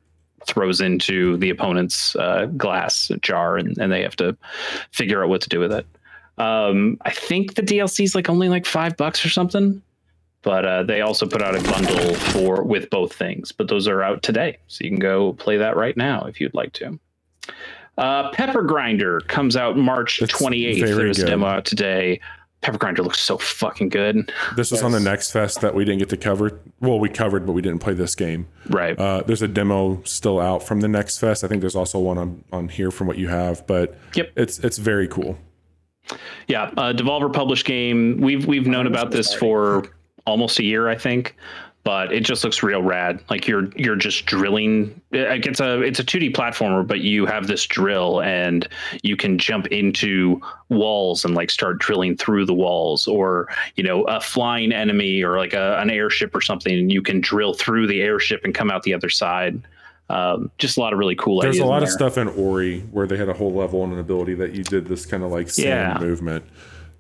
throws 0.48 0.82
into 0.82 1.38
the 1.38 1.52
opponent's 1.52 2.16
uh, 2.16 2.48
glass 2.58 3.12
jar 3.22 3.56
and, 3.56 3.78
and 3.78 3.92
they 3.92 4.02
have 4.02 4.16
to 4.16 4.36
figure 4.90 5.22
out 5.22 5.30
what 5.30 5.42
to 5.42 5.50
do 5.50 5.60
with 5.60 5.72
it. 5.72 5.86
Um, 6.40 6.98
I 7.04 7.12
think 7.12 7.54
the 7.54 7.62
DLC 7.62 8.04
is 8.04 8.16
like 8.16 8.32
only 8.32 8.50
like 8.50 8.66
five 8.66 8.98
bucks 8.98 9.24
or 9.24 9.30
something, 9.30 9.80
but 10.44 10.66
uh, 10.66 10.84
they 10.84 11.02
also 11.02 11.26
put 11.26 11.42
out 11.42 11.56
a 11.56 11.64
bundle 11.64 12.14
for 12.16 12.64
with 12.64 12.90
both 12.90 13.14
things. 13.14 13.52
But 13.52 13.68
those 13.68 13.88
are 13.88 14.04
out 14.04 14.22
today, 14.24 14.58
so 14.68 14.84
you 14.84 14.90
can 14.92 15.00
go 15.00 15.34
play 15.34 15.58
that 15.58 15.76
right 15.76 15.96
now 15.98 16.26
if 16.26 16.40
you'd 16.42 16.54
like 16.54 16.74
to. 16.74 17.00
Uh, 17.98 18.32
Pepper 18.32 18.64
Grinder 18.64 19.20
comes 19.22 19.56
out 19.56 19.78
March 19.78 20.22
It's 20.22 20.34
28th. 20.34 20.80
very 20.80 20.94
There's 20.96 21.20
a 21.20 21.26
demo 21.26 21.46
out 21.48 21.66
today. 21.66 22.20
Pepper 22.62 22.78
Grinder 22.78 23.04
looks 23.04 23.20
so 23.20 23.38
fucking 23.38 23.90
good. 23.90 24.32
This 24.56 24.72
was 24.72 24.82
on 24.84 24.94
the 24.94 25.00
next 25.00 25.32
fest 25.32 25.60
that 25.62 25.76
we 25.76 25.84
didn't 25.84 26.00
get 26.00 26.08
to 26.10 26.18
cover. 26.18 26.60
Well, 26.80 26.98
we 26.98 27.10
covered, 27.10 27.46
but 27.46 27.52
we 27.52 27.62
didn't 27.62 27.80
play 27.80 27.94
this 27.94 28.16
game. 28.16 28.48
Right. 28.70 28.98
Uh, 28.98 29.22
there's 29.28 29.42
a 29.42 29.50
demo 29.50 30.02
still 30.06 30.40
out 30.40 30.64
from 30.64 30.80
the 30.80 30.88
next 30.88 31.20
fest. 31.20 31.44
I 31.44 31.50
think 31.50 31.60
there's 31.60 31.76
also 31.76 32.00
one 32.00 32.18
on, 32.18 32.44
on 32.54 32.70
here 32.70 32.90
from 32.90 33.08
what 33.08 33.18
you 33.18 33.28
have, 33.28 33.68
but 33.68 33.98
Yep. 34.16 34.32
it's 34.38 34.60
it's 34.60 34.78
very 34.78 35.10
cool. 35.10 35.38
Yeah, 36.48 36.72
uh, 36.78 36.94
Devolver 36.94 37.32
published 37.32 37.66
game. 37.66 38.20
We've 38.22 38.46
we've 38.46 38.66
known 38.68 38.88
about 38.88 39.12
this 39.12 39.34
for 39.34 39.84
almost 40.26 40.60
a 40.60 40.64
year, 40.64 40.88
I 40.90 40.98
think, 40.98 41.36
but 41.84 42.14
it 42.14 42.22
just 42.22 42.44
looks 42.46 42.64
real 42.64 42.82
rad. 42.82 43.22
Like 43.30 43.48
you're 43.48 43.70
you're 43.76 43.98
just 43.98 44.26
drilling. 44.26 45.00
Like 45.12 45.46
it's 45.46 45.60
a 45.60 45.82
it's 45.82 46.00
a 46.00 46.04
2D 46.04 46.34
platformer, 46.34 46.86
but 46.88 47.02
you 47.02 47.26
have 47.26 47.48
this 47.48 47.66
drill 47.68 48.22
and 48.22 48.68
you 49.02 49.18
can 49.18 49.38
jump 49.38 49.68
into 49.68 50.40
walls 50.70 51.26
and 51.26 51.36
like 51.36 51.50
start 51.52 51.80
drilling 51.80 52.16
through 52.16 52.46
the 52.46 52.54
walls, 52.54 53.06
or 53.08 53.50
you 53.76 53.84
know 53.84 54.04
a 54.04 54.22
flying 54.22 54.72
enemy 54.72 55.22
or 55.22 55.38
like 55.38 55.54
a, 55.54 55.78
an 55.80 55.90
airship 55.90 56.34
or 56.34 56.42
something, 56.42 56.74
and 56.74 56.92
you 56.92 57.02
can 57.02 57.20
drill 57.20 57.54
through 57.54 57.88
the 57.88 58.02
airship 58.02 58.42
and 58.46 58.56
come 58.56 58.72
out 58.72 58.84
the 58.84 58.94
other 58.94 59.10
side. 59.10 59.62
Um, 60.10 60.52
just 60.58 60.78
a 60.78 60.80
lot 60.80 60.94
of 60.94 61.00
really 61.00 61.16
cool. 61.16 61.42
There's 61.42 61.60
a 61.60 61.66
lot 61.66 61.78
in 61.78 61.84
of 61.84 61.90
stuff 61.90 62.18
in 62.18 62.28
Ori 62.28 62.82
where 62.92 63.08
they 63.08 63.18
had 63.18 63.30
a 63.30 63.34
whole 63.34 63.54
level 63.54 63.84
and 63.84 63.94
an 63.94 64.00
ability 64.00 64.36
that 64.36 64.54
you 64.54 64.64
did 64.64 64.86
this 64.86 65.06
kind 65.06 65.24
of 65.24 65.32
like 65.32 65.50
sand 65.50 66.00
Yeah. 66.00 66.06
movement. 66.06 66.44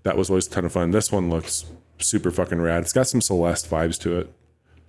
That 0.03 0.17
was 0.17 0.29
always 0.29 0.47
a 0.47 0.49
ton 0.49 0.65
of 0.65 0.71
fun. 0.71 0.91
This 0.91 1.11
one 1.11 1.29
looks 1.29 1.65
super 1.99 2.31
fucking 2.31 2.61
rad. 2.61 2.81
It's 2.81 2.93
got 2.93 3.07
some 3.07 3.21
Celeste 3.21 3.69
vibes 3.69 3.99
to 4.01 4.19
it. 4.19 4.33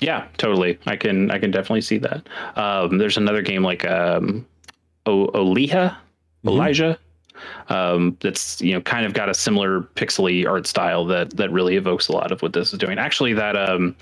Yeah, 0.01 0.27
totally. 0.39 0.79
I 0.87 0.97
can 0.97 1.31
I 1.31 1.39
can 1.39 1.51
definitely 1.51 1.81
see 1.83 1.99
that. 1.99 2.29
Um, 2.57 2.99
there's 2.99 3.17
another 3.17 3.43
game 3.43 3.63
like 3.63 3.85
um, 3.87 4.47
o- 5.07 5.29
Oliha, 5.29 5.97
Elijah. 6.45 6.99
Um, 7.69 8.17
that's 8.21 8.61
you 8.61 8.73
know 8.73 8.81
kind 8.81 9.07
of 9.07 9.13
got 9.13 9.29
a 9.29 9.35
similar 9.35 9.83
pixely 9.97 10.47
art 10.49 10.67
style 10.67 11.05
that 11.07 11.37
that 11.37 11.51
really 11.53 11.77
evokes 11.77 12.09
a 12.09 12.13
lot 12.13 12.33
of 12.33 12.43
what 12.43 12.53
this 12.53 12.73
is 12.73 12.79
doing. 12.79 12.99
Actually, 12.99 13.33
that 13.35 13.57
um, 13.57 13.95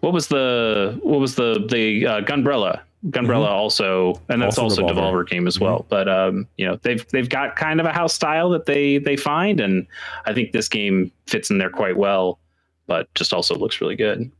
what 0.00 0.12
was 0.12 0.28
the 0.28 0.98
what 1.02 1.20
was 1.20 1.34
the 1.34 1.64
the 1.70 2.06
uh, 2.06 2.20
Gunbrella? 2.22 2.80
Gunbrella 3.06 3.48
also, 3.48 4.20
and 4.28 4.40
that's 4.40 4.58
Also 4.58 4.82
also, 4.82 4.94
Devolver. 4.94 5.24
Devolver 5.24 5.28
game 5.28 5.46
as 5.46 5.58
well. 5.58 5.86
But 5.88 6.08
um, 6.08 6.46
you 6.56 6.66
know 6.66 6.78
they've 6.82 7.06
they've 7.08 7.28
got 7.28 7.56
kind 7.56 7.80
of 7.80 7.86
a 7.86 7.92
house 7.92 8.14
style 8.14 8.50
that 8.50 8.66
they 8.66 8.98
they 8.98 9.16
find, 9.16 9.60
and 9.60 9.86
I 10.24 10.32
think 10.32 10.52
this 10.52 10.68
game 10.68 11.10
fits 11.26 11.50
in 11.50 11.58
there 11.58 11.70
quite 11.70 11.96
well. 11.96 12.38
But 12.86 13.12
just 13.14 13.32
also 13.32 13.54
looks 13.56 13.80
really 13.80 13.96
good. 13.96 14.30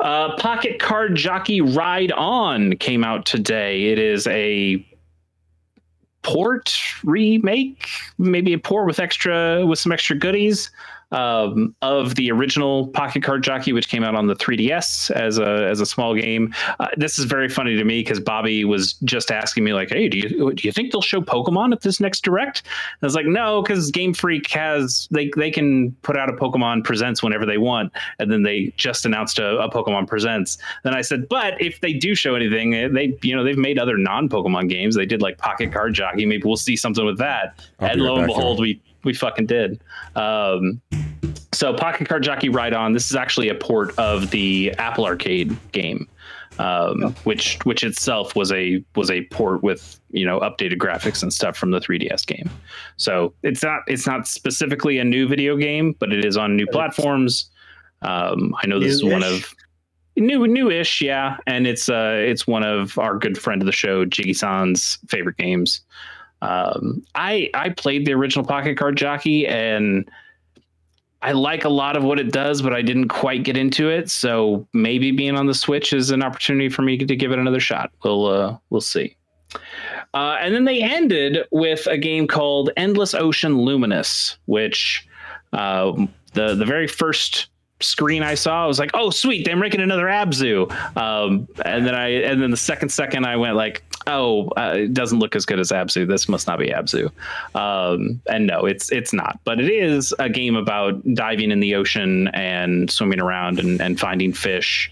Uh, 0.00 0.36
Pocket 0.36 0.78
Card 0.78 1.16
Jockey 1.16 1.60
Ride 1.60 2.12
On 2.12 2.76
came 2.76 3.04
out 3.04 3.26
today. 3.26 3.86
It 3.86 3.98
is 3.98 4.26
a 4.26 4.84
port 6.22 6.76
remake, 7.04 7.88
maybe 8.18 8.52
a 8.52 8.58
port 8.58 8.86
with 8.86 8.98
extra 8.98 9.64
with 9.64 9.78
some 9.78 9.92
extra 9.92 10.16
goodies 10.16 10.70
um, 11.12 11.74
of 11.82 12.14
the 12.16 12.30
original 12.30 12.88
Pocket 12.88 13.22
Card 13.22 13.42
Jockey, 13.42 13.72
which 13.72 13.88
came 13.88 14.04
out 14.04 14.14
on 14.14 14.26
the 14.26 14.34
3DS 14.34 15.10
as 15.12 15.38
a 15.38 15.66
as 15.68 15.80
a 15.80 15.86
small 15.86 16.14
game. 16.14 16.54
Uh, 16.80 16.88
this 16.96 17.18
is 17.18 17.24
very 17.24 17.48
funny 17.48 17.76
to 17.76 17.84
me 17.84 18.00
because 18.00 18.20
Bobby 18.20 18.64
was 18.64 18.94
just 19.04 19.30
asking 19.30 19.64
me 19.64 19.72
like, 19.72 19.90
"Hey, 19.90 20.08
do 20.08 20.18
you 20.18 20.52
do 20.54 20.66
you 20.66 20.72
think 20.72 20.92
they'll 20.92 21.02
show 21.02 21.20
Pokemon 21.20 21.72
at 21.72 21.80
this 21.80 22.00
next 22.00 22.22
direct?" 22.22 22.62
I 23.02 23.06
was 23.06 23.14
like, 23.14 23.26
"No, 23.26 23.62
because 23.62 23.90
Game 23.90 24.12
Freak 24.12 24.50
has 24.50 25.08
they 25.10 25.30
they 25.36 25.50
can 25.50 25.92
put 26.02 26.16
out 26.16 26.28
a 26.28 26.32
Pokemon 26.32 26.84
Presents 26.84 27.22
whenever 27.22 27.46
they 27.46 27.58
want, 27.58 27.92
and 28.18 28.30
then 28.30 28.42
they 28.42 28.72
just 28.76 29.06
announced 29.06 29.38
a, 29.38 29.58
a 29.58 29.70
Pokemon 29.70 30.08
Presents." 30.08 30.58
Then 30.84 30.94
I 30.94 31.00
said, 31.00 31.28
"But 31.28 31.60
if 31.60 31.80
they 31.80 31.92
do 31.94 32.14
show 32.14 32.34
anything, 32.34 32.74
eh, 32.74 32.88
they 32.88 33.16
you 33.22 33.34
know 33.34 33.44
they've 33.44 33.56
made 33.56 33.78
other 33.78 33.96
non 33.96 34.28
Pokemon 34.28 34.68
games. 34.68 34.94
They 34.94 35.06
did 35.06 35.22
like 35.22 35.38
Pocket 35.38 35.72
Card 35.72 35.94
Jockey. 35.94 36.26
Maybe 36.26 36.42
we'll 36.44 36.56
see 36.56 36.76
something 36.76 37.04
with 37.04 37.18
that." 37.18 37.58
I'll 37.80 37.90
and 37.90 37.96
be 37.98 38.02
lo 38.02 38.14
right 38.14 38.18
and 38.20 38.26
behold, 38.26 38.58
here. 38.58 38.62
we 38.62 38.80
we 39.08 39.14
fucking 39.14 39.46
did. 39.46 39.82
Um, 40.16 40.82
so 41.54 41.72
Pocket 41.72 42.06
Card 42.06 42.22
Jockey 42.22 42.50
Ride 42.50 42.74
On. 42.74 42.92
This 42.92 43.10
is 43.10 43.16
actually 43.16 43.48
a 43.48 43.54
port 43.54 43.98
of 43.98 44.30
the 44.30 44.70
Apple 44.72 45.06
Arcade 45.06 45.56
game, 45.72 46.06
um, 46.58 47.14
which 47.24 47.58
which 47.64 47.82
itself 47.82 48.36
was 48.36 48.52
a 48.52 48.84
was 48.96 49.10
a 49.10 49.22
port 49.28 49.62
with 49.62 49.98
you 50.10 50.26
know 50.26 50.40
updated 50.40 50.76
graphics 50.76 51.22
and 51.22 51.32
stuff 51.32 51.56
from 51.56 51.70
the 51.70 51.80
3DS 51.80 52.26
game. 52.26 52.50
So 52.98 53.32
it's 53.42 53.62
not 53.62 53.80
it's 53.88 54.06
not 54.06 54.28
specifically 54.28 54.98
a 54.98 55.04
new 55.04 55.26
video 55.26 55.56
game, 55.56 55.96
but 55.98 56.12
it 56.12 56.22
is 56.22 56.36
on 56.36 56.54
new 56.54 56.66
platforms. 56.66 57.50
Um, 58.02 58.54
I 58.62 58.66
know 58.66 58.78
this 58.78 58.92
is 58.92 59.02
one 59.02 59.22
of 59.22 59.54
new 60.18 60.46
newish, 60.46 61.00
yeah, 61.00 61.38
and 61.46 61.66
it's 61.66 61.88
uh 61.88 62.16
it's 62.18 62.46
one 62.46 62.62
of 62.62 62.98
our 62.98 63.18
good 63.18 63.38
friend 63.38 63.62
of 63.62 63.66
the 63.66 63.72
show, 63.72 64.04
Jiggy 64.04 64.34
San's 64.34 64.98
favorite 65.08 65.38
games. 65.38 65.80
Um, 66.42 67.04
I 67.14 67.50
I 67.54 67.70
played 67.70 68.06
the 68.06 68.12
original 68.12 68.44
Pocket 68.44 68.76
Card 68.76 68.96
Jockey 68.96 69.46
and 69.46 70.08
I 71.20 71.32
like 71.32 71.64
a 71.64 71.68
lot 71.68 71.96
of 71.96 72.04
what 72.04 72.20
it 72.20 72.30
does, 72.30 72.62
but 72.62 72.72
I 72.72 72.80
didn't 72.80 73.08
quite 73.08 73.42
get 73.42 73.56
into 73.56 73.88
it. 73.88 74.08
So 74.08 74.66
maybe 74.72 75.10
being 75.10 75.34
on 75.36 75.46
the 75.46 75.54
Switch 75.54 75.92
is 75.92 76.10
an 76.10 76.22
opportunity 76.22 76.68
for 76.68 76.82
me 76.82 76.96
to 76.96 77.16
give 77.16 77.32
it 77.32 77.38
another 77.38 77.60
shot. 77.60 77.90
We'll 78.04 78.26
uh, 78.26 78.56
we'll 78.70 78.80
see. 78.80 79.16
Uh, 80.14 80.36
and 80.40 80.54
then 80.54 80.64
they 80.64 80.82
ended 80.82 81.38
with 81.50 81.86
a 81.86 81.98
game 81.98 82.26
called 82.26 82.70
Endless 82.76 83.14
Ocean 83.14 83.58
Luminous, 83.58 84.38
which 84.46 85.06
uh, 85.52 85.92
the 86.34 86.54
the 86.54 86.64
very 86.64 86.86
first 86.86 87.48
screen 87.80 88.22
I 88.22 88.34
saw, 88.34 88.64
I 88.64 88.66
was 88.66 88.78
like, 88.78 88.90
"Oh, 88.94 89.10
sweet! 89.10 89.44
They're 89.44 89.56
making 89.56 89.80
another 89.80 90.06
Abzu." 90.06 90.70
Um, 90.96 91.48
and 91.64 91.86
then 91.86 91.94
I 91.94 92.08
and 92.08 92.40
then 92.40 92.50
the 92.50 92.56
second 92.56 92.90
second 92.90 93.24
I 93.26 93.36
went 93.36 93.56
like, 93.56 93.82
"Oh, 94.08 94.48
uh, 94.56 94.74
it 94.76 94.94
doesn't 94.94 95.18
look 95.18 95.36
as 95.36 95.46
good 95.46 95.60
as 95.60 95.70
Abzu. 95.70 96.08
This 96.08 96.28
must 96.28 96.46
not 96.46 96.58
be 96.58 96.68
Abzu." 96.68 97.10
Um, 97.54 98.20
and 98.26 98.46
no, 98.46 98.64
it's 98.64 98.90
it's 98.90 99.12
not. 99.12 99.38
But 99.44 99.60
it 99.60 99.70
is 99.70 100.14
a 100.18 100.28
game 100.28 100.56
about 100.56 101.02
diving 101.14 101.50
in 101.50 101.60
the 101.60 101.74
ocean 101.74 102.28
and 102.28 102.90
swimming 102.90 103.20
around 103.20 103.60
and, 103.60 103.80
and 103.80 104.00
finding 104.00 104.32
fish. 104.32 104.90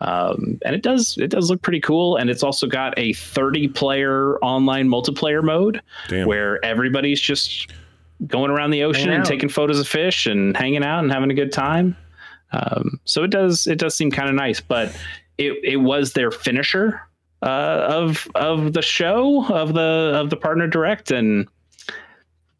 Um, 0.00 0.58
and 0.64 0.74
it 0.74 0.82
does 0.82 1.16
it 1.18 1.28
does 1.28 1.50
look 1.50 1.62
pretty 1.62 1.80
cool. 1.80 2.16
And 2.16 2.28
it's 2.28 2.42
also 2.42 2.66
got 2.66 2.98
a 2.98 3.12
30 3.12 3.68
player 3.68 4.38
online 4.38 4.88
multiplayer 4.88 5.42
mode 5.42 5.80
Damn. 6.08 6.26
where 6.26 6.64
everybody's 6.64 7.20
just 7.20 7.70
going 8.26 8.50
around 8.50 8.70
the 8.70 8.84
ocean 8.84 9.10
and 9.10 9.24
taking 9.24 9.48
photos 9.48 9.78
of 9.80 9.88
fish 9.88 10.26
and 10.26 10.56
hanging 10.56 10.84
out 10.84 11.00
and 11.02 11.12
having 11.12 11.30
a 11.30 11.34
good 11.34 11.52
time. 11.52 11.96
Um, 12.52 13.00
so 13.04 13.24
it 13.24 13.30
does 13.30 13.66
it 13.66 13.78
does 13.78 13.94
seem 13.94 14.10
kind 14.10 14.28
of 14.28 14.34
nice, 14.34 14.60
but 14.60 14.94
it, 15.38 15.58
it 15.64 15.76
was 15.76 16.12
their 16.12 16.30
finisher 16.30 17.00
uh, 17.44 17.86
of 17.90 18.26
of 18.34 18.72
the 18.72 18.80
show 18.80 19.44
of 19.52 19.74
the 19.74 20.12
of 20.14 20.30
the 20.30 20.36
partner 20.36 20.66
direct 20.66 21.10
and 21.10 21.46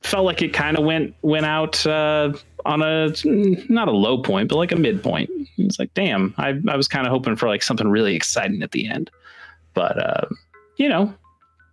felt 0.03 0.27
like 0.27 0.43
it 0.43 0.53
kind 0.53 0.77
of 0.77 0.85
went 0.85 1.15
went 1.23 1.47
out 1.47 1.87
uh, 1.87 2.31
on 2.67 2.83
a 2.83 3.11
not 3.25 3.89
a 3.89 3.93
low 3.93 4.19
point 4.19 4.51
but 4.51 4.57
like 4.57 4.73
a 4.73 4.77
midpoint. 4.77 5.31
It's 5.57 5.79
like 5.79 5.93
damn, 5.95 6.35
I 6.37 6.61
I 6.69 6.77
was 6.77 6.87
kind 6.87 7.07
of 7.07 7.11
hoping 7.11 7.35
for 7.35 7.49
like 7.49 7.63
something 7.63 7.89
really 7.89 8.15
exciting 8.15 8.63
at 8.63 8.73
the 8.73 8.87
end, 8.87 9.11
but 9.73 9.99
uh, 9.99 10.27
you 10.77 10.91
know 10.91 11.15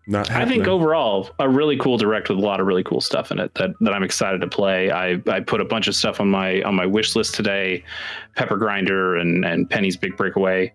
Not 0.08 0.32
I 0.32 0.46
think 0.46 0.70
overall 0.70 1.32
a 1.40 1.50
really 1.50 1.76
cool 1.76 1.98
direct 1.98 2.30
with 2.30 2.38
a 2.38 2.42
lot 2.42 2.62
of 2.62 2.66
really 2.66 2.84
cool 2.84 3.02
stuff 3.02 3.30
in 3.30 3.40
it 3.40 3.54
that, 3.56 3.72
that 3.82 3.94
I'm 3.94 4.04
excited 4.04 4.40
to 4.40 4.48
play. 4.48 4.90
I, 4.90 5.22
I 5.28 5.42
put 5.42 5.60
a 5.60 5.66
bunch 5.66 5.90
of 5.90 5.96
stuff 5.96 6.22
on 6.22 6.30
my 6.30 6.62
on 6.62 6.76
my 6.76 6.86
wish 6.86 7.14
list 7.18 7.36
today, 7.36 7.84
Pepper 8.38 8.56
Grinder 8.56 9.18
and 9.18 9.44
and 9.44 9.70
Penny's 9.70 9.98
Big 9.98 10.16
Breakaway. 10.16 10.74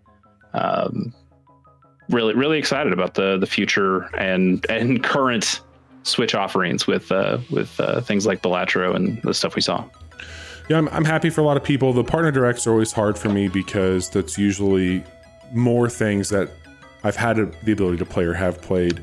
Um, 0.52 1.14
really 2.08 2.34
really 2.34 2.58
excited 2.58 2.92
about 2.92 3.14
the 3.14 3.38
the 3.38 3.46
future 3.46 4.02
and 4.16 4.64
and 4.68 5.02
current 5.12 5.60
Switch 6.02 6.34
offerings 6.34 6.86
with 6.86 7.10
uh, 7.10 7.38
with 7.50 7.78
uh, 7.80 8.00
things 8.00 8.26
like 8.26 8.42
Balatro 8.42 8.94
and 8.94 9.20
the 9.22 9.34
stuff 9.34 9.56
we 9.56 9.62
saw. 9.62 9.84
Yeah, 10.68 10.78
I'm, 10.78 10.88
I'm 10.88 11.04
happy 11.04 11.30
for 11.30 11.40
a 11.40 11.44
lot 11.44 11.56
of 11.56 11.64
people. 11.64 11.92
The 11.92 12.04
partner 12.04 12.30
directs 12.30 12.66
are 12.66 12.70
always 12.70 12.92
hard 12.92 13.18
for 13.18 13.28
me 13.28 13.48
because 13.48 14.10
that's 14.10 14.36
usually 14.38 15.04
more 15.52 15.88
things 15.88 16.28
that 16.30 16.50
I've 17.04 17.16
had 17.16 17.38
a, 17.38 17.46
the 17.64 17.72
ability 17.72 17.98
to 17.98 18.06
play 18.06 18.24
or 18.24 18.34
have 18.34 18.60
played 18.62 19.02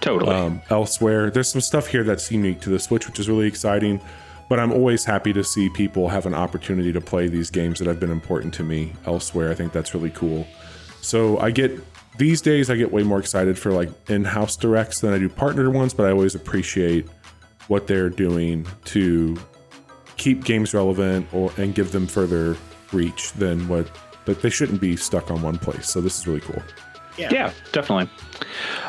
Totally. 0.00 0.34
um, 0.34 0.60
elsewhere. 0.70 1.30
There's 1.30 1.48
some 1.48 1.60
stuff 1.60 1.86
here 1.86 2.02
that's 2.04 2.30
unique 2.30 2.60
to 2.62 2.70
the 2.70 2.78
Switch, 2.78 3.06
which 3.06 3.18
is 3.18 3.28
really 3.28 3.46
exciting. 3.46 4.00
But 4.48 4.60
I'm 4.60 4.72
always 4.72 5.04
happy 5.04 5.32
to 5.32 5.42
see 5.42 5.70
people 5.70 6.08
have 6.08 6.26
an 6.26 6.34
opportunity 6.34 6.92
to 6.92 7.00
play 7.00 7.28
these 7.28 7.50
games 7.50 7.78
that 7.78 7.88
have 7.88 7.98
been 7.98 8.10
important 8.10 8.52
to 8.54 8.62
me 8.62 8.92
elsewhere. 9.06 9.50
I 9.50 9.54
think 9.54 9.72
that's 9.72 9.94
really 9.94 10.10
cool. 10.10 10.46
So 11.00 11.38
I 11.38 11.50
get 11.50 11.80
these 12.18 12.40
days 12.40 12.70
I 12.70 12.76
get 12.76 12.92
way 12.92 13.02
more 13.02 13.18
excited 13.18 13.58
for 13.58 13.72
like 13.72 13.90
in-house 14.08 14.56
directs 14.56 15.00
than 15.00 15.12
I 15.12 15.18
do 15.18 15.28
partner 15.28 15.70
ones, 15.70 15.92
but 15.94 16.06
I 16.06 16.10
always 16.12 16.34
appreciate 16.34 17.06
what 17.68 17.86
they're 17.86 18.10
doing 18.10 18.66
to 18.86 19.36
keep 20.16 20.44
games 20.44 20.74
relevant 20.74 21.26
or 21.32 21.50
and 21.56 21.74
give 21.74 21.92
them 21.92 22.06
further 22.06 22.56
reach 22.92 23.32
than 23.32 23.66
what 23.68 23.90
but 24.24 24.40
they 24.42 24.50
shouldn't 24.50 24.80
be 24.80 24.96
stuck 24.96 25.30
on 25.30 25.42
one 25.42 25.58
place. 25.58 25.90
So 25.90 26.00
this 26.00 26.18
is 26.18 26.26
really 26.26 26.40
cool. 26.40 26.62
Yeah, 27.16 27.52
definitely. 27.72 28.10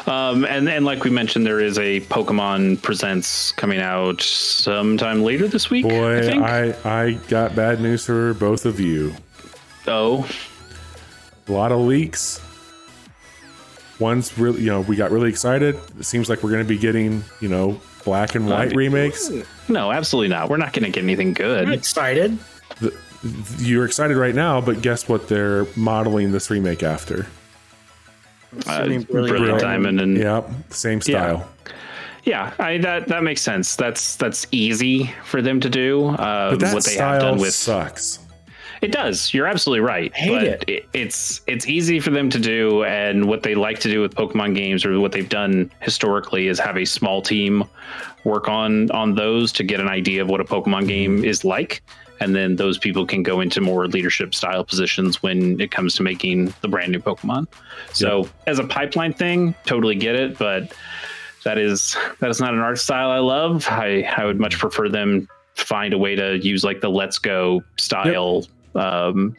Um, 0.07 0.45
and 0.45 0.67
and 0.67 0.83
like 0.85 1.03
we 1.03 1.09
mentioned, 1.11 1.45
there 1.45 1.59
is 1.59 1.77
a 1.77 2.01
Pokemon 2.01 2.81
Presents 2.81 3.51
coming 3.51 3.79
out 3.79 4.21
sometime 4.21 5.23
later 5.23 5.47
this 5.47 5.69
week. 5.69 5.85
I 5.85 5.89
Boy, 5.89 6.21
think. 6.21 6.43
I, 6.43 7.03
I 7.03 7.11
got 7.27 7.55
bad 7.55 7.81
news 7.81 8.05
for 8.05 8.33
both 8.35 8.65
of 8.65 8.79
you. 8.79 9.13
oh, 9.87 10.27
A 11.47 11.51
lot 11.51 11.71
of 11.71 11.79
leaks. 11.81 12.41
One's 13.99 14.37
really, 14.37 14.61
you 14.61 14.69
know, 14.69 14.81
we 14.81 14.95
got 14.95 15.11
really 15.11 15.29
excited. 15.29 15.75
It 15.99 16.05
seems 16.05 16.29
like 16.29 16.43
we're 16.43 16.51
going 16.51 16.63
to 16.63 16.67
be 16.67 16.77
getting, 16.77 17.23
you 17.39 17.47
know, 17.47 17.79
black 18.03 18.35
and 18.35 18.47
white 18.49 18.69
mean- 18.69 18.77
remakes. 18.77 19.31
no, 19.69 19.91
absolutely 19.91 20.27
not. 20.29 20.49
We're 20.49 20.57
not 20.57 20.73
going 20.73 20.83
to 20.85 20.91
get 20.91 21.03
anything 21.03 21.29
I'm 21.29 21.33
good. 21.33 21.69
excited. 21.69 22.37
You're 23.57 23.85
excited 23.85 24.17
right 24.17 24.35
now, 24.35 24.61
but 24.61 24.81
guess 24.81 25.07
what 25.09 25.27
they're 25.27 25.65
modeling 25.75 26.31
this 26.31 26.49
remake 26.51 26.83
after? 26.83 27.25
Uh, 28.55 28.59
Assuming 28.67 29.01
Brilliant, 29.03 29.37
Brilliant 29.37 29.59
Diamond 29.61 29.99
and 30.01 30.17
Yep, 30.17 30.49
same 30.69 31.01
style. 31.01 31.49
yeah, 32.23 32.53
I, 32.59 32.77
that 32.79 33.07
that 33.07 33.23
makes 33.23 33.41
sense. 33.41 33.75
That's 33.75 34.15
that's 34.17 34.45
easy 34.51 35.11
for 35.25 35.41
them 35.41 35.59
to 35.61 35.69
do. 35.69 36.05
Uh, 36.09 36.51
But 36.51 36.59
that 36.59 36.73
what 36.75 36.83
they 36.85 36.91
have 36.91 37.19
style 37.19 37.19
done 37.31 37.39
with 37.39 37.53
sucks. 37.53 38.19
It 38.81 38.91
does. 38.91 39.33
You're 39.33 39.47
absolutely 39.47 39.81
right. 39.81 40.11
I 40.15 40.17
hate 40.17 40.29
but 40.29 40.43
it. 40.43 40.69
it. 40.69 40.89
It's 40.93 41.41
it's 41.47 41.67
easy 41.67 41.99
for 41.99 42.11
them 42.11 42.29
to 42.29 42.39
do, 42.39 42.83
and 42.83 43.27
what 43.27 43.43
they 43.43 43.55
like 43.55 43.79
to 43.79 43.89
do 43.89 44.01
with 44.01 44.15
Pokemon 44.15 44.55
games, 44.55 44.85
or 44.85 44.99
what 44.99 45.11
they've 45.11 45.27
done 45.27 45.71
historically, 45.81 46.47
is 46.47 46.59
have 46.59 46.77
a 46.77 46.85
small 46.85 47.21
team 47.21 47.63
work 48.23 48.47
on 48.49 48.91
on 48.91 49.15
those 49.15 49.51
to 49.53 49.63
get 49.63 49.79
an 49.79 49.87
idea 49.87 50.21
of 50.21 50.29
what 50.29 50.41
a 50.41 50.45
Pokemon 50.45 50.87
game 50.87 51.23
is 51.23 51.45
like, 51.45 51.81
and 52.19 52.35
then 52.35 52.55
those 52.55 52.77
people 52.77 53.05
can 53.05 53.23
go 53.23 53.41
into 53.41 53.61
more 53.61 53.87
leadership 53.87 54.33
style 54.35 54.63
positions 54.63 55.21
when 55.21 55.59
it 55.59 55.71
comes 55.71 55.95
to 55.95 56.03
making 56.03 56.53
the 56.61 56.67
brand 56.67 56.91
new 56.91 56.99
Pokemon. 56.99 57.47
So 57.93 58.27
as 58.47 58.59
a 58.59 58.63
pipeline 58.63 59.13
thing, 59.13 59.55
totally 59.65 59.95
get 59.95 60.15
it, 60.15 60.37
but 60.37 60.73
that 61.43 61.57
is 61.57 61.95
that 62.19 62.29
is 62.29 62.39
not 62.41 62.53
an 62.53 62.59
art 62.59 62.79
style 62.79 63.09
I 63.09 63.19
love. 63.19 63.67
I 63.69 64.01
I 64.17 64.25
would 64.25 64.39
much 64.39 64.57
prefer 64.57 64.89
them 64.89 65.27
find 65.55 65.93
a 65.93 65.97
way 65.97 66.15
to 66.15 66.37
use 66.37 66.63
like 66.63 66.81
the 66.81 66.89
Let's 66.89 67.17
Go 67.17 67.63
style, 67.77 68.45
um, 68.75 69.35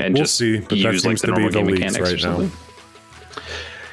and 0.00 0.14
We'll 0.14 0.22
just 0.24 0.36
see, 0.36 0.58
but 0.58 0.68
that 0.70 0.76
use 0.76 1.04
like 1.04 1.18
the 1.18 1.28
to 1.28 1.32
be 1.34 1.42
normal 1.42 1.50
the 1.50 1.72
game 1.72 1.92
mechanics 1.92 2.24
or 2.24 2.28
right 2.28 2.40
now. 2.40 2.50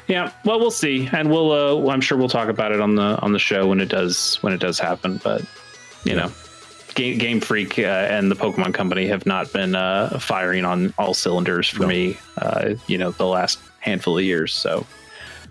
Yeah, 0.08 0.32
well, 0.44 0.58
we'll 0.58 0.72
see, 0.72 1.08
and 1.12 1.30
we'll. 1.30 1.52
Uh, 1.52 1.92
I'm 1.92 2.00
sure 2.00 2.18
we'll 2.18 2.28
talk 2.28 2.48
about 2.48 2.72
it 2.72 2.80
on 2.80 2.96
the 2.96 3.18
on 3.20 3.32
the 3.32 3.38
show 3.38 3.68
when 3.68 3.80
it 3.80 3.88
does 3.88 4.36
when 4.40 4.52
it 4.52 4.58
does 4.58 4.78
happen. 4.78 5.20
But 5.22 5.42
you 6.04 6.16
know, 6.16 6.32
Game, 6.94 7.16
Game 7.18 7.40
Freak 7.40 7.78
uh, 7.78 7.82
and 7.82 8.28
the 8.28 8.34
Pokemon 8.34 8.74
Company 8.74 9.06
have 9.06 9.24
not 9.24 9.52
been 9.52 9.76
uh, 9.76 10.18
firing 10.18 10.64
on 10.64 10.92
all 10.98 11.14
cylinders 11.14 11.68
for 11.68 11.82
No. 11.82 11.88
me. 11.88 12.18
Uh, 12.38 12.74
you 12.88 12.98
know, 12.98 13.12
the 13.12 13.26
last 13.26 13.60
handful 13.78 14.18
of 14.18 14.24
years, 14.24 14.52
so 14.52 14.84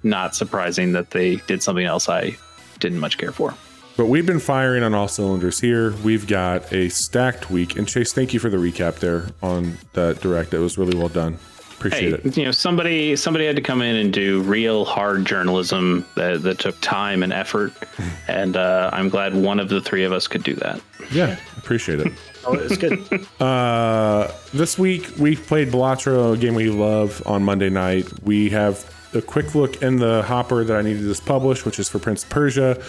not 0.03 0.35
surprising 0.35 0.91
that 0.91 1.11
they 1.11 1.37
did 1.37 1.63
something 1.63 1.85
else 1.85 2.09
I 2.09 2.35
didn't 2.79 2.99
much 2.99 3.17
care 3.17 3.31
for. 3.31 3.53
But 3.99 4.05
we've 4.05 4.25
been 4.25 4.39
firing 4.39 4.81
on 4.83 4.93
all 4.93 5.09
cylinders 5.09 5.59
here. 5.59 5.93
We've 6.05 6.25
got 6.25 6.71
a 6.71 6.87
stacked 6.87 7.51
week. 7.51 7.75
And 7.75 7.85
Chase, 7.85 8.13
thank 8.13 8.33
you 8.33 8.39
for 8.39 8.49
the 8.49 8.55
recap 8.55 8.99
there 8.99 9.25
on 9.43 9.77
that 9.91 10.21
direct. 10.21 10.53
It 10.53 10.59
was 10.59 10.77
really 10.77 10.97
well 10.97 11.09
done. 11.09 11.37
Appreciate 11.73 12.21
hey, 12.21 12.29
it. 12.29 12.37
you 12.37 12.45
know, 12.45 12.51
somebody 12.51 13.17
somebody 13.17 13.45
had 13.45 13.57
to 13.57 13.61
come 13.61 13.81
in 13.81 13.97
and 13.97 14.13
do 14.13 14.41
real 14.43 14.85
hard 14.85 15.25
journalism 15.25 16.05
that, 16.15 16.43
that 16.43 16.59
took 16.59 16.79
time 16.79 17.23
and 17.23 17.33
effort, 17.33 17.73
and 18.29 18.55
uh, 18.55 18.89
I'm 18.93 19.09
glad 19.09 19.35
one 19.35 19.59
of 19.59 19.67
the 19.67 19.81
three 19.81 20.05
of 20.05 20.13
us 20.13 20.29
could 20.29 20.43
do 20.43 20.55
that. 20.55 20.79
Yeah, 21.11 21.37
appreciate 21.57 21.99
it. 21.99 22.13
Oh, 22.45 22.53
it's 22.53 22.77
good. 22.77 23.05
Uh, 23.41 24.31
this 24.53 24.79
week 24.79 25.11
we 25.17 25.35
played 25.35 25.67
Balatro, 25.67 26.35
a 26.35 26.37
game 26.37 26.55
we 26.55 26.69
love, 26.69 27.21
on 27.25 27.43
Monday 27.43 27.69
night. 27.69 28.07
We 28.23 28.49
have 28.51 28.89
a 29.13 29.21
quick 29.21 29.55
look 29.55 29.81
in 29.81 29.97
the 29.97 30.23
hopper 30.23 30.63
that 30.63 30.77
I 30.77 30.81
needed 30.81 31.13
to 31.13 31.21
publish, 31.23 31.65
which 31.65 31.79
is 31.79 31.89
for 31.89 31.99
Prince 31.99 32.23
Persia. 32.23 32.81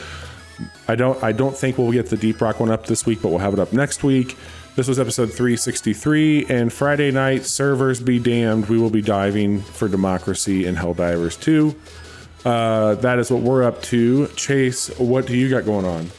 I 0.88 0.94
don't 0.94 1.22
I 1.22 1.32
don't 1.32 1.56
think 1.56 1.78
we'll 1.78 1.92
get 1.92 2.10
the 2.10 2.16
Deep 2.16 2.40
Rock 2.40 2.60
one 2.60 2.70
up 2.70 2.86
this 2.86 3.06
week, 3.06 3.22
but 3.22 3.28
we'll 3.28 3.38
have 3.38 3.52
it 3.52 3.58
up 3.58 3.72
next 3.72 4.02
week. 4.02 4.36
This 4.76 4.86
was 4.86 5.00
episode 5.00 5.26
363, 5.26 6.46
and 6.48 6.72
Friday 6.72 7.10
night, 7.10 7.44
servers 7.44 8.00
be 8.00 8.20
damned, 8.20 8.68
we 8.68 8.78
will 8.78 8.88
be 8.88 9.02
diving 9.02 9.60
for 9.60 9.88
democracy 9.88 10.64
in 10.64 10.76
Helldivers 10.76 11.38
2. 11.40 11.74
Uh, 12.44 12.94
that 12.94 13.18
is 13.18 13.30
what 13.30 13.42
we're 13.42 13.64
up 13.64 13.82
to. 13.82 14.28
Chase, 14.28 14.96
what 14.98 15.26
do 15.26 15.36
you 15.36 15.50
got 15.50 15.64
going 15.64 15.84
on? 15.84 16.10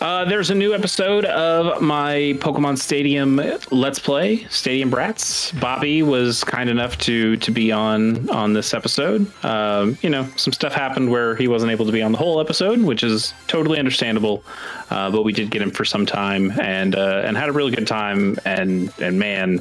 Uh, 0.00 0.24
there's 0.24 0.48
a 0.48 0.54
new 0.54 0.72
episode 0.72 1.26
of 1.26 1.82
my 1.82 2.34
Pokemon 2.38 2.78
Stadium 2.78 3.38
Let's 3.70 3.98
Play, 3.98 4.44
Stadium 4.48 4.88
Brats. 4.88 5.52
Bobby 5.52 6.02
was 6.02 6.42
kind 6.42 6.70
enough 6.70 6.96
to 6.98 7.36
to 7.36 7.50
be 7.50 7.70
on 7.70 8.30
on 8.30 8.54
this 8.54 8.72
episode. 8.72 9.30
Um, 9.44 9.98
you 10.00 10.08
know, 10.08 10.26
some 10.36 10.54
stuff 10.54 10.72
happened 10.72 11.10
where 11.10 11.36
he 11.36 11.48
wasn't 11.48 11.70
able 11.70 11.84
to 11.84 11.92
be 11.92 12.00
on 12.00 12.12
the 12.12 12.18
whole 12.18 12.40
episode, 12.40 12.80
which 12.80 13.02
is 13.02 13.34
totally 13.46 13.78
understandable. 13.78 14.42
Uh, 14.88 15.10
but 15.10 15.22
we 15.22 15.34
did 15.34 15.50
get 15.50 15.60
him 15.60 15.70
for 15.70 15.84
some 15.84 16.06
time 16.06 16.58
and 16.58 16.94
uh, 16.94 17.20
and 17.22 17.36
had 17.36 17.50
a 17.50 17.52
really 17.52 17.70
good 17.70 17.86
time. 17.86 18.38
And 18.46 18.90
and 19.00 19.18
man, 19.18 19.60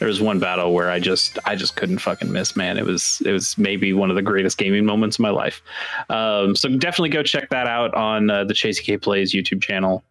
there 0.00 0.08
was 0.08 0.20
one 0.20 0.38
battle 0.38 0.72
where 0.72 0.90
I 0.90 0.98
just 0.98 1.38
I 1.44 1.54
just 1.54 1.76
couldn't 1.76 1.98
fucking 1.98 2.32
miss, 2.32 2.56
man. 2.56 2.78
It 2.78 2.86
was 2.86 3.22
it 3.24 3.32
was 3.32 3.56
maybe 3.58 3.92
one 3.92 4.08
of 4.08 4.16
the 4.16 4.22
greatest 4.22 4.56
gaming 4.56 4.84
moments 4.84 5.16
of 5.16 5.20
my 5.20 5.30
life. 5.30 5.62
Um, 6.08 6.56
so 6.56 6.70
definitely 6.70 7.10
go 7.10 7.22
check 7.22 7.50
that 7.50 7.66
out 7.66 7.94
on 7.94 8.30
uh, 8.30 8.44
the 8.44 8.54
Chasey 8.54 8.82
K 8.82 8.96
Plays 8.96 9.32
YouTube 9.32 9.62
channel. 9.62 10.02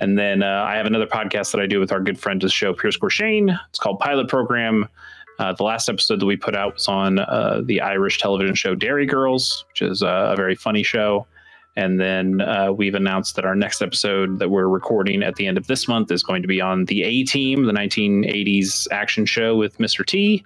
And 0.00 0.18
then 0.18 0.42
uh, 0.42 0.64
I 0.66 0.76
have 0.76 0.86
another 0.86 1.06
podcast 1.06 1.52
that 1.52 1.60
I 1.60 1.66
do 1.66 1.80
with 1.80 1.92
our 1.92 2.00
good 2.00 2.18
friend 2.18 2.40
the 2.40 2.48
show, 2.48 2.72
Pierce 2.74 2.98
Gorshane. 2.98 3.58
It's 3.68 3.78
called 3.78 4.00
Pilot 4.00 4.28
Program. 4.28 4.88
Uh, 5.38 5.52
the 5.52 5.64
last 5.64 5.88
episode 5.90 6.20
that 6.20 6.26
we 6.26 6.36
put 6.36 6.56
out 6.56 6.74
was 6.74 6.88
on 6.88 7.18
uh, 7.18 7.60
the 7.62 7.82
Irish 7.82 8.18
television 8.18 8.54
show 8.54 8.74
Derry 8.74 9.04
Girls, 9.04 9.66
which 9.68 9.82
is 9.82 10.02
uh, 10.02 10.30
a 10.32 10.36
very 10.36 10.54
funny 10.54 10.82
show. 10.82 11.26
And 11.76 12.00
then 12.00 12.40
uh, 12.40 12.72
we've 12.72 12.94
announced 12.94 13.36
that 13.36 13.44
our 13.44 13.54
next 13.54 13.82
episode 13.82 14.38
that 14.38 14.48
we're 14.48 14.68
recording 14.68 15.22
at 15.22 15.36
the 15.36 15.46
end 15.46 15.58
of 15.58 15.66
this 15.66 15.86
month 15.86 16.10
is 16.10 16.22
going 16.22 16.40
to 16.40 16.48
be 16.48 16.60
on 16.60 16.86
the 16.86 17.02
A 17.02 17.22
Team, 17.24 17.64
the 17.64 17.72
1980s 17.72 18.88
action 18.90 19.26
show 19.26 19.56
with 19.56 19.76
Mr. 19.76 20.04
T, 20.04 20.44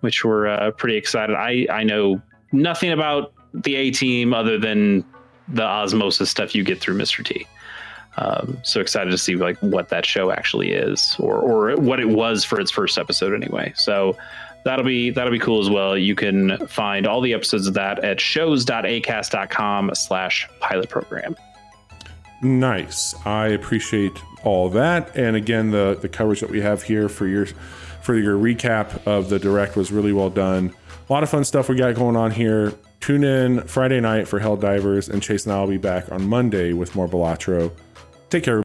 which 0.00 0.24
we're 0.24 0.46
uh, 0.46 0.70
pretty 0.70 0.96
excited. 0.96 1.36
I, 1.36 1.66
I 1.70 1.84
know 1.84 2.22
nothing 2.52 2.92
about 2.92 3.34
the 3.52 3.76
A 3.76 3.90
Team 3.90 4.32
other 4.32 4.58
than 4.58 5.04
the 5.48 5.64
osmosis 5.64 6.30
stuff 6.30 6.54
you 6.54 6.64
get 6.64 6.80
through 6.80 6.96
Mr. 6.96 7.24
T. 7.24 7.46
Um, 8.16 8.58
so 8.64 8.80
excited 8.80 9.10
to 9.10 9.18
see 9.18 9.36
like 9.36 9.58
what 9.58 9.88
that 9.90 10.04
show 10.04 10.30
actually 10.30 10.72
is, 10.72 11.16
or 11.18 11.38
or 11.38 11.76
what 11.76 12.00
it 12.00 12.08
was 12.08 12.44
for 12.44 12.60
its 12.60 12.70
first 12.70 12.98
episode 12.98 13.32
anyway. 13.34 13.72
So 13.76 14.16
that'll 14.64 14.84
be 14.84 15.10
that'll 15.10 15.32
be 15.32 15.38
cool 15.38 15.60
as 15.60 15.70
well. 15.70 15.96
You 15.96 16.14
can 16.14 16.66
find 16.66 17.06
all 17.06 17.20
the 17.20 17.34
episodes 17.34 17.66
of 17.66 17.74
that 17.74 18.04
at 18.04 18.20
shows.acast.com 18.20 19.92
slash 19.94 20.48
pilot 20.60 20.88
program. 20.88 21.36
Nice. 22.42 23.14
I 23.26 23.48
appreciate 23.48 24.12
all 24.44 24.70
that. 24.70 25.14
And 25.16 25.36
again, 25.36 25.70
the 25.70 25.98
the 26.00 26.08
coverage 26.08 26.40
that 26.40 26.50
we 26.50 26.60
have 26.60 26.82
here 26.82 27.08
for 27.08 27.26
your 27.26 27.46
for 28.02 28.16
your 28.16 28.38
recap 28.38 29.06
of 29.06 29.28
the 29.28 29.38
direct 29.38 29.76
was 29.76 29.92
really 29.92 30.12
well 30.12 30.30
done. 30.30 30.74
A 31.08 31.12
lot 31.12 31.22
of 31.22 31.28
fun 31.28 31.44
stuff 31.44 31.68
we 31.68 31.76
got 31.76 31.94
going 31.94 32.16
on 32.16 32.30
here. 32.30 32.72
Tune 33.00 33.24
in 33.24 33.62
Friday 33.66 34.00
night 34.00 34.28
for 34.28 34.38
Hell 34.38 34.56
Divers, 34.56 35.08
and 35.08 35.22
Chase 35.22 35.44
and 35.44 35.54
I 35.54 35.60
will 35.60 35.68
be 35.68 35.78
back 35.78 36.10
on 36.12 36.28
Monday 36.28 36.72
with 36.72 36.94
more 36.94 37.08
Balatro. 37.08 37.72
Take 38.28 38.44
care. 38.44 38.58